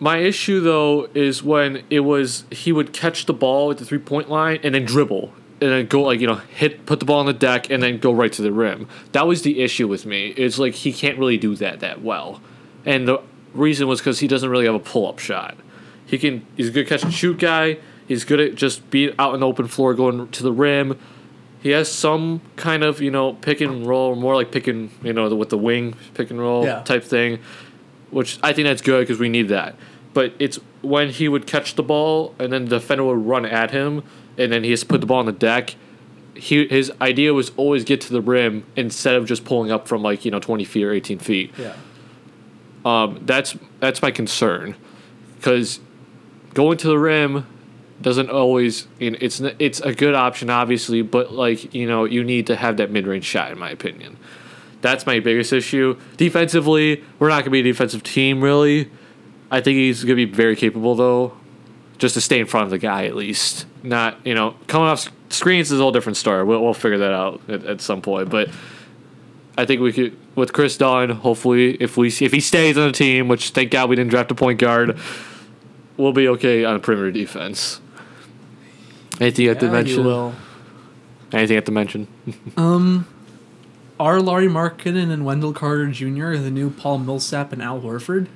My 0.00 0.18
issue 0.18 0.60
though 0.60 1.08
is 1.14 1.42
when 1.42 1.84
it 1.90 2.00
was 2.00 2.44
he 2.50 2.72
would 2.72 2.92
catch 2.92 3.26
the 3.26 3.34
ball 3.34 3.70
at 3.70 3.78
the 3.78 3.84
three 3.84 3.98
point 3.98 4.28
line 4.28 4.58
and 4.62 4.74
then 4.74 4.84
dribble 4.84 5.32
and 5.60 5.70
then 5.70 5.86
go 5.86 6.02
like 6.02 6.20
you 6.20 6.26
know 6.26 6.36
hit 6.36 6.86
put 6.86 6.98
the 6.98 7.06
ball 7.06 7.20
on 7.20 7.26
the 7.26 7.32
deck 7.32 7.70
and 7.70 7.82
then 7.82 7.98
go 7.98 8.12
right 8.12 8.32
to 8.32 8.42
the 8.42 8.52
rim. 8.52 8.88
That 9.12 9.26
was 9.26 9.42
the 9.42 9.60
issue 9.62 9.86
with 9.86 10.04
me. 10.04 10.28
It's 10.28 10.58
like 10.58 10.74
he 10.74 10.92
can't 10.92 11.18
really 11.18 11.38
do 11.38 11.54
that 11.56 11.80
that 11.80 12.02
well, 12.02 12.40
and 12.84 13.06
the 13.06 13.20
reason 13.54 13.86
was 13.86 14.00
because 14.00 14.18
he 14.18 14.26
doesn't 14.26 14.48
really 14.48 14.66
have 14.66 14.74
a 14.74 14.80
pull 14.80 15.06
up 15.06 15.18
shot. 15.18 15.56
He 16.04 16.18
can 16.18 16.44
he's 16.56 16.68
a 16.68 16.72
good 16.72 16.88
catch 16.88 17.04
and 17.04 17.14
shoot 17.14 17.38
guy. 17.38 17.78
He's 18.08 18.24
good 18.24 18.40
at 18.40 18.56
just 18.56 18.90
being 18.90 19.14
out 19.18 19.34
on 19.34 19.40
the 19.40 19.46
open 19.46 19.68
floor 19.68 19.94
going 19.94 20.28
to 20.28 20.42
the 20.42 20.52
rim. 20.52 20.98
He 21.62 21.70
has 21.70 21.90
some 21.90 22.40
kind 22.56 22.82
of 22.82 23.00
you 23.00 23.10
know 23.10 23.34
pick 23.34 23.60
and 23.60 23.86
roll, 23.86 24.16
more 24.16 24.34
like 24.34 24.50
pick 24.50 24.66
and 24.66 24.90
you 25.02 25.12
know 25.12 25.32
with 25.34 25.50
the 25.50 25.58
wing 25.58 25.94
pick 26.14 26.30
and 26.30 26.40
roll 26.40 26.64
Yeah. 26.64 26.82
type 26.82 27.04
thing, 27.04 27.38
which 28.10 28.38
I 28.42 28.52
think 28.52 28.66
that's 28.66 28.82
good 28.82 29.00
because 29.00 29.18
we 29.20 29.28
need 29.28 29.48
that. 29.48 29.76
But 30.14 30.34
it's 30.38 30.58
when 30.82 31.08
he 31.10 31.28
would 31.28 31.46
catch 31.46 31.74
the 31.76 31.82
ball 31.82 32.34
and 32.38 32.52
then 32.52 32.64
the 32.66 32.78
defender 32.78 33.04
would 33.04 33.24
run 33.26 33.46
at 33.46 33.70
him, 33.70 34.02
and 34.36 34.52
then 34.52 34.64
he 34.64 34.70
has 34.70 34.80
to 34.80 34.86
put 34.86 35.00
the 35.00 35.06
ball 35.06 35.18
on 35.20 35.26
the 35.26 35.32
deck. 35.32 35.76
He 36.34 36.66
his 36.66 36.90
idea 37.00 37.32
was 37.32 37.52
always 37.56 37.84
get 37.84 38.00
to 38.02 38.12
the 38.12 38.20
rim 38.20 38.64
instead 38.74 39.14
of 39.14 39.26
just 39.26 39.44
pulling 39.44 39.70
up 39.70 39.86
from 39.86 40.02
like 40.02 40.24
you 40.24 40.30
know 40.30 40.40
twenty 40.40 40.64
feet 40.64 40.84
or 40.84 40.92
eighteen 40.92 41.18
feet. 41.20 41.52
Yeah. 41.56 41.74
Um, 42.84 43.20
that's 43.22 43.56
that's 43.78 44.02
my 44.02 44.10
concern, 44.10 44.74
because 45.36 45.78
going 46.54 46.76
to 46.78 46.88
the 46.88 46.98
rim 46.98 47.46
doesn't 48.02 48.30
always. 48.30 48.86
It's 48.98 49.40
it's 49.40 49.80
a 49.80 49.94
good 49.94 50.14
option, 50.14 50.50
obviously, 50.50 51.02
but 51.02 51.32
like 51.32 51.72
you 51.74 51.86
know, 51.86 52.04
you 52.04 52.24
need 52.24 52.46
to 52.48 52.56
have 52.56 52.76
that 52.76 52.90
mid 52.90 53.06
range 53.06 53.24
shot, 53.24 53.50
in 53.52 53.58
my 53.58 53.70
opinion. 53.70 54.18
That's 54.82 55.06
my 55.06 55.20
biggest 55.20 55.52
issue. 55.52 55.98
Defensively, 56.16 57.04
we're 57.18 57.28
not 57.28 57.36
going 57.36 57.44
to 57.44 57.50
be 57.50 57.60
a 57.60 57.62
defensive 57.62 58.02
team, 58.02 58.42
really. 58.42 58.90
I 59.50 59.60
think 59.60 59.76
he's 59.76 60.02
going 60.02 60.18
to 60.18 60.26
be 60.26 60.32
very 60.32 60.56
capable, 60.56 60.96
though, 60.96 61.36
just 61.98 62.14
to 62.14 62.20
stay 62.20 62.40
in 62.40 62.46
front 62.46 62.64
of 62.64 62.70
the 62.70 62.78
guy 62.78 63.06
at 63.06 63.14
least. 63.14 63.66
Not, 63.84 64.26
you 64.26 64.34
know, 64.34 64.56
coming 64.66 64.88
off 64.88 65.08
screens 65.28 65.70
is 65.70 65.78
a 65.78 65.82
whole 65.82 65.92
different 65.92 66.16
story. 66.16 66.42
We'll, 66.42 66.62
we'll 66.62 66.74
figure 66.74 66.98
that 66.98 67.12
out 67.12 67.40
at, 67.48 67.64
at 67.64 67.80
some 67.80 68.02
point. 68.02 68.28
But 68.28 68.50
I 69.56 69.66
think 69.66 69.82
we 69.82 69.92
could, 69.92 70.16
with 70.34 70.52
Kris 70.52 70.76
Dunn, 70.76 71.10
hopefully, 71.10 71.76
if 71.80 71.96
we 71.96 72.08
if 72.08 72.32
he 72.32 72.40
stays 72.40 72.78
on 72.78 72.88
the 72.88 72.92
team, 72.92 73.28
which 73.28 73.50
thank 73.50 73.70
God 73.70 73.88
we 73.88 73.96
didn't 73.96 74.10
draft 74.10 74.30
a 74.30 74.34
point 74.34 74.58
guard, 74.58 74.98
we'll 75.96 76.12
be 76.12 76.26
okay 76.28 76.64
on 76.64 76.80
perimeter 76.80 77.10
defense. 77.10 77.81
Anything 79.22 79.44
you 79.44 79.48
have 79.50 79.58
to 79.60 79.66
Yeah, 79.66 79.70
you 79.70 79.76
mention? 79.76 80.04
will. 80.04 80.34
Anything 81.32 81.54
you 81.54 81.56
have 81.58 81.64
to 81.66 81.72
mention? 81.72 82.08
Um, 82.56 83.06
are 84.00 84.20
Lauri 84.20 84.48
Markkanen 84.48 85.10
and 85.12 85.24
Wendell 85.24 85.52
Carter 85.52 85.86
Jr. 85.86 86.32
the 86.36 86.50
new 86.50 86.70
Paul 86.70 86.98
Millsap 86.98 87.52
and 87.52 87.62
Al 87.62 87.80
Horford? 87.80 88.26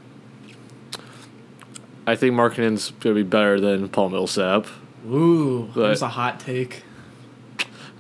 I 2.07 2.15
think 2.15 2.35
Markkanen's 2.37 2.93
going 2.93 3.17
to 3.17 3.25
be 3.25 3.29
better 3.29 3.59
than 3.59 3.89
Paul 3.89 4.11
Millsap. 4.11 4.67
Ooh, 5.11 5.69
But- 5.75 5.89
there's 5.89 6.03
a 6.03 6.09
hot 6.09 6.39
take. 6.39 6.85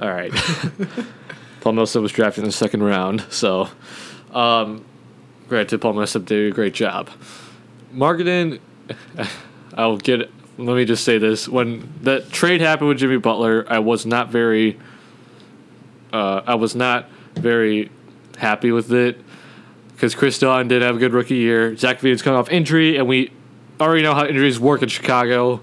All 0.01 0.09
right. 0.09 0.33
Paul 1.63 1.73
Millsap 1.73 2.03
was 2.03 2.13
drafted 2.13 2.45
in 2.45 2.49
the 2.51 2.53
second 2.53 2.85
round, 2.85 3.25
so 3.31 3.69
um, 4.33 4.85
granted, 5.49 5.81
Paul 5.81 5.95
Millsap 5.95 6.25
did 6.25 6.53
a 6.53 6.55
great 6.55 6.75
job. 6.75 7.11
Marketing, 7.91 8.61
I'll 9.75 9.97
get. 9.97 10.31
Let 10.59 10.77
me 10.77 10.85
just 10.85 11.05
say 11.05 11.19
this: 11.19 11.49
when 11.49 11.93
that 12.03 12.31
trade 12.31 12.61
happened 12.61 12.89
with 12.89 12.99
Jimmy 12.99 13.19
Butler, 13.19 13.67
I 13.69 13.79
was 13.79 14.07
not 14.07 14.31
very. 14.31 14.79
Uh, 16.13 16.43
I 16.47 16.55
was 16.55 16.75
not 16.75 17.11
very 17.35 17.91
happy 18.39 18.73
with 18.73 18.93
it 18.93 19.21
because 19.93 20.15
Kris 20.15 20.39
Dunn 20.39 20.69
did 20.69 20.83
have 20.83 20.97
a 20.97 20.99
good 20.99 21.13
rookie 21.13 21.37
year. 21.37 21.77
Zach 21.77 22.01
LaVine's 22.01 22.23
coming 22.23 22.39
off 22.39 22.51
injury, 22.51 22.97
and 22.97 23.09
we 23.09 23.33
already 23.81 24.03
know 24.03 24.15
how 24.15 24.27
injuries 24.27 24.61
work 24.61 24.83
in 24.83 24.89
Chicago. 24.89 25.61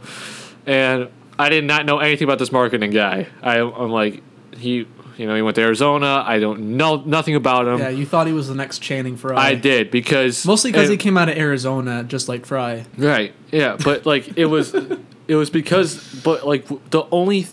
And 0.65 1.09
I 1.37 1.49
did 1.49 1.65
not 1.65 1.85
know 1.85 1.99
anything 1.99 2.25
about 2.25 2.39
this 2.39 2.49
Markkanen 2.49 2.93
guy. 2.93 3.27
I, 3.41 3.59
I'm 3.59 3.91
like, 3.91 4.21
he, 4.55 4.87
you 5.17 5.27
know, 5.27 5.35
he 5.35 5.41
went 5.41 5.55
to 5.55 5.61
Arizona. 5.61 6.23
I 6.25 6.39
don't 6.39 6.77
know 6.77 6.97
nothing 7.05 7.35
about 7.35 7.67
him. 7.67 7.79
Yeah, 7.79 7.89
you 7.89 8.05
thought 8.05 8.27
he 8.27 8.33
was 8.33 8.47
the 8.47 8.55
next 8.55 8.79
Channing 8.79 9.17
Frye. 9.17 9.35
I 9.35 9.55
did 9.55 9.91
because 9.91 10.45
Mostly 10.45 10.71
because 10.71 10.89
he 10.89 10.97
came 10.97 11.17
out 11.17 11.29
of 11.29 11.37
Arizona, 11.37 12.03
just 12.03 12.27
like 12.27 12.45
Frye. 12.45 12.85
Right. 12.97 13.33
Yeah, 13.51 13.77
but 13.83 14.05
like 14.05 14.37
it 14.37 14.45
was, 14.45 14.73
it 15.27 15.35
was 15.35 15.49
because, 15.49 16.21
but 16.23 16.45
like 16.47 16.67
the 16.89 17.03
only, 17.11 17.47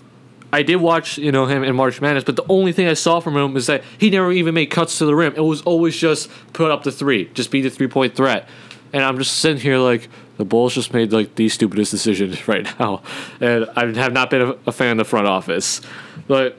I 0.53 0.63
did 0.63 0.77
watch 0.77 1.19
you 1.19 1.33
know 1.33 1.47
him 1.47 1.63
in 1.63 1.77
March 1.77 2.01
Madness, 2.01 2.25
but 2.25 2.37
the 2.37 2.47
only 2.49 2.73
thing 2.73 2.89
I 2.89 2.95
saw 2.95 3.21
from 3.21 3.37
him 3.37 3.57
is 3.57 3.67
that 3.67 3.85
he 3.99 4.11
never 4.11 4.33
even 4.33 4.55
made 4.55 4.67
cuts 4.67 4.99
to 4.99 5.05
the 5.05 5.15
rim. 5.15 5.35
It 5.37 5.45
was 5.45 5.63
always 5.63 5.97
just 5.97 6.31
put 6.53 6.71
up 6.71 6.83
the 6.83 6.93
three, 6.93 7.27
just 7.35 7.51
be 7.51 7.61
the 7.61 7.71
three 7.71 7.89
point 7.89 8.15
threat. 8.15 8.49
And 8.93 9.05
I'm 9.05 9.19
just 9.19 9.39
sitting 9.39 9.61
here 9.61 9.79
like 9.79 10.09
the 10.37 10.45
Bulls 10.45 10.75
just 10.75 10.93
made 10.93 11.13
like 11.13 11.37
the 11.37 11.49
stupidest 11.49 11.91
decisions 11.91 12.49
right 12.49 12.67
now, 12.81 13.03
and 13.41 13.69
I 13.77 13.87
have 13.95 14.13
not 14.13 14.31
been 14.31 14.43
a, 14.43 14.57
a 14.67 14.73
fan 14.73 14.93
of 14.93 14.97
the 14.99 15.05
front 15.05 15.27
office, 15.27 15.81
but. 16.27 16.57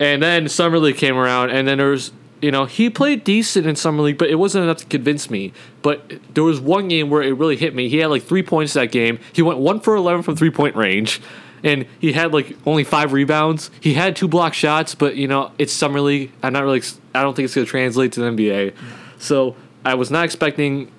And 0.00 0.22
then 0.22 0.48
Summer 0.48 0.78
League 0.78 0.96
came 0.96 1.16
around, 1.16 1.50
and 1.50 1.68
then 1.68 1.78
there 1.78 1.90
was, 1.90 2.12
you 2.42 2.50
know, 2.50 2.64
he 2.64 2.90
played 2.90 3.24
decent 3.24 3.66
in 3.66 3.76
Summer 3.76 4.02
League, 4.02 4.18
but 4.18 4.28
it 4.28 4.34
wasn't 4.36 4.64
enough 4.64 4.78
to 4.78 4.86
convince 4.86 5.30
me. 5.30 5.52
But 5.82 6.12
there 6.34 6.42
was 6.42 6.60
one 6.60 6.88
game 6.88 7.10
where 7.10 7.22
it 7.22 7.32
really 7.32 7.56
hit 7.56 7.74
me. 7.74 7.88
He 7.88 7.98
had 7.98 8.08
like 8.08 8.24
three 8.24 8.42
points 8.42 8.72
that 8.72 8.90
game. 8.90 9.18
He 9.32 9.42
went 9.42 9.58
one 9.58 9.80
for 9.80 9.94
11 9.94 10.22
from 10.22 10.36
three 10.36 10.50
point 10.50 10.74
range, 10.74 11.20
and 11.62 11.86
he 12.00 12.12
had 12.12 12.32
like 12.32 12.56
only 12.66 12.84
five 12.84 13.12
rebounds. 13.12 13.70
He 13.80 13.94
had 13.94 14.16
two 14.16 14.28
block 14.28 14.52
shots, 14.52 14.94
but, 14.94 15.16
you 15.16 15.28
know, 15.28 15.52
it's 15.58 15.72
Summer 15.72 16.00
League. 16.00 16.32
I'm 16.42 16.52
not 16.52 16.64
really, 16.64 16.82
I 17.14 17.22
don't 17.22 17.34
think 17.34 17.44
it's 17.44 17.54
going 17.54 17.64
to 17.64 17.70
translate 17.70 18.12
to 18.12 18.20
the 18.20 18.30
NBA. 18.30 18.74
So 19.18 19.56
I 19.84 19.94
was 19.94 20.10
not 20.10 20.24
expecting, 20.24 20.90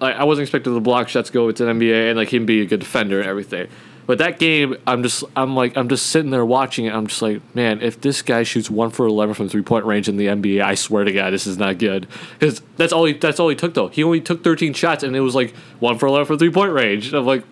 I 0.00 0.24
wasn't 0.24 0.42
expecting 0.42 0.74
the 0.74 0.80
block 0.80 1.08
shots 1.08 1.28
to 1.28 1.32
go 1.32 1.50
to 1.52 1.64
the 1.64 1.70
NBA 1.70 2.10
and 2.10 2.18
like 2.18 2.32
him 2.32 2.44
be 2.44 2.62
a 2.62 2.66
good 2.66 2.80
defender 2.80 3.20
and 3.20 3.28
everything. 3.28 3.68
But 4.12 4.18
that 4.18 4.38
game, 4.38 4.76
I'm 4.86 5.02
just, 5.02 5.24
I'm 5.34 5.56
like, 5.56 5.74
I'm 5.74 5.88
just 5.88 6.08
sitting 6.08 6.30
there 6.30 6.44
watching 6.44 6.84
it. 6.84 6.92
I'm 6.92 7.06
just 7.06 7.22
like, 7.22 7.40
man, 7.54 7.80
if 7.80 7.98
this 7.98 8.20
guy 8.20 8.42
shoots 8.42 8.68
one 8.68 8.90
for 8.90 9.06
eleven 9.06 9.34
from 9.34 9.48
three 9.48 9.62
point 9.62 9.86
range 9.86 10.06
in 10.06 10.18
the 10.18 10.26
NBA, 10.26 10.62
I 10.62 10.74
swear 10.74 11.04
to 11.04 11.12
God, 11.12 11.30
this 11.30 11.46
is 11.46 11.56
not 11.56 11.78
good. 11.78 12.06
Because 12.38 12.60
that's 12.76 12.92
all 12.92 13.06
he, 13.06 13.14
that's 13.14 13.40
all 13.40 13.48
he 13.48 13.56
took 13.56 13.72
though. 13.72 13.88
He 13.88 14.04
only 14.04 14.20
took 14.20 14.44
13 14.44 14.74
shots, 14.74 15.02
and 15.02 15.16
it 15.16 15.20
was 15.20 15.34
like 15.34 15.54
one 15.80 15.96
for 15.96 16.04
eleven 16.04 16.26
from 16.26 16.38
three 16.38 16.50
point 16.50 16.74
range. 16.74 17.06
And 17.06 17.16
I'm 17.16 17.24
like, 17.24 17.42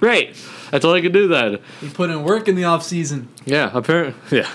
great, 0.00 0.34
that's 0.72 0.84
all 0.84 0.92
I 0.92 1.02
can 1.02 1.12
do 1.12 1.28
then. 1.28 1.60
He 1.80 1.88
put 1.88 2.10
in 2.10 2.24
work 2.24 2.48
in 2.48 2.56
the 2.56 2.62
offseason. 2.62 3.28
Yeah, 3.44 3.70
apparently, 3.72 4.16
yeah. 4.36 4.50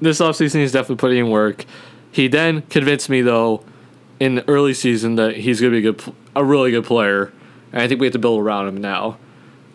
This 0.00 0.18
offseason, 0.18 0.62
he's 0.62 0.72
definitely 0.72 0.96
putting 0.96 1.18
in 1.18 1.30
work. 1.30 1.64
He 2.10 2.26
then 2.26 2.62
convinced 2.62 3.08
me, 3.08 3.22
though, 3.22 3.64
in 4.18 4.34
the 4.34 4.48
early 4.48 4.74
season 4.74 5.14
that 5.14 5.36
he's 5.36 5.60
going 5.60 5.74
to 5.74 5.80
be 5.80 5.86
a 5.86 5.92
good, 5.92 6.14
a 6.34 6.44
really 6.44 6.72
good 6.72 6.86
player. 6.86 7.32
And 7.72 7.82
I 7.82 7.86
think 7.86 8.00
we 8.00 8.08
have 8.08 8.14
to 8.14 8.18
build 8.18 8.40
around 8.40 8.66
him 8.66 8.78
now. 8.78 9.18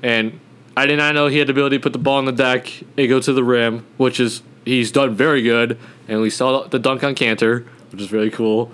And 0.04 0.38
I 0.80 0.86
did 0.86 0.98
not 0.98 1.14
know 1.14 1.28
he 1.28 1.38
had 1.40 1.48
the 1.48 1.52
ability 1.52 1.78
to 1.78 1.84
put 1.84 1.92
the 1.94 2.00
ball 2.00 2.18
on 2.20 2.26
the 2.26 2.32
deck 2.32 2.72
and 2.98 3.10
go 3.10 3.20
to 3.20 3.34
the 3.34 3.44
rim, 3.44 3.86
which 3.98 4.20
is 4.20 4.42
he's 4.66 4.92
done 4.92 5.14
very 5.14 5.42
good. 5.42 5.78
And 6.08 6.22
we 6.22 6.30
saw 6.30 6.64
the 6.68 6.80
dunk 6.80 7.04
on 7.04 7.16
Kanter, 7.16 7.66
which 7.92 8.02
is 8.02 8.08
very 8.08 8.32
cool. 8.32 8.72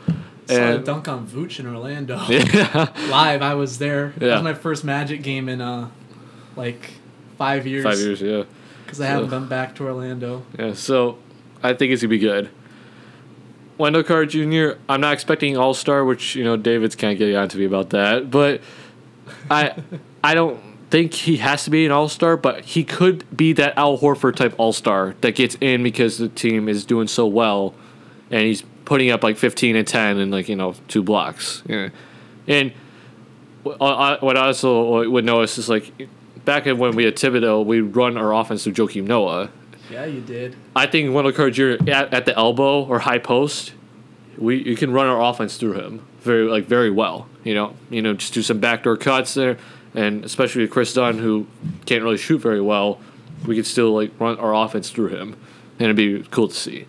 Saw 0.47 0.75
a 0.75 0.77
dunk 0.77 1.07
on 1.07 1.25
Vooch 1.27 1.59
in 1.59 1.65
Orlando. 1.65 2.21
yeah, 2.29 2.91
Live, 3.09 3.41
I 3.41 3.55
was 3.55 3.79
there. 3.79 4.13
That 4.17 4.25
Yeah. 4.27 4.33
was 4.35 4.43
my 4.43 4.53
first 4.53 4.83
Magic 4.83 5.23
game 5.23 5.49
in 5.49 5.61
uh, 5.61 5.89
like 6.55 6.91
five 7.39 7.65
years. 7.65 7.83
five 7.83 7.97
years, 7.97 8.21
yeah. 8.21 8.43
Because 8.85 9.01
I 9.01 9.07
haven't 9.07 9.31
So- 9.31 9.39
been 9.39 9.47
back 9.49 9.73
to 9.75 9.85
Orlando. 9.85 10.43
Yeah, 10.59 10.73
so 10.73 11.17
I 11.63 11.73
think 11.73 11.91
it's 11.91 12.03
gonna 12.03 12.09
be 12.11 12.19
good. 12.19 12.49
Wendell 13.79 14.03
Carter 14.03 14.25
Jr. 14.27 14.77
I'm 14.87 15.01
not 15.01 15.13
expecting 15.13 15.57
All 15.57 15.73
Star, 15.73 16.05
which 16.05 16.35
you 16.35 16.43
know 16.43 16.55
David's 16.55 16.95
kind 16.95 17.13
of 17.13 17.17
getting 17.19 17.35
on 17.35 17.49
to 17.49 17.57
me 17.57 17.65
about 17.65 17.89
that, 17.89 18.29
but 18.29 18.61
I 19.49 19.73
I 20.23 20.35
don't 20.35 20.59
think 20.95 21.13
he 21.13 21.35
has 21.37 21.65
to 21.65 21.69
be 21.69 21.85
an 21.85 21.91
All 21.91 22.07
Star, 22.07 22.37
but 22.37 22.63
he 22.63 22.85
could 22.85 23.25
be 23.35 23.51
that 23.51 23.77
Al 23.77 23.97
Horford 23.97 24.37
type 24.37 24.55
All 24.57 24.71
Star 24.71 25.13
that 25.19 25.35
gets 25.35 25.57
in 25.59 25.83
because 25.83 26.17
the 26.19 26.29
team 26.29 26.69
is 26.69 26.85
doing 26.85 27.07
so 27.07 27.27
well, 27.27 27.75
and 28.31 28.43
he's 28.43 28.61
putting 28.85 29.11
up 29.11 29.21
like 29.21 29.35
15 29.35 29.75
and 29.75 29.85
10 29.85 30.19
and 30.19 30.31
like 30.31 30.47
you 30.47 30.55
know 30.55 30.73
two 30.87 31.03
blocks. 31.03 31.63
Yeah. 31.65 31.89
And 32.47 32.71
what 33.63 34.37
I 34.37 34.45
also 34.45 35.09
would 35.09 35.25
notice 35.25 35.57
is 35.57 35.67
like 35.67 36.07
back 36.45 36.65
in 36.65 36.77
when 36.77 36.95
we 36.95 37.03
had 37.03 37.17
Thibodeau, 37.17 37.65
we 37.65 37.81
run 37.81 38.15
our 38.15 38.33
offense 38.33 38.63
through 38.63 38.73
Joakim 38.73 39.03
Noah. 39.03 39.49
Yeah, 39.91 40.05
you 40.05 40.21
did. 40.21 40.55
I 40.77 40.87
think 40.87 41.13
Wendell 41.13 41.33
Carter 41.33 41.77
Jr. 41.77 41.91
At, 41.91 42.13
at 42.13 42.25
the 42.25 42.37
elbow 42.37 42.85
or 42.85 42.99
high 42.99 43.19
post, 43.19 43.73
we 44.37 44.63
you 44.63 44.77
can 44.77 44.93
run 44.93 45.07
our 45.07 45.21
offense 45.21 45.57
through 45.57 45.73
him 45.73 46.05
very 46.21 46.45
like 46.49 46.67
very 46.67 46.89
well. 46.89 47.27
You 47.43 47.53
know, 47.53 47.75
you 47.89 48.01
know, 48.01 48.13
just 48.13 48.33
do 48.33 48.41
some 48.41 48.59
backdoor 48.59 48.95
cuts 48.95 49.33
there, 49.33 49.57
and 49.95 50.23
especially 50.25 50.61
with 50.63 50.71
Kris 50.71 50.93
Dunn, 50.93 51.17
who 51.19 51.47
can't 51.85 52.03
really 52.03 52.17
shoot 52.17 52.39
very 52.39 52.61
well, 52.61 52.99
we 53.45 53.55
could 53.55 53.65
still 53.65 53.93
like 53.93 54.11
run 54.19 54.37
our 54.39 54.53
offense 54.53 54.89
through 54.89 55.07
him, 55.09 55.35
and 55.79 55.81
it'd 55.89 55.95
be 55.95 56.23
cool 56.31 56.47
to 56.47 56.55
see. 56.55 56.85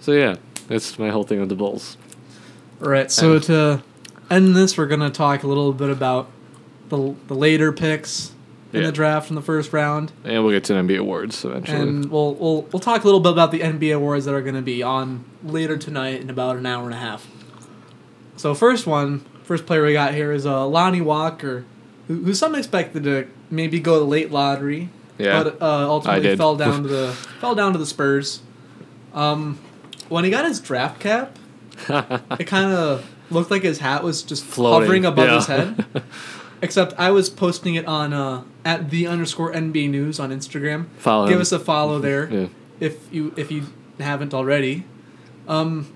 So 0.00 0.12
yeah, 0.12 0.36
that's 0.68 0.98
my 0.98 1.10
whole 1.10 1.24
thing 1.24 1.40
on 1.40 1.48
the 1.48 1.54
Bulls. 1.54 1.96
All 2.82 2.88
right, 2.90 3.10
so 3.10 3.38
to 3.38 3.82
end 4.30 4.54
this, 4.56 4.76
we're 4.76 4.86
gonna 4.86 5.10
talk 5.10 5.42
a 5.42 5.46
little 5.46 5.72
bit 5.72 5.90
about 5.90 6.28
the 6.88 7.14
the 7.28 7.34
later 7.34 7.72
picks 7.72 8.32
in 8.72 8.80
Yeah. 8.80 8.86
the 8.86 8.92
draft 8.92 9.30
in 9.30 9.36
the 9.36 9.42
first 9.42 9.72
round, 9.72 10.10
And 10.24 10.42
we'll 10.42 10.52
get 10.52 10.64
to 10.64 10.74
the 10.74 10.80
NBA 10.80 10.98
awards 10.98 11.44
eventually. 11.44 11.78
and 11.78 12.10
we'll 12.10 12.34
we'll 12.34 12.62
we'll 12.72 12.80
talk 12.80 13.02
a 13.02 13.06
little 13.06 13.20
bit 13.20 13.32
about 13.32 13.52
the 13.52 13.60
NBA 13.60 13.94
awards 13.94 14.24
that 14.26 14.34
are 14.34 14.42
gonna 14.42 14.60
be 14.62 14.82
on 14.82 15.24
later 15.44 15.76
tonight 15.76 16.20
in 16.20 16.28
about 16.28 16.56
an 16.56 16.66
hour 16.66 16.84
and 16.84 16.92
a 16.94 16.98
half. 16.98 17.26
So 18.36 18.52
first 18.54 18.86
one, 18.86 19.24
first 19.44 19.64
player 19.64 19.84
we 19.84 19.92
got 19.92 20.12
here 20.14 20.32
is 20.32 20.44
uh, 20.44 20.66
Lonnie 20.66 21.00
Walker, 21.00 21.64
who, 22.08 22.22
who 22.24 22.34
some 22.34 22.54
expected 22.54 23.04
to 23.04 23.26
maybe 23.50 23.80
go 23.80 23.98
the 23.98 24.04
late 24.04 24.30
lottery, 24.30 24.88
Yeah, 25.18 25.42
but 25.42 25.60
uh, 25.62 25.88
ultimately 25.88 26.36
fell 26.36 26.56
down 26.56 26.82
to 26.84 26.88
the 26.88 27.12
fell 27.40 27.54
down 27.54 27.72
to 27.72 27.78
the 27.78 27.86
Spurs. 27.86 28.42
Um, 29.12 29.58
when 30.08 30.24
he 30.24 30.30
got 30.30 30.44
his 30.44 30.60
draft 30.60 31.00
cap, 31.00 31.36
it 31.88 32.46
kind 32.46 32.72
of 32.72 33.08
looked 33.30 33.50
like 33.50 33.62
his 33.62 33.78
hat 33.78 34.02
was 34.02 34.22
just 34.22 34.44
Floating, 34.44 34.82
hovering 34.82 35.04
above 35.04 35.26
yeah. 35.28 35.34
his 35.36 35.46
head. 35.46 35.84
Except 36.62 36.94
I 36.98 37.10
was 37.10 37.28
posting 37.28 37.74
it 37.74 37.86
on 37.86 38.12
uh, 38.12 38.42
at 38.64 38.88
the 38.90 39.06
underscore 39.06 39.52
NB 39.52 39.90
News 39.90 40.18
on 40.18 40.30
Instagram. 40.30 40.86
Follow 40.96 41.26
Give 41.26 41.36
him. 41.36 41.40
us 41.42 41.52
a 41.52 41.58
follow 41.58 41.98
there 41.98 42.28
Yeah. 42.32 42.46
if 42.80 43.12
you 43.12 43.34
if 43.36 43.50
you 43.50 43.66
haven't 44.00 44.32
already. 44.32 44.84
Um, 45.46 45.92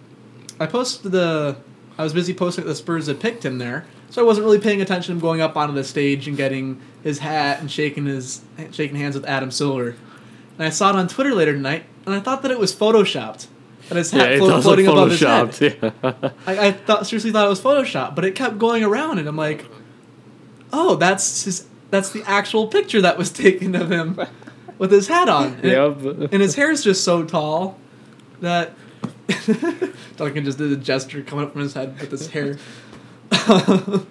I 0.60 0.66
posted 0.66 1.12
the. 1.12 1.56
I 1.96 2.02
was 2.02 2.12
busy 2.12 2.34
posting 2.34 2.64
the 2.66 2.74
Spurs 2.74 3.06
had 3.06 3.18
picked 3.18 3.44
him 3.44 3.58
there, 3.58 3.86
so 4.10 4.22
I 4.22 4.24
wasn't 4.24 4.44
really 4.44 4.58
paying 4.58 4.80
attention 4.80 5.12
to 5.12 5.16
him 5.16 5.20
going 5.20 5.40
up 5.40 5.56
onto 5.56 5.74
the 5.74 5.84
stage 5.84 6.26
and 6.28 6.36
getting 6.36 6.80
his 7.02 7.18
hat 7.18 7.60
and 7.60 7.70
shaking 7.70 8.06
his 8.06 8.42
shaking 8.72 8.96
hands 8.96 9.14
with 9.14 9.24
Adam 9.26 9.50
Silver. 9.50 9.96
And 10.58 10.66
I 10.66 10.70
saw 10.70 10.90
it 10.90 10.96
on 10.96 11.08
Twitter 11.08 11.34
later 11.34 11.52
tonight, 11.52 11.84
and 12.06 12.14
I 12.14 12.20
thought 12.20 12.42
that 12.42 12.50
it 12.50 12.58
was 12.58 12.74
photoshopped. 12.74 13.46
And 13.90 13.96
his 13.96 14.10
hat 14.10 14.32
it 14.32 14.38
float, 14.38 14.50
look 14.50 14.62
floating 14.64 14.86
above 14.86 15.10
his 15.10 15.20
head. 15.20 15.58
Yeah. 15.82 16.30
I, 16.46 16.66
I 16.68 16.72
thought 16.72 17.06
seriously 17.06 17.32
thought 17.32 17.46
it 17.46 17.48
was 17.48 17.60
Photoshop, 17.60 18.14
but 18.14 18.24
it 18.24 18.34
kept 18.34 18.58
going 18.58 18.82
around, 18.84 19.18
and 19.18 19.26
I'm 19.28 19.36
like, 19.36 19.64
oh, 20.72 20.96
that's 20.96 21.44
his. 21.44 21.66
That's 21.90 22.10
the 22.10 22.22
actual 22.24 22.66
picture 22.66 23.00
that 23.00 23.16
was 23.16 23.30
taken 23.44 23.74
of 23.74 23.90
him 23.90 24.20
with 24.76 24.92
his 24.92 25.08
hat 25.08 25.28
on. 25.30 25.54
And, 25.62 25.64
Yep. 25.64 26.32
and 26.32 26.42
his 26.42 26.54
hair 26.54 26.70
is 26.70 26.84
just 26.84 27.02
so 27.02 27.24
tall 27.24 27.78
that 28.42 28.74
Duncan 30.16 30.44
just 30.44 30.58
did 30.58 30.70
a 30.72 30.76
gesture 30.76 31.22
coming 31.22 31.46
up 31.46 31.52
from 31.52 31.62
his 31.62 31.72
head 31.74 31.98
with 31.98 32.10
his 32.10 32.28
hair. 32.28 32.58
And 33.30 34.06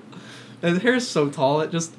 his 0.62 0.82
hair 0.82 0.96
is 0.96 1.08
so 1.08 1.30
tall 1.30 1.62
it 1.62 1.72
just 1.72 1.94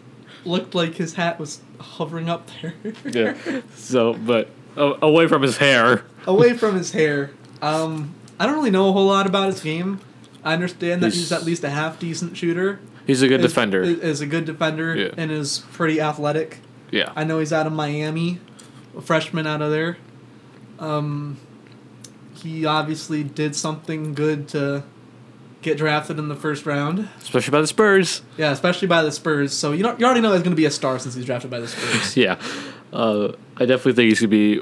looked 0.45 0.75
like 0.75 0.95
his 0.95 1.15
hat 1.15 1.39
was 1.39 1.61
hovering 1.81 2.29
up 2.29 2.49
there. 2.63 2.75
yeah. 3.05 3.61
So, 3.75 4.15
but 4.15 4.49
uh, 4.77 4.95
away 5.03 5.27
from 5.29 5.43
his 5.43 5.57
hair. 5.59 6.05
Away 6.27 6.55
from 6.55 6.77
his 6.77 6.93
hair. 6.93 7.31
Um, 7.63 8.15
I 8.39 8.47
don't 8.47 8.55
really 8.55 8.71
know 8.71 8.89
a 8.89 8.93
whole 8.93 9.07
lot 9.07 9.27
about 9.27 9.49
his 9.49 9.61
game. 9.61 10.01
I 10.45 10.55
understand 10.55 11.03
that 11.03 11.09
he's, 11.13 11.29
He's- 11.29 11.33
at 11.33 11.45
least 11.45 11.65
a 11.65 11.71
half 11.71 11.99
decent 11.99 12.37
shooter. 12.37 12.81
He's 13.07 13.23
a 13.23 13.29
good 13.29 13.41
is- 13.41 13.47
defender. 13.53 13.83
Is 13.83 14.21
a 14.21 14.27
good 14.27 14.45
defender 14.45 14.95
Yeah. 14.97 15.09
and 15.17 15.31
is 15.31 15.61
pretty 15.73 16.01
athletic. 16.01 16.59
yeah. 16.91 17.13
I 17.17 17.25
know 17.25 17.39
he's 17.41 17.53
out 17.53 17.67
of 17.67 17.73
Miami, 17.73 18.39
a 18.97 19.01
freshman 19.03 19.47
out 19.47 19.61
of 19.63 19.71
there. 19.71 19.97
Um, 20.79 21.39
he 22.35 22.65
obviously 22.65 23.25
did 23.25 23.57
something 23.57 24.15
good 24.15 24.47
to 24.49 24.85
get 25.63 25.77
drafted 25.79 26.19
in 26.19 26.29
the 26.29 26.37
first 26.37 26.67
round. 26.67 27.09
Especially 27.21 27.51
by 27.53 27.61
the 27.61 27.67
Spurs. 27.67 28.23
Yeah, 28.37 28.51
especially 28.53 28.89
by 28.89 29.03
the 29.03 29.13
Spurs. 29.13 29.53
So 29.53 29.73
you 29.73 29.83
know 29.83 29.97
you 29.99 30.05
already 30.05 30.21
know 30.21 30.33
he's 30.33 30.43
going 30.43 30.53
to 30.53 30.57
be 30.57 30.67
a 30.67 30.71
star 30.71 30.99
since 30.99 31.15
he's 31.15 31.25
drafted 31.25 31.51
by 31.51 31.61
the 31.61 31.69
Spurs. 31.69 32.17
Yeah. 32.17 32.41
Uh, 32.93 33.33
I 33.57 33.67
definitely 33.67 33.93
think 33.95 34.09
he's 34.09 34.21
gonna 34.21 34.29
be 34.31 34.61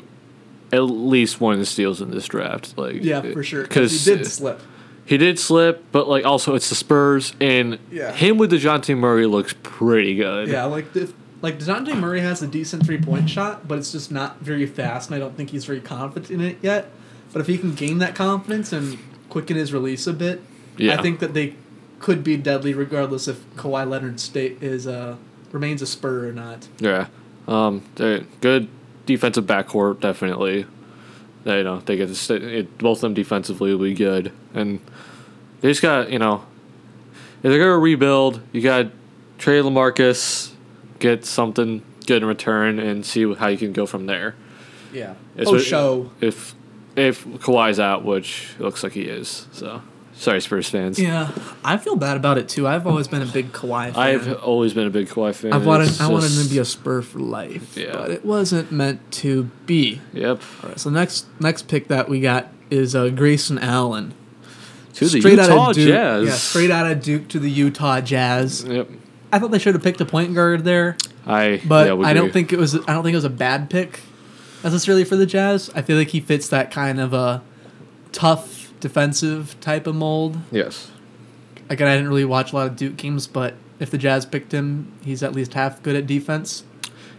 at 0.72 0.80
least 0.80 1.40
one 1.40 1.52
of 1.54 1.60
the 1.60 1.66
steals 1.66 2.00
in 2.00 2.10
this 2.10 2.26
draft. 2.26 2.76
Like 2.76 3.02
yeah, 3.04 3.20
for 3.32 3.42
sure. 3.44 3.62
Because 3.62 3.92
Because 3.92 4.04
he 4.04 4.16
did 4.16 4.26
slip. 4.26 4.60
he 5.04 5.16
did 5.16 5.38
slip, 5.38 5.84
but 5.92 6.08
like 6.08 6.24
also 6.24 6.54
it's 6.54 6.68
the 6.68 6.74
Spurs 6.74 7.34
and 7.40 7.78
Yeah. 7.92 8.12
him 8.12 8.36
with 8.38 8.50
Dejounte 8.50 8.96
Murray 8.98 9.26
looks 9.26 9.54
pretty 9.62 10.16
good. 10.16 10.48
Yeah, 10.48 10.64
like 10.64 10.94
if, 10.96 11.12
like 11.40 11.58
Dejounte 11.60 11.96
Murray 12.00 12.20
has 12.20 12.42
a 12.42 12.48
decent 12.48 12.84
three 12.84 12.98
point 13.00 13.30
shot, 13.30 13.68
but 13.68 13.78
it's 13.78 13.92
just 13.92 14.10
not 14.10 14.40
very 14.40 14.66
fast, 14.66 15.08
and 15.08 15.14
I 15.14 15.18
don't 15.20 15.36
think 15.36 15.50
he's 15.50 15.64
very 15.64 15.80
confident 15.80 16.30
in 16.32 16.40
it 16.40 16.58
yet. 16.62 16.90
But 17.32 17.40
if 17.42 17.46
he 17.46 17.58
can 17.58 17.74
gain 17.74 17.98
that 17.98 18.14
confidence 18.16 18.72
and 18.72 18.98
quicken 19.28 19.56
his 19.56 19.72
release 19.72 20.06
a 20.08 20.12
bit, 20.12 20.42
Yeah. 20.76 20.98
I 20.98 21.02
think 21.02 21.20
that 21.20 21.34
they 21.34 21.54
could 21.98 22.22
be 22.22 22.36
deadly 22.36 22.74
regardless 22.74 23.26
if 23.28 23.48
Kawhi 23.56 23.88
Leonard 23.88 24.20
state 24.20 24.62
is 24.62 24.86
uh 24.86 25.16
remains 25.52 25.82
a 25.82 25.86
Spur 25.86 26.28
or 26.28 26.32
not. 26.32 26.68
Yeah. 26.78 27.08
Um, 27.48 27.82
they're 27.94 28.20
good 28.40 28.68
defensive 29.06 29.46
backcourt, 29.46 30.00
definitely. 30.00 30.66
They, 31.44 31.58
you 31.58 31.64
know, 31.64 31.78
they 31.80 31.96
get 31.96 32.08
to 32.08 32.14
stay, 32.14 32.36
it, 32.36 32.78
both 32.78 32.98
of 32.98 33.02
them 33.02 33.14
defensively 33.14 33.70
will 33.70 33.84
be 33.84 33.94
good. 33.94 34.32
And 34.52 34.80
they 35.60 35.68
just 35.68 35.82
got, 35.82 36.10
you 36.10 36.18
know, 36.18 36.44
if 37.36 37.42
they're 37.42 37.58
going 37.58 37.70
to 37.70 37.78
rebuild, 37.78 38.40
you 38.52 38.60
got 38.60 38.90
trade 39.38 39.62
LaMarcus, 39.62 40.52
get 40.98 41.24
something 41.24 41.82
good 42.06 42.22
in 42.22 42.28
return, 42.28 42.78
and 42.78 43.06
see 43.06 43.32
how 43.34 43.46
you 43.46 43.56
can 43.56 43.72
go 43.72 43.86
from 43.86 44.06
there. 44.06 44.34
Yeah. 44.92 45.14
It's 45.36 45.48
oh, 45.48 45.58
show. 45.58 46.10
If 46.20 46.54
if 46.96 47.24
Kawhi's 47.24 47.78
out, 47.78 48.04
which 48.04 48.54
it 48.58 48.62
looks 48.62 48.82
like 48.82 48.92
he 48.92 49.02
is. 49.02 49.46
So, 49.52 49.82
sorry, 50.16 50.40
Spurs 50.40 50.68
fans. 50.68 50.98
Yeah, 50.98 51.30
I 51.64 51.76
feel 51.76 51.96
bad 51.96 52.16
about 52.16 52.38
it 52.38 52.48
too. 52.48 52.66
I've 52.66 52.86
always 52.86 53.08
been 53.08 53.22
a 53.22 53.26
big 53.26 53.52
Kawhi 53.52 53.92
fan. 53.92 53.96
I've 53.96 54.42
always 54.42 54.74
been 54.74 54.86
a 54.86 54.90
big 54.90 55.08
Kawhi 55.08 55.34
fan. 55.34 55.52
I've 55.52 55.66
wanted 55.66 55.88
It's 55.88 56.00
I 56.00 56.08
wanted 56.08 56.32
him 56.32 56.44
to 56.44 56.50
be 56.50 56.58
a 56.58 56.64
Spur 56.64 57.02
for 57.02 57.18
life, 57.18 57.76
Yeah. 57.76 57.92
but 57.92 58.10
it 58.10 58.24
wasn't 58.24 58.72
meant 58.72 59.10
to 59.12 59.44
be. 59.66 60.00
Yep. 60.12 60.42
All 60.62 60.68
right, 60.70 60.80
so 60.80 60.90
next 60.90 61.26
next 61.40 61.68
pick 61.68 61.88
that 61.88 62.08
we 62.08 62.20
got 62.20 62.48
is 62.70 62.94
uh, 62.94 63.08
Grayson 63.10 63.58
Allen. 63.58 64.14
To 64.94 65.04
the 65.04 65.20
Straight 65.20 65.32
Utah 65.38 65.42
out 65.64 65.68
of 65.70 65.74
Duke. 65.76 65.88
Jazz. 65.88 66.26
Yeah, 66.26 66.32
straight 66.32 66.70
out 66.70 66.90
of 66.90 67.02
Duke 67.02 67.28
to 67.28 67.38
the 67.38 67.50
Utah 67.50 68.00
Jazz. 68.00 68.64
Yep. 68.64 68.88
I 69.30 69.38
thought 69.38 69.50
they 69.50 69.58
should 69.58 69.74
have 69.74 69.82
picked 69.84 70.00
a 70.00 70.06
point 70.06 70.34
guard 70.34 70.64
there, 70.64 70.96
I 71.26 71.60
but 71.66 71.88
yeah, 71.98 72.06
I 72.06 72.14
don't 72.14 72.32
think 72.32 72.52
it 72.52 72.58
was. 72.58 72.74
I 72.74 72.94
don't 72.94 73.02
think 73.02 73.12
it 73.12 73.16
was 73.16 73.24
a 73.24 73.28
bad 73.30 73.68
pick 73.68 74.00
necessarily 74.64 75.04
for 75.04 75.16
the 75.16 75.26
Jazz. 75.26 75.68
I 75.74 75.82
feel 75.82 75.98
like 75.98 76.08
he 76.08 76.20
fits 76.20 76.48
that 76.48 76.70
kind 76.70 76.98
of 76.98 77.12
a 77.12 77.42
tough 78.12 78.55
defensive 78.80 79.56
type 79.60 79.86
of 79.86 79.94
mold. 79.94 80.38
Yes. 80.50 80.90
Again, 81.68 81.88
I 81.88 81.94
didn't 81.94 82.08
really 82.08 82.24
watch 82.24 82.52
a 82.52 82.56
lot 82.56 82.66
of 82.68 82.76
Duke 82.76 82.96
games, 82.96 83.26
but 83.26 83.54
if 83.80 83.90
the 83.90 83.98
Jazz 83.98 84.24
picked 84.24 84.52
him, 84.52 84.92
he's 85.04 85.22
at 85.22 85.32
least 85.32 85.54
half 85.54 85.82
good 85.82 85.96
at 85.96 86.06
defense. 86.06 86.64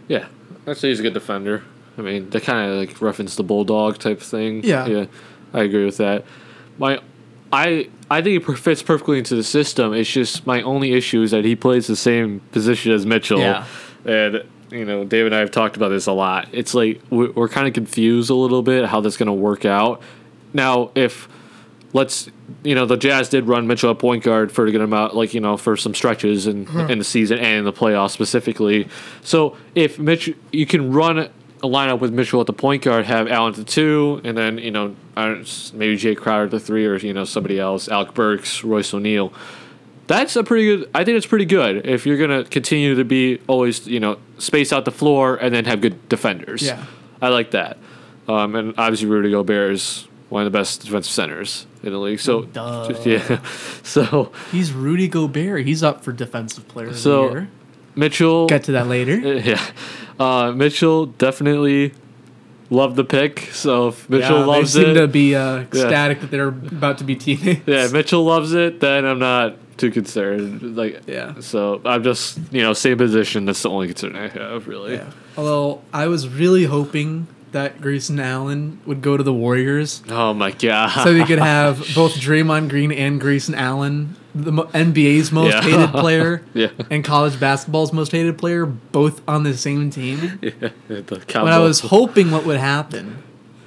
Yeah. 0.06 0.26
I'd 0.66 0.76
say 0.76 0.88
he's 0.88 1.00
a 1.00 1.02
good 1.02 1.14
defender. 1.14 1.64
I 1.96 2.02
mean, 2.02 2.30
they 2.30 2.40
kind 2.40 2.70
of 2.70 2.78
like 2.78 3.00
reference 3.02 3.36
the 3.36 3.42
bulldog 3.42 3.98
type 3.98 4.20
thing. 4.20 4.62
Yeah. 4.64 4.86
Yeah. 4.86 5.06
I 5.52 5.62
agree 5.62 5.84
with 5.84 5.96
that. 5.98 6.24
My, 6.78 7.00
I 7.52 7.88
I 8.10 8.22
think 8.22 8.46
he 8.46 8.54
fits 8.54 8.82
perfectly 8.82 9.18
into 9.18 9.34
the 9.34 9.42
system. 9.42 9.92
It's 9.92 10.10
just 10.10 10.46
my 10.46 10.62
only 10.62 10.92
issue 10.92 11.22
is 11.22 11.30
that 11.32 11.44
he 11.44 11.56
plays 11.56 11.86
the 11.86 11.96
same 11.96 12.40
position 12.52 12.92
as 12.92 13.04
Mitchell. 13.04 13.40
Yeah. 13.40 13.66
And 14.04 14.44
you 14.70 14.84
know, 14.84 15.04
Dave 15.04 15.26
and 15.26 15.34
I 15.34 15.38
have 15.38 15.50
talked 15.50 15.76
about 15.76 15.88
this 15.88 16.06
a 16.06 16.12
lot. 16.12 16.48
It's 16.52 16.74
like 16.74 17.00
we're, 17.10 17.32
we're 17.32 17.48
kind 17.48 17.66
of 17.66 17.74
confused 17.74 18.30
a 18.30 18.34
little 18.34 18.62
bit 18.62 18.86
how 18.86 19.00
that's 19.00 19.16
going 19.16 19.28
to 19.28 19.32
work 19.32 19.64
out. 19.64 20.02
Now, 20.52 20.90
if 20.94 21.28
let's 21.92 22.28
you 22.62 22.74
know 22.74 22.86
the 22.86 22.96
Jazz 22.96 23.28
did 23.28 23.46
run 23.46 23.66
Mitchell 23.66 23.90
at 23.90 23.98
point 23.98 24.24
guard 24.24 24.52
for 24.52 24.66
a 24.66 24.72
good 24.72 24.80
amount, 24.80 25.14
like 25.14 25.34
you 25.34 25.40
know 25.40 25.56
for 25.56 25.76
some 25.76 25.94
stretches 25.94 26.46
in 26.46 26.66
in 26.90 26.98
the 26.98 27.04
season 27.04 27.38
and 27.38 27.58
in 27.58 27.64
the 27.64 27.72
playoffs 27.72 28.10
specifically. 28.10 28.88
So 29.22 29.56
if 29.74 29.98
Mitch, 29.98 30.34
you 30.52 30.66
can 30.66 30.92
run 30.92 31.18
a 31.18 31.66
lineup 31.66 32.00
with 32.00 32.12
Mitchell 32.12 32.40
at 32.40 32.46
the 32.46 32.52
point 32.52 32.82
guard, 32.82 33.04
have 33.06 33.28
Allen 33.28 33.54
to 33.54 33.64
two, 33.64 34.20
and 34.24 34.36
then 34.36 34.58
you 34.58 34.70
know 34.70 34.94
maybe 35.16 35.96
Jae 35.96 36.16
Crowder 36.16 36.48
to 36.50 36.60
three, 36.60 36.86
or 36.86 36.96
you 36.96 37.12
know 37.12 37.24
somebody 37.24 37.58
else, 37.58 37.88
Alec 37.88 38.14
Burks, 38.14 38.64
Royce 38.64 38.92
O'Neale. 38.92 39.32
That's 40.06 40.36
a 40.36 40.44
pretty 40.44 40.64
good. 40.64 40.90
I 40.94 41.04
think 41.04 41.16
it's 41.16 41.26
pretty 41.26 41.44
good 41.44 41.86
if 41.86 42.06
you're 42.06 42.16
gonna 42.16 42.44
continue 42.44 42.94
to 42.94 43.04
be 43.04 43.40
always 43.46 43.86
you 43.86 44.00
know 44.00 44.18
space 44.38 44.72
out 44.72 44.84
the 44.84 44.90
floor 44.90 45.36
and 45.36 45.54
then 45.54 45.64
have 45.66 45.80
good 45.80 46.08
defenders. 46.08 46.62
Yeah. 46.62 46.84
I 47.20 47.28
like 47.28 47.50
that. 47.50 47.78
Um, 48.28 48.54
and 48.54 48.74
obviously 48.78 49.08
Rudy 49.08 49.30
Gobert 49.30 49.72
is 49.72 50.07
one 50.28 50.44
of 50.44 50.52
the 50.52 50.56
best 50.58 50.82
defensive 50.82 51.12
centers 51.12 51.66
in 51.82 51.92
the 51.92 51.98
league. 51.98 52.20
So 52.20 52.42
Duh. 52.42 52.92
yeah, 53.04 53.42
so 53.82 54.32
He's 54.52 54.72
Rudy 54.72 55.08
Gobert. 55.08 55.66
He's 55.66 55.82
up 55.82 56.04
for 56.04 56.12
defensive 56.12 56.68
player 56.68 56.88
of 56.88 57.02
the 57.02 57.20
year. 57.30 57.48
Mitchell. 57.94 58.46
Get 58.46 58.64
to 58.64 58.72
that 58.72 58.86
later. 58.86 59.16
yeah, 59.38 59.64
uh, 60.20 60.52
Mitchell 60.52 61.06
definitely 61.06 61.92
loved 62.70 62.96
the 62.96 63.04
pick. 63.04 63.40
So 63.52 63.88
if 63.88 64.08
Mitchell 64.08 64.40
yeah, 64.40 64.44
loves 64.44 64.72
they 64.72 64.82
seem 64.84 64.90
it, 64.96 65.00
to 65.00 65.08
be 65.08 65.34
uh, 65.34 65.60
ecstatic 65.60 66.20
that 66.20 66.30
they're 66.30 66.48
about 66.48 66.98
to 66.98 67.04
be 67.04 67.16
teammates. 67.16 67.66
yeah, 67.66 67.88
Mitchell 67.88 68.24
loves 68.24 68.52
it, 68.52 68.80
then 68.80 69.04
I'm 69.04 69.18
not 69.18 69.56
too 69.78 69.90
concerned. 69.90 70.76
Like 70.76 71.02
Yeah. 71.06 71.40
so 71.40 71.80
I'm 71.84 72.02
just 72.02 72.38
you 72.52 72.62
know 72.62 72.72
same 72.72 72.98
position. 72.98 73.46
That's 73.46 73.62
the 73.62 73.70
only 73.70 73.86
concern 73.86 74.16
I 74.16 74.28
have 74.28 74.68
really. 74.68 74.94
Yeah. 74.94 75.10
Although 75.36 75.82
I 75.92 76.08
was 76.08 76.28
really 76.28 76.64
hoping 76.64 77.26
that 77.52 77.80
Grayson 77.80 78.20
Allen 78.20 78.80
would 78.86 79.00
go 79.02 79.16
to 79.16 79.22
the 79.22 79.32
Warriors 79.32 80.02
Oh 80.08 80.34
my 80.34 80.50
god. 80.50 81.02
so 81.04 81.12
we 81.14 81.24
could 81.24 81.38
have 81.38 81.78
both 81.94 82.14
Draymond 82.14 82.68
Green 82.68 82.92
and 82.92 83.20
Grayson 83.20 83.54
Allen, 83.54 84.16
the 84.34 84.52
mo- 84.52 84.64
NBA's 84.74 85.32
most 85.32 85.54
Yeah. 85.54 85.62
hated 85.62 85.90
player 85.90 86.42
Yeah. 86.54 86.68
and 86.90 87.04
college 87.04 87.38
basketball's 87.40 87.92
most 87.92 88.12
hated 88.12 88.36
player, 88.38 88.66
both 88.66 89.22
on 89.26 89.42
the 89.44 89.56
same 89.56 89.90
team. 89.90 90.38
yeah, 90.42 90.68
What 90.88 91.36
I 91.52 91.58
was 91.58 91.80
hoping 91.80 92.30
what 92.30 92.44
would 92.44 92.58
happen 92.58 93.22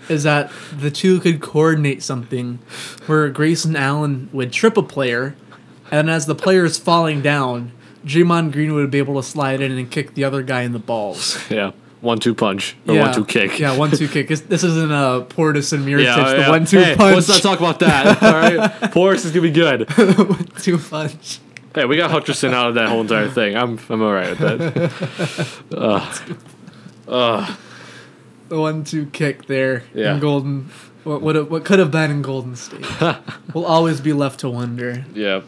is 0.10 0.24
that 0.24 0.52
the 0.78 0.92
two 0.92 1.20
could 1.20 1.42
coordinate 1.42 2.04
something 2.04 2.60
where 3.06 3.30
Grayson 3.30 3.76
Allen 3.76 4.30
would 4.34 4.52
trip 4.52 4.76
a 4.78 4.84
player, 4.84 5.36
and 5.92 6.10
as 6.10 6.26
the 6.26 6.36
player 6.36 6.66
is 6.66 6.78
falling 6.78 7.22
down, 7.22 7.72
Draymond 8.06 8.52
Green 8.52 8.74
would 8.74 8.92
be 8.92 8.98
able 8.98 9.16
to 9.16 9.24
slide 9.24 9.62
in 9.62 9.72
and 9.72 9.90
kick 9.90 10.16
the 10.16 10.24
other 10.24 10.42
guy 10.42 10.62
in 10.64 10.72
the 10.74 10.80
balls. 10.80 11.38
yeah. 11.50 11.72
One 12.02 12.18
two 12.20 12.34
punch 12.34 12.76
or 12.88 12.96
yeah. 12.96 13.02
one 13.02 13.14
two 13.14 13.26
kick. 13.26 13.60
Yeah, 13.60 13.78
one 13.78 13.92
two 13.92 14.08
kick. 14.08 14.28
This- 14.28 14.42
This 14.42 14.64
isn't 14.64 14.92
a 14.92 15.24
Portis 15.30 15.72
and 15.72 15.86
Mirotic, 15.86 16.04
Yeah, 16.06 16.32
the 16.34 16.38
yeah. 16.40 16.50
one 16.50 16.66
two 16.66 16.80
hey, 16.80 16.96
punch. 16.96 17.16
Let's 17.16 17.28
not 17.30 17.42
talk 17.44 17.60
about 17.60 17.80
that. 17.80 18.24
All 18.24 18.34
right, 18.34 18.72
Portis 18.92 19.24
is 19.26 19.32
gonna 19.32 19.44
be 19.44 19.52
good. 19.52 19.88
one 19.98 20.46
two 20.60 20.78
punch. 20.80 21.40
Hey, 21.76 21.86
we 21.86 21.98
got 21.98 22.10
Hutchison 22.12 22.54
out 22.56 22.70
of 22.70 22.76
that 22.76 22.90
whole 22.90 23.02
entire 23.02 23.30
thing. 23.30 23.56
I'm 23.56 23.80
I'm 23.90 24.02
all 24.02 24.12
right 24.12 24.30
with 24.38 24.40
that. 25.70 26.38
uh, 27.08 27.56
The 28.50 28.60
one 28.60 28.84
two 28.84 29.06
kick 29.08 29.46
there 29.46 29.84
Yeah. 29.94 30.16
in 30.16 30.20
Golden. 30.20 30.70
What 31.04 31.22
would 31.22 31.50
what 31.50 31.66
could 31.66 31.80
have 31.80 31.92
been 31.92 32.12
in 32.12 32.22
Golden 32.22 32.56
State 32.56 32.86
will 33.54 33.66
always 33.66 34.02
be 34.02 34.14
left 34.14 34.40
to 34.42 34.50
wonder. 34.50 35.06
yeah. 35.14 35.42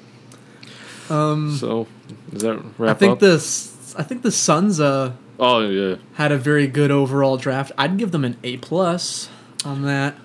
Um, 1.09 1.55
So 1.57 1.87
does 2.31 2.41
that 2.43 2.61
wrap 2.77 2.95
I 2.95 2.99
think 2.99 3.13
up? 3.13 3.19
this. 3.19 3.93
I 3.97 4.03
think 4.03 4.21
the 4.21 4.31
Suns 4.31 4.79
uh 4.79 5.11
oh 5.43 5.69
yeah, 5.69 5.95
had 6.13 6.31
a 6.31 6.37
very 6.37 6.67
good 6.67 6.91
overall 6.91 7.37
draft. 7.37 7.71
I'd 7.77 7.97
give 7.97 8.11
them 8.11 8.25
an 8.25 8.37
A 8.43 8.57
plus 8.57 9.29
on 9.65 9.83
that 9.83 10.15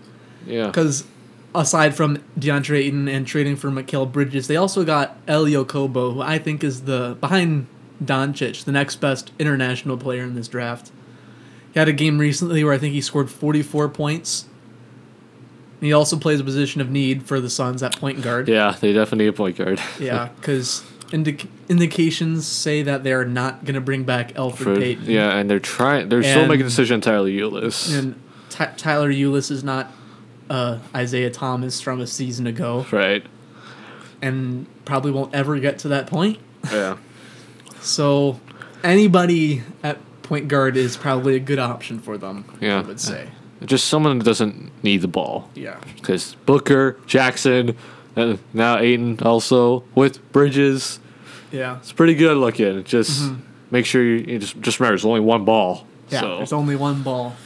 yeah. 0.47 0.67
because 0.67 1.05
aside 1.55 1.95
from 1.95 2.19
DeAndre 2.39 2.79
Ayton 2.79 3.09
and 3.09 3.27
trading 3.27 3.57
for 3.57 3.71
Mikal 3.71 4.11
Bridges, 4.11 4.49
they 4.49 4.57
also 4.57 4.85
got 4.85 5.17
Elie 5.27 5.53
Okobo, 5.53 6.15
who 6.15 6.21
I 6.21 6.39
think 6.39 6.63
is 6.63 6.83
the 6.83 7.17
behind 7.21 7.67
Doncic, 8.03 8.65
the 8.65 8.73
next 8.73 8.97
best 8.97 9.33
international 9.39 9.97
player 9.97 10.23
in 10.23 10.35
this 10.35 10.49
draft. 10.49 10.91
He 11.73 11.79
had 11.79 11.89
a 11.89 11.93
game 11.93 12.19
recently 12.19 12.65
where 12.65 12.73
I 12.73 12.79
think 12.79 12.95
he 12.95 13.01
scored 13.01 13.31
44 13.31 13.89
points. 13.91 14.47
He 15.81 15.93
also 15.93 16.19
plays 16.19 16.41
a 16.41 16.45
position 16.45 16.81
of 16.81 16.91
need 16.91 17.25
for 17.25 17.41
the 17.41 17.51
Suns 17.51 17.83
at 17.83 17.97
point 17.97 18.23
guard. 18.23 18.49
Yeah, 18.49 18.77
they 18.81 18.93
definitely 18.93 19.27
need 19.27 19.31
a 19.31 19.33
point 19.33 19.57
guard. 19.57 19.81
Yeah, 20.01 20.29
because 20.37 20.83
indic- 21.09 21.49
indications 21.69 22.47
say 22.47 22.83
that 22.83 23.05
they're 23.05 23.25
not 23.25 23.65
going 23.65 23.75
to 23.75 23.81
bring 23.81 24.05
back 24.05 24.33
Elfrid 24.35 24.57
For, 24.57 24.77
Payton. 24.77 25.07
yeah, 25.07 25.37
and 25.37 25.51
they're 25.51 25.61
trying. 25.61 26.09
They're 26.09 26.23
still 26.23 26.47
making 26.47 26.63
a 26.67 26.69
decision 26.69 26.95
entirely 26.97 27.37
Ulis. 27.39 27.97
And 27.97 28.21
Ty- 28.51 28.75
Tyler 28.77 29.13
Ulis 29.13 29.51
is 29.51 29.63
not 29.65 29.93
uh, 30.51 30.79
Isaiah 30.95 31.31
Thomas 31.31 31.81
from 31.81 32.01
a 32.01 32.07
season 32.07 32.47
ago, 32.47 32.87
right. 32.91 33.25
and 34.23 34.67
probably 34.85 35.11
won't 35.13 35.35
ever 35.35 35.59
get 35.59 35.79
to 35.81 35.89
that 35.89 36.07
point. 36.07 36.39
Yeah. 36.73 36.97
So 37.81 38.41
anybody 38.83 39.63
at 39.85 39.99
point 40.23 40.49
guard 40.49 40.77
is 40.77 40.97
probably 40.97 41.37
a 41.37 41.39
good 41.39 41.61
option 41.61 42.01
for 42.01 42.19
them. 42.19 42.45
Yeah. 42.61 42.81
I 42.81 42.83
would 42.83 42.99
say. 43.01 43.29
Just 43.65 43.87
someone 43.87 44.19
that 44.19 44.25
doesn't 44.25 44.73
need 44.83 45.03
the 45.03 45.09
ball. 45.09 45.49
Yeah. 45.55 45.79
Because 45.95 46.35
Booker, 46.45 46.99
Jackson, 47.07 47.77
and 48.17 48.39
now 48.53 48.79
Ayton 48.79 49.19
also 49.21 49.85
with 49.95 50.21
Bridges. 50.33 51.01
Yeah. 51.53 51.77
It's 51.79 51.93
pretty 51.93 52.15
good 52.15 52.37
looking. 52.37 52.85
Just 52.85 53.33
make 53.71 53.87
sure 53.87 54.03
you, 54.03 54.17
you 54.27 54.39
just 54.39 54.61
just 54.61 54.81
remember, 54.81 54.95
it's 54.97 55.05
only 55.05 55.21
one 55.21 55.45
ball. 55.45 55.87
Yeah. 56.11 56.21
So 56.21 56.37
There's 56.39 56.53
only 56.53 56.77
one 56.77 57.03
ball. 57.03 57.37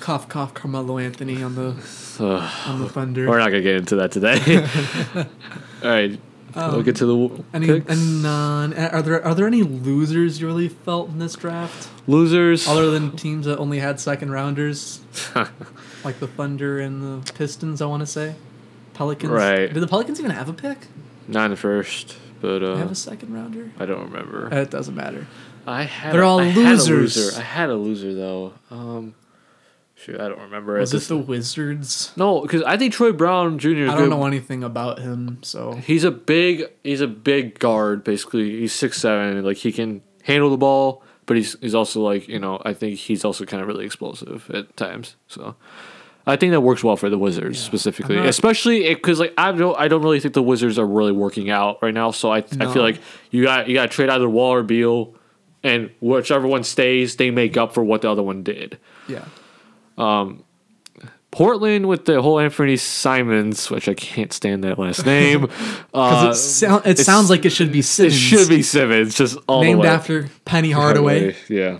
Cough, 0.00 0.28
cough, 0.28 0.52
Carmelo 0.54 0.98
Anthony 0.98 1.42
on 1.42 1.54
the 1.54 1.76
uh, 2.20 2.50
on 2.66 2.80
the 2.80 2.88
Thunder. 2.88 3.28
we're 3.28 3.38
not 3.38 3.50
gonna 3.50 3.62
get 3.62 3.76
into 3.76 3.96
that 3.96 4.10
today. 4.12 4.36
All 5.84 5.90
right. 5.90 6.18
we'll 6.54 6.82
get 6.82 6.96
to 6.96 7.06
the 7.06 7.16
w- 7.16 7.44
Any, 7.54 7.66
picks. 7.66 7.88
and 7.88 8.26
uh, 8.26 8.88
are 8.92 9.00
there 9.02 9.24
are 9.24 9.34
there 9.34 9.46
any 9.46 9.62
losers 9.62 10.40
you 10.40 10.46
really 10.48 10.68
felt 10.68 11.08
in 11.08 11.18
this 11.18 11.34
draft, 11.34 11.88
losers. 12.08 12.66
other 12.68 12.90
than 12.90 13.16
teams 13.16 13.46
that 13.46 13.58
only 13.58 13.78
had 13.78 14.00
second 14.00 14.32
rounders, 14.32 15.00
like 16.04 16.18
the 16.20 16.26
Thunder 16.26 16.80
and 16.80 17.24
the 17.24 17.32
Pistons? 17.32 17.80
I 17.80 17.86
want 17.86 18.00
to 18.00 18.06
say, 18.06 18.34
Pelicans. 19.02 19.32
Right. 19.32 19.72
Did 19.72 19.80
the 19.82 19.86
Pelicans 19.88 20.18
even 20.20 20.30
have 20.30 20.48
a 20.48 20.52
pick? 20.52 20.78
Not 21.28 21.46
in 21.46 21.50
the 21.52 21.56
first, 21.56 22.16
but 22.40 22.60
They 22.60 22.66
have 22.78 22.88
uh, 22.88 22.92
a 22.92 22.94
second 22.94 23.34
rounder. 23.34 23.70
I 23.78 23.86
don't 23.86 24.04
remember. 24.10 24.48
Uh, 24.52 24.62
It 24.62 24.70
doesn't 24.70 24.94
matter. 24.94 25.26
I 25.66 25.84
had. 25.84 26.12
They're 26.14 26.22
a- 26.22 26.28
all 26.28 26.40
I 26.40 26.44
had 26.44 26.56
a 26.66 26.70
losers. 26.70 27.16
loser. 27.16 27.38
I 27.38 27.42
had 27.42 27.70
a 27.70 27.74
loser 27.76 28.14
though. 28.14 28.52
Um, 28.70 29.14
shoot, 29.94 30.20
I 30.20 30.28
don't 30.28 30.40
remember. 30.40 30.78
Was 30.78 30.94
At 30.94 31.02
it 31.02 31.08
the 31.08 31.18
Wizards? 31.18 32.12
No, 32.16 32.40
because 32.42 32.62
I 32.64 32.76
think 32.76 32.92
Troy 32.92 33.12
Brown 33.12 33.58
Jr. 33.58 33.68
is 33.68 33.90
I 33.90 33.96
don't 33.96 34.10
know 34.10 34.26
anything 34.26 34.62
about 34.64 34.98
him, 34.98 35.38
so 35.42 35.72
He's 35.74 36.04
a 36.04 36.10
big. 36.10 36.64
He's 36.84 37.00
a 37.00 37.06
big 37.08 37.58
guard. 37.58 38.02
Basically, 38.04 38.60
he's 38.60 38.72
six 38.72 38.98
seven. 39.00 39.44
Like 39.44 39.56
he 39.58 39.70
can 39.72 40.02
handle 40.24 40.50
the 40.50 40.56
ball, 40.56 41.02
but 41.26 41.36
he's 41.36 41.56
he's 41.60 41.74
also 41.74 42.00
like 42.00 42.26
you 42.28 42.38
know. 42.40 42.60
I 42.64 42.72
think 42.74 42.98
he's 42.98 43.24
also 43.24 43.44
kind 43.44 43.60
of 43.62 43.68
really 43.68 43.84
explosive 43.86 44.50
at 44.52 44.76
times. 44.76 45.16
So. 45.28 45.54
I 46.26 46.36
think 46.36 46.52
that 46.52 46.60
works 46.60 46.84
well 46.84 46.96
for 46.96 47.10
the 47.10 47.18
Wizards 47.18 47.58
specifically, 47.58 48.16
not- 48.16 48.26
especially 48.26 48.94
because 48.94 49.18
like 49.20 49.34
I 49.36 49.50
don't 49.52 49.76
I 49.78 49.88
don't 49.88 50.02
really 50.02 50.20
think 50.20 50.34
the 50.34 50.42
Wizards 50.42 50.78
are 50.78 50.86
really 50.86 51.12
working 51.12 51.50
out 51.50 51.82
right 51.82 51.92
now. 51.94 52.10
So 52.12 52.30
I 52.32 52.38
I 52.38 52.72
feel 52.72 52.82
like 52.82 53.00
you 53.30 53.42
got 53.42 53.68
you 53.68 53.74
got 53.74 53.90
to 53.90 53.96
trade 53.96 54.08
either 54.08 54.28
Wall 54.28 54.52
or 54.52 54.62
Beal, 54.62 55.14
and 55.64 55.90
whichever 56.00 56.46
one 56.46 56.62
stays, 56.64 57.16
they 57.16 57.30
make 57.30 57.56
up 57.56 57.74
for 57.74 57.82
what 57.82 58.02
the 58.02 58.10
other 58.10 58.22
one 58.22 58.42
did. 58.42 58.78
yeah. 59.08 59.24
Portland 61.30 61.88
with 61.88 62.04
the 62.04 62.20
whole 62.20 62.36
Anfernee 62.36 62.78
Simons, 62.78 63.70
which 63.70 63.88
I 63.88 63.94
can't 63.94 64.32
stand 64.34 64.64
that 64.64 64.78
last 64.78 65.06
name. 65.06 65.42
Because 65.42 65.92
uh, 65.94 66.28
it, 66.30 66.34
sound, 66.34 66.86
it 66.86 66.98
sounds 66.98 67.30
like 67.30 67.46
it 67.46 67.50
should 67.50 67.72
be 67.72 67.78
it 67.78 68.10
should 68.10 68.48
be 68.50 68.62
Simmons, 68.62 69.14
just 69.16 69.38
all 69.46 69.62
named 69.62 69.84
after 69.86 70.28
Penny 70.44 70.70
Hardaway. 70.72 71.34
Yeah, 71.48 71.78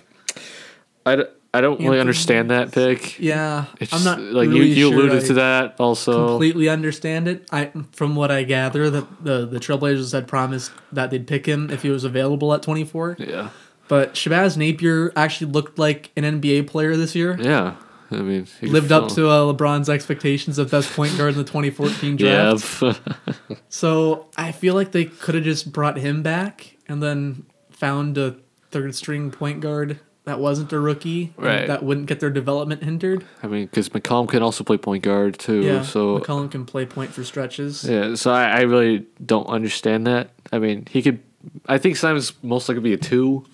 I, 1.05 1.17
d- 1.17 1.25
I 1.55 1.61
don't 1.61 1.73
really 1.75 1.85
Anthony 1.87 2.01
understand 2.01 2.51
that 2.51 2.73
pick. 2.73 3.19
Yeah, 3.19 3.67
It's 3.79 3.93
I'm 3.93 4.05
not 4.05 4.19
like 4.21 4.49
really 4.49 4.69
you, 4.69 4.75
you 4.75 4.89
sure 4.91 5.01
alluded 5.01 5.23
I 5.23 5.27
to 5.27 5.35
that 5.35 5.77
also. 5.79 6.29
Completely 6.29 6.69
understand 6.71 7.29
it. 7.29 7.47
I, 7.53 7.71
from 7.93 8.17
what 8.17 8.31
I 8.31 8.43
gather, 8.45 8.89
that 8.89 9.25
the 9.25 9.45
the 9.47 9.59
Trailblazers 9.59 10.13
had 10.13 10.27
promised 10.27 10.73
that 10.93 11.11
they'd 11.11 11.27
pick 11.27 11.45
him 11.45 11.69
if 11.71 11.83
he 11.83 11.91
was 11.91 12.05
available 12.05 12.55
at 12.55 12.63
24. 12.63 13.17
Yeah, 13.19 13.51
But 13.89 14.15
Shabazz 14.15 14.57
Napier 14.57 15.13
actually 15.15 15.53
looked 15.53 15.79
like 15.79 16.11
an 16.17 16.25
NBA 16.25 16.69
player 16.69 16.97
this 16.97 17.15
year. 17.15 17.37
yeah. 17.39 17.77
I 18.11 18.17
mean, 18.17 18.47
he 18.61 18.67
Lived 18.67 18.93
up 18.93 19.09
to 19.13 19.29
uh, 19.29 19.51
LeBron's 19.51 19.89
expectations 19.89 20.59
of 20.59 20.71
best 20.71 20.93
point 20.93 21.17
guard 21.17 21.33
in 21.33 21.39
the 21.39 21.45
2014 21.45 22.17
draft. 22.19 22.83
Yeah, 22.83 22.93
So 23.71 24.27
I 24.37 24.53
feel 24.53 24.75
like 24.75 24.93
they 24.93 25.07
could 25.07 25.35
have 25.35 25.45
just 25.45 25.73
brought 25.73 25.97
him 25.97 26.23
back 26.23 26.77
and 26.87 27.03
then 27.03 27.47
found 27.71 28.19
a 28.19 28.37
third 28.71 28.95
string 28.95 29.31
point 29.31 29.61
guard 29.61 29.99
that 30.25 30.39
wasn't 30.39 30.73
a 30.73 30.79
rookie, 30.79 31.33
Right. 31.37 31.67
That 31.67 31.83
wouldn't 31.83 32.07
get 32.07 32.21
their 32.21 32.31
development 32.31 32.83
hindered. 32.85 33.25
I 33.43 33.49
mean, 33.49 33.67
because 33.67 33.89
McCollum 33.89 34.29
can 34.29 34.43
also 34.43 34.63
play 34.63 34.77
point 34.77 35.03
guard 35.03 35.39
too. 35.39 35.63
Yeah, 35.63 35.83
so 35.83 36.19
McCollum 36.19 36.51
can 36.51 36.65
play 36.65 36.87
point 36.87 37.13
for 37.13 37.25
stretches. 37.25 37.85
Yeah, 37.85 38.15
so 38.15 38.31
I, 38.31 38.45
I 38.45 38.61
really 38.61 39.07
don't 39.25 39.47
understand 39.47 40.07
that. 40.07 40.31
I 40.53 40.59
mean, 40.59 40.87
he 40.91 41.03
could. 41.03 41.21
I 41.67 41.79
think 41.79 41.97
Simon's 41.97 42.33
most 42.45 42.69
likely 42.69 42.83
be 42.83 42.93
a 42.93 42.97
two, 42.97 43.45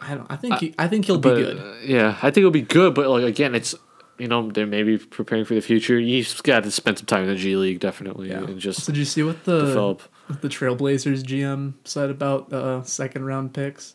I 0.00 0.14
don't. 0.14 0.26
I 0.30 0.36
think 0.36 0.54
he, 0.58 0.74
I 0.78 0.88
think 0.88 1.04
he'll 1.06 1.18
but 1.18 1.36
be 1.36 1.42
good. 1.42 1.58
uh, 1.58 1.74
yeah, 1.84 2.16
I 2.22 2.30
think 2.30 2.38
it'll 2.38 2.50
be 2.50 2.62
good. 2.62 2.94
But 2.94 3.08
like 3.08 3.24
again, 3.24 3.54
it's 3.54 3.74
you 4.18 4.28
know 4.28 4.50
they're 4.50 4.66
maybe 4.66 4.98
preparing 4.98 5.44
for 5.44 5.54
the 5.54 5.60
future. 5.60 5.98
He's 5.98 6.40
got 6.40 6.62
to 6.64 6.70
spend 6.70 6.98
some 6.98 7.06
time 7.06 7.24
in 7.24 7.28
the 7.28 7.36
G 7.36 7.56
League 7.56 7.80
definitely, 7.80 8.30
yeah. 8.30 8.44
and 8.44 8.58
just 8.58 8.84
So 8.84 8.92
did 8.92 8.98
you 8.98 9.04
see 9.04 9.22
what 9.22 9.44
the 9.44 9.66
develop. 9.66 10.02
what 10.28 10.42
the 10.42 10.48
Trailblazers 10.48 11.22
GM 11.22 11.74
said 11.84 12.10
about 12.10 12.52
uh, 12.52 12.82
second 12.84 13.24
round 13.24 13.52
picks? 13.52 13.94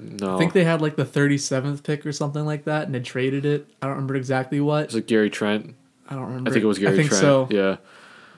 No, 0.00 0.34
I 0.36 0.38
think 0.38 0.52
they 0.52 0.64
had 0.64 0.80
like 0.80 0.96
the 0.96 1.04
37th 1.04 1.82
pick 1.82 2.04
or 2.06 2.12
something 2.12 2.44
like 2.44 2.64
that, 2.64 2.86
and 2.86 2.94
they 2.94 3.00
traded 3.00 3.44
it. 3.44 3.68
I 3.82 3.86
don't 3.86 3.96
remember 3.96 4.16
exactly 4.16 4.60
what. 4.60 4.86
was 4.86 4.94
it 4.96 5.06
Gary 5.06 5.30
Trent? 5.30 5.74
I 6.08 6.14
don't 6.14 6.26
remember. 6.26 6.50
I 6.50 6.52
think 6.52 6.64
it 6.64 6.66
was 6.68 6.78
Gary 6.78 6.92
I 6.94 6.96
think 6.96 7.08
Trent. 7.08 7.20
so. 7.20 7.48
Yeah, 7.50 7.76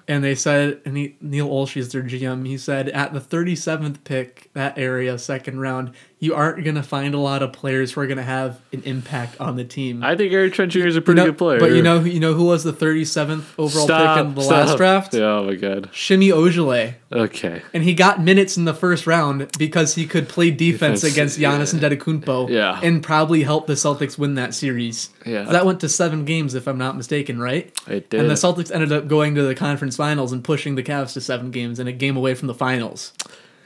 And 0.08 0.22
they 0.22 0.34
said, 0.34 0.80
and 0.84 0.96
he, 0.96 1.16
Neil 1.20 1.64
is 1.74 1.92
their 1.92 2.02
GM. 2.02 2.46
He 2.46 2.58
said 2.58 2.88
at 2.90 3.14
the 3.14 3.20
37th 3.20 4.04
pick, 4.04 4.50
that 4.52 4.76
area, 4.76 5.18
second 5.18 5.60
round, 5.60 5.92
you 6.22 6.36
aren't 6.36 6.64
gonna 6.64 6.84
find 6.84 7.14
a 7.14 7.18
lot 7.18 7.42
of 7.42 7.52
players 7.52 7.90
who 7.90 8.00
are 8.00 8.06
gonna 8.06 8.22
have 8.22 8.60
an 8.72 8.80
impact 8.84 9.40
on 9.40 9.56
the 9.56 9.64
team. 9.64 10.04
I 10.04 10.14
think 10.14 10.30
Trent 10.54 10.70
Jr. 10.70 10.86
is 10.86 10.94
a 10.94 10.98
You 10.98 11.00
pretty 11.02 11.20
know- 11.20 11.26
good 11.26 11.36
player. 11.38 11.58
But 11.58 11.72
you 11.72 11.82
know, 11.82 11.98
who- 11.98 12.08
you 12.08 12.20
know 12.20 12.32
who 12.34 12.44
was 12.44 12.62
the 12.62 12.72
37th 12.72 13.42
overall 13.58 13.84
stop, 13.86 14.16
pick 14.18 14.26
in 14.26 14.34
the 14.36 14.42
stop. 14.42 14.52
last 14.68 14.76
draft? 14.76 15.14
Yeah, 15.14 15.38
oh 15.38 15.44
my 15.46 15.56
god. 15.56 15.88
Semi 15.92 16.28
Ojeleye. 16.28 16.94
Okay. 17.12 17.62
And 17.74 17.82
he 17.82 17.92
got 17.92 18.22
minutes 18.22 18.56
in 18.56 18.66
the 18.66 18.72
first 18.72 19.04
round 19.04 19.48
because 19.58 19.96
he 19.96 20.06
could 20.06 20.28
play 20.28 20.52
defense, 20.52 21.00
Defense, 21.00 21.12
against 21.12 21.40
Giannis 21.40 21.74
Antetokounmpo. 21.78 22.48
Yeah. 22.50 22.78
And 22.80 23.02
probably 23.02 23.42
help 23.42 23.66
the 23.66 23.72
Celtics 23.74 24.16
win 24.16 24.36
that 24.36 24.54
series. 24.54 25.10
Yeah. 25.26 25.42
That 25.42 25.66
went 25.66 25.80
to 25.80 25.88
seven 25.88 26.24
games, 26.24 26.54
if 26.54 26.68
I'm 26.68 26.78
not 26.78 26.96
mistaken, 26.96 27.40
right? 27.40 27.72
It 27.88 28.10
did. 28.10 28.20
And 28.20 28.30
the 28.30 28.34
Celtics 28.34 28.70
ended 28.72 28.92
up 28.92 29.08
going 29.08 29.34
to 29.34 29.42
the 29.42 29.56
conference 29.56 29.96
finals 29.96 30.30
and 30.32 30.44
pushing 30.44 30.76
the 30.76 30.84
Cavs 30.84 31.14
to 31.14 31.20
seven 31.20 31.50
games 31.50 31.80
and 31.80 31.88
a 31.88 31.92
game 31.92 32.16
away 32.16 32.34
from 32.34 32.46
the 32.46 32.54
finals. 32.54 33.12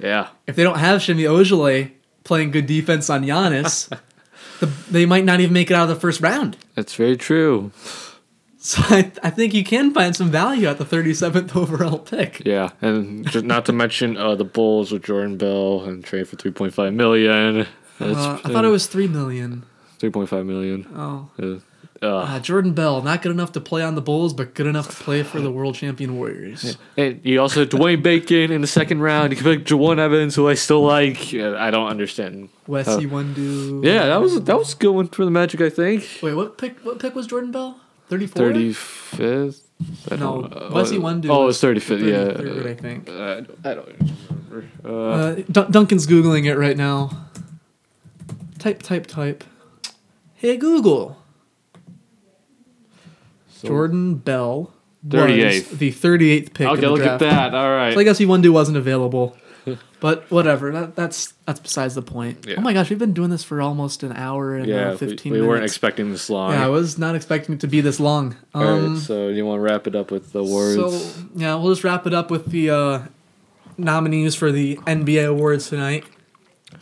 yeah. 0.03 0.29
If 0.47 0.57
they 0.57 0.63
don't 0.63 0.79
have 0.79 1.03
Semi 1.03 1.25
Ojeleye 1.25 1.91
playing 2.27 2.51
good 2.51 2.67
defense 2.67 3.09
on 3.09 3.25
Giannis, 3.25 3.89
the, 4.61 4.67
they 4.91 5.07
might 5.07 5.25
not 5.25 5.41
even 5.41 5.55
make 5.55 5.71
it 5.71 5.75
out 5.75 5.85
of 5.85 5.95
the 5.95 6.01
first 6.01 6.21
round. 6.21 6.59
That's 6.75 6.95
very 6.95 7.17
true. 7.17 7.73
So 8.59 8.83
I, 8.87 9.13
I 9.23 9.31
think 9.31 9.55
you 9.55 9.63
can 9.63 9.95
find 9.95 10.15
some 10.17 10.29
value 10.31 10.67
at 10.67 10.79
the 10.79 10.85
37th 10.85 11.55
overall 11.63 12.01
pick. 12.01 12.43
Yeah, 12.45 12.71
and 12.83 13.25
just 13.31 13.45
not 13.45 13.65
to 13.67 13.73
mention 13.73 14.17
uh, 14.17 14.35
the 14.35 14.45
Bulls 14.45 14.91
with 14.91 15.05
Jordan 15.05 15.37
Bell 15.39 15.85
and 15.85 16.05
trade 16.05 16.27
for 16.29 16.35
three 16.37 16.51
point 16.51 16.75
five 16.75 16.93
million. 16.93 17.67
Uh, 18.01 18.41
I 18.45 18.51
thought 18.53 18.65
it 18.65 18.69
was 18.69 18.89
three 18.89 19.07
million. 19.09 19.65
three 19.99 20.11
point 20.11 20.29
five 20.29 20.45
million. 20.47 20.87
Oh, 20.97 21.31
Uh, 21.41 21.61
uh, 22.03 22.07
uh, 22.19 22.41
Jordan 22.41 22.73
Bell, 22.75 23.03
not 23.03 23.23
good 23.23 23.33
enough 23.33 23.53
to 23.53 23.61
play 23.61 23.83
on 23.83 23.95
the 23.95 24.01
Bulls, 24.03 24.35
but 24.35 24.55
good 24.55 24.67
enough 24.67 24.89
to 24.97 25.05
play 25.05 25.23
for 25.23 25.41
the 25.41 25.51
world 25.51 25.75
champion 25.75 26.17
Warriors. 26.17 26.77
and 26.97 27.21
you 27.25 27.41
also 27.41 27.61
had 27.61 27.71
Dwayne 27.71 28.03
Bacon 28.03 28.53
in 28.53 28.61
the 28.61 28.67
second 28.67 29.01
round. 29.01 29.33
You 29.33 29.37
could 29.39 29.59
pick 29.59 29.67
Jawun 29.67 29.99
Evans, 29.99 30.35
who 30.35 30.49
I 30.49 30.55
still 30.55 30.83
like. 30.83 31.33
I 31.35 31.71
don't 31.71 31.89
understand. 31.89 32.49
Wesley 32.67 33.07
Iwundu. 33.07 33.85
Yeah, 33.85 34.07
that 34.07 34.21
was 34.21 34.43
that 34.45 34.59
was 34.59 34.75
a 34.75 34.77
good 34.77 34.91
one 34.93 35.09
for 35.09 35.25
the 35.25 35.31
Magic. 35.31 35.61
I 35.61 35.71
think 35.71 36.07
Wait, 36.23 36.35
what 36.35 36.59
pick? 36.59 36.79
What 36.81 36.99
pick 36.99 37.15
was 37.15 37.27
Jordan 37.27 37.53
Bell? 37.53 37.81
Thirty 38.09 38.27
four. 38.27 38.43
thirty 38.47 38.73
fifth. 38.73 39.63
No, 40.11 40.49
Wesley 40.73 40.99
Iwundu. 40.99 41.29
Oh, 41.31 41.45
it 41.45 41.47
was 41.47 41.61
thirty 41.61 41.81
fifth. 41.81 42.03
Yeah, 42.03 42.25
33rd, 42.29 42.67
I 42.67 42.75
think. 42.75 43.09
Uh, 43.09 43.43
I 43.69 43.75
don't 43.75 43.87
remember. 43.87 44.69
Uh, 44.85 44.91
Uh, 44.91 45.35
Dun- 45.51 45.71
Duncan's 45.71 46.07
googling 46.07 46.47
it 46.47 46.57
right 46.57 46.77
now. 46.77 47.11
Type, 48.59 48.83
type, 48.83 49.07
type. 49.07 49.45
Hey 50.35 50.57
Google. 50.57 51.19
Jordan 53.67 54.15
Bell. 54.17 54.73
was 55.03 55.13
38th. 55.13 55.79
The 55.79 55.93
38th 55.93 56.55
pick. 56.55 56.61
in 56.61 56.67
okay, 56.67 56.81
the 56.81 56.91
look 56.91 57.01
at 57.01 57.21
that. 57.21 57.55
All 57.55 57.71
right. 57.71 57.95
So 57.95 58.01
I 58.01 58.05
guess 58.05 58.19
Iwundu 58.19 58.51
wasn't 58.51 58.77
available. 58.79 59.37
But 59.99 60.31
whatever. 60.31 60.71
That, 60.73 60.95
that's 60.95 61.33
that's 61.47 61.59
besides 61.59 61.95
the 61.95 62.03
point. 62.03 62.45
Yeah. 62.47 62.57
Oh 62.59 62.61
my 62.61 62.75
gosh, 62.75 62.91
we've 62.91 62.99
been 62.99 63.15
doing 63.15 63.31
this 63.31 63.43
for 63.43 63.63
almost 63.63 64.03
an 64.03 64.13
hour 64.13 64.55
and 64.55 64.67
yeah, 64.67 64.89
uh, 64.89 64.93
we, 64.93 64.99
fifteen 64.99 65.33
we 65.33 65.39
minutes. 65.39 65.49
weren't 65.49 65.65
expecting 65.65 66.13
this 66.13 66.29
long. 66.29 66.53
yeah, 66.53 66.65
I 66.65 66.69
was 66.69 66.99
not 66.99 67.15
expecting 67.15 67.55
it 67.55 67.61
to 67.63 67.67
be 67.67 67.81
this 67.81 67.99
long. 67.99 68.37
Um, 68.53 68.95
right, 68.95 69.03
so 69.03 69.29
you 69.29 69.47
want 69.47 69.59
to 69.59 69.63
wrap 69.63 69.87
it 69.87 69.97
up 69.97 70.11
with 70.11 70.33
the 70.33 70.45
words? 70.45 70.77
So 70.77 71.25
yeah, 71.35 71.55
we'll 71.55 71.73
just 71.73 71.83
wrap 71.83 72.07
it 72.07 72.13
up 72.13 72.31
with 72.31 72.51
the 72.51 72.71
uh, 72.71 73.03
nominees 73.79 74.35
for 74.35 74.53
the 74.53 74.77
NBA 74.77 75.29
awards 75.29 75.71
tonight. 75.71 76.05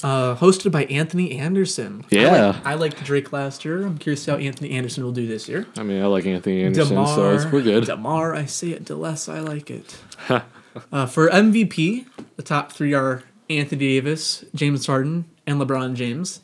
Uh, 0.04 0.36
hosted 0.36 0.70
by 0.70 0.84
Anthony 0.84 1.38
Anderson. 1.38 2.04
I, 2.12 2.14
Yeah. 2.14 2.46
like, 2.48 2.66
I 2.66 2.74
liked 2.74 3.02
Drake 3.04 3.32
last 3.32 3.64
year. 3.64 3.86
I'm 3.86 3.96
curious 3.96 4.26
how 4.26 4.36
Anthony 4.36 4.72
Anderson 4.72 5.02
will 5.02 5.12
do 5.12 5.26
this 5.26 5.48
year. 5.48 5.66
I 5.78 5.82
mean, 5.82 6.02
I 6.02 6.04
like 6.04 6.26
Anthony 6.26 6.62
Anderson, 6.62 7.06
so 7.06 7.30
it's, 7.34 7.46
we're 7.46 7.62
good. 7.62 7.86
Demar, 7.86 8.34
I 8.34 8.44
say 8.44 8.72
it. 8.72 8.84
Deless, 8.84 9.32
I 9.32 9.40
like 9.40 9.70
it. 9.70 9.96
uh, 10.92 11.06
for 11.06 11.30
MVP, 11.30 12.04
the 12.36 12.42
top 12.42 12.70
three 12.72 12.92
are 12.92 13.22
Anthony 13.48 13.78
Davis, 13.78 14.44
James 14.54 14.86
Harden, 14.86 15.24
and 15.46 15.58
LeBron 15.58 15.94
James. 15.94 16.42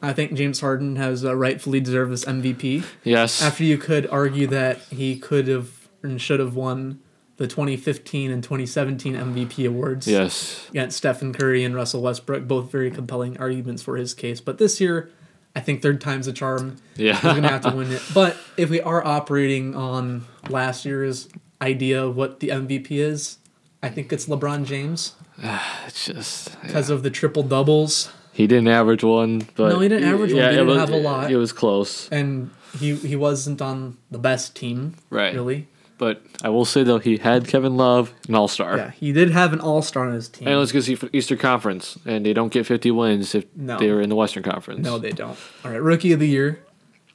I 0.00 0.12
think 0.12 0.34
James 0.34 0.60
Harden 0.60 0.94
has 0.94 1.24
uh, 1.24 1.34
rightfully 1.34 1.80
deserved 1.80 2.12
this 2.12 2.24
MVP. 2.24 2.84
Yes. 3.02 3.42
After 3.42 3.64
you 3.64 3.78
could 3.78 4.06
argue 4.10 4.46
that 4.46 4.78
he 4.90 5.16
could 5.18 5.48
have 5.48 5.88
and 6.04 6.20
should 6.22 6.38
have 6.38 6.54
won 6.54 7.00
the 7.42 7.48
2015 7.48 8.30
and 8.30 8.40
2017 8.40 9.14
MVP 9.14 9.66
awards 9.66 10.06
yes. 10.06 10.68
against 10.70 10.96
Stephen 10.96 11.32
Curry 11.32 11.64
and 11.64 11.74
Russell 11.74 12.00
Westbrook, 12.00 12.46
both 12.46 12.70
very 12.70 12.88
compelling 12.88 13.36
arguments 13.38 13.82
for 13.82 13.96
his 13.96 14.14
case. 14.14 14.40
But 14.40 14.58
this 14.58 14.80
year, 14.80 15.10
I 15.56 15.60
think 15.60 15.82
third 15.82 16.00
time's 16.00 16.28
a 16.28 16.32
charm. 16.32 16.76
Yeah. 16.94 17.14
He's 17.14 17.32
gonna 17.32 17.48
have 17.48 17.62
to 17.62 17.72
win 17.72 17.90
it. 17.90 18.00
But 18.14 18.36
if 18.56 18.70
we 18.70 18.80
are 18.80 19.04
operating 19.04 19.74
on 19.74 20.24
last 20.48 20.84
year's 20.84 21.28
idea 21.60 22.04
of 22.04 22.14
what 22.14 22.38
the 22.38 22.50
MVP 22.50 22.92
is, 22.92 23.38
I 23.82 23.88
think 23.88 24.12
it's 24.12 24.26
LeBron 24.26 24.64
James 24.64 25.14
It's 25.86 26.06
just 26.06 26.62
because 26.62 26.90
of 26.90 27.02
the 27.02 27.10
triple 27.10 27.42
doubles, 27.42 28.08
he 28.32 28.46
didn't 28.46 28.68
average 28.68 29.02
one, 29.02 29.48
but 29.56 29.70
No, 29.70 29.80
he 29.80 29.88
didn't 29.88 30.08
average 30.08 30.32
one. 30.32 30.42
He 30.42 30.48
didn't 30.50 30.68
was, 30.68 30.78
have 30.78 30.90
a 30.90 30.96
lot. 30.96 31.30
It 31.30 31.36
was 31.36 31.52
close, 31.52 32.08
and 32.10 32.50
he 32.78 32.94
he 32.94 33.16
wasn't 33.16 33.60
on 33.60 33.98
the 34.12 34.18
best 34.18 34.54
team, 34.54 34.94
Right. 35.10 35.34
Really, 35.34 35.66
but 36.02 36.20
I 36.42 36.48
will 36.48 36.64
say 36.64 36.82
though 36.82 36.98
he 36.98 37.18
had 37.18 37.46
Kevin 37.46 37.76
Love, 37.76 38.12
an 38.28 38.34
All 38.34 38.48
Star. 38.48 38.76
yeah, 38.76 38.90
he 38.90 39.12
did 39.12 39.30
have 39.30 39.52
an 39.52 39.60
All 39.60 39.82
Star 39.82 40.08
on 40.08 40.14
his 40.14 40.28
team. 40.28 40.48
And 40.48 40.56
it 40.56 40.58
was 40.58 40.72
because 40.72 40.86
he 40.86 40.98
Eastern 41.12 41.38
Conference, 41.38 41.96
and 42.04 42.26
they 42.26 42.32
don't 42.32 42.52
get 42.52 42.66
50 42.66 42.90
wins 42.90 43.36
if 43.36 43.44
No. 43.54 43.78
they 43.78 43.88
were 43.92 44.00
in 44.00 44.08
the 44.08 44.16
Western 44.16 44.42
Conference. 44.42 44.80
No, 44.84 44.98
they 44.98 45.12
don't. 45.12 45.38
All 45.64 45.70
right, 45.70 45.80
rookie 45.80 46.10
of 46.12 46.18
the 46.18 46.26
year. 46.28 46.58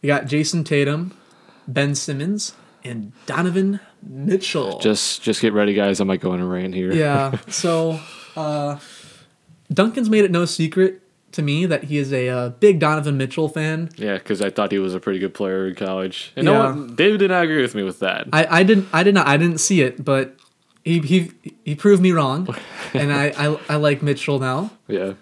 We 0.01 0.07
got 0.07 0.23
Jayson 0.27 0.63
Tatum, 0.63 1.11
Ben 1.67 1.95
Simmons, 1.95 2.53
and 2.85 3.11
Donovan 3.25 3.81
Mitchell. 4.01 4.79
Just 4.79 5.21
just 5.21 5.41
get 5.41 5.51
ready, 5.51 5.73
guys. 5.73 5.99
I 5.99 6.05
might 6.05 6.21
go 6.21 6.33
in 6.33 6.39
a 6.39 6.45
rain 6.45 6.71
here. 6.71 6.93
yeah. 6.93 7.37
So, 7.49 7.99
uh, 8.37 8.77
Duncan's 9.73 10.09
made 10.09 10.23
it 10.23 10.31
no 10.31 10.45
secret 10.45 11.01
to 11.33 11.41
me 11.41 11.65
that 11.65 11.83
he 11.85 11.97
is 11.97 12.11
a 12.13 12.29
uh, 12.29 12.49
big 12.49 12.79
Donovan 12.79 13.17
Mitchell 13.17 13.49
fan. 13.49 13.89
Yeah, 13.97 14.15
because 14.17 14.41
I 14.41 14.49
thought 14.49 14.71
he 14.71 14.79
was 14.79 14.95
a 14.95 14.99
pretty 14.99 15.19
good 15.19 15.33
player 15.33 15.67
in 15.67 15.75
college. 15.75 16.31
And 16.35 16.45
Yeah. 16.47 16.53
no 16.53 16.59
one, 16.65 16.95
David 16.95 17.19
did 17.19 17.29
not 17.31 17.43
agree 17.43 17.61
with 17.61 17.75
me 17.75 17.83
with 17.83 17.99
that. 17.99 18.27
I, 18.33 18.59
I 18.59 18.63
didn't 18.63 18.87
I 18.93 19.03
did 19.03 19.13
not 19.13 19.27
I 19.27 19.37
didn't 19.37 19.59
see 19.59 19.81
it, 19.81 20.03
but 20.03 20.35
he 20.83 20.99
he 20.99 21.31
he 21.65 21.75
proved 21.75 22.01
me 22.01 22.11
wrong, 22.11 22.47
and 22.93 23.11
I, 23.11 23.33
I 23.37 23.59
I 23.69 23.75
like 23.75 24.01
Mitchell 24.01 24.39
now. 24.39 24.71
yeah, 24.87 25.13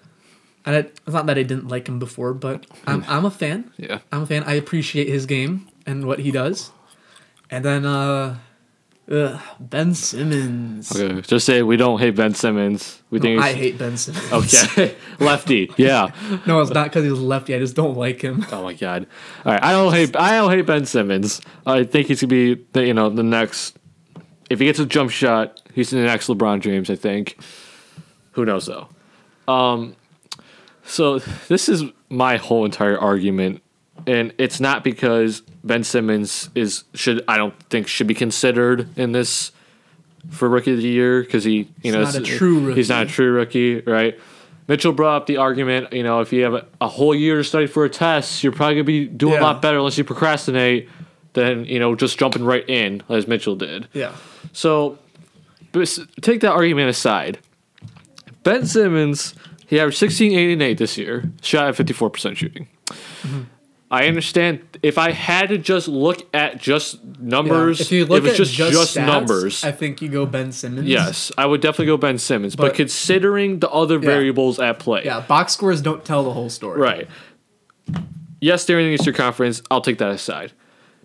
And 0.65 0.75
it- 0.75 0.99
it's 1.05 1.13
not 1.13 1.25
that 1.25 1.37
I 1.37 1.43
didn't 1.43 1.67
like 1.67 1.87
him 1.89 1.97
before, 1.99 2.33
but 2.33 2.65
I'm 2.87 3.03
I'm 3.09 3.25
a 3.25 3.31
fan. 3.31 3.71
yeah. 3.77 3.99
I'm 4.11 4.21
a 4.23 4.25
fan. 4.27 4.43
I 4.45 4.53
appreciate 4.53 5.07
his 5.09 5.25
game 5.25 5.67
and 5.87 6.05
what 6.05 6.19
he 6.19 6.31
does. 6.31 6.71
And 7.49 7.63
then 7.65 7.85
uh, 7.85 8.37
ugh, 9.11 9.39
Ben 9.59 9.93
Simmons. 9.93 10.95
Okay, 10.95 11.21
just 11.21 11.45
say 11.45 11.61
we 11.61 11.77
don't 11.77 11.99
hate 11.99 12.15
Ben 12.15 12.33
Simmons. 12.33 13.01
We 13.09 13.19
think 13.19 13.41
I 13.41 13.53
hate 13.53 13.77
Ben 13.77 13.97
Simmons. 13.97 14.31
Okay, 14.31 14.95
lefty. 15.19 15.71
Yeah. 15.77 16.11
no, 16.45 16.61
it's 16.61 16.71
not 16.71 16.85
because 16.85 17.03
he's 17.03 17.13
lefty. 17.13 17.55
I 17.55 17.59
just 17.59 17.75
don't 17.75 17.95
like 17.97 18.21
him. 18.21 18.45
Oh 18.51 18.63
my 18.63 18.73
god. 18.73 19.07
All 19.45 19.53
right, 19.53 19.63
I 19.63 19.71
don't 19.71 19.93
hate 19.93 20.15
I 20.15 20.37
don't 20.37 20.51
hate 20.51 20.65
Ben 20.65 20.85
Simmons. 20.85 21.41
I 21.65 21.83
think 21.83 22.07
he's 22.07 22.21
gonna 22.21 22.29
be 22.29 22.65
the, 22.73 22.85
you 22.85 22.93
know 22.93 23.09
the 23.09 23.23
next. 23.23 23.77
If 24.49 24.59
he 24.59 24.65
gets 24.65 24.79
a 24.79 24.85
jump 24.85 25.11
shot, 25.11 25.61
he's 25.73 25.89
the 25.89 25.97
next 25.97 26.27
LeBron 26.27 26.61
James. 26.61 26.89
I 26.89 26.95
think. 26.95 27.37
Who 28.31 28.45
knows 28.45 28.65
though. 28.65 28.89
Um, 29.47 29.95
so 30.83 31.19
this 31.19 31.69
is 31.69 31.83
my 32.09 32.37
whole 32.37 32.65
entire 32.65 32.99
argument, 32.99 33.61
and 34.07 34.33
it's 34.37 34.59
not 34.59 34.83
because 34.83 35.41
Ben 35.63 35.83
Simmons 35.83 36.49
is 36.55 36.83
should 36.93 37.23
I 37.27 37.37
don't 37.37 37.57
think 37.69 37.87
should 37.87 38.07
be 38.07 38.13
considered 38.13 38.87
in 38.97 39.11
this 39.11 39.51
for 40.29 40.49
rookie 40.49 40.71
of 40.71 40.77
the 40.77 40.87
year 40.87 41.21
because 41.21 41.43
he 41.43 41.69
you 41.83 41.91
know 41.91 42.03
not 42.03 42.15
a 42.15 42.21
true 42.21 42.73
He's 42.73 42.89
not 42.89 43.03
a 43.07 43.09
true 43.09 43.31
rookie, 43.31 43.81
right? 43.81 44.19
Mitchell 44.67 44.93
brought 44.93 45.17
up 45.17 45.25
the 45.27 45.37
argument, 45.37 45.93
you 45.93 46.01
know, 46.01 46.21
if 46.21 46.33
you 46.33 46.43
have 46.43 46.55
a, 46.55 46.65
a 46.81 46.87
whole 46.87 47.13
year 47.13 47.37
to 47.37 47.43
study 47.43 47.67
for 47.67 47.85
a 47.85 47.89
test, 47.89 48.43
you're 48.43 48.51
probably 48.51 48.75
gonna 48.75 48.83
be 48.83 49.05
doing 49.05 49.33
Yeah. 49.33 49.41
a 49.41 49.43
lot 49.43 49.61
better 49.61 49.77
unless 49.77 49.97
you 49.97 50.03
procrastinate 50.03 50.89
than 51.33 51.65
you 51.65 51.79
know 51.79 51.93
just 51.95 52.17
jumping 52.17 52.43
right 52.43 52.67
in 52.67 53.03
as 53.09 53.27
Mitchell 53.27 53.55
did. 53.55 53.87
Yeah. 53.93 54.15
So, 54.53 54.97
but 55.71 55.97
take 56.21 56.41
that 56.41 56.51
argument 56.53 56.89
aside. 56.89 57.37
Ben 58.43 58.65
Simmons, 58.65 59.33
he 59.67 59.79
averaged 59.79 59.97
16, 59.97 60.31
8, 60.31 60.53
and 60.53 60.61
8 60.61 60.77
this 60.77 60.97
year, 60.99 61.31
shot 61.41 61.67
at 61.67 61.75
54% 61.75 62.35
shooting. 62.35 62.67
Mm-hmm. 62.87 63.41
I 63.91 64.07
understand 64.07 64.61
if 64.81 64.97
I 64.97 65.11
had 65.11 65.49
to 65.49 65.57
just 65.59 65.87
look 65.87 66.27
at 66.33 66.59
just 66.59 67.03
numbers, 67.19 67.79
If 67.79 67.91
you 67.91 68.05
look 68.05 68.19
it 68.19 68.23
was 68.23 68.31
at 68.31 68.37
just, 68.37 68.53
just, 68.53 68.97
stats, 68.97 69.05
numbers. 69.05 69.63
I 69.63 69.71
think 69.71 70.01
you 70.01 70.09
go 70.09 70.25
Ben 70.25 70.51
Simmons. 70.51 70.87
yes, 70.87 71.31
I 71.37 71.45
would 71.45 71.61
definitely 71.61 71.85
go 71.85 71.97
Ben 71.97 72.17
Simmons. 72.17 72.55
But, 72.55 72.69
But- 72.69 72.75
considering 72.75 73.59
the 73.59 73.69
other 73.69 73.99
variables 73.99 74.59
at 74.59 74.79
play, 74.79 75.03
Yeah. 75.05 75.19
Box 75.21 75.53
scores 75.53 75.81
don't 75.81 76.03
tell 76.03 76.23
the 76.23 76.31
whole 76.31 76.49
story. 76.49 76.79
Right. 76.79 77.07
Yes, 78.41 78.65
during 78.65 78.87
the 78.87 78.93
Eastern 78.93 79.13
Conference, 79.13 79.61
I'll 79.71 79.81
take 79.81 79.97
that 79.99 80.09
aside. 80.11 80.51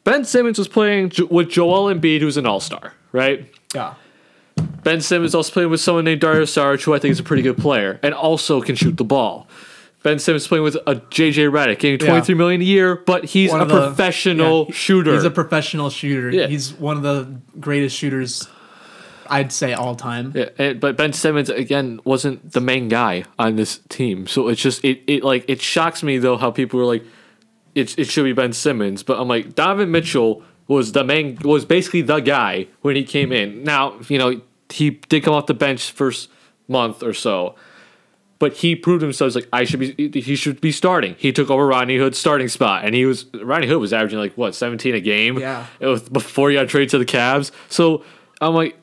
Ben 0.05 0.24
Simmons 0.24 0.59
was 0.59 0.69
playing 0.69 1.12
with 1.31 1.51
Joel 1.51 1.94
Embiid, 1.94 2.20
who's 2.20 2.36
an 2.36 2.47
All 2.47 2.61
Star, 2.61 2.94
right? 3.12 3.47
Yeah. 3.74 3.94
Ben 4.82 5.01
Simmons 5.01 5.35
also 5.35 5.52
playing 5.52 5.70
with 5.70 5.81
someone 5.81 6.05
named 6.05 6.20
Dario 6.23 6.43
Saric, 6.44 6.82
who 6.82 6.94
I 6.94 6.98
think 6.98 7.12
is 7.12 7.20
a 7.20 7.23
pretty 7.23 7.43
good 7.43 7.59
player 7.59 8.01
and 8.02 8.15
also 8.15 8.61
can 8.62 8.74
shoot 8.74 8.97
the 8.97 9.05
ball. 9.05 9.47
Ben 10.02 10.18
Simmons 10.18 10.47
playing 10.48 10.64
with 10.64 10.77
a 10.86 10.94
JJ 10.97 11.51
Redick, 11.51 11.78
getting 11.78 11.98
twenty 11.98 12.24
three 12.24 12.35
million 12.35 12.60
a 12.60 12.64
year, 12.64 12.97
but 12.97 13.24
he's 13.27 13.51
One 13.51 13.60
a 13.60 13.64
the- 13.66 13.89
professional 13.89 14.66
yeah, 14.68 14.74
shooter. 14.74 15.12
He's 15.12 15.24
a 15.24 15.31
professional 15.31 15.90
shooter. 15.90 16.31
Yeah. 16.31 16.47
He's 16.47 16.72
one 16.72 16.97
of 16.97 17.02
the 17.02 17.40
greatest 17.60 17.97
shooters, 17.97 18.48
I'd 19.28 19.52
say, 19.52 19.74
all 19.74 19.94
time. 19.94 20.32
Yeah, 20.35 20.48
and, 20.56 20.81
but 20.81 20.97
Ben 20.97 21.12
Simmons 21.12 21.51
again 21.51 22.01
wasn't 22.05 22.52
the 22.52 22.60
main 22.62 22.89
guy 22.89 23.24
on 23.39 23.56
this 23.56 23.81
team, 23.90 24.27
so 24.27 24.48
it's 24.48 24.62
just 24.62 24.82
it, 24.85 25.02
it 25.06 25.22
like 25.22 25.44
it 25.48 25.60
shocks 25.60 26.02
me 26.02 26.16
though 26.16 26.39
how 26.39 26.51
people 26.51 26.78
were 26.81 26.86
like, 26.86 27.05
it 27.74 27.98
it 27.98 28.06
should 28.09 28.24
be 28.24 28.32
Ben 28.32 28.55
Simmons, 28.55 29.02
but 29.02 29.20
I'm 29.20 29.28
like 29.28 29.55
Donovan 29.55 29.90
Mitchell 29.90 30.43
was 30.66 30.93
the 30.93 31.05
main 31.05 31.36
was 31.44 31.66
basically 31.66 32.01
the 32.02 32.20
guy 32.20 32.68
when 32.81 32.97
he 32.97 33.05
came 33.05 33.32
in. 33.32 33.64
Now 33.64 33.98
you 34.09 34.16
know 34.16 34.40
he 34.70 34.90
did 34.90 35.24
come 35.24 35.35
off 35.35 35.44
the 35.44 35.52
bench 35.52 35.90
first 35.90 36.31
month 36.68 37.02
or 37.02 37.12
so, 37.12 37.55
but 38.40 38.54
he 38.54 38.74
proved 38.74 39.02
himself 39.02 39.28
as 39.28 39.34
like 39.36 39.48
I 39.52 39.62
should 39.62 39.78
be 39.78 40.20
he 40.20 40.34
should 40.34 40.60
be 40.60 40.72
starting. 40.72 41.14
He 41.18 41.30
took 41.30 41.48
over 41.50 41.64
Rodney 41.64 41.98
Hood's 41.98 42.18
starting 42.18 42.48
spot, 42.48 42.84
and 42.84 42.92
he 42.92 43.04
was 43.06 43.26
Rodney 43.34 43.68
Hood 43.68 43.78
was 43.78 43.92
averaging 43.92 44.18
like 44.18 44.32
what 44.36 44.56
17 44.56 44.96
a 44.96 45.00
game. 45.00 45.38
Yeah. 45.38 45.66
it 45.78 45.86
was 45.86 46.08
before 46.08 46.50
he 46.50 46.56
got 46.56 46.68
traded 46.68 46.88
to 46.90 46.98
the 46.98 47.06
Cavs. 47.06 47.52
So 47.68 48.04
I'm 48.40 48.54
like. 48.54 48.76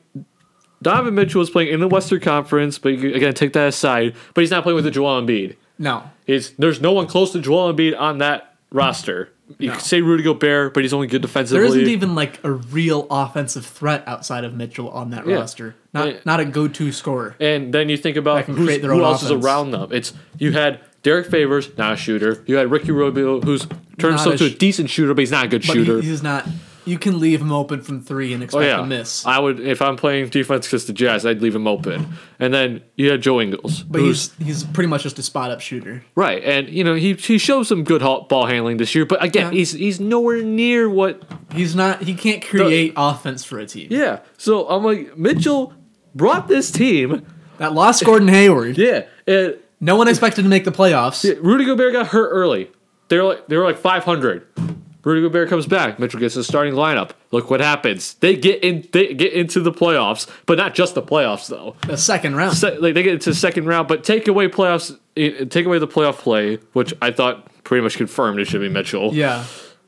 Donovan 0.80 1.16
Mitchell 1.16 1.40
was 1.40 1.50
playing 1.50 1.72
in 1.72 1.80
the 1.80 1.88
Western 1.88 2.20
Conference, 2.20 2.78
but 2.78 2.90
you, 2.90 3.12
again, 3.12 3.34
take 3.34 3.52
that 3.54 3.66
aside. 3.66 4.14
But 4.32 4.42
he's 4.42 4.52
not 4.52 4.62
playing 4.62 4.76
with 4.76 4.84
the 4.84 4.92
Joel 4.92 5.20
Embiid. 5.20 5.56
No. 5.76 6.08
He's, 6.24 6.52
there's 6.52 6.80
no 6.80 6.92
one 6.92 7.08
close 7.08 7.32
to 7.32 7.40
Joel 7.40 7.74
Embiid 7.74 7.98
on 7.98 8.18
that 8.18 8.54
roster. 8.70 9.32
You 9.58 9.68
No. 9.68 9.74
could 9.74 9.82
say 9.82 10.02
Rudy 10.02 10.22
Gobert, 10.22 10.74
but 10.74 10.82
he's 10.82 10.92
only 10.92 11.06
good 11.06 11.22
defensively. 11.22 11.58
There 11.60 11.66
isn't 11.68 11.88
even 11.88 12.14
like 12.14 12.38
a 12.44 12.50
real 12.52 13.06
offensive 13.10 13.64
threat 13.64 14.04
outside 14.06 14.44
of 14.44 14.54
Mitchell 14.54 14.90
on 14.90 15.10
that 15.10 15.26
Yeah. 15.26 15.36
roster. 15.36 15.74
Not 15.94 16.08
Yeah. 16.08 16.14
not 16.26 16.40
a 16.40 16.44
go-to 16.44 16.92
scorer. 16.92 17.34
and 17.40 17.72
then 17.72 17.88
you 17.88 17.96
think 17.96 18.16
about 18.16 18.36
That 18.36 18.44
can 18.46 18.56
who's, 18.56 18.66
create 18.66 18.82
their 18.82 18.92
who 18.92 19.02
else 19.02 19.22
is 19.22 19.30
around 19.30 19.70
them. 19.70 19.88
It's 19.90 20.12
you 20.38 20.52
had 20.52 20.80
Derrick 21.02 21.26
Favors, 21.30 21.70
not 21.78 21.94
a 21.94 21.96
shooter. 21.96 22.42
You 22.46 22.56
had 22.56 22.70
Ricky 22.70 22.92
Rubio, 22.92 23.40
who's 23.40 23.66
turned 23.98 24.14
himself 24.14 24.34
a 24.34 24.38
to 24.38 24.44
a 24.46 24.50
decent 24.50 24.90
shooter, 24.90 25.14
but 25.14 25.20
he's 25.20 25.30
not 25.30 25.46
a 25.46 25.48
good 25.48 25.64
But 25.66 25.72
shooter. 25.74 26.00
he, 26.00 26.08
he's 26.08 26.22
not. 26.22 26.46
You 26.88 26.98
can 26.98 27.20
leave 27.20 27.40
him 27.40 27.52
open 27.52 27.82
from 27.82 28.00
three 28.02 28.32
and 28.32 28.42
Oh 28.42 28.44
expect 28.44 28.64
yeah, 28.66 28.76
to 28.78 28.86
miss. 28.86 29.26
I 29.26 29.38
would 29.38 29.60
if 29.60 29.82
I'm 29.82 29.96
playing 29.96 30.28
defense 30.30 30.66
against 30.66 30.86
the 30.86 30.92
Jazz, 30.92 31.26
I'd 31.26 31.42
leave 31.42 31.54
him 31.54 31.66
open. 31.66 32.06
And 32.38 32.52
then 32.54 32.82
you 32.96 33.10
had 33.10 33.20
Joe 33.20 33.40
Ingles, 33.40 33.82
But 33.82 34.00
he's 34.02 34.32
he's 34.38 34.64
pretty 34.64 34.88
much 34.88 35.02
just 35.02 35.18
a 35.18 35.22
spot 35.22 35.50
up 35.50 35.60
shooter. 35.60 36.04
Right, 36.14 36.42
and 36.42 36.68
you 36.68 36.82
know 36.84 36.94
he 36.94 37.14
he 37.14 37.38
showed 37.38 37.64
some 37.64 37.84
good 37.84 38.00
ball 38.00 38.46
handling 38.46 38.78
this 38.78 38.94
year, 38.94 39.04
but 39.04 39.22
again, 39.22 39.52
Yeah. 39.52 39.58
he's 39.58 39.72
he's 39.72 40.00
nowhere 40.00 40.42
near 40.42 40.88
what. 40.88 41.22
He's 41.54 41.74
not. 41.76 42.02
He 42.02 42.14
can't 42.14 42.44
create 42.44 42.92
offense 42.96 43.44
for 43.44 43.58
a 43.58 43.66
team. 43.66 43.88
Yeah, 43.90 44.20
so 44.36 44.68
I'm 44.68 44.82
like 44.84 45.16
Mitchell 45.16 45.74
brought 46.14 46.48
this 46.48 46.70
team. 46.70 47.24
That 47.58 47.72
lost 47.74 48.04
Gordon 48.04 48.28
Hayward. 48.28 48.78
Yeah, 48.78 49.06
and 49.26 49.56
No 49.80 49.96
one 49.96 50.08
expected 50.08 50.42
to 50.42 50.48
make 50.48 50.64
the 50.64 50.72
playoffs. 50.72 51.24
Rudy 51.42 51.64
Gobert 51.64 51.92
got 51.92 52.08
hurt 52.08 52.30
early. 52.30 52.70
They 53.08 53.16
were 53.18 53.24
like 53.24 53.46
they 53.48 53.56
were 53.56 53.64
like 53.64 53.78
500. 53.78 54.67
Rudy 55.08 55.22
Gobert 55.22 55.48
comes 55.48 55.66
back. 55.66 55.98
Mitchell 55.98 56.20
gets 56.20 56.34
the 56.34 56.44
starting 56.44 56.74
lineup. 56.74 57.12
Look 57.30 57.48
what 57.50 57.60
happens. 57.60 58.14
They 58.14 58.36
get 58.36 58.62
in. 58.62 58.86
They 58.92 59.14
get 59.14 59.32
into 59.32 59.60
the 59.60 59.72
playoffs, 59.72 60.28
but 60.44 60.58
not 60.58 60.74
just 60.74 60.94
the 60.94 61.02
playoffs 61.02 61.48
though. 61.48 61.76
The 61.86 61.96
second 61.96 62.36
round. 62.36 62.56
Se- 62.56 62.76
like 62.78 62.92
they 62.94 63.02
get 63.02 63.14
into 63.14 63.30
the 63.30 63.36
second 63.36 63.64
round, 63.66 63.88
but 63.88 64.04
take 64.04 64.28
away 64.28 64.48
playoffs. 64.48 64.96
Take 65.16 65.64
away 65.66 65.78
the 65.78 65.88
playoff 65.88 66.18
play, 66.18 66.56
which 66.74 66.92
I 67.00 67.10
thought 67.10 67.50
pretty 67.64 67.82
much 67.82 67.96
confirmed 67.96 68.38
it 68.38 68.46
should 68.46 68.60
be 68.60 68.68
Mitchell. 68.68 69.14
yeah. 69.14 69.44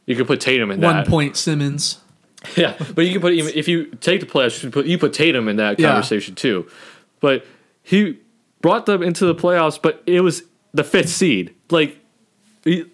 You 0.06 0.16
could 0.16 0.26
put 0.26 0.40
Tatum 0.40 0.70
in 0.70 0.80
One 0.80 0.96
that. 0.96 1.02
One 1.02 1.10
point 1.10 1.36
Simmons. 1.36 1.98
Yeah, 2.56 2.74
but 2.94 3.04
you 3.04 3.12
can 3.12 3.20
put 3.20 3.34
even 3.34 3.52
if 3.54 3.68
you 3.68 3.84
take 4.00 4.20
the 4.20 4.26
playoffs, 4.26 4.62
you 4.62 4.70
put 4.70 4.86
you 4.86 4.96
put 4.96 5.12
Tatum 5.12 5.46
in 5.48 5.56
that 5.56 5.78
Yeah. 5.78 5.88
conversation 5.88 6.34
too. 6.34 6.66
But 7.20 7.44
he 7.82 8.18
brought 8.62 8.86
them 8.86 9.02
into 9.02 9.26
the 9.26 9.34
playoffs, 9.34 9.78
but 9.80 10.02
it 10.06 10.22
was 10.22 10.44
the 10.72 10.82
fifth 10.82 11.10
seed. 11.10 11.54
Like, 11.70 11.98
he- 12.64 12.86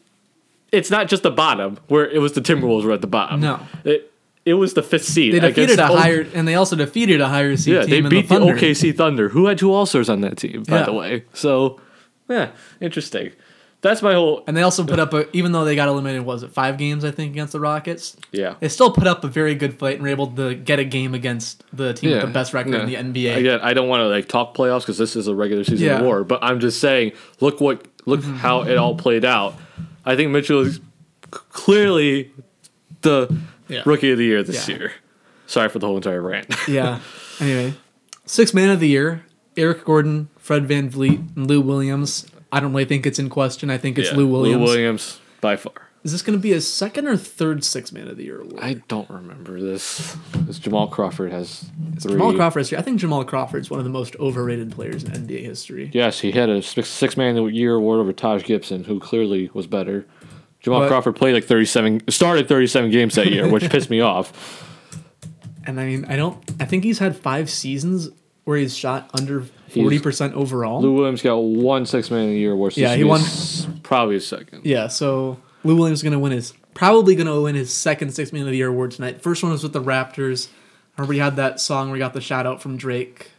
it's 0.73 0.91
not 0.91 1.09
just 1.09 1.23
the 1.23 1.31
bottom 1.31 1.79
where 1.89 2.09
it 2.09 2.19
was 2.19 2.33
the 2.33 2.41
Timberwolves 2.41 2.85
were 2.85 2.93
at 2.93 3.01
the 3.01 3.07
bottom. 3.07 3.41
No. 3.41 3.61
It, 3.85 4.13
it 4.45 4.55
was 4.55 4.75
the 4.75 4.83
fifth 4.83 5.05
seed. 5.05 5.35
They 5.35 5.41
defeated 5.41 5.79
a 5.79 5.87
higher, 5.89 6.27
and 6.33 6.47
they 6.47 6.55
also 6.55 6.77
defeated 6.77 7.21
a 7.21 7.29
higher 7.29 7.57
seed 7.57 7.75
Yeah, 7.75 7.83
team 7.83 8.05
they 8.05 8.09
beat 8.09 8.29
the 8.29 8.39
the. 8.39 8.47
OKC 8.47 8.97
Thunder, 8.97 9.29
who 9.31 9.47
had 9.47 9.59
two 9.59 9.73
All 9.73 9.87
Stars 9.87 10.09
on 10.09 10.21
that 10.21 10.37
team, 10.37 10.63
by 10.63 10.79
Yeah. 10.79 10.85
the 10.85 10.93
way. 10.93 11.25
So, 11.33 11.81
yeah, 12.29 12.51
interesting. 12.81 13.33
That's 13.83 14.03
my 14.03 14.15
whole. 14.15 14.43
And 14.47 14.57
they 14.57 14.63
also 14.63 14.85
put 14.85 14.99
up 14.99 15.13
a, 15.15 15.27
even 15.37 15.53
though 15.53 15.65
they 15.65 15.77
got 15.77 15.89
eliminated, 15.89 16.25
was 16.25 16.43
it 16.43 16.51
five 16.53 16.79
games 16.79 17.05
I 17.05 17.11
think 17.11 17.33
against 17.33 17.53
the 17.53 17.61
Rockets? 17.61 18.17
Yeah. 18.33 18.55
They 18.59 18.69
still 18.69 18.91
put 18.91 19.07
up 19.07 19.23
a 19.23 19.29
very 19.29 19.55
good 19.55 19.79
fight 19.79 19.95
and 19.95 20.03
were 20.03 20.09
able 20.09 20.29
to 20.29 20.55
get 20.55 20.79
a 20.79 20.85
game 20.85 21.15
against 21.15 21.63
the 21.73 21.93
team 21.93 22.11
Yeah. 22.11 22.17
with 22.17 22.27
the 22.27 22.33
best 22.33 22.53
record 22.55 22.75
in 22.75 22.87
the 22.87 22.95
NBA. 22.97 23.37
Again, 23.37 23.61
I 23.63 23.75
don't 23.75 23.89
want 23.89 24.01
to 24.01 24.09
like 24.09 24.29
talk 24.29 24.57
playoffs 24.57 24.81
because 24.81 24.99
this 24.99 25.15
is 25.15 25.29
a 25.29 25.35
regular 25.35 25.63
season 25.63 25.87
Yeah. 25.87 25.99
award, 26.01 26.27
but 26.27 26.39
I'm 26.43 26.59
just 26.59 26.81
saying, 26.81 27.13
look 27.41 27.61
what 27.61 27.87
look 28.07 28.21
mm-hmm. 28.21 28.37
how 28.37 28.63
it 28.63 28.77
all 28.77 28.97
played 28.97 29.25
out. 29.25 29.55
I 30.07 30.17
think 30.17 30.31
Mitchell 30.31 30.61
is 30.61 30.81
clearly 31.31 32.31
the 33.03 33.35
Yeah. 33.69 33.83
rookie 33.85 34.11
of 34.13 34.19
the 34.19 34.25
year 34.25 34.43
this 34.43 34.69
Yeah. 34.69 34.77
year. 34.77 34.93
Sorry 35.47 35.69
for 35.69 35.79
the 35.79 35.87
whole 35.87 35.97
entire 35.97 36.23
rant. 36.23 36.47
Yeah. 36.69 37.01
Anyway, 37.41 37.75
six 38.25 38.55
man 38.55 38.71
of 38.71 38.81
the 38.81 38.89
year: 38.89 39.23
Eric 39.57 39.85
Gordon, 39.85 40.29
Fred 40.39 40.67
VanVleet, 40.69 41.37
and 41.37 41.47
Lou 41.49 41.61
Williams. 41.61 42.27
I 42.53 42.61
don't 42.61 42.73
really 42.73 42.85
think 42.85 43.07
it's 43.07 43.19
in 43.19 43.29
question. 43.29 43.69
I 43.71 43.77
think 43.79 43.99
it's 43.99 44.11
Yeah, 44.11 44.17
Lou 44.17 44.27
Williams. 44.29 44.61
Lou 44.61 44.65
Williams 44.67 45.21
by 45.41 45.57
far. 45.57 45.86
Is 46.07 46.13
this 46.13 46.23
going 46.23 46.39
to 46.39 46.41
be 46.43 46.51
his 46.51 46.73
second 46.73 47.09
or 47.09 47.17
third 47.17 47.65
six 47.65 47.91
man 47.91 48.07
of 48.07 48.17
the 48.17 48.23
year 48.23 48.41
award? 48.41 48.61
I 48.63 48.75
don't 48.87 49.11
remember 49.11 49.61
this. 49.61 50.17
This 50.37 50.61
Jamal 50.61 50.87
Crawford 50.87 51.33
has 51.33 51.69
three. 51.99 52.13
Jamal 52.13 52.33
Crawford. 52.33 52.73
I 52.75 52.81
think 52.83 53.01
Jamal 53.01 53.25
Crawford 53.25 53.63
is 53.63 53.71
one 53.71 53.81
of 53.81 53.85
the 53.85 53.91
most 53.91 54.15
overrated 54.21 54.71
players 54.71 55.03
in 55.03 55.11
NBA 55.11 55.43
history. 55.43 55.91
Yes, 55.93 56.21
he 56.21 56.31
had 56.31 56.49
a 56.49 56.63
six, 56.63 56.89
six 56.89 57.17
man 57.17 57.37
of 57.37 57.47
the 57.47 57.53
year 57.53 57.75
award 57.75 57.99
over 57.99 58.13
Taj 58.13 58.45
Gibson, 58.45 58.85
who 58.85 59.01
clearly 59.01 59.51
was 59.53 59.67
better. 59.67 60.07
Jamal 60.61 60.83
But- 60.83 60.89
Crawford 60.91 61.17
played 61.17 61.35
like 61.35 61.43
37, 61.45 62.09
started 62.09 62.47
37 62.47 62.89
games 62.93 63.17
that 63.17 63.27
year, 63.33 63.49
which 63.51 63.69
pissed 63.71 63.91
me 63.91 64.01
off. 64.01 64.65
And 65.67 65.81
I 65.81 65.87
mean, 65.87 66.05
I 66.05 66.15
don't. 66.15 66.39
I 66.61 66.67
think 66.67 66.85
he's 66.85 67.01
had 67.01 67.17
five 67.17 67.51
seasons 67.51 68.11
where 68.45 68.57
he's 68.59 68.77
shot 68.77 69.11
under 69.19 69.43
forty 69.75 69.99
percent 69.99 70.35
overall. 70.35 70.81
Lou 70.81 70.93
Williams 70.95 71.21
got 71.21 71.39
one 71.39 71.85
six 71.85 72.13
man 72.13 72.27
of 72.27 72.29
the 72.29 72.39
year 72.39 72.53
award. 72.53 72.75
so 72.75 72.81
Yeah, 72.81 72.95
he 72.95 73.03
won- 73.03 73.23
Probably 73.83 74.15
a 74.15 74.21
second. 74.21 74.61
Yeah, 74.65 74.87
so 74.87 75.41
Lou 75.67 75.77
Williams 75.77 75.99
is 75.99 76.03
going 76.03 76.13
to 76.13 76.19
win 76.19 76.33
his 76.33 76.53
probably 76.75 77.15
going 77.15 77.27
to 77.27 77.41
win 77.43 77.55
his 77.55 77.73
second 77.73 78.13
Six 78.15 78.33
Man 78.33 78.43
of 78.43 78.49
the 78.49 78.57
Year 78.57 78.69
award 78.69 78.91
tonight. 78.93 79.23
First 79.23 79.43
one 79.43 79.53
was 79.53 79.63
with 79.63 79.73
the 79.73 79.83
Raptors. 79.83 80.49
I 80.97 81.03
remember 81.03 81.15
he 81.15 81.19
had 81.19 81.37
that 81.37 81.61
song 81.61 81.89
where 81.89 81.97
he 81.97 82.01
got 82.01 82.15
the 82.15 82.21
shout 82.21 82.47
out 82.47 82.63
from 82.63 82.77
Drake. 82.77 83.31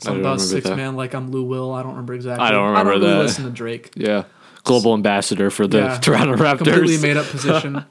Something 0.00 0.20
about 0.20 0.40
six 0.40 0.68
that. 0.68 0.76
man 0.76 0.94
like 0.94 1.12
I'm 1.14 1.30
Lou 1.30 1.42
Will. 1.42 1.72
I 1.74 1.82
don't 1.82 1.92
remember 1.92 2.14
exactly. 2.14 2.46
I 2.46 2.50
don't 2.52 2.68
remember 2.68 2.90
I 2.90 2.94
don't 2.94 3.02
really 3.02 3.12
that. 3.14 3.18
listen 3.22 3.44
to 3.44 3.50
Drake. 3.50 3.90
Yeah. 3.96 4.24
Global 4.64 4.94
ambassador 4.94 5.50
for 5.50 5.66
the 5.66 5.78
Yeah, 5.78 5.98
Toronto 6.02 6.36
Raptors. 6.36 6.58
Completely 6.58 6.98
made 6.98 7.16
up 7.16 7.26
position. 7.30 7.84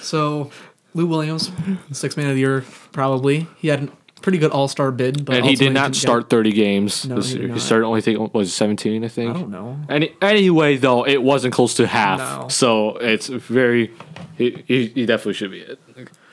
so 0.00 0.50
Lou 0.94 1.06
Williams, 1.06 1.50
six 1.92 2.16
man 2.16 2.28
of 2.28 2.34
the 2.34 2.40
year 2.40 2.64
probably. 2.92 3.46
He 3.58 3.68
had 3.68 3.84
a 3.84 4.09
pretty 4.22 4.38
good 4.38 4.50
All 4.52 4.68
Star 4.68 4.90
bid, 4.92 5.24
but 5.24 5.36
and 5.36 5.46
he 5.46 5.54
did 5.56 5.72
not 5.72 5.84
didn't 5.84 5.94
get- 5.94 6.00
start 6.00 6.30
30 6.30 6.52
games 6.52 7.06
No, 7.06 7.16
this 7.16 7.32
he 7.32 7.40
year. 7.40 7.48
He 7.52 7.58
started 7.60 7.86
only, 7.86 8.00
think, 8.00 8.32
was 8.34 8.52
17, 8.54 9.04
I 9.04 9.08
think. 9.08 9.30
I 9.34 9.38
don't 9.40 9.50
know. 9.50 9.78
Any, 9.88 10.14
anyway, 10.22 10.76
though, 10.76 11.06
it 11.06 11.22
wasn't 11.22 11.54
close 11.54 11.74
to 11.74 11.86
half. 11.86 12.18
No. 12.18 12.48
So 12.48 12.96
it's 12.98 13.26
very. 13.28 13.92
He, 14.36 14.62
he, 14.66 14.86
he 14.88 15.06
definitely 15.06 15.34
should 15.34 15.50
be 15.50 15.60
it. 15.60 15.78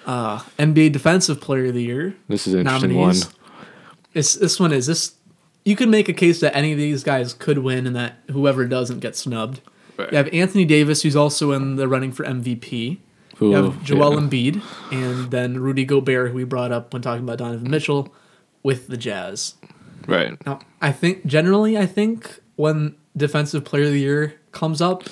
Uh, 0.06 0.40
NBA 0.58 0.94
Defensive 0.94 1.42
Player 1.42 1.66
of 1.66 1.74
the 1.74 1.84
Year. 1.84 2.16
This 2.30 2.48
is 2.48 2.54
an 2.54 2.62
interesting 2.62 2.94
nominees. 2.94 3.26
one. 3.26 3.34
This 4.14 4.34
this 4.36 4.60
one 4.60 4.72
is 4.72 4.86
this. 4.88 5.16
You 5.66 5.76
could 5.76 5.90
make 5.90 6.08
a 6.08 6.14
case 6.14 6.40
that 6.40 6.56
any 6.56 6.72
of 6.72 6.78
these 6.78 7.04
guys 7.04 7.34
could 7.34 7.58
win, 7.58 7.86
and 7.86 7.94
that 7.98 8.20
whoever 8.32 8.66
doesn't 8.66 9.00
get 9.00 9.18
snubbed. 9.18 9.60
Right. 9.98 10.10
You 10.12 10.18
have 10.18 10.30
Anthony 10.30 10.64
Davis, 10.64 11.02
who's 11.02 11.16
also 11.18 11.52
in 11.52 11.76
the 11.76 11.88
running 11.90 12.14
for 12.14 12.24
MVP. 12.24 13.00
Who, 13.38 13.52
You 13.52 13.56
have 13.56 13.84
Joel 13.84 14.14
yeah. 14.14 14.20
Embiid, 14.20 14.62
and 14.92 15.32
then 15.32 15.60
Rudy 15.60 15.86
Gobert, 15.86 16.30
who 16.32 16.36
we 16.36 16.44
brought 16.44 16.72
up 16.72 16.94
when 16.94 17.02
talking 17.02 17.24
about 17.24 17.38
Donovan 17.38 17.70
Mitchell, 17.70 18.14
with 18.64 18.88
the 18.88 18.98
Jazz. 18.98 19.56
Right. 20.08 20.44
Now, 20.46 20.60
I 20.82 20.92
think 20.92 21.26
generally, 21.26 21.78
I 21.78 21.86
think 21.86 22.40
when 22.56 22.96
Defensive 23.16 23.64
Player 23.66 23.86
of 23.86 23.92
the 23.92 24.00
Year 24.00 24.40
comes 24.52 24.82
up, 24.82 25.04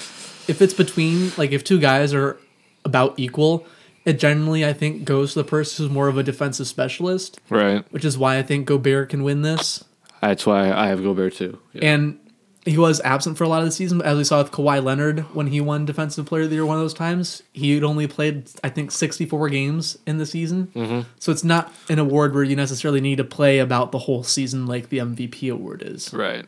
if 0.47 0.61
it's 0.61 0.73
between 0.73 1.31
like 1.37 1.51
if 1.51 1.63
two 1.63 1.79
guys 1.79 2.13
are 2.13 2.37
about 2.83 3.13
equal, 3.17 3.65
it 4.05 4.19
generally 4.19 4.65
I 4.65 4.73
think 4.73 5.03
goes 5.05 5.33
to 5.33 5.39
the 5.39 5.47
person 5.47 5.85
who's 5.85 5.93
more 5.93 6.07
of 6.07 6.17
a 6.17 6.23
defensive 6.23 6.67
specialist, 6.67 7.39
Right. 7.49 7.83
which 7.91 8.05
is 8.05 8.17
why 8.17 8.37
I 8.37 8.43
think 8.43 8.65
Gobert 8.67 9.09
can 9.09 9.23
win 9.23 9.41
this. 9.41 9.83
That's 10.21 10.45
why 10.45 10.71
I 10.71 10.87
have 10.87 11.03
Gobert 11.03 11.33
too. 11.35 11.59
Yeah. 11.73 11.93
And 11.93 12.19
he 12.65 12.77
was 12.79 12.99
absent 13.01 13.37
for 13.37 13.43
a 13.43 13.47
lot 13.47 13.59
of 13.59 13.65
the 13.65 13.71
season, 13.71 13.99
but 13.99 14.07
as 14.07 14.17
we 14.17 14.23
saw 14.23 14.39
with 14.41 14.51
Kawhi 14.51 14.83
Leonard 14.83 15.19
when 15.35 15.47
he 15.47 15.61
won 15.61 15.85
Defensive 15.85 16.25
Player 16.25 16.43
of 16.43 16.49
the 16.49 16.55
Year 16.55 16.65
one 16.65 16.77
of 16.77 16.83
those 16.83 16.95
times, 16.95 17.43
he 17.53 17.75
had 17.75 17.83
only 17.83 18.07
played, 18.07 18.49
I 18.63 18.69
think, 18.69 18.91
64 18.91 19.49
games 19.49 19.97
in 20.07 20.17
the 20.17 20.25
season. 20.25 20.67
Mm-hmm. 20.75 21.01
So 21.19 21.31
it's 21.31 21.43
not 21.43 21.71
an 21.89 21.99
award 21.99 22.33
where 22.33 22.43
you 22.43 22.55
necessarily 22.55 23.01
need 23.01 23.17
to 23.17 23.23
play 23.23 23.59
about 23.59 23.91
the 23.91 23.99
whole 23.99 24.23
season 24.23 24.65
like 24.65 24.89
the 24.89 24.97
MVP 24.97 25.51
award 25.51 25.83
is. 25.85 26.11
Right. 26.11 26.45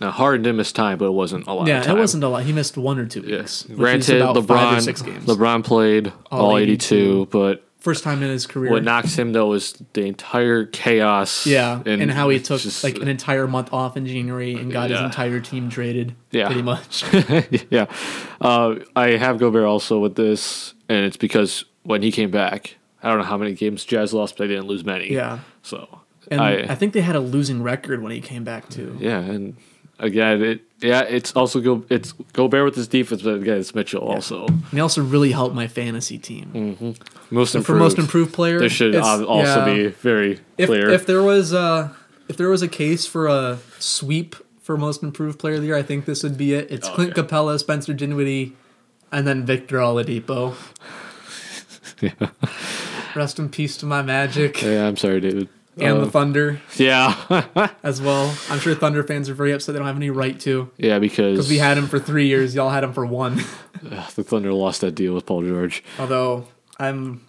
Now 0.00 0.10
Harden 0.12 0.42
did 0.42 0.54
miss 0.54 0.72
time, 0.72 0.98
but 0.98 1.06
it 1.06 1.12
wasn't 1.12 1.46
a 1.46 1.52
lot. 1.52 1.66
Yeah, 1.66 1.80
of 1.80 1.86
time. 1.86 1.96
it 1.96 2.00
wasn't 2.00 2.24
a 2.24 2.28
lot. 2.28 2.44
He 2.44 2.52
missed 2.52 2.76
one 2.78 2.98
or 2.98 3.06
two 3.06 3.22
weeks. 3.22 3.66
which 3.66 3.76
Granted, 3.76 4.22
about 4.22 4.46
five 4.46 4.82
six 4.82 5.02
LeBron 5.02 5.06
games. 5.06 5.24
LeBron 5.26 5.64
played 5.64 6.12
all, 6.30 6.52
All 6.52 6.56
82, 6.58 6.94
82. 6.94 7.28
but 7.30 7.64
First 7.80 8.04
time 8.04 8.22
in 8.22 8.28
his 8.28 8.46
career. 8.46 8.70
what 8.70 8.84
knocks 8.84 9.18
him 9.18 9.32
though 9.32 9.54
is 9.54 9.72
the 9.94 10.02
entire 10.06 10.66
chaos. 10.66 11.46
yeah, 11.46 11.82
and, 11.86 12.10
how 12.10 12.28
he 12.28 12.38
took 12.38 12.60
just- 12.60 12.84
like 12.84 12.98
an 12.98 13.08
entire 13.08 13.46
month 13.46 13.72
off 13.72 13.96
in 13.96 14.06
January 14.06 14.54
and 14.54 14.70
got 14.70 14.90
his 14.90 15.00
entire 15.00 15.40
team 15.40 15.70
traded. 15.70 16.14
Yeah. 16.30 16.46
pretty 16.46 16.62
much. 16.62 17.04
yeah. 17.70 17.86
Uh, 18.40 18.76
I 18.94 19.12
have 19.16 19.38
Gobert 19.38 19.64
also 19.64 19.98
with 19.98 20.14
this, 20.14 20.74
and 20.88 21.04
it's 21.06 21.16
because 21.16 21.64
when 21.82 22.02
he 22.02 22.12
came 22.12 22.30
back, 22.30 22.76
I 23.02 23.08
don't 23.08 23.18
know 23.18 23.24
how 23.24 23.38
many 23.38 23.54
games 23.54 23.84
Jazz 23.84 24.12
lost, 24.12 24.36
but 24.36 24.44
they 24.44 24.54
didn't 24.54 24.66
lose 24.66 24.84
many. 24.84 25.12
Yeah. 25.12 25.40
So 25.62 26.00
And 26.30 26.40
I, 26.40 26.66
I, 26.68 26.74
think 26.74 26.92
they 26.92 27.00
had 27.00 27.16
a 27.16 27.20
losing 27.20 27.62
record 27.62 28.02
when 28.02 28.12
he 28.12 28.20
came 28.20 28.44
back 28.44 28.68
too. 28.68 28.96
yeah, 29.00 29.20
and 29.20 29.56
again, 30.00 30.42
it 30.42 30.60
yeah, 30.80 31.02
it's 31.02 31.32
also 31.36 31.60
go 31.60 31.84
it's 31.88 32.12
Gobert 32.32 32.64
with 32.64 32.74
his 32.74 32.88
defense, 32.88 33.22
but 33.22 33.34
again, 33.34 33.58
it's 33.58 33.74
Mitchell 33.74 34.02
also 34.02 34.46
And 34.46 34.64
he 34.72 34.80
also 34.80 35.02
really 35.02 35.32
helped 35.32 35.54
my 35.54 35.68
fantasy 35.68 36.18
team. 36.18 36.50
Mm-hmm. 36.54 37.34
most 37.34 37.52
So 37.52 37.58
improved. 37.58 37.66
for 37.66 37.74
most 37.76 37.98
improved 37.98 38.32
player, 38.32 38.58
This 38.58 38.72
should 38.72 38.96
also 38.96 39.66
yeah. 39.66 39.74
be 39.74 39.86
very 39.88 40.40
if, 40.58 40.66
clear. 40.66 40.90
If 40.90 41.06
there 41.06 41.22
was 41.22 41.52
a 41.52 41.94
if 42.28 42.36
there 42.36 42.48
was 42.48 42.62
a 42.62 42.68
case 42.68 43.06
for 43.06 43.26
a 43.28 43.58
sweep 43.78 44.36
for 44.60 44.76
most 44.76 45.02
improved 45.02 45.38
player 45.38 45.54
of 45.54 45.60
the 45.62 45.66
year, 45.68 45.76
I 45.76 45.82
think 45.82 46.04
this 46.04 46.22
would 46.22 46.36
be 46.36 46.54
it. 46.54 46.70
It's 46.70 46.88
Oh, 46.88 46.94
Clint 46.94 47.10
yeah. 47.10 47.14
Capella, 47.22 47.58
Spencer 47.58 47.92
Dinwiddie, 47.92 48.56
and 49.10 49.26
then 49.26 49.44
Victor 49.44 49.78
Oladipo. 49.78 50.54
yeah. 52.00 52.28
Rest 53.16 53.38
in 53.38 53.48
peace 53.48 53.76
to 53.78 53.86
my 53.86 54.02
Magic 54.02 54.62
yeah, 54.62 54.86
I'm 54.86 54.96
sorry, 54.96 55.20
David. 55.20 55.48
And 55.76 55.98
Uh, 55.98 56.04
the 56.04 56.10
Thunder 56.10 56.60
yeah, 56.76 57.68
as 57.82 58.00
well. 58.00 58.34
I'm 58.48 58.58
sure 58.58 58.74
Thunder 58.74 59.02
fans 59.02 59.28
are 59.28 59.34
very 59.34 59.52
upset 59.52 59.72
they 59.74 59.78
don't 59.78 59.86
have 59.86 59.96
any 59.96 60.10
right 60.10 60.38
to 60.40 60.70
yeah, 60.76 60.98
because 60.98 61.32
because 61.36 61.48
we 61.50 61.58
had 61.58 61.78
him 61.78 61.86
for 61.86 61.98
three 61.98 62.26
years. 62.26 62.54
Y'all 62.54 62.70
had 62.70 62.84
him 62.84 62.92
for 62.92 63.06
one. 63.06 63.40
ugh, 63.90 64.10
the 64.12 64.24
Thunder 64.24 64.52
lost 64.52 64.80
that 64.82 64.94
deal 64.94 65.14
with 65.14 65.26
Paul 65.26 65.42
George. 65.44 65.82
Although 65.98 66.46
I'm. 66.78 67.22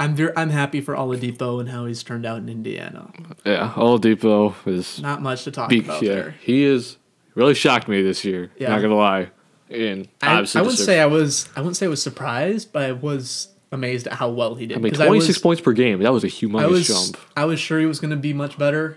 I'm 0.00 0.16
very, 0.16 0.32
I'm 0.36 0.50
happy 0.50 0.80
for 0.80 0.96
Oladipo 0.96 1.60
and 1.60 1.68
how 1.68 1.86
he's 1.86 2.02
turned 2.02 2.26
out 2.26 2.38
in 2.38 2.48
Indiana. 2.48 3.12
Yeah, 3.44 3.72
Oladipo 3.76 4.52
is 4.66 5.00
Not 5.00 5.22
much 5.22 5.44
to 5.44 5.52
talk 5.52 5.68
Be- 5.70 5.78
about 5.78 6.02
yeah, 6.02 6.14
there. 6.14 6.30
he 6.42 6.64
is 6.64 6.96
really 7.36 7.54
shocked 7.54 7.86
me 7.86 8.02
this 8.02 8.24
year. 8.24 8.50
Yeah. 8.58 8.70
Not 8.70 8.82
gonna 8.82 8.96
lie. 8.96 9.30
And 9.70 10.08
I, 10.20 10.38
I 10.38 10.62
wouldn't 10.62 10.78
say 10.78 10.98
I 11.00 11.06
was 11.06 11.48
I 11.54 11.60
wouldn't 11.60 11.76
say 11.76 11.86
I 11.86 11.90
was 11.90 12.02
surprised, 12.02 12.72
but 12.72 12.82
I 12.82 12.90
was 12.90 13.48
amazed 13.74 14.06
at 14.06 14.14
how 14.14 14.30
well 14.30 14.54
he 14.54 14.66
did. 14.66 14.78
I 14.78 14.80
mean, 14.80 14.92
'Cause 14.92 15.04
twenty 15.06 15.26
was, 15.26 15.38
points 15.38 15.60
per 15.60 15.72
game. 15.72 16.00
That 16.02 16.12
was 16.12 16.24
a 16.24 16.28
humongous 16.28 16.62
I 16.62 16.66
was 16.66 16.86
jump. 16.86 17.16
I 17.36 17.44
was 17.44 17.60
sure 17.60 17.78
he 17.80 17.86
was 17.86 18.00
going 18.00 18.12
to 18.12 18.16
be 18.16 18.32
much 18.32 18.56
better 18.56 18.96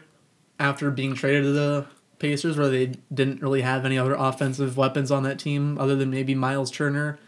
after 0.59 0.89
being 0.91 1.13
traded 1.15 1.43
to 1.43 1.51
the 1.51 1.85
Pacers, 2.19 2.57
where 2.57 2.69
they 2.69 2.93
didn't 3.13 3.41
really 3.41 3.61
have 3.61 3.85
any 3.85 3.97
other 3.97 4.15
offensive 4.15 4.77
weapons 4.77 5.11
on 5.11 5.23
that 5.23 5.37
team 5.37 5.77
other 5.77 5.95
than 5.95 6.09
maybe 6.09 6.33
Miles 6.33 6.71
Turner, 6.71 7.19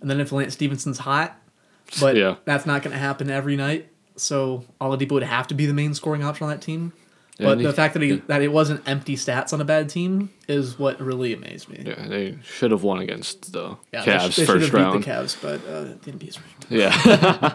and 0.00 0.08
then 0.08 0.20
if 0.20 0.32
Lance 0.32 0.54
Stephenson's 0.54 0.98
hot, 1.00 1.38
but 2.00 2.16
Yeah. 2.16 2.36
that's 2.46 2.64
not 2.64 2.82
going 2.82 2.92
to 2.92 2.98
happen 2.98 3.28
every 3.28 3.56
night. 3.56 3.88
So 4.16 4.64
Oladipo 4.80 5.12
would 5.12 5.22
have 5.22 5.46
to 5.48 5.54
be 5.54 5.66
the 5.66 5.74
main 5.74 5.92
scoring 5.94 6.24
option 6.24 6.44
on 6.44 6.50
that 6.50 6.62
team. 6.62 6.92
But 7.40 7.58
the 7.58 7.68
he- 7.68 7.72
fact 7.72 7.94
that 7.94 8.02
he 8.02 8.16
that 8.26 8.42
it 8.42 8.48
wasn't 8.48 8.82
empty 8.86 9.14
stats 9.14 9.52
on 9.52 9.60
a 9.60 9.64
bad 9.64 9.88
team 9.88 10.30
is 10.48 10.78
what 10.78 11.00
really 11.00 11.32
amazed 11.32 11.68
me. 11.68 11.84
Yeah, 11.86 12.06
they 12.08 12.36
should 12.42 12.70
have 12.72 12.82
won 12.82 12.98
against 12.98 13.52
the 13.52 13.76
Yeah, 13.92 14.04
they, 14.04 14.12
Cavs 14.12 14.32
sh- 14.32 14.36
they 14.36 14.44
should 14.44 14.46
first 14.54 14.64
have 14.66 14.74
round. 14.74 14.98
beat 14.98 15.04
the 15.04 15.10
Cavs, 15.12 15.36
but 15.40 15.60
uh, 15.68 15.82
the 16.02 16.12
NBA's. 16.12 16.38
Yeah, 16.68 16.92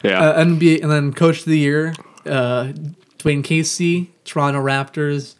yeah. 0.04 0.20
Uh, 0.20 0.44
NBA 0.44 0.82
and 0.82 0.90
then 0.90 1.12
Coach 1.14 1.40
of 1.40 1.44
the 1.46 1.58
Year, 1.58 1.94
uh, 2.26 2.72
Dwane 3.18 3.42
Casey, 3.42 4.10
Toronto 4.24 4.60
Raptors, 4.62 5.36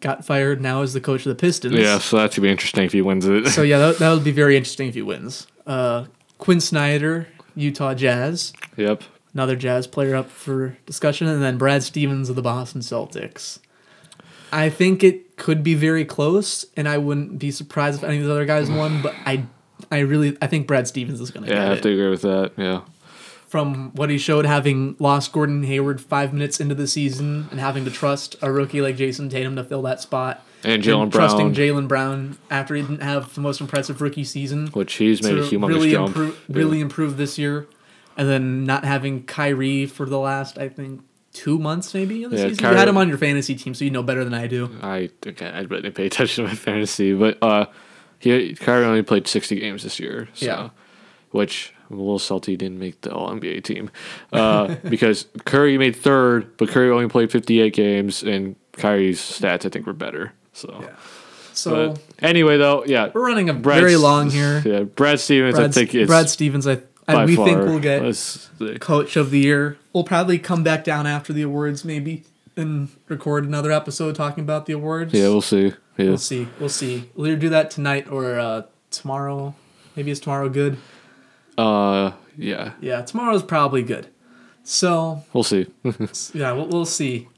got 0.00 0.24
fired. 0.24 0.60
Now 0.60 0.82
is 0.82 0.92
the 0.92 1.00
coach 1.00 1.24
of 1.24 1.30
the 1.30 1.40
Pistons. 1.40 1.74
yeah, 1.74 1.98
so 1.98 2.16
that 2.16 2.32
should 2.32 2.42
be 2.42 2.50
interesting 2.50 2.84
if 2.84 2.92
he 2.92 3.00
wins 3.02 3.26
it. 3.26 3.46
So 3.48 3.62
yeah, 3.62 3.78
that, 3.86 3.98
that 3.98 4.12
would 4.12 4.24
be 4.24 4.32
very 4.32 4.56
interesting 4.56 4.88
if 4.88 4.94
he 4.94 5.02
wins. 5.02 5.46
Uh, 5.66 6.06
Quin 6.38 6.60
Snyder, 6.60 7.28
Utah 7.54 7.94
Jazz, 7.94 8.52
yep. 8.76 9.02
Another 9.36 9.54
Jazz 9.54 9.86
player 9.86 10.14
up 10.16 10.30
for 10.30 10.78
discussion, 10.86 11.26
and 11.26 11.42
then 11.42 11.58
Brad 11.58 11.82
Stevens 11.82 12.30
of 12.30 12.36
the 12.36 12.40
Boston 12.42 12.80
Celtics. 12.80 13.58
I 14.50 14.70
think 14.70 15.04
it 15.04 15.36
could 15.36 15.62
be 15.62 15.74
very 15.74 16.06
close, 16.06 16.64
and 16.74 16.88
I 16.88 16.96
wouldn't 16.96 17.38
be 17.38 17.50
surprised 17.50 17.98
if 17.98 18.04
any 18.04 18.16
of 18.16 18.22
these 18.22 18.30
other 18.30 18.46
guys 18.46 18.70
won. 18.70 19.02
But 19.02 19.14
I, 19.26 19.44
I 19.92 19.98
really, 19.98 20.38
I 20.40 20.46
think 20.46 20.66
Brad 20.66 20.88
Stevens 20.88 21.20
is 21.20 21.30
going 21.30 21.44
to 21.46 21.52
Yeah, 21.52 21.60
I 21.60 21.64
have 21.66 21.78
it. 21.78 21.82
to 21.82 21.90
agree 21.90 22.08
with 22.08 22.22
that. 22.22 22.52
Yeah. 22.56 22.80
from 23.46 23.90
what 23.94 24.08
he 24.08 24.16
showed, 24.16 24.46
having 24.46 24.96
lost 24.98 25.32
Gordon 25.32 25.62
Hayward 25.64 26.00
five 26.00 26.32
minutes 26.32 26.58
into 26.58 26.74
the 26.74 26.86
season 26.86 27.48
and 27.50 27.60
having 27.60 27.84
to 27.84 27.90
trust 27.90 28.36
a 28.40 28.50
rookie 28.50 28.80
like 28.80 28.96
Jayson 28.96 29.28
Tatum 29.28 29.54
to 29.56 29.64
fill 29.64 29.82
that 29.82 30.00
spot. 30.00 30.42
And 30.64 30.82
Jaylen 30.82 31.12
trusting 31.12 31.52
Brown. 31.52 31.54
Jaylen 31.54 31.88
Brown 31.88 32.38
after 32.50 32.74
he 32.74 32.80
didn't 32.80 33.02
have 33.02 33.34
the 33.34 33.40
most 33.42 33.60
impressive 33.60 34.00
rookie 34.00 34.24
season. 34.24 34.68
Which 34.68 34.94
he's 34.94 35.22
made 35.22 35.36
a 35.36 35.42
humongous 35.42 35.68
really 35.68 35.90
jump. 35.90 36.08
improve, 36.08 36.40
Yeah. 36.48 36.56
really 36.56 36.80
improve 36.80 37.16
this 37.18 37.38
year, 37.38 37.66
and 38.16 38.28
then 38.28 38.64
not 38.64 38.84
having 38.84 39.24
Kyrie 39.24 39.86
for 39.86 40.06
the 40.06 40.18
last 40.18 40.58
I 40.58 40.68
think 40.68 41.02
two 41.32 41.58
months 41.58 41.92
maybe 41.94 42.24
of 42.24 42.30
the 42.30 42.36
Yeah, 42.38 42.48
season. 42.48 42.62
Kyrie- 42.62 42.74
you 42.74 42.78
had 42.78 42.88
him 42.88 42.96
on 42.96 43.08
your 43.08 43.18
fantasy 43.18 43.54
team, 43.54 43.74
so 43.74 43.84
you 43.84 43.90
know 43.90 44.02
better 44.02 44.24
than 44.24 44.34
I 44.34 44.46
do. 44.46 44.70
I 44.82 45.10
okay, 45.26 45.48
I 45.48 45.62
didn't 45.64 45.92
pay 45.94 46.06
attention 46.06 46.44
to 46.44 46.50
my 46.50 46.56
fantasy, 46.56 47.12
but 47.14 47.38
uh, 47.42 47.66
he 48.18 48.54
Kyrie 48.54 48.84
only 48.84 49.02
played 49.02 49.26
sixty 49.28 49.60
games 49.60 49.82
this 49.82 50.00
year. 50.00 50.28
So, 50.34 50.46
Yeah. 50.46 50.68
which 51.30 51.72
I'm 51.90 51.98
a 51.98 52.00
little 52.00 52.18
salty 52.18 52.56
didn't 52.56 52.78
make 52.78 53.00
the 53.02 53.12
All 53.12 53.30
NBA 53.30 53.62
team, 53.62 53.90
uh, 54.32 54.74
because 54.88 55.26
Curry 55.44 55.76
made 55.78 55.94
third, 55.94 56.56
but 56.56 56.68
Curry 56.70 56.90
only 56.90 57.08
played 57.08 57.30
fifty 57.30 57.60
eight 57.60 57.74
games, 57.74 58.22
and 58.22 58.56
Kyrie's 58.72 59.20
stats 59.20 59.66
I 59.66 59.68
think 59.68 59.86
were 59.86 59.92
better. 59.92 60.32
So, 60.52 60.78
Yeah. 60.82 60.88
So 61.52 61.90
but 61.94 62.00
anyway, 62.22 62.56
though, 62.58 62.84
yeah, 62.86 63.10
we're 63.14 63.26
running 63.26 63.48
a 63.48 63.54
Brad 63.54 63.80
very 63.80 63.96
long 63.96 64.30
here. 64.30 64.62
Yeah, 64.66 64.80
Brad 64.82 65.20
Stevens, 65.20 65.58
I 65.58 65.68
think 65.68 65.92
Brad 66.06 66.28
Stevens, 66.28 66.66
I, 66.66 66.80
By 67.14 67.24
we 67.24 67.36
far 67.36 67.46
think 67.46 67.58
we'll 67.60 67.78
get 67.78 68.80
coach 68.80 69.16
of 69.16 69.30
the 69.30 69.38
year. 69.38 69.78
We'll 69.92 70.04
probably 70.04 70.38
come 70.38 70.62
back 70.64 70.82
down 70.84 71.06
after 71.06 71.32
the 71.32 71.42
awards, 71.42 71.84
maybe, 71.84 72.24
and 72.56 72.88
record 73.08 73.44
another 73.44 73.70
episode 73.70 74.14
talking 74.16 74.42
about 74.42 74.66
the 74.66 74.72
awards. 74.72 75.14
yeah, 75.14 75.28
we'll 75.28 75.40
see. 75.40 75.72
Yeah, 75.96 76.06
we'll 76.06 76.18
see. 76.18 76.48
We'll 76.58 76.68
see. 76.68 77.08
We'll 77.14 77.28
either 77.28 77.36
do 77.36 77.48
that 77.50 77.70
tonight 77.70 78.10
or 78.10 78.38
uh, 78.38 78.62
tomorrow. 78.90 79.54
Maybe 79.94 80.10
is 80.10 80.20
tomorrow 80.20 80.48
good? 80.48 80.76
uh, 81.56 82.12
yeah, 82.36 82.72
Yeah, 82.80 83.00
tomorrow's 83.02 83.42
probably 83.42 83.82
good. 83.82 84.08
So 84.64 85.22
we'll 85.32 85.44
see. 85.44 85.66
yeah, 86.34 86.52
we'll, 86.52 86.66
we'll 86.66 86.84
see. 86.86 87.28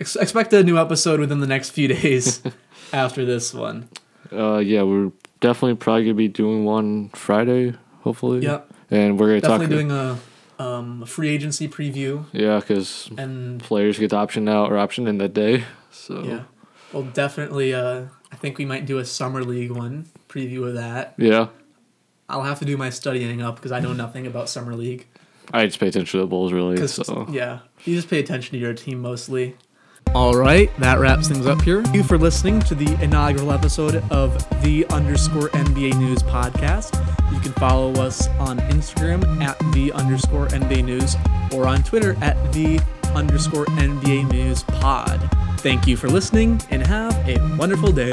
Ex- 0.00 0.16
expect 0.16 0.52
a 0.52 0.62
new 0.64 0.76
episode 0.78 1.20
within 1.20 1.38
the 1.38 1.46
next 1.46 1.70
few 1.70 1.88
days 1.96 2.42
after 2.92 3.24
this 3.24 3.54
one. 3.54 3.88
uh, 4.32 4.58
yeah, 4.58 4.82
we're 4.82 5.12
definitely 5.40 5.76
probably 5.76 6.04
gonna 6.04 6.14
be 6.14 6.28
doing 6.28 6.64
one 6.64 7.08
Friday, 7.10 7.74
hopefully. 8.02 8.40
Yep. 8.40 8.71
And 8.92 9.18
we're 9.18 9.28
gonna 9.28 9.40
Definitely 9.40 9.66
talk. 9.66 9.70
doing 9.70 9.90
a 9.90 10.18
um, 10.62 11.02
a 11.02 11.06
free 11.06 11.30
agency 11.30 11.66
preview 11.66 12.26
Yeah, 12.32 12.60
because 12.60 13.10
and 13.18 13.60
players 13.60 13.98
get 13.98 14.10
the 14.10 14.16
option 14.16 14.48
out 14.48 14.70
or 14.70 14.78
option 14.78 15.08
in 15.08 15.18
that 15.18 15.34
day. 15.34 15.64
So 15.90 16.22
yeah, 16.22 16.42
we'll 16.92 17.04
definitely. 17.04 17.74
Uh, 17.74 18.04
I 18.30 18.36
think 18.36 18.58
we 18.58 18.64
might 18.64 18.86
do 18.86 18.98
a 18.98 19.04
summer 19.04 19.42
league 19.44 19.70
one 19.72 20.06
preview 20.28 20.66
of 20.68 20.74
that. 20.74 21.14
yeah, 21.18 21.48
I'll 22.28 22.42
have 22.44 22.58
to 22.60 22.64
do 22.64 22.76
my 22.76 22.90
studying 22.90 23.42
up 23.42 23.56
because 23.56 23.72
I 23.72 23.80
know 23.80 23.92
nothing 23.92 24.26
about 24.26 24.48
summer 24.48 24.74
league. 24.74 25.06
I 25.52 25.66
just 25.66 25.80
pay 25.80 25.88
attention 25.88 26.18
to 26.18 26.24
the 26.24 26.28
Bulls 26.28 26.52
really. 26.52 26.86
So 26.86 27.26
yeah, 27.30 27.60
you 27.84 27.96
just 27.96 28.08
pay 28.08 28.20
attention 28.20 28.52
to 28.52 28.58
your 28.58 28.74
team 28.74 29.00
mostly. 29.00 29.56
All 30.14 30.34
right, 30.34 30.70
that 30.78 30.98
wraps 30.98 31.28
things 31.28 31.46
up 31.46 31.62
here. 31.62 31.82
Thank 31.82 31.96
you 31.96 32.02
for 32.02 32.18
listening 32.18 32.60
to 32.60 32.74
the 32.74 33.02
inaugural 33.02 33.50
episode 33.50 33.96
of 34.10 34.36
the 34.62 34.86
underscore 34.88 35.48
NBA 35.50 35.98
News 35.98 36.22
podcast. 36.22 36.94
You 37.32 37.40
can 37.40 37.52
follow 37.52 37.92
us 37.94 38.28
on 38.38 38.58
Instagram 38.58 39.24
at 39.42 39.58
the 39.72 39.90
underscore 39.92 40.48
NBA 40.48 40.84
News 40.84 41.16
or 41.52 41.66
on 41.66 41.82
Twitter 41.82 42.14
at 42.20 42.52
the 42.52 42.78
underscore 43.14 43.64
NBA 43.66 44.30
News 44.30 44.62
pod. 44.64 45.18
Thank 45.60 45.86
you 45.86 45.96
for 45.96 46.08
listening 46.08 46.60
and 46.70 46.86
have 46.86 47.16
a 47.26 47.38
wonderful 47.56 47.92
day. 47.92 48.12